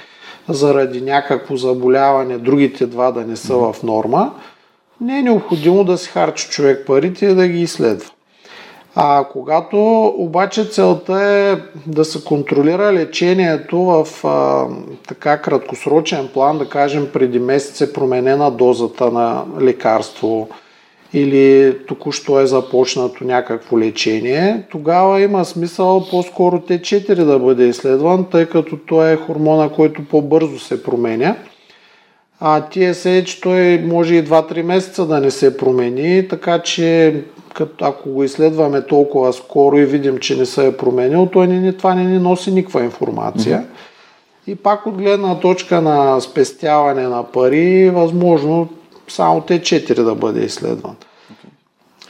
заради 0.49 1.01
някакво 1.01 1.55
заболяване 1.55 2.37
другите 2.37 2.85
два 2.85 3.11
да 3.11 3.21
не 3.21 3.35
са 3.35 3.57
в 3.57 3.75
норма, 3.83 4.31
не 5.01 5.19
е 5.19 5.21
необходимо 5.21 5.83
да 5.83 5.97
си 5.97 6.09
харчи 6.09 6.49
човек 6.49 6.83
парите 6.87 7.25
и 7.25 7.35
да 7.35 7.47
ги 7.47 7.61
изследва. 7.61 8.09
А 8.95 9.25
когато 9.31 10.05
обаче 10.17 10.65
целта 10.65 11.21
е 11.23 11.57
да 11.87 12.05
се 12.05 12.23
контролира 12.23 12.93
лечението 12.93 13.77
в 13.77 14.07
а, 14.27 14.67
така 15.07 15.37
краткосрочен 15.37 16.29
план, 16.33 16.57
да 16.57 16.69
кажем 16.69 17.09
преди 17.13 17.39
месец 17.39 17.81
е 17.81 17.93
променена 17.93 18.51
дозата 18.51 19.11
на 19.11 19.43
лекарство 19.61 20.49
или 21.13 21.77
току-що 21.87 22.39
е 22.39 22.45
започнато 22.45 23.23
някакво 23.23 23.79
лечение, 23.79 24.63
тогава 24.71 25.21
има 25.21 25.45
смисъл 25.45 26.07
по-скоро 26.11 26.59
Т4 26.59 27.23
да 27.25 27.39
бъде 27.39 27.67
изследван, 27.67 28.25
тъй 28.31 28.45
като 28.45 28.77
той 28.77 29.11
е 29.11 29.17
хормона, 29.17 29.69
който 29.69 30.05
по-бързо 30.05 30.59
се 30.59 30.83
променя. 30.83 31.35
А 32.45 32.61
TSH 32.61 33.41
той 33.41 33.77
може 33.77 34.15
и 34.15 34.23
2-3 34.23 34.61
месеца 34.61 35.05
да 35.05 35.19
не 35.19 35.31
се 35.31 35.57
промени, 35.57 36.27
така 36.27 36.59
че 36.59 37.15
като, 37.53 37.85
ако 37.85 38.09
го 38.09 38.23
изследваме 38.23 38.81
толкова 38.81 39.33
скоро 39.33 39.77
и 39.77 39.85
видим, 39.85 40.17
че 40.17 40.35
не 40.35 40.45
се 40.45 40.67
е 40.67 40.77
променил, 40.77 41.25
той 41.25 41.47
не, 41.47 41.73
това 41.73 41.95
не 41.95 42.03
ни 42.03 42.19
носи 42.19 42.51
никаква 42.51 42.83
информация. 42.83 43.57
Mm-hmm. 43.57 44.51
И 44.51 44.55
пак 44.55 44.85
от 44.85 44.97
гледна 44.97 45.39
точка 45.39 45.81
на 45.81 46.21
спестяване 46.21 47.07
на 47.07 47.23
пари, 47.23 47.89
възможно 47.89 48.69
само 49.07 49.41
Т4 49.41 50.03
да 50.03 50.15
бъде 50.15 50.45
изследван. 50.45 50.95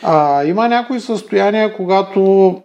А, 0.03 0.43
има 0.43 0.67
някои 0.67 0.99
състояния, 0.99 1.75
когато 1.75 2.61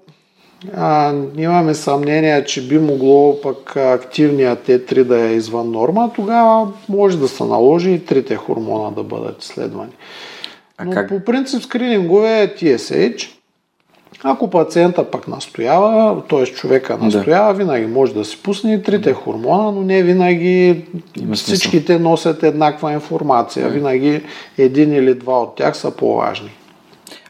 а, 0.77 1.15
имаме 1.37 1.75
съмнение, 1.75 2.45
че 2.45 2.69
би 2.69 2.79
могло 2.79 3.41
пък 3.41 3.77
активният 3.77 4.67
Т3 4.67 5.05
да 5.05 5.21
е 5.21 5.35
извън 5.35 5.71
норма, 5.71 6.11
тогава 6.15 6.69
може 6.89 7.19
да 7.19 7.29
се 7.29 7.45
наложи 7.45 7.91
и 7.91 8.05
трите 8.05 8.37
хормона 8.37 8.93
да 8.93 9.03
бъдат 9.03 9.43
изследвани. 9.43 9.93
А 10.79 10.85
Но 10.85 10.91
как? 10.91 11.09
по 11.09 11.21
принцип 11.25 11.63
скринингове 11.63 12.43
е 12.43 12.49
TSH. 12.49 13.29
Ако 14.23 14.51
пациента 14.51 15.11
пък 15.11 15.29
настоява, 15.29 16.23
т.е. 16.31 16.45
човека 16.45 16.99
настоява, 16.99 17.55
винаги 17.55 17.87
може 17.87 18.15
да 18.15 18.25
си 18.25 18.43
пусне 18.43 18.75
и 18.75 18.83
трите 18.83 19.13
хормона, 19.13 19.73
но 19.73 19.83
не 19.83 20.03
винаги 20.03 20.85
всичките 21.35 21.99
носят 21.99 22.43
еднаква 22.43 22.93
информация. 22.93 23.69
Винаги 23.69 24.23
един 24.59 24.93
или 24.93 25.15
два 25.15 25.43
от 25.43 25.57
тях 25.57 25.77
са 25.77 25.91
по-важни. 25.91 26.51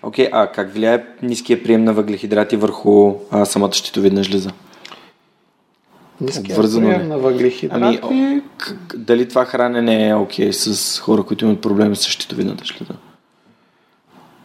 Окей, 0.03 0.29
а 0.33 0.47
как 0.47 0.73
влияе 0.73 1.05
ниския 1.23 1.63
прием 1.63 1.85
на 1.85 1.93
въглехидрати 1.93 2.57
върху 2.57 3.15
а, 3.31 3.45
самата 3.45 3.73
щитовидна 3.73 4.23
жлеза? 4.23 4.51
Ниският 6.21 6.51
Обвързано 6.51 6.89
прием 6.89 7.03
ли? 7.03 7.07
на 7.07 7.19
въглехидрати... 7.19 8.01
Ами, 8.03 8.43
к- 8.59 8.97
дали 8.97 9.29
това 9.29 9.45
хранене 9.45 10.09
е 10.09 10.15
окей 10.15 10.53
с 10.53 11.01
хора, 11.01 11.23
които 11.23 11.45
имат 11.45 11.61
проблеми 11.61 11.97
с 11.97 12.03
щитовидната 12.03 12.65
жлеза? 12.65 12.95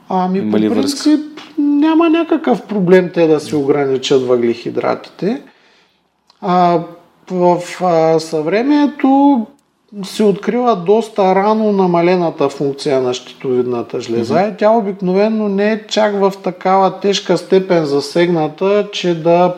Ами 0.10 0.40
Има 0.40 0.52
по 0.52 0.74
принцип 0.74 1.40
няма 1.58 2.10
някакъв 2.10 2.66
проблем 2.68 3.10
те 3.14 3.28
да 3.28 3.40
си 3.40 3.56
ограничат 3.56 4.22
въглехидратите. 4.28 5.42
А, 6.42 6.80
в 7.32 7.62
а, 7.82 8.20
съвремието 8.20 9.46
се 10.04 10.24
открива 10.24 10.76
доста 10.76 11.36
рано 11.36 11.72
намалената 11.72 12.50
функция 12.50 13.02
на 13.02 13.14
щитовидната 13.14 14.02
жлеза 14.02 14.42
и 14.42 14.58
тя 14.58 14.72
обикновено 14.72 15.50
не 15.50 15.72
е 15.72 15.88
чак 15.88 16.14
в 16.20 16.34
такава 16.44 17.00
тежка 17.00 17.38
степен 17.38 17.86
засегната, 17.86 18.90
че 18.92 19.22
да 19.22 19.56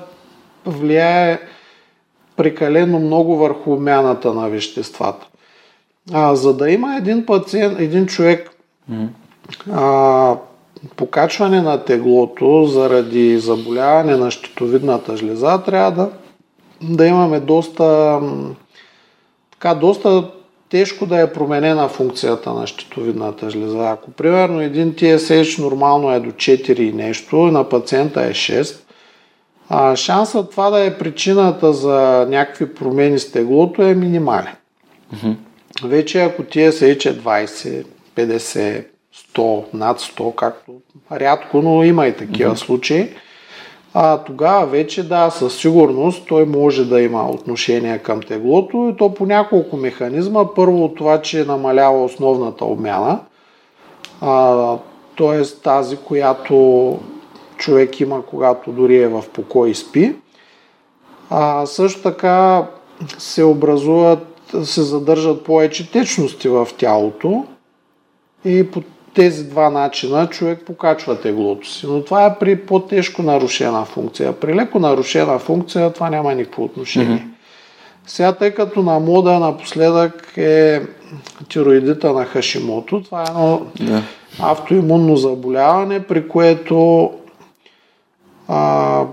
влияе 0.65 1.39
прекалено 2.35 2.99
много 2.99 3.37
върху 3.37 3.73
обмяната 3.73 4.33
на 4.33 4.49
веществата. 4.49 5.27
А, 6.13 6.35
за 6.35 6.53
да 6.53 6.69
има 6.69 6.95
един 6.95 7.25
пациент, 7.25 7.79
един 7.79 8.05
човек 8.05 8.51
а, 9.71 10.35
покачване 10.95 11.61
на 11.61 11.83
теглото 11.83 12.65
заради 12.65 13.39
заболяване 13.39 14.17
на 14.17 14.31
щитовидната 14.31 15.17
жлеза, 15.17 15.61
трябва 15.65 15.91
да, 15.91 16.09
да 16.81 17.05
имаме 17.05 17.39
доста, 17.39 18.19
така, 19.65 19.79
доста 19.79 20.29
тежко 20.69 21.05
да 21.05 21.21
е 21.21 21.33
променена 21.33 21.87
функцията 21.87 22.53
на 22.53 22.67
щитовидната 22.67 23.49
жлеза. 23.49 23.89
Ако 23.89 24.11
примерно 24.11 24.61
един 24.61 24.93
TSH 24.93 25.61
нормално 25.61 26.11
е 26.11 26.19
до 26.19 26.31
4 26.31 26.79
и 26.79 26.93
нещо, 26.93 27.35
на 27.35 27.69
пациента 27.69 28.21
е 28.21 28.31
6, 28.31 28.77
а 29.69 29.95
шансът 29.95 30.51
това 30.51 30.69
да 30.69 30.85
е 30.85 30.97
причината 30.97 31.73
за 31.73 32.27
някакви 32.29 32.73
промени 32.73 33.19
с 33.19 33.31
теглото 33.31 33.81
е 33.81 33.95
минимален. 33.95 34.55
Вече 35.83 36.21
ако 36.21 36.41
TSH 36.43 37.09
е 37.09 37.17
20, 37.17 37.85
50, 38.15 38.85
100, 39.35 39.63
над 39.73 39.99
100, 39.99 40.35
както 40.35 40.71
рядко, 41.11 41.61
но 41.61 41.83
има 41.83 42.07
и 42.07 42.15
такива 42.15 42.57
случаи, 42.57 43.09
а 43.97 44.17
тогава 44.17 44.65
вече 44.65 45.07
да, 45.07 45.29
със 45.29 45.55
сигурност 45.55 46.27
той 46.27 46.45
може 46.45 46.85
да 46.85 47.01
има 47.01 47.29
отношение 47.29 47.97
към 47.97 48.21
теглото 48.21 48.91
и 48.93 48.97
то 48.97 49.13
по 49.13 49.25
няколко 49.25 49.77
механизма. 49.77 50.53
Първо 50.55 50.83
от 50.83 50.95
това, 50.95 51.21
че 51.21 51.45
намалява 51.45 52.03
основната 52.03 52.65
обмяна, 52.65 53.19
т.е. 55.17 55.41
тази, 55.63 55.97
която 55.97 56.99
човек 57.57 57.99
има, 57.99 58.25
когато 58.25 58.71
дори 58.71 58.97
е 58.97 59.07
в 59.07 59.23
покой 59.33 59.69
и 59.69 59.75
спи. 59.75 60.15
А, 61.29 61.65
също 61.65 62.01
така 62.01 62.67
се 63.17 63.43
образуват, 63.43 64.53
се 64.63 64.81
задържат 64.81 65.43
повече 65.43 65.91
течности 65.91 66.47
в 66.47 66.67
тялото 66.77 67.45
и 68.45 68.71
по 68.71 68.81
тези 69.15 69.49
два 69.49 69.69
начина 69.69 70.27
човек 70.27 70.59
покачва 70.65 71.21
теглото 71.21 71.69
си. 71.69 71.87
Но 71.87 72.03
това 72.03 72.25
е 72.25 72.39
при 72.39 72.55
по-тежко 72.55 73.23
нарушена 73.23 73.85
функция. 73.85 74.39
При 74.39 74.55
леко 74.55 74.79
нарушена 74.79 75.39
функция 75.39 75.93
това 75.93 76.09
няма 76.09 76.35
никакво 76.35 76.63
отношение. 76.63 77.17
Mm-hmm. 77.17 77.35
Сега, 78.07 78.31
тъй 78.31 78.51
като 78.51 78.83
на 78.83 78.99
мода 78.99 79.39
напоследък 79.39 80.33
е 80.37 80.81
тироидита 81.49 82.13
на 82.13 82.25
Хашимото, 82.25 83.03
това 83.03 83.21
е 83.21 83.25
едно 83.29 83.61
Да. 83.79 84.03
автоимунно 84.39 85.15
заболяване, 85.15 86.03
при 86.03 86.27
което 86.27 87.11
а, 88.47 89.03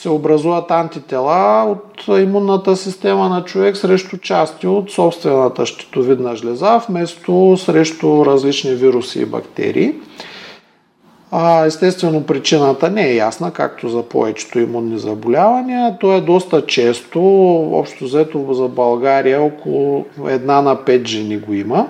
се 0.00 0.08
образуват 0.08 0.70
антитела 0.70 1.64
от 1.64 2.18
имунната 2.20 2.76
система 2.76 3.28
на 3.28 3.44
човек 3.44 3.76
срещу 3.76 4.18
части 4.18 4.66
от 4.66 4.90
собствената 4.90 5.66
щитовидна 5.66 6.36
жлеза, 6.36 6.80
вместо 6.88 7.56
срещу 7.56 8.26
различни 8.26 8.74
вируси 8.74 9.20
и 9.20 9.24
бактерии. 9.24 9.94
А, 11.30 11.64
естествено, 11.64 12.26
причината 12.26 12.90
не 12.90 13.08
е 13.08 13.14
ясна, 13.14 13.50
както 13.50 13.88
за 13.88 14.02
повечето 14.02 14.58
имунни 14.58 14.98
заболявания. 14.98 15.98
То 16.00 16.12
е 16.12 16.20
доста 16.20 16.66
често, 16.66 17.20
общо 17.72 18.04
взето 18.04 18.54
за 18.54 18.68
България, 18.68 19.42
около 19.42 20.04
една 20.28 20.62
на 20.62 20.76
5 20.76 21.06
жени 21.06 21.38
го 21.38 21.54
има. 21.54 21.86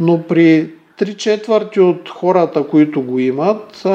Но 0.00 0.22
при 0.22 0.70
3 1.00 1.16
четвърти 1.16 1.80
от 1.80 2.08
хората, 2.08 2.66
които 2.66 3.02
го 3.02 3.18
имат, 3.18 3.86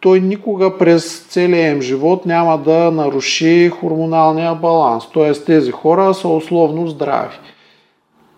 той 0.00 0.20
никога 0.20 0.78
през 0.78 1.26
целия 1.28 1.70
им 1.70 1.80
живот 1.80 2.26
няма 2.26 2.58
да 2.58 2.90
наруши 2.90 3.70
хормоналния 3.80 4.54
баланс. 4.54 5.04
Т.е. 5.14 5.32
тези 5.32 5.70
хора 5.70 6.14
са 6.14 6.28
условно 6.28 6.86
здрави. 6.86 7.36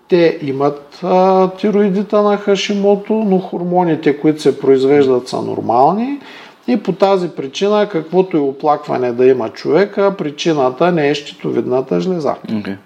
Те 0.09 0.39
имат 0.43 1.01
а, 1.03 1.49
тироидита 1.51 2.23
на 2.23 2.37
Хашимото, 2.37 3.13
но 3.13 3.39
хормоните, 3.39 4.21
които 4.21 4.43
се 4.43 4.61
произвеждат 4.61 5.29
са 5.29 5.43
нормални 5.43 6.19
и 6.69 6.83
по 6.83 6.93
тази 6.93 7.29
причина, 7.29 7.89
каквото 7.93 8.37
и 8.37 8.41
оплакване 8.41 9.13
да 9.13 9.27
има 9.27 9.49
човека, 9.49 10.15
причината 10.19 10.93
не 10.93 11.09
е 11.09 11.15
щитовидната 11.15 12.01
жлеза. 12.01 12.35
Okay. 12.49 12.77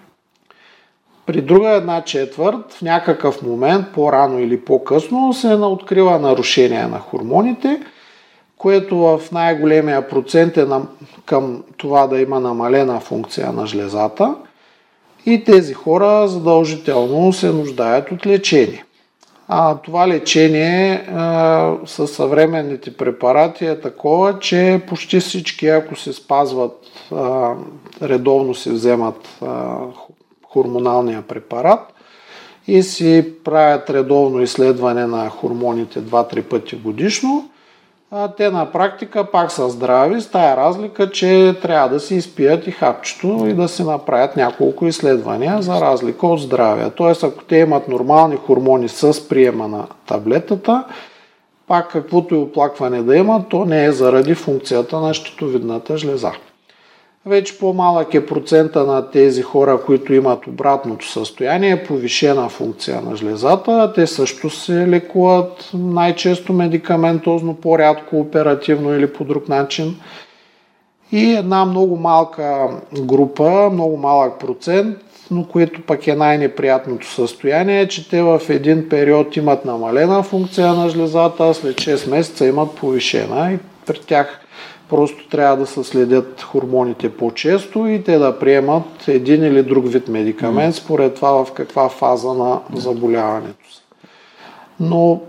При 1.27 1.41
друга 1.41 1.69
една 1.69 2.03
четвърт, 2.03 2.73
в 2.73 2.83
някакъв 2.83 3.43
момент, 3.43 3.87
по-рано 3.95 4.39
или 4.39 4.61
по-късно, 4.61 5.33
се 5.33 5.55
открива 5.55 6.19
нарушение 6.19 6.87
на 6.87 6.99
хормоните, 6.99 7.81
което 8.59 8.99
в 8.99 9.21
най-големия 9.33 10.09
процент 10.09 10.57
е 10.57 10.67
към 11.25 11.63
това 11.77 12.07
да 12.07 12.21
има 12.21 12.41
намалена 12.41 13.01
функция 13.01 13.53
на 13.53 13.67
жлезата– 13.67 14.35
и 15.27 15.45
тези 15.45 15.75
хора 15.75 16.29
задължително 16.29 17.33
се 17.33 17.53
нуждаят 17.53 18.13
от 18.13 18.27
лечение. 18.27 18.85
А 19.49 19.77
това 19.77 20.09
лечение 20.09 21.07
а, 21.13 21.75
с 21.87 22.07
съвременните 22.07 22.97
препарати 22.97 23.67
е 23.67 23.81
такова, 23.81 24.39
че 24.39 24.81
почти 24.89 25.21
всички, 25.21 25.69
ако 25.69 25.97
се 25.97 26.13
спазват, 26.13 26.81
а, 27.13 27.53
редовно 28.03 28.55
се 28.55 28.71
вземат 28.71 29.29
а, 29.43 29.77
хормоналния 30.49 31.23
препарат 31.23 31.81
и 32.67 32.83
си 32.83 33.35
правят 33.45 33.91
редовно 33.91 34.41
изследване 34.41 35.07
на 35.07 35.31
хормоните 35.31 36.03
2-3 36.03 36.43
пъти 36.43 36.77
годишно, 36.77 37.51
а, 38.17 38.29
те 38.29 38.51
на 38.51 38.73
практика 38.73 39.25
пак 39.25 39.53
са 39.53 39.71
здрави 39.71 40.21
с 40.21 40.31
тая 40.31 40.57
разлика, 40.57 41.11
че 41.11 41.57
трябва 41.63 41.89
да 41.89 42.01
си 42.01 42.15
изпият 42.15 42.67
и 42.67 42.71
хапчето 42.71 43.47
и 43.47 43.53
да 43.53 43.69
си 43.69 43.85
направят 43.85 44.37
няколко 44.37 44.87
изследвания 44.87 45.63
за 45.63 45.81
разлика 45.81 46.27
от 46.27 46.41
здравия. 46.41 46.91
Тоест, 46.91 47.25
ако 47.25 47.45
те 47.45 47.57
имат 47.57 47.89
нормални 47.89 48.37
хормони 48.37 48.89
с 48.89 49.29
приема 49.29 49.69
на 49.69 49.87
таблетата, 50.07 50.85
пак 51.67 51.91
каквото 51.91 52.35
и 52.35 52.39
оплакване 52.39 53.03
да 53.03 53.17
имат, 53.17 53.49
то 53.49 53.65
не 53.65 53.85
е 53.85 53.93
заради 53.93 54.35
функцията 54.35 55.01
на 55.01 55.15
щитовидната 55.15 55.99
жлеза. 55.99 56.33
Вече 57.27 57.59
по-малък 57.59 58.15
е 58.15 58.27
процента 58.27 58.85
на 58.85 59.11
тези 59.11 59.43
хора, 59.43 59.81
които 59.87 60.15
имат 60.15 60.47
обратното 60.47 61.09
състояние, 61.09 61.85
повишена 61.85 62.49
функция 62.49 63.01
на 63.01 63.17
жлезата. 63.17 63.93
Те 63.95 64.07
също 64.07 64.51
се 64.51 64.89
лекуват 64.89 65.71
най-често 65.75 66.53
медикаментозно, 66.53 67.55
по-рядко 67.55 68.21
оперативно 68.21 68.95
или 68.95 69.13
по 69.13 69.25
друг 69.25 69.49
начин. 69.49 69.97
И 71.13 71.33
една 71.33 71.65
много 71.65 71.97
малка 71.97 72.69
група, 73.01 73.71
много 73.73 73.97
малък 73.97 74.41
процент, 74.41 74.99
но 75.31 75.45
което 75.45 75.83
пък 75.83 76.07
е 76.07 76.15
най-неприятното 76.15 77.11
състояние, 77.11 77.81
е, 77.81 77.89
че 77.89 78.11
те 78.11 78.23
в 78.23 78.41
един 78.49 78.89
период 78.89 79.37
имат 79.37 79.65
намалена 79.65 80.23
функция 80.23 80.73
на 80.73 80.89
жлезата, 80.89 81.45
а 81.45 81.55
след 81.55 81.77
6 81.77 82.11
месеца 82.11 82.47
имат 82.47 82.75
повишена 82.75 83.53
и 83.53 83.59
при 83.87 84.01
тях 84.01 84.41
Просто 84.89 85.29
трябва 85.29 85.57
да 85.57 85.67
се 85.67 85.85
следят 85.85 86.43
хормоните 86.43 87.17
по-често 87.17 87.87
и 87.87 88.05
те 88.05 88.19
да 88.19 88.39
приемат 88.39 89.09
един 89.09 89.45
или 89.45 89.63
друг 89.63 89.85
вид 89.89 90.09
медикамент, 90.09 90.75
според 90.75 91.15
това 91.15 91.45
в 91.45 91.53
каква 91.53 91.89
фаза 91.89 92.35
на 92.35 92.61
заболяването 92.75 93.73
са. 93.73 93.81
Но 94.81 95.21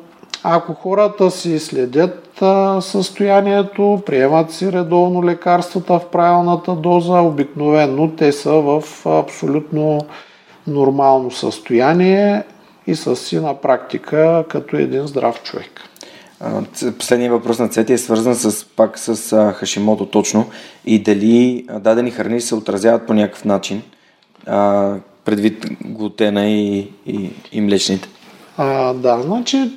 ако 0.43 0.73
хората 0.73 1.31
си 1.31 1.59
следят 1.59 2.43
състоянието, 2.79 4.01
приемат 4.05 4.51
си 4.51 4.71
редовно 4.71 5.23
лекарствата 5.23 5.99
в 5.99 6.05
правилната 6.05 6.75
доза, 6.75 7.21
обикновено 7.21 8.11
те 8.17 8.31
са 8.31 8.51
в 8.51 8.83
абсолютно 9.05 9.99
нормално 10.67 11.31
състояние 11.31 12.43
и 12.87 12.95
са 12.95 13.15
си 13.15 13.39
на 13.39 13.53
практика 13.53 14.43
като 14.49 14.75
един 14.77 15.07
здрав 15.07 15.43
човек. 15.43 15.81
Последният 16.99 17.33
въпрос 17.33 17.59
на 17.59 17.67
Цети 17.67 17.93
е 17.93 17.97
свързан 17.97 18.35
с, 18.35 18.65
пак 18.65 18.99
с 18.99 19.51
Хашимото 19.55 20.05
точно 20.05 20.49
и 20.85 20.99
дали 20.99 21.65
дадени 21.79 22.11
храни 22.11 22.41
се 22.41 22.55
отразяват 22.55 23.07
по 23.07 23.13
някакъв 23.13 23.45
начин 23.45 23.81
а, 24.47 24.93
предвид 25.25 25.65
глутена 25.85 26.47
и, 26.47 26.91
и, 27.05 27.29
и 27.51 27.61
млечните. 27.61 28.09
А, 28.57 28.93
да, 28.93 29.21
значи 29.21 29.71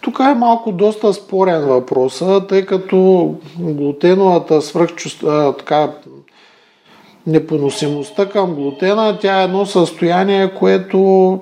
тук 0.00 0.18
е 0.20 0.34
малко 0.34 0.72
доста 0.72 1.14
спорен 1.14 1.60
въпрос, 1.60 2.22
тъй 2.48 2.66
като 2.66 3.34
глутеновата 3.58 4.62
свръхчувство, 4.62 5.54
така, 5.58 5.90
непоносимостта 7.26 8.28
към 8.28 8.54
глутена, 8.54 9.18
тя 9.20 9.40
е 9.40 9.44
едно 9.44 9.66
състояние, 9.66 10.54
което 10.54 11.40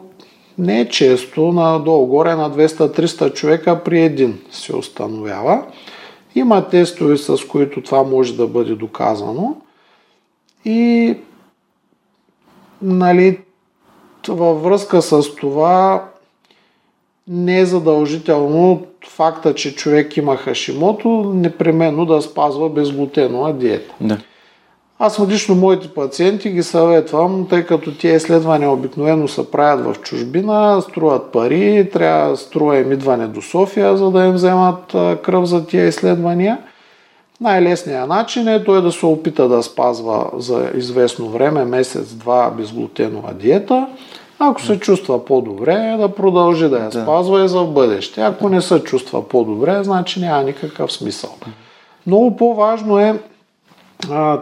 не 0.58 0.80
е 0.80 0.88
често, 0.88 1.52
надолу-горе 1.52 2.34
на 2.34 2.50
200-300 2.50 3.32
човека 3.32 3.84
при 3.84 4.02
един 4.02 4.40
се 4.50 4.76
установява. 4.76 5.66
Има 6.34 6.68
тестове, 6.68 7.16
с 7.16 7.36
които 7.48 7.82
това 7.82 8.02
може 8.02 8.36
да 8.36 8.46
бъде 8.46 8.74
доказано. 8.74 9.56
И 10.64 11.14
нали, 12.82 13.38
във 14.28 14.62
връзка 14.62 15.02
с 15.02 15.34
това 15.34 16.08
не 17.28 17.60
е 17.60 17.66
задължително 17.66 18.86
факта, 19.08 19.54
че 19.54 19.74
човек 19.74 20.16
има 20.16 20.36
хашимото, 20.36 21.32
непременно 21.34 22.06
да 22.06 22.22
спазва 22.22 22.68
безглутенова 22.68 23.52
диета. 23.52 23.94
Да. 24.00 24.18
Аз 25.04 25.20
лично 25.28 25.54
моите 25.54 25.88
пациенти 25.88 26.50
ги 26.50 26.62
съветвам, 26.62 27.46
тъй 27.50 27.66
като 27.66 27.94
тия 27.94 28.16
изследвания 28.16 28.70
обикновено 28.70 29.28
се 29.28 29.50
правят 29.50 29.84
в 29.84 30.00
чужбина, 30.00 30.82
струват 30.82 31.32
пари, 31.32 31.90
трябва 31.92 32.36
струва 32.36 32.78
им 32.78 32.92
идване 32.92 33.26
до 33.26 33.42
София, 33.42 33.96
за 33.96 34.10
да 34.10 34.24
им 34.24 34.32
вземат 34.32 34.92
кръв 35.22 35.44
за 35.44 35.66
тия 35.66 35.86
изследвания. 35.86 36.58
Най-лесният 37.40 38.08
начин 38.08 38.48
е 38.48 38.64
той 38.64 38.82
да 38.82 38.92
се 38.92 39.06
опита 39.06 39.48
да 39.48 39.62
спазва 39.62 40.30
за 40.36 40.70
известно 40.74 41.28
време, 41.28 41.64
месец-два 41.64 42.50
безглутенова 42.50 43.32
диета. 43.32 43.86
Ако 44.38 44.62
се 44.62 44.80
чувства 44.80 45.24
по-добре, 45.24 45.96
да 46.00 46.08
продължи 46.08 46.68
да 46.68 46.78
я 46.78 46.88
да. 46.88 47.02
спазва 47.02 47.44
и 47.44 47.48
за 47.48 47.60
в 47.60 47.72
бъдеще. 47.72 48.20
Ако 48.20 48.48
не 48.48 48.60
се 48.60 48.78
чувства 48.84 49.28
по-добре, 49.28 49.78
значи 49.82 50.20
няма 50.20 50.42
никакъв 50.42 50.92
смисъл. 50.92 51.30
Много 52.06 52.36
по-важно 52.36 52.98
е 52.98 53.18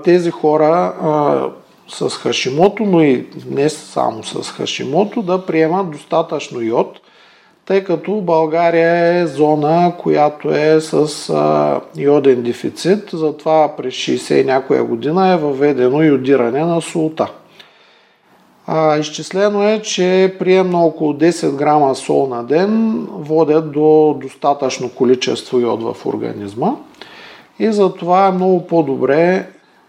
тези 0.05 0.31
хора 0.31 0.95
а, 1.03 1.47
с 1.89 2.17
Хашимото, 2.17 2.83
но 2.83 3.03
и 3.03 3.27
не 3.51 3.69
само 3.69 4.25
с 4.25 4.51
Хашимото, 4.51 5.23
да 5.23 5.47
приемат 5.47 5.91
достатъчно 5.91 6.61
йод, 6.61 7.01
тъй 7.67 7.85
като 7.85 8.13
България 8.13 9.21
е 9.21 9.27
зона, 9.27 9.93
която 9.99 10.51
е 10.51 10.81
с 10.81 11.31
а, 11.31 11.81
йоден 11.97 12.43
дефицит, 12.43 13.11
затова 13.13 13.77
през 13.77 13.95
60 13.95 14.45
някоя 14.45 14.85
година 14.85 15.29
е 15.29 15.37
въведено 15.37 16.03
йодиране 16.03 16.65
на 16.65 16.81
солта. 16.81 17.27
А, 18.67 18.99
изчислено 18.99 19.69
е, 19.69 19.83
че 19.83 20.37
прием 20.39 20.71
на 20.71 20.85
около 20.85 21.13
10 21.13 21.51
грама 21.57 21.95
сол 21.95 22.27
на 22.27 22.45
ден 22.45 23.03
водят 23.11 23.73
до 23.73 24.19
достатъчно 24.23 24.89
количество 24.89 25.59
йод 25.59 25.83
в 25.83 26.07
организма. 26.07 26.73
И 27.61 27.73
затова 27.73 28.27
е 28.27 28.33
много 28.33 28.67
по-добре 28.67 29.47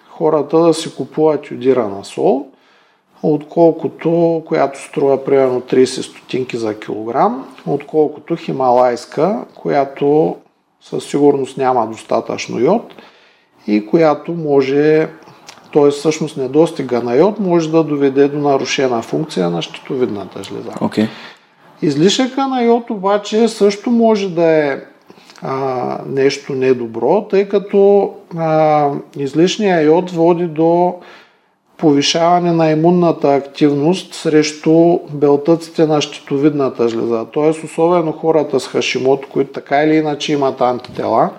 хората 0.10 0.60
да 0.60 0.74
си 0.74 0.96
купуват 0.96 1.52
йодирана 1.52 2.06
сол, 2.06 2.46
отколкото, 3.24 4.44
която 4.46 4.82
струва 4.82 5.26
примерно 5.26 5.62
30 5.62 5.86
стотинки 5.86 6.58
за 6.58 6.80
килограм, 6.80 7.46
отколкото 7.68 8.36
хималайска, 8.36 9.46
която 9.56 10.36
със 10.82 11.06
сигурност 11.06 11.58
няма 11.58 11.88
достатъчно 11.88 12.60
йод 12.60 12.94
и 13.68 13.86
която 13.86 14.32
може, 14.32 15.08
т.е. 15.74 15.90
всъщност 15.90 16.38
недостига 16.38 17.02
на 17.02 17.16
йод 17.16 17.40
може 17.40 17.72
да 17.72 17.84
доведе 17.84 18.28
до 18.28 18.40
нарушена 18.40 19.02
функция 19.02 19.50
на 19.50 19.62
щитовидната 19.62 20.44
жлеза. 20.44 20.72
Okay. 20.72 21.08
Излишъка 21.82 22.48
на 22.48 22.64
йод 22.64 22.90
обаче 22.90 23.48
също 23.48 23.92
може 23.92 24.30
да 24.30 24.44
е 24.44 24.78
а, 25.42 25.98
нещо 26.08 26.54
недобро, 26.54 27.28
тъй 27.30 27.50
като 27.50 28.14
а, 28.38 28.90
излишния 29.18 29.82
йод 29.82 30.12
води 30.12 30.48
до 30.48 30.96
повишаване 31.78 32.52
на 32.52 32.72
имунната 32.72 33.34
активност 33.34 34.14
срещу 34.14 35.00
белтъците 35.14 35.86
на 35.86 36.02
щитовидната 36.02 36.90
жлеза. 36.90 37.26
Т.е. 37.34 37.50
особено 37.50 38.12
хората 38.12 38.60
с 38.60 38.68
хашимото, 38.68 39.28
които 39.32 39.52
така 39.52 39.84
или 39.84 39.96
иначе 39.96 40.34
имат 40.34 40.62
антитела, 40.62 41.30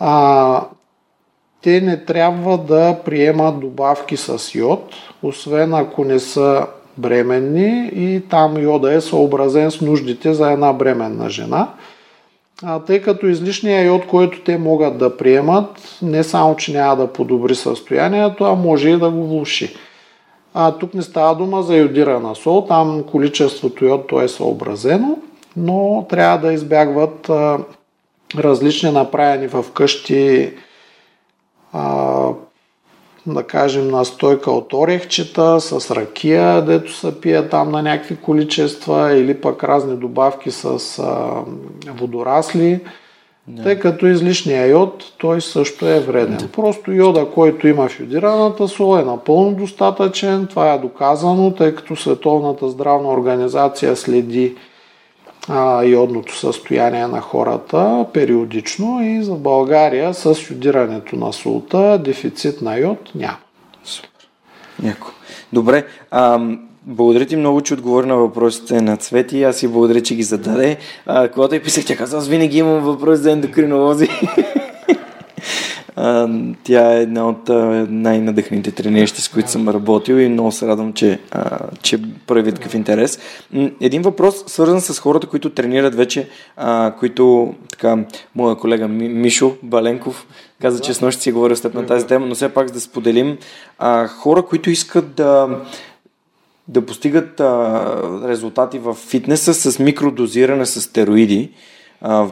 а, 0.00 0.64
те 1.62 1.80
не 1.80 2.04
трябва 2.04 2.58
да 2.58 2.96
приемат 3.04 3.60
добавки 3.60 4.16
с 4.16 4.54
йод, 4.54 4.94
освен 5.22 5.74
ако 5.74 6.04
не 6.04 6.18
са 6.18 6.66
бременни 6.98 7.90
и 7.94 8.22
там 8.30 8.58
йода 8.58 8.94
е 8.94 9.00
съобразен 9.00 9.70
с 9.70 9.80
нуждите 9.80 10.34
за 10.34 10.52
една 10.52 10.72
бременна 10.72 11.30
жена. 11.30 11.68
А, 12.62 12.78
тъй 12.78 13.02
като 13.02 13.26
излишният 13.26 13.86
йод, 13.86 14.06
който 14.06 14.40
те 14.40 14.58
могат 14.58 14.98
да 14.98 15.16
приемат, 15.16 15.98
не 16.02 16.24
само, 16.24 16.56
че 16.56 16.72
няма 16.72 16.96
да 16.96 17.12
подобри 17.12 17.54
състоянието, 17.54 18.44
а 18.44 18.54
може 18.54 18.90
и 18.90 18.98
да 18.98 19.10
го 19.10 19.26
влуши. 19.26 19.76
А, 20.54 20.72
тук 20.72 20.94
не 20.94 21.02
става 21.02 21.36
дума 21.36 21.62
за 21.62 21.76
йодирана 21.76 22.34
сол, 22.34 22.64
там 22.68 23.04
количеството 23.10 23.84
йод 23.84 24.06
то 24.06 24.20
е 24.20 24.28
съобразено, 24.28 25.18
но 25.56 26.06
трябва 26.10 26.38
да 26.38 26.52
избягват 26.52 27.28
а, 27.28 27.58
различни 28.36 28.90
направени 28.90 29.46
в 29.46 29.64
къщи 29.74 30.52
да 33.34 33.42
кажем, 33.42 33.88
настойка 33.88 34.50
от 34.50 34.72
орехчета 34.72 35.60
с 35.60 35.90
ракия, 35.90 36.64
дето 36.64 36.92
се 36.92 37.20
пие 37.20 37.48
там 37.48 37.70
на 37.70 37.82
някакви 37.82 38.16
количества 38.16 39.16
или 39.16 39.34
пък 39.34 39.64
разни 39.64 39.96
добавки 39.96 40.50
с 40.50 40.98
а, 40.98 41.44
водорасли. 41.92 42.80
Не. 43.48 43.62
Тъй 43.62 43.78
като 43.78 44.06
излишния 44.06 44.66
йод, 44.66 45.04
той 45.18 45.40
също 45.40 45.86
е 45.86 46.00
вреден. 46.00 46.38
Не. 46.40 46.48
Просто 46.48 46.92
йода, 46.92 47.26
който 47.34 47.68
има 47.68 47.88
в 47.88 48.00
йодираната 48.00 48.68
сол 48.68 48.98
е 48.98 49.04
напълно 49.04 49.54
достатъчен. 49.54 50.46
Това 50.46 50.72
е 50.72 50.78
доказано, 50.78 51.54
тъй 51.54 51.74
като 51.74 51.96
Световната 51.96 52.68
здравна 52.68 53.08
организация 53.08 53.96
следи 53.96 54.56
а, 55.48 55.82
йодното 55.82 56.36
състояние 56.36 57.06
на 57.06 57.20
хората 57.20 58.06
периодично 58.12 59.00
и 59.02 59.22
за 59.22 59.34
България 59.34 60.14
с 60.14 60.50
йодирането 60.50 61.16
на 61.16 61.32
солта 61.32 61.98
дефицит 62.04 62.62
на 62.62 62.78
йод 62.78 63.10
няма. 63.14 63.36
Супер. 63.84 64.28
Няко. 64.82 65.12
Добре. 65.52 65.84
А, 66.10 66.40
благодаря 66.86 67.26
ти 67.26 67.36
много, 67.36 67.60
че 67.60 67.74
отговори 67.74 68.06
на 68.06 68.16
въпросите 68.16 68.80
на 68.80 68.96
Цвети. 68.96 69.42
Аз 69.42 69.62
и 69.62 69.68
благодаря, 69.68 70.02
че 70.02 70.14
ги 70.14 70.22
зададе. 70.22 70.76
А, 71.06 71.28
когато 71.28 71.54
я 71.54 71.62
писах, 71.62 71.84
тя 71.84 71.96
каза, 71.96 72.18
аз 72.18 72.28
винаги 72.28 72.58
имам 72.58 72.80
въпрос 72.80 73.18
за 73.18 73.32
ендокринолози. 73.32 74.08
Тя 76.64 76.92
е 76.92 77.02
една 77.02 77.28
от 77.28 77.48
най-надъхните 77.90 78.70
трениращи, 78.70 79.22
с 79.22 79.28
които 79.28 79.50
съм 79.50 79.68
работил 79.68 80.14
и 80.14 80.28
много 80.28 80.52
се 80.52 80.66
радвам, 80.66 80.92
че, 80.92 81.18
а, 81.30 81.58
че 81.82 81.98
прави 82.26 82.52
такъв 82.52 82.74
интерес. 82.74 83.18
Един 83.80 84.02
въпрос, 84.02 84.44
свързан 84.46 84.80
с 84.80 84.98
хората, 84.98 85.26
които 85.26 85.50
тренират 85.50 85.94
вече, 85.94 86.28
а, 86.56 86.94
които, 86.98 87.54
така, 87.70 87.98
моя 88.34 88.56
колега 88.56 88.88
Мишо 88.88 89.56
Баленков 89.62 90.26
каза, 90.62 90.80
че 90.80 90.94
с 90.94 91.00
нощ 91.00 91.20
си 91.20 91.32
говоря 91.32 91.56
след 91.56 91.74
на 91.74 91.86
тази 91.86 92.06
тема, 92.06 92.26
но 92.26 92.34
все 92.34 92.48
пак 92.48 92.70
да 92.70 92.80
споделим. 92.80 93.38
А, 93.78 94.06
хора, 94.06 94.42
които 94.42 94.70
искат 94.70 95.14
да 95.14 95.48
да 96.68 96.86
постигат 96.86 97.40
а, 97.40 97.82
резултати 98.28 98.78
в 98.78 98.94
фитнеса 98.94 99.54
с 99.54 99.78
микродозиране 99.78 100.66
с 100.66 100.82
стероиди. 100.82 101.50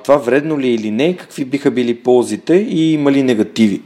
Това 0.05 0.17
вредно 0.17 0.59
ли 0.59 0.69
е 0.69 0.75
или 0.75 0.91
не? 0.91 1.17
Какви 1.17 1.45
биха 1.45 1.71
били 1.71 2.03
ползите 2.03 2.55
и 2.55 2.93
има 2.93 3.13
ли 3.13 3.23
негативи? 3.23 3.83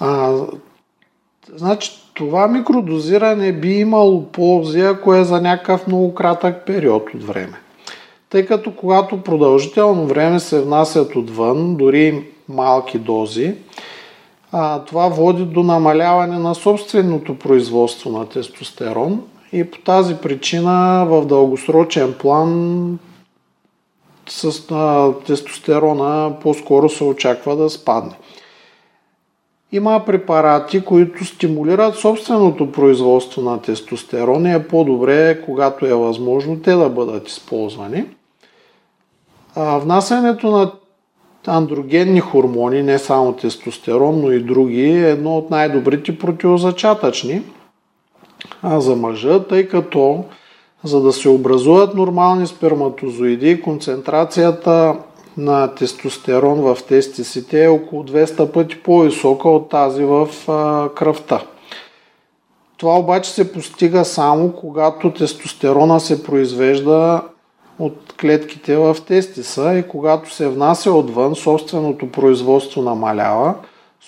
А, 0.00 0.32
значи, 1.54 1.90
това 2.14 2.48
микродозиране 2.48 3.52
би 3.52 3.72
имало 3.72 4.24
ползи, 4.24 4.80
ако 4.80 5.14
е 5.14 5.24
за 5.24 5.40
някакъв 5.40 5.86
много 5.86 6.14
кратък 6.14 6.66
период 6.66 7.14
от 7.14 7.24
време. 7.24 7.58
Тъй 8.30 8.46
като 8.46 8.74
когато 8.74 9.22
продължително 9.22 10.06
време 10.06 10.40
се 10.40 10.60
внасят 10.60 11.16
отвън, 11.16 11.76
дори 11.76 12.24
малки 12.48 12.98
дози, 12.98 13.54
а, 14.52 14.84
това 14.84 15.08
води 15.08 15.44
до 15.44 15.62
намаляване 15.62 16.38
на 16.38 16.54
собственото 16.54 17.38
производство 17.38 18.10
на 18.10 18.28
тестостерон 18.28 19.22
и 19.52 19.70
по 19.70 19.78
тази 19.78 20.14
причина 20.14 21.06
в 21.08 21.26
дългосрочен 21.26 22.14
план 22.18 22.98
с 24.28 24.70
а, 24.70 25.12
тестостерона 25.26 26.32
по-скоро 26.40 26.88
се 26.88 27.04
очаква 27.04 27.56
да 27.56 27.70
спадне. 27.70 28.16
Има 29.72 30.02
препарати, 30.06 30.84
които 30.84 31.24
стимулират 31.24 31.94
собственото 31.94 32.72
производство 32.72 33.42
на 33.42 33.62
тестостерон 33.62 34.46
и 34.46 34.52
е 34.52 34.68
по-добре, 34.68 35.42
когато 35.44 35.86
е 35.86 35.94
възможно, 35.94 36.60
те 36.60 36.74
да 36.74 36.88
бъдат 36.88 37.28
използвани. 37.28 38.04
А, 39.54 39.78
внасянето 39.78 40.50
на 40.50 40.72
андрогенни 41.46 42.20
хормони, 42.20 42.82
не 42.82 42.98
само 42.98 43.32
тестостерон, 43.32 44.20
но 44.20 44.32
и 44.32 44.42
други, 44.42 44.82
е 44.82 45.10
едно 45.10 45.38
от 45.38 45.50
най-добрите 45.50 46.18
противозачатъчни 46.18 47.42
а 48.62 48.80
за 48.80 48.96
мъжа, 48.96 49.44
тъй 49.44 49.68
като 49.68 50.24
за 50.84 51.00
да 51.00 51.12
се 51.12 51.28
образуват 51.28 51.94
нормални 51.94 52.46
сперматозоиди, 52.46 53.62
концентрацията 53.62 54.96
на 55.36 55.74
тестостерон 55.74 56.60
в 56.60 56.78
тестисите 56.88 57.64
е 57.64 57.68
около 57.68 58.02
200 58.02 58.52
пъти 58.52 58.82
по-висока 58.82 59.48
от 59.48 59.68
тази 59.68 60.04
в 60.04 60.28
кръвта. 60.94 61.42
Това 62.76 62.98
обаче 62.98 63.30
се 63.30 63.52
постига 63.52 64.04
само 64.04 64.52
когато 64.52 65.10
тестостерона 65.10 66.00
се 66.00 66.24
произвежда 66.24 67.22
от 67.78 68.14
клетките 68.20 68.76
в 68.76 68.96
тестиса 69.06 69.74
и 69.74 69.88
когато 69.88 70.34
се 70.34 70.48
внася 70.48 70.92
отвън, 70.92 71.34
собственото 71.34 72.10
производство 72.10 72.82
намалява, 72.82 73.54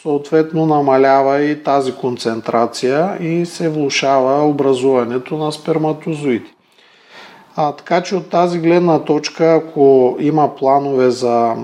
съответно 0.03 0.67
намалява 0.67 1.43
и 1.43 1.63
тази 1.63 1.93
концентрация 1.93 3.19
и 3.21 3.47
се 3.47 3.69
влушава 3.69 4.49
образуването 4.49 5.37
на 5.37 5.53
сперматозоиди. 5.53 6.55
А, 7.57 7.73
така 7.73 8.03
че 8.03 8.17
от 8.17 8.31
тази 8.31 8.59
гледна 8.59 8.99
точка, 8.99 9.55
ако 9.55 10.17
има 10.21 10.57
планове 10.57 11.11
за 11.11 11.55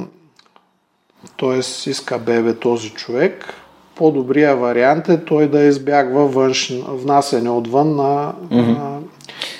т.е. 1.38 1.58
иска 1.90 2.18
бебе 2.18 2.54
този 2.54 2.90
човек, 2.90 3.54
по-добрия 3.94 4.56
вариант 4.56 5.08
е 5.08 5.24
той 5.24 5.48
да 5.48 5.60
избягва 5.60 6.26
външен, 6.26 6.84
внасяне 6.88 7.50
отвън 7.50 7.96
на, 7.96 8.32
mm-hmm. 8.32 8.78
на 8.78 8.98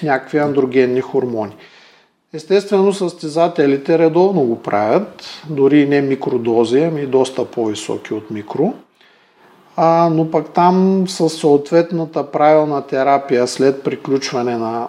някакви 0.02 0.38
андрогенни 0.38 1.00
хормони. 1.00 1.56
Естествено, 2.32 2.92
състезателите 2.92 3.98
редовно 3.98 4.40
го 4.40 4.62
правят, 4.62 5.24
дори 5.48 5.88
не 5.88 6.00
микродози, 6.00 6.80
ами 6.80 7.06
доста 7.06 7.44
по-високи 7.44 8.14
от 8.14 8.30
микро. 8.30 8.74
А, 9.76 10.10
но 10.12 10.30
пък 10.30 10.50
там 10.50 11.04
със 11.08 11.34
съответната 11.34 12.30
правилна 12.30 12.86
терапия 12.86 13.46
след 13.46 13.82
приключване 13.82 14.56
на 14.56 14.88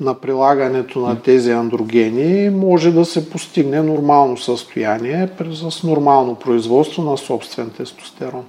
на 0.00 0.14
прилагането 0.14 1.00
на 1.00 1.22
тези 1.22 1.50
андрогени 1.50 2.50
може 2.50 2.92
да 2.92 3.04
се 3.04 3.30
постигне 3.30 3.82
нормално 3.82 4.36
състояние 4.36 5.28
с 5.52 5.82
нормално 5.82 6.34
производство 6.34 7.02
на 7.02 7.18
собствен 7.18 7.70
тестостерон. 7.70 8.44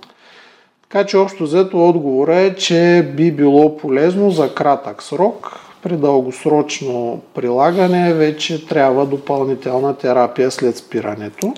Така 0.83 1.05
че 1.05 1.17
общо 1.17 1.43
взето 1.43 1.89
отговора 1.89 2.35
е, 2.35 2.55
че 2.55 3.11
би 3.17 3.31
било 3.31 3.77
полезно 3.77 4.31
за 4.31 4.53
кратък 4.53 5.03
срок. 5.03 5.59
При 5.83 5.97
дългосрочно 5.97 7.21
прилагане 7.33 8.13
вече 8.13 8.67
трябва 8.67 9.05
допълнителна 9.05 9.97
терапия 9.97 10.51
след 10.51 10.77
спирането 10.77 11.53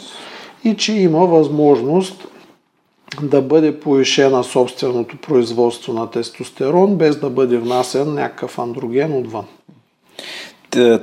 и 0.64 0.76
че 0.76 0.94
има 0.94 1.26
възможност 1.26 2.28
да 3.22 3.42
бъде 3.42 3.80
повишена 3.80 4.44
собственото 4.44 5.18
производство 5.18 5.94
на 5.94 6.12
тестостерон, 6.12 6.96
без 6.96 7.16
да 7.20 7.30
бъде 7.30 7.58
внасен 7.58 8.14
някакъв 8.14 8.60
андроген 8.60 9.14
отвън. 9.14 9.46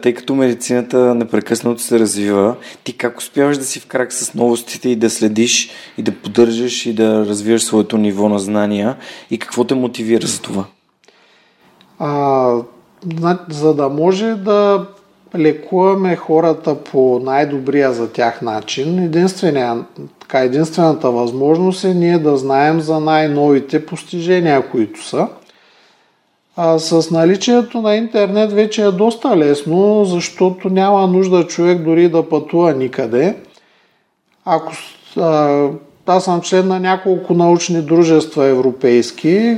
Тъй 0.03 0.15
като 0.15 0.35
медицината 0.35 1.15
непрекъснато 1.15 1.83
се 1.83 1.99
развива, 1.99 2.57
ти 2.85 2.97
как 2.97 3.19
успяваш 3.19 3.59
да 3.59 3.65
си 3.65 3.81
в 3.81 3.87
крак 3.87 4.13
с 4.13 4.35
новостите 4.35 4.89
и 4.89 4.97
да 4.97 5.11
следиш 5.11 5.71
и 5.99 6.03
да 6.03 6.13
поддържаш 6.13 6.87
и 6.87 6.95
да 6.95 7.27
развиваш 7.27 7.63
своето 7.63 7.99
ниво 7.99 8.29
на 8.29 8.39
знания 8.39 8.97
и 9.31 9.39
какво 9.39 9.65
те 9.65 9.75
мотивира 9.75 10.27
за 10.27 10.43
това? 10.43 10.65
А, 11.99 12.55
за 13.49 13.75
да 13.75 13.89
може 13.89 14.35
да 14.35 14.87
лекуваме 15.39 16.17
хората 16.17 16.75
по 16.85 17.21
най-добрия 17.25 17.93
за 17.93 18.13
тях 18.13 18.43
начин, 18.43 18.99
единствения 18.99 19.85
така, 20.31 20.45
единствената 20.45 21.11
възможност 21.11 21.85
е 21.85 21.95
ние 21.95 22.19
да 22.19 22.37
знаем 22.37 22.81
за 22.81 23.01
най-новите 23.01 23.87
постижения, 23.87 24.71
които 24.71 25.05
са. 25.05 25.29
А 26.57 26.79
с 26.79 27.11
наличието 27.11 27.83
на 27.83 27.97
интернет 27.97 28.53
вече 28.53 28.83
е 28.85 28.91
доста 28.91 29.37
лесно, 29.37 30.05
защото 30.05 30.69
няма 30.69 31.07
нужда 31.07 31.47
човек 31.47 31.83
дори 31.83 32.09
да 32.09 32.29
пътува 32.29 32.73
никъде. 32.73 33.37
Ако 34.45 34.73
а, 35.17 35.67
аз 36.07 36.25
съм 36.25 36.41
член 36.41 36.69
на 36.69 36.81
няколко 36.81 37.35
научни 37.35 37.83
дружества 37.83 38.47
европейски, 38.47 39.57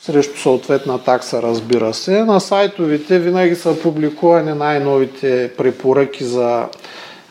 срещу 0.00 0.38
съответна 0.38 0.98
такса, 0.98 1.42
разбира 1.42 1.94
се. 1.94 2.24
На 2.24 2.40
сайтовите 2.40 3.18
винаги 3.18 3.54
са 3.54 3.82
публикувани 3.82 4.52
най-новите 4.52 5.50
препоръки 5.58 6.24
за 6.24 6.64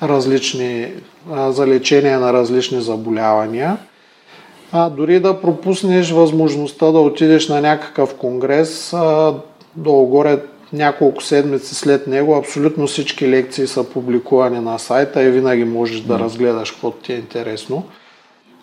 различни, 0.03 0.87
за 1.31 1.67
лечение 1.67 2.17
на 2.17 2.33
различни 2.33 2.81
заболявания. 2.81 3.77
А, 4.71 4.89
дори 4.89 5.19
да 5.19 5.41
пропуснеш 5.41 6.11
възможността 6.11 6.91
да 6.91 6.99
отидеш 6.99 7.47
на 7.49 7.61
някакъв 7.61 8.15
конгрес, 8.15 8.93
а, 8.93 9.33
долу-горе 9.75 10.39
няколко 10.73 11.23
седмици 11.23 11.75
след 11.75 12.07
него, 12.07 12.35
абсолютно 12.35 12.87
всички 12.87 13.29
лекции 13.29 13.67
са 13.67 13.83
публикувани 13.83 14.59
на 14.59 14.79
сайта 14.79 15.23
и 15.23 15.31
винаги 15.31 15.63
можеш 15.63 15.99
да 15.99 16.19
разгледаш 16.19 16.71
каквото 16.71 16.97
ти 16.97 17.13
е 17.13 17.15
интересно. 17.15 17.83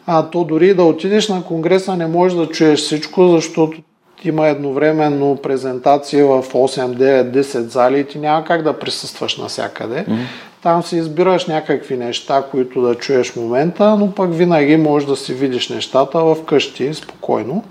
А 0.06 0.30
то 0.30 0.44
дори 0.44 0.74
да 0.74 0.84
отидеш 0.84 1.28
на 1.28 1.44
конгреса 1.44 1.96
не 1.96 2.06
можеш 2.06 2.38
да 2.38 2.46
чуеш 2.46 2.80
всичко, 2.80 3.28
защото 3.28 3.78
има 4.24 4.48
едновременно 4.48 5.36
презентация 5.42 6.26
в 6.26 6.42
8, 6.42 6.96
9, 6.96 7.40
10 7.40 7.58
зали 7.58 8.00
и 8.00 8.04
ти 8.04 8.18
няма 8.18 8.44
как 8.44 8.62
да 8.62 8.78
присъстваш 8.78 9.36
навсякъде. 9.36 10.04
Mm-hmm. 10.08 10.24
Там 10.62 10.82
си 10.82 10.96
избираш 10.96 11.46
някакви 11.46 11.96
неща, 11.96 12.44
които 12.50 12.82
да 12.82 12.94
чуеш 12.94 13.32
в 13.32 13.36
момента, 13.36 13.96
но 13.96 14.14
пък 14.14 14.34
винаги 14.34 14.76
можеш 14.76 15.08
да 15.08 15.16
си 15.16 15.34
видиш 15.34 15.68
нещата 15.68 16.18
в 16.18 16.36
къщи, 16.46 16.94
спокойно. 16.94 17.64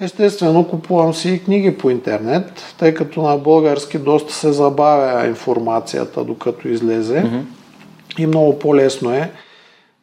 Естествено, 0.00 0.68
купувам 0.68 1.14
си 1.14 1.30
и 1.30 1.44
книги 1.44 1.78
по 1.78 1.90
интернет, 1.90 2.74
тъй 2.78 2.94
като 2.94 3.22
на 3.22 3.36
български 3.36 3.98
доста 3.98 4.32
се 4.32 4.52
забавя 4.52 5.26
информацията, 5.26 6.24
докато 6.24 6.68
излезе. 6.68 7.22
Mm-hmm. 7.22 7.42
И 8.18 8.26
много 8.26 8.58
по-лесно 8.58 9.14
е 9.14 9.30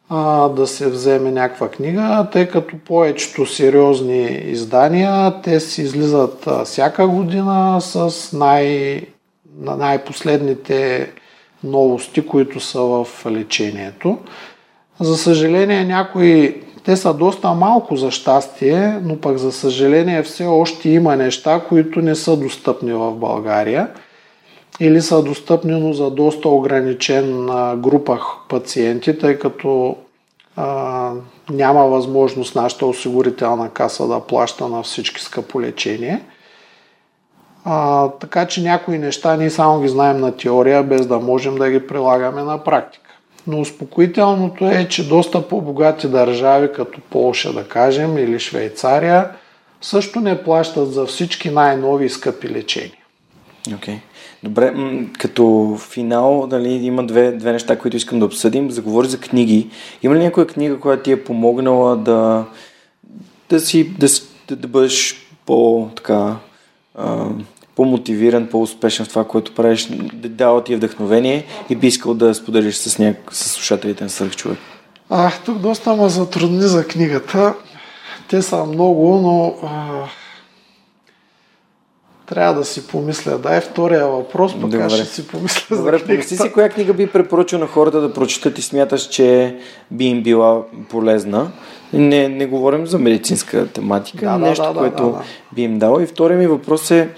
а, 0.08 0.48
да 0.48 0.66
се 0.66 0.90
вземе 0.90 1.30
някаква 1.30 1.68
книга, 1.68 2.26
тъй 2.32 2.48
като 2.48 2.78
повечето 2.78 3.46
сериозни 3.46 4.24
издания, 4.44 5.34
те 5.42 5.60
си 5.60 5.82
излизат 5.82 6.46
а, 6.46 6.64
всяка 6.64 7.08
година 7.08 7.80
с 7.80 8.32
най, 8.32 9.00
най-последните 9.60 11.08
новости, 11.64 12.26
които 12.26 12.60
са 12.60 12.80
в 12.80 13.06
лечението. 13.30 14.18
За 15.00 15.16
съжаление, 15.16 15.84
някои 15.84 16.62
те 16.84 16.96
са 16.96 17.14
доста 17.14 17.54
малко 17.54 17.96
за 17.96 18.10
щастие, 18.10 19.00
но 19.02 19.20
пък 19.20 19.38
за 19.38 19.52
съжаление 19.52 20.22
все 20.22 20.44
още 20.44 20.88
има 20.88 21.16
неща, 21.16 21.62
които 21.68 22.02
не 22.02 22.14
са 22.14 22.36
достъпни 22.36 22.92
в 22.92 23.12
България 23.12 23.88
или 24.80 25.02
са 25.02 25.22
достъпни, 25.22 25.80
но 25.80 25.92
за 25.92 26.10
доста 26.10 26.48
ограничен 26.48 27.46
група 27.76 28.20
пациенти, 28.48 29.18
тъй 29.18 29.38
като 29.38 29.96
а, 30.56 31.12
няма 31.50 31.86
възможност 31.86 32.54
нашата 32.54 32.86
осигурителна 32.86 33.70
каса 33.70 34.08
да 34.08 34.20
плаща 34.20 34.68
на 34.68 34.82
всички 34.82 35.20
скъпо 35.20 35.60
лечение. 35.60 36.22
А, 37.68 38.08
така 38.08 38.46
че 38.46 38.62
някои 38.62 38.98
неща 38.98 39.36
ние 39.36 39.50
само 39.50 39.80
ги 39.80 39.88
знаем 39.88 40.20
на 40.20 40.36
теория, 40.36 40.82
без 40.82 41.06
да 41.06 41.18
можем 41.18 41.54
да 41.54 41.70
ги 41.70 41.86
прилагаме 41.86 42.42
на 42.42 42.64
практика. 42.64 43.10
Но 43.46 43.60
успокоителното 43.60 44.66
е, 44.66 44.88
че 44.88 45.08
доста 45.08 45.48
по-богати 45.48 46.08
държави, 46.08 46.68
като 46.72 47.00
Полша, 47.10 47.52
да 47.52 47.64
кажем, 47.64 48.18
или 48.18 48.38
Швейцария, 48.38 49.30
също 49.80 50.20
не 50.20 50.42
плащат 50.42 50.92
за 50.92 51.06
всички 51.06 51.50
най-нови 51.50 52.08
скъпи 52.08 52.48
лечения. 52.48 52.98
Okay. 53.68 53.98
Добре, 54.42 54.74
като 55.18 55.76
финал, 55.90 56.46
дали, 56.46 56.68
има 56.68 57.06
две, 57.06 57.32
две 57.32 57.52
неща, 57.52 57.78
които 57.78 57.96
искам 57.96 58.18
да 58.18 58.26
обсъдим. 58.26 58.70
Заговори 58.70 59.08
за 59.08 59.20
книги. 59.20 59.70
Има 60.02 60.14
ли 60.14 60.18
някоя 60.18 60.46
книга, 60.46 60.80
която 60.80 61.02
ти 61.02 61.12
е 61.12 61.24
помогнала 61.24 61.96
да, 61.96 62.44
да 63.48 63.60
си 63.60 63.90
да, 63.90 64.08
да, 64.56 64.68
бъдеш 64.68 65.16
по 65.46 65.88
така 65.96 66.36
по-мотивиран, 67.76 68.46
по-успешен 68.46 69.06
в 69.06 69.08
това, 69.08 69.24
което 69.24 69.54
правиш, 69.54 69.88
да 70.12 70.28
дава 70.28 70.64
ти 70.64 70.72
е 70.72 70.76
вдъхновение 70.76 71.44
и 71.70 71.76
би 71.76 71.86
искал 71.86 72.14
да 72.14 72.34
споделиш 72.34 72.76
с, 72.76 72.98
няк... 72.98 73.16
с 73.30 73.48
слушателите 73.48 74.04
на 74.04 74.10
Сърх 74.10 74.36
човек? 74.36 74.58
А, 75.10 75.30
тук 75.44 75.58
доста 75.58 75.96
ме 75.96 76.08
затрудни 76.08 76.62
за 76.62 76.86
книгата. 76.86 77.54
Те 78.28 78.42
са 78.42 78.64
много, 78.64 79.16
но 79.16 79.54
а, 79.68 80.04
трябва 82.26 82.54
да 82.54 82.64
си 82.64 82.86
помисля. 82.86 83.38
Дай 83.38 83.60
втория 83.60 84.06
въпрос, 84.06 84.52
пък 84.52 84.70
Добре. 84.70 84.90
ще 84.90 85.04
си 85.04 85.26
помисля 85.26 85.76
Добре, 85.76 85.98
за 85.98 86.04
книгата. 86.04 86.06
помисли 86.06 86.36
си 86.36 86.52
коя 86.52 86.68
книга 86.68 86.94
би 86.94 87.06
препоръчал 87.06 87.58
на 87.58 87.66
хората 87.66 88.00
да 88.00 88.12
прочитат 88.12 88.58
и 88.58 88.62
смяташ, 88.62 89.08
че 89.08 89.56
би 89.90 90.04
им 90.04 90.22
била 90.22 90.62
полезна. 90.88 91.50
Не, 91.92 92.28
не 92.28 92.46
говорим 92.46 92.86
за 92.86 92.98
медицинска 92.98 93.66
тематика, 93.66 94.26
да, 94.26 94.38
нещо, 94.38 94.64
да, 94.64 94.72
да, 94.72 94.78
което 94.78 95.02
да, 95.02 95.10
да. 95.10 95.22
би 95.54 95.62
им 95.62 95.78
дало. 95.78 96.00
И 96.00 96.06
втория 96.06 96.38
ми 96.38 96.46
въпрос 96.46 96.90
е, 96.90 97.08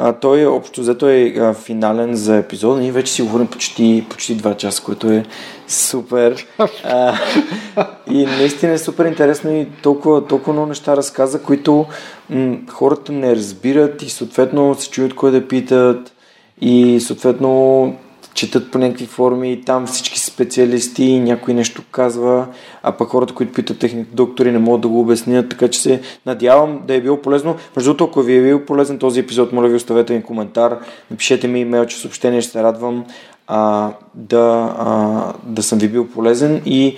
а, 0.00 0.12
той 0.12 0.46
общо 0.46 0.80
взето 0.80 1.08
е 1.08 1.34
а, 1.38 1.54
финален 1.54 2.14
за 2.14 2.36
епизода. 2.36 2.80
Ние 2.80 2.92
вече 2.92 3.12
си 3.12 3.22
говорим 3.22 3.46
почти, 3.46 4.06
почти 4.10 4.36
2 4.36 4.56
часа, 4.56 4.82
което 4.82 5.10
е 5.10 5.24
супер. 5.68 6.46
А, 6.84 7.18
и 8.10 8.26
наистина 8.26 8.72
е 8.72 8.78
супер 8.78 9.04
интересно 9.04 9.52
и 9.52 9.66
толкова, 9.82 10.26
толкова 10.26 10.52
много 10.52 10.68
неща 10.68 10.96
разказа, 10.96 11.42
които 11.42 11.86
м- 12.30 12.56
хората 12.68 13.12
не 13.12 13.36
разбират 13.36 14.02
и 14.02 14.10
съответно 14.10 14.74
се 14.74 14.90
чуят 14.90 15.14
кой 15.14 15.30
да 15.30 15.48
питат 15.48 16.12
и 16.60 17.00
съответно 17.00 17.94
четат 18.38 18.70
по 18.70 18.78
някакви 18.78 19.06
форми 19.06 19.52
и 19.52 19.62
там 19.62 19.86
всички 19.86 20.20
специалисти 20.20 21.04
и 21.04 21.20
някой 21.20 21.54
нещо 21.54 21.82
казва, 21.90 22.46
а 22.82 22.92
пък 22.92 23.08
хората, 23.08 23.34
които 23.34 23.52
питат 23.52 23.78
техните 23.78 24.10
доктори 24.12 24.52
не 24.52 24.58
могат 24.58 24.80
да 24.80 24.88
го 24.88 25.00
обяснят, 25.00 25.48
така 25.48 25.68
че 25.68 25.80
се 25.80 26.00
надявам 26.26 26.80
да 26.86 26.94
е 26.94 27.00
било 27.00 27.22
полезно. 27.22 27.56
Между 27.76 27.90
другото, 27.90 28.04
ако 28.04 28.22
ви 28.22 28.36
е 28.36 28.42
бил 28.42 28.64
полезен 28.64 28.98
този 28.98 29.20
епизод, 29.20 29.52
моля 29.52 29.68
ви 29.68 29.74
оставете 29.74 30.14
ми 30.14 30.22
коментар, 30.22 30.78
напишете 31.10 31.48
ми 31.48 31.60
имейл, 31.60 31.84
че 31.84 31.96
съобщение 31.96 32.42
ще 32.42 32.52
се 32.52 32.62
радвам 32.62 33.04
а, 33.46 33.90
да, 34.14 34.74
а, 34.78 35.32
да 35.44 35.62
съм 35.62 35.78
ви 35.78 35.88
бил 35.88 36.08
полезен 36.08 36.62
и 36.66 36.96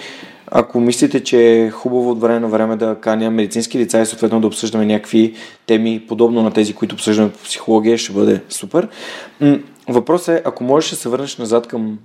ако 0.52 0.80
мислите, 0.80 1.24
че 1.24 1.52
е 1.52 1.70
хубаво 1.70 2.10
от 2.10 2.20
време 2.20 2.40
на 2.40 2.48
време 2.48 2.76
да 2.76 2.96
каня 3.00 3.30
медицински 3.30 3.78
лица 3.78 4.00
и 4.00 4.06
съответно 4.06 4.40
да 4.40 4.46
обсъждаме 4.46 4.86
някакви 4.86 5.34
теми, 5.66 6.02
подобно 6.08 6.42
на 6.42 6.50
тези, 6.50 6.74
които 6.74 6.94
обсъждаме 6.94 7.32
по 7.32 7.38
психология, 7.38 7.98
ще 7.98 8.12
бъде 8.12 8.40
супер. 8.48 8.88
Въпросът 9.92 10.28
е, 10.28 10.42
ако 10.44 10.64
можеш 10.64 10.90
да 10.90 10.96
се 10.96 11.08
върнеш 11.08 11.36
назад 11.36 11.66
към, 11.66 11.98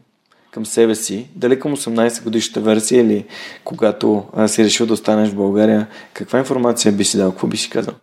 към 0.52 0.66
себе 0.66 0.96
си, 0.96 1.30
дали 1.36 1.60
към 1.60 1.76
18 1.76 2.24
годишната 2.24 2.62
версия 2.62 3.02
или 3.02 3.26
когато 3.64 4.26
а, 4.36 4.48
си 4.48 4.64
решил 4.64 4.86
да 4.86 4.94
останеш 4.94 5.30
в 5.30 5.36
България, 5.36 5.88
каква 6.14 6.40
информация 6.40 6.92
би 6.92 7.04
си 7.04 7.18
дал? 7.18 7.32
Какво 7.32 7.48
би 7.48 7.58
си 7.58 7.70
казал? 7.70 7.94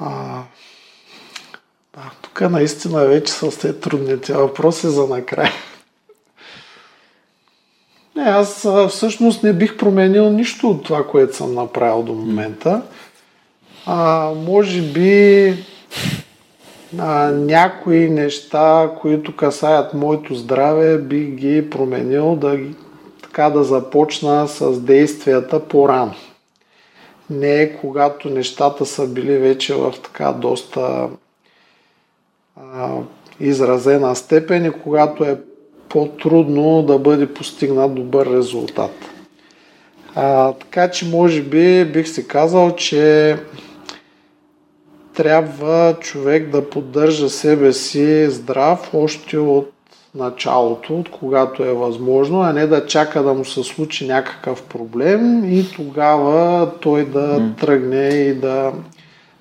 А, 0.00 0.42
да, 1.94 2.10
тук 2.22 2.40
наистина 2.40 3.04
вече 3.04 3.32
са 3.32 3.50
все 3.50 3.80
трудните 3.80 4.32
въпроси 4.32 4.88
за 4.88 5.06
накрая. 5.06 5.52
Не, 8.16 8.22
аз 8.22 8.66
всъщност 8.88 9.42
не 9.42 9.52
бих 9.52 9.76
променил 9.76 10.30
нищо 10.30 10.70
от 10.70 10.84
това, 10.84 11.06
което 11.06 11.36
съм 11.36 11.54
направил 11.54 12.02
до 12.02 12.12
момента. 12.12 12.82
А, 13.86 14.30
може 14.46 14.82
би 14.82 15.54
а, 16.98 17.30
някои 17.30 18.10
неща, 18.10 18.90
които 19.00 19.36
касаят 19.36 19.94
моето 19.94 20.34
здраве, 20.34 20.98
би 20.98 21.24
ги 21.24 21.70
променил 21.70 22.36
да, 22.36 22.58
така 23.22 23.50
да 23.50 23.64
започна 23.64 24.48
с 24.48 24.80
действията 24.80 25.60
по-рано. 25.60 26.14
Не 27.30 27.76
когато 27.80 28.30
нещата 28.30 28.86
са 28.86 29.06
били 29.06 29.38
вече 29.38 29.74
в 29.74 29.94
така 30.02 30.32
доста 30.32 31.08
а, 32.56 32.88
изразена 33.40 34.16
степен 34.16 34.64
и 34.64 34.70
когато 34.70 35.24
е 35.24 35.40
по-трудно 35.88 36.82
да 36.82 36.98
бъде 36.98 37.34
постигнат 37.34 37.94
добър 37.94 38.36
резултат. 38.36 38.90
А, 40.14 40.52
така 40.52 40.90
че 40.90 41.08
може 41.08 41.42
би 41.42 41.84
бих 41.84 42.08
си 42.08 42.28
казал, 42.28 42.76
че 42.76 43.36
трябва 45.14 45.96
човек 46.00 46.50
да 46.50 46.70
поддържа 46.70 47.30
себе 47.30 47.72
си 47.72 48.30
здрав 48.30 48.94
още 48.94 49.38
от 49.38 49.70
началото, 50.14 50.98
от 50.98 51.10
когато 51.10 51.64
е 51.64 51.72
възможно, 51.72 52.40
а 52.40 52.52
не 52.52 52.66
да 52.66 52.86
чака 52.86 53.22
да 53.22 53.34
му 53.34 53.44
се 53.44 53.62
случи 53.62 54.06
някакъв 54.06 54.62
проблем 54.62 55.44
и 55.44 55.72
тогава 55.72 56.70
той 56.80 57.04
да 57.04 57.40
mm. 57.40 57.60
тръгне 57.60 58.08
и 58.08 58.34
да, 58.34 58.72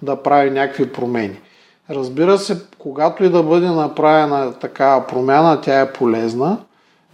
да 0.02 0.16
прави 0.16 0.50
някакви 0.50 0.92
промени. 0.92 1.40
Разбира 1.90 2.38
се, 2.38 2.62
когато 2.78 3.24
и 3.24 3.30
да 3.30 3.44
бъде 3.44 3.68
направена 3.68 4.54
такава 4.54 5.08
промяна, 5.08 5.62
тя 5.62 5.82
е 5.82 5.94
полезна, 5.94 6.58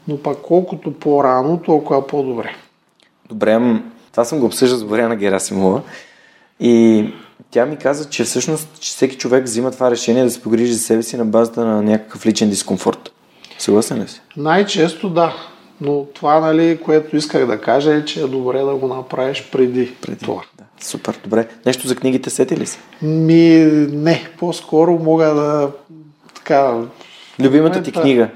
но 0.08 0.18
пък 0.18 0.38
колкото 0.42 0.94
по-рано, 0.94 1.62
толкова 1.66 2.08
по-добре. 2.08 2.56
Добре, 3.30 3.82
това 4.12 4.26
съм 4.26 4.40
го 4.40 4.46
обсъждал 4.46 4.78
с 4.78 4.84
Боряна 4.84 5.16
Герасимова 5.16 5.82
и 6.60 7.06
тя 7.52 7.66
ми 7.66 7.78
каза, 7.78 8.10
че 8.10 8.24
всъщност 8.24 8.68
че 8.80 8.90
всеки 8.90 9.18
човек 9.18 9.44
взима 9.44 9.72
това 9.72 9.92
решение 9.92 10.24
да 10.24 10.32
се 10.32 10.42
погрижи 10.42 10.74
за 10.74 10.80
себе 10.80 11.04
си 11.04 11.18
на 11.18 11.26
базата 11.26 11.66
на 11.66 11.82
някакъв 11.82 12.26
личен 12.26 12.50
дискомфорт. 12.50 13.12
Съгласен 13.60 14.04
ли 14.04 14.08
си? 14.08 14.22
Най-често 14.38 15.10
да. 15.10 15.36
Но 15.82 16.06
това, 16.06 16.40
нали, 16.40 16.80
което 16.86 17.16
исках 17.16 17.46
да 17.46 17.62
кажа 17.62 17.94
е, 17.94 18.06
че 18.06 18.20
е 18.22 18.28
добре 18.28 18.60
да 18.60 18.76
го 18.76 18.88
направиш 18.88 19.50
преди, 19.52 19.96
преди. 20.02 20.18
това. 20.18 20.42
Да. 20.58 20.64
Супер, 20.82 21.20
добре. 21.24 21.48
Нещо 21.66 21.88
за 21.88 21.96
книгите 21.96 22.30
сети 22.30 22.58
ли 22.58 22.66
си? 22.66 22.80
Ми, 23.02 23.50
не. 23.92 24.30
По-скоро 24.40 25.00
мога 25.00 25.26
да 25.26 25.72
така... 26.36 26.82
Любимата 27.40 27.84
ти 27.84 27.92
книга? 27.92 28.30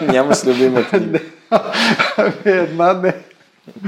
Нямаш 0.12 0.44
любима 0.44 0.84
книга. 0.84 1.20
Ами 2.16 2.32
една 2.44 2.92
не. 2.92 3.14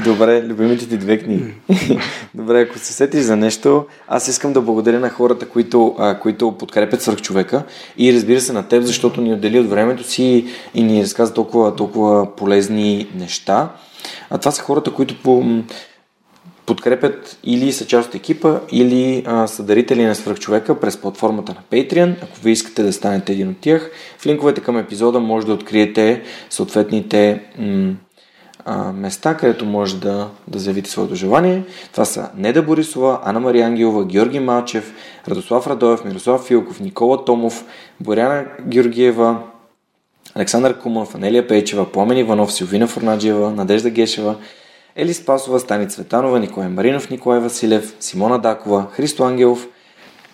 Добре, 0.05 0.43
любимите 0.43 0.89
ти 0.89 0.97
две 0.97 1.19
книги. 1.19 1.55
Добре, 2.35 2.61
ако 2.61 2.78
се 2.78 2.93
сетиш 2.93 3.20
за 3.20 3.36
нещо, 3.36 3.86
аз 4.09 4.28
искам 4.28 4.53
да 4.53 4.61
благодаря 4.61 5.01
на 5.01 5.11
хората, 5.11 5.48
които, 5.48 5.94
а, 5.98 6.19
които 6.19 6.53
подкрепят 6.53 7.03
свърх 7.03 7.20
човека 7.20 7.62
и 7.98 8.12
разбира 8.12 8.40
се 8.40 8.53
на 8.53 8.69
теб, 8.69 8.82
защото 8.82 9.20
ни 9.20 9.32
отдели 9.32 9.61
от 9.61 9.70
времето 9.70 10.05
си 10.05 10.47
и 10.74 10.82
ни 10.82 11.03
разказа 11.03 11.35
толкова, 11.35 11.77
толкова 11.77 12.36
полезни 12.36 13.09
неща. 13.15 13.73
А 14.31 14.39
това 14.39 14.51
са 14.51 14.62
хората, 14.62 14.93
които 14.93 15.23
по, 15.23 15.44
подкрепят 16.66 17.39
или 17.44 17.73
са 17.73 17.86
част 17.86 18.09
от 18.09 18.15
екипа, 18.15 18.61
или 18.73 19.23
а, 19.27 19.47
са 19.47 19.62
дарители 19.62 20.05
на 20.05 20.15
свръхчовека 20.15 20.81
през 20.81 20.97
платформата 20.97 21.55
на 21.55 21.78
Patreon. 21.78 22.15
Ако 22.23 22.40
ви 22.40 22.51
искате 22.51 22.82
да 22.82 22.93
станете 22.93 23.32
един 23.32 23.48
от 23.48 23.59
тях, 23.61 23.90
в 24.19 24.27
линковете 24.27 24.61
към 24.61 24.78
епизода 24.78 25.20
може 25.20 25.47
да 25.47 25.53
откриете 25.53 26.23
съответните 26.51 27.40
м- 27.59 27.94
места, 28.94 29.36
където 29.36 29.64
може 29.64 30.01
да, 30.01 30.28
да 30.48 30.59
заявите 30.59 30.90
своето 30.90 31.14
желание. 31.14 31.64
Това 31.93 32.05
са 32.05 32.30
Неда 32.36 32.62
Борисова, 32.62 33.20
Ана 33.24 33.40
Мария 33.40 33.66
Ангелова, 33.66 34.05
Георги 34.05 34.40
Малчев, 34.40 34.94
Радослав 35.28 35.66
Радоев, 35.66 36.05
Мирослав 36.05 36.44
Филков, 36.47 36.80
Никола 36.80 37.24
Томов, 37.24 37.64
Боряна 38.01 38.44
Георгиева, 38.66 39.38
Александър 40.34 40.78
Кумов, 40.78 41.14
Анелия 41.14 41.48
Пейчева, 41.48 41.93
Пламен 41.93 42.18
Иванов, 42.18 42.52
Силвина 42.52 42.86
Фурнаджиева, 42.86 43.51
Надежда 43.51 43.90
Гешева, 43.90 44.36
Ели 44.97 45.14
Спасова, 45.14 45.60
Стани 45.60 45.88
Цветанова, 45.88 46.40
Николай 46.40 46.68
Маринов, 46.68 47.10
Николай 47.10 47.40
Василев, 47.40 47.97
Симона 48.01 48.38
Дакова, 48.38 48.86
Христо 48.90 49.24
Ангелов, 49.24 49.68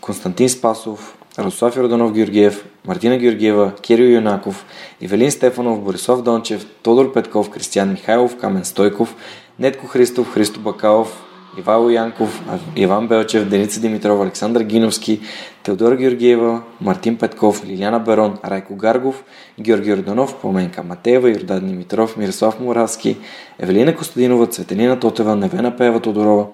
Константин 0.01 0.49
Спасов, 0.49 1.17
Радослав 1.39 1.77
Йорданов 1.77 2.13
Георгиев, 2.13 2.65
Мартина 2.87 3.19
Георгиева, 3.19 3.73
Кирил 3.83 4.15
Юнаков, 4.15 4.65
Ивелин 5.01 5.31
Стефанов, 5.31 5.81
Борислав 5.81 6.23
Дончев, 6.23 6.67
Тодор 6.83 7.13
Петков, 7.13 7.51
Кристиян 7.51 7.91
Михайлов, 7.91 8.37
Камен 8.37 8.65
Стойков, 8.65 9.17
Нетко 9.59 9.87
Христов, 9.87 10.35
Христо 10.35 10.61
Бакалов, 10.61 11.23
Ивало 11.59 11.91
Янков, 11.91 12.43
Иван 12.77 13.09
Белчев, 13.09 13.49
Деница 13.49 13.81
Димитров, 13.81 14.21
Александър 14.21 14.63
Гиновски, 14.63 15.21
Теодора 15.63 15.97
Георгиева, 15.97 16.63
Мартин 16.81 17.17
Петков, 17.17 17.65
Лиляна 17.67 18.01
Берон, 18.01 18.39
Райко 18.45 18.77
Гаргов, 18.77 19.25
Георги 19.61 19.91
Йорданов, 19.91 20.41
Поменка 20.41 20.83
Матеева, 20.83 21.31
Йордан 21.31 21.67
Димитров, 21.67 22.17
Мирослав 22.17 22.61
Моравски, 22.61 23.17
Евелина 23.59 23.97
Костадинова, 23.97 24.47
Цветелина 24.47 25.01
Тотева, 25.01 25.37
Невена 25.37 25.77
Пева 25.77 26.01
Тодорова, 26.01 26.47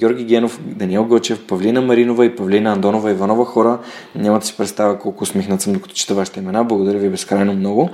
Георги 0.00 0.24
Генов, 0.24 0.60
Даниел 0.62 1.04
Гочев, 1.04 1.46
Павлина 1.46 1.80
Маринова 1.80 2.24
и 2.24 2.36
Павлина 2.36 2.72
Андонова 2.72 3.10
Иванова 3.10 3.44
хора. 3.44 3.78
Няма 4.14 4.38
да 4.38 4.46
си 4.46 4.56
представя 4.56 4.98
колко 4.98 5.24
усмихнат 5.24 5.60
съм, 5.60 5.72
докато 5.72 5.94
чета 5.94 6.14
вашите 6.14 6.40
имена. 6.40 6.64
Благодаря 6.64 6.98
ви 6.98 7.08
безкрайно 7.08 7.52
много. 7.52 7.90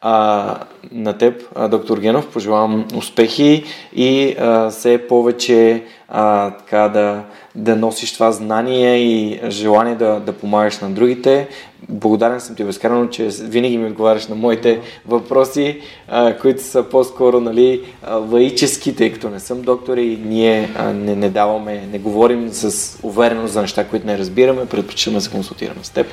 А, 0.00 0.58
на 0.92 1.18
теб, 1.18 1.42
а, 1.54 1.68
доктор 1.68 1.98
Генов, 1.98 2.26
пожелавам 2.26 2.86
успехи 2.96 3.64
и 3.94 4.36
а, 4.38 4.70
все 4.70 5.06
повече 5.08 5.82
а, 6.08 6.50
така 6.50 6.88
да, 6.88 7.22
да 7.54 7.76
носиш 7.76 8.14
това 8.14 8.32
знание 8.32 8.98
и 8.98 9.40
желание 9.50 9.94
да, 9.94 10.20
да 10.20 10.32
помагаш 10.32 10.78
на 10.78 10.90
другите. 10.90 11.48
Благодарен 11.88 12.40
съм 12.40 12.56
ти 12.56 12.64
безкрайно, 12.64 13.10
че 13.10 13.28
винаги 13.40 13.78
ми 13.78 13.86
отговаряш 13.86 14.26
на 14.26 14.34
моите 14.34 14.80
въпроси, 15.06 15.80
а, 16.08 16.36
които 16.36 16.62
са 16.62 16.82
по-скоро 16.82 17.40
нали, 17.40 17.82
лаически, 18.30 18.96
тъй 18.96 19.12
като 19.12 19.30
не 19.30 19.40
съм 19.40 19.62
доктор 19.62 19.96
и 19.96 20.18
ние 20.24 20.70
а, 20.76 20.92
не, 20.92 21.16
не 21.16 21.30
даваме, 21.30 21.86
не 21.92 21.98
говорим 21.98 22.48
с 22.52 22.98
увереност 23.02 23.52
за 23.52 23.60
неща, 23.60 23.84
които 23.84 24.06
не 24.06 24.18
разбираме, 24.18 24.66
предпочитаме 24.66 25.16
да 25.16 25.20
се 25.20 25.30
консултираме 25.30 25.80
с 25.82 25.90
теб. 25.90 26.06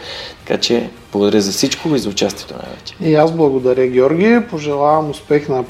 Така 0.45 0.59
че 0.59 0.89
благодаря 1.11 1.41
за 1.41 1.51
всичко 1.51 1.95
и 1.95 1.99
за 1.99 2.09
участието 2.09 2.53
най-вече. 2.53 2.95
И 3.01 3.15
аз 3.15 3.31
благодаря, 3.31 3.87
Георги. 3.87 4.39
Пожелавам 4.49 5.09
успех 5.09 5.49
на, 5.49 5.63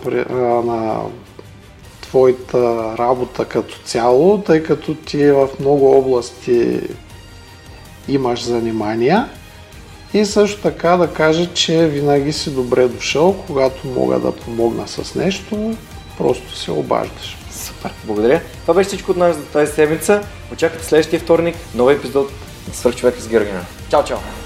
на 0.66 1.02
твоята 2.02 2.96
работа 2.98 3.46
като 3.46 3.76
цяло, 3.86 4.38
тъй 4.38 4.64
като 4.64 4.96
ти 4.96 5.32
в 5.32 5.50
много 5.60 5.98
области 5.98 6.80
имаш 8.08 8.44
занимания. 8.44 9.30
И 10.14 10.26
също 10.26 10.62
така 10.62 10.98
да 10.98 11.14
кажа, 11.14 11.54
че 11.54 11.88
винаги 11.88 12.34
си 12.34 12.54
добре 12.54 12.88
дошъл, 12.88 13.44
когато 13.48 13.88
мога 13.88 14.20
да 14.20 14.32
помогна 14.32 14.88
с 14.88 15.16
нещо, 15.16 15.76
просто 16.18 16.56
се 16.56 16.72
обаждаш. 16.72 17.38
Супер, 17.52 17.92
благодаря. 18.04 18.42
Това 18.62 18.74
беше 18.74 18.88
всичко 18.88 19.12
от 19.12 19.18
нас 19.18 19.36
за 19.36 19.44
тази 19.44 19.72
седмица. 19.72 20.24
Очаквайте 20.54 20.86
следващия 20.86 21.20
вторник, 21.20 21.56
нов 21.76 21.92
епизод 21.92 22.32
на 22.68 22.74
Свърх 22.74 22.96
човека 22.96 23.22
с 23.22 23.28
Георгина. 23.28 23.66
Чао, 23.90 24.04
чао! 24.04 24.43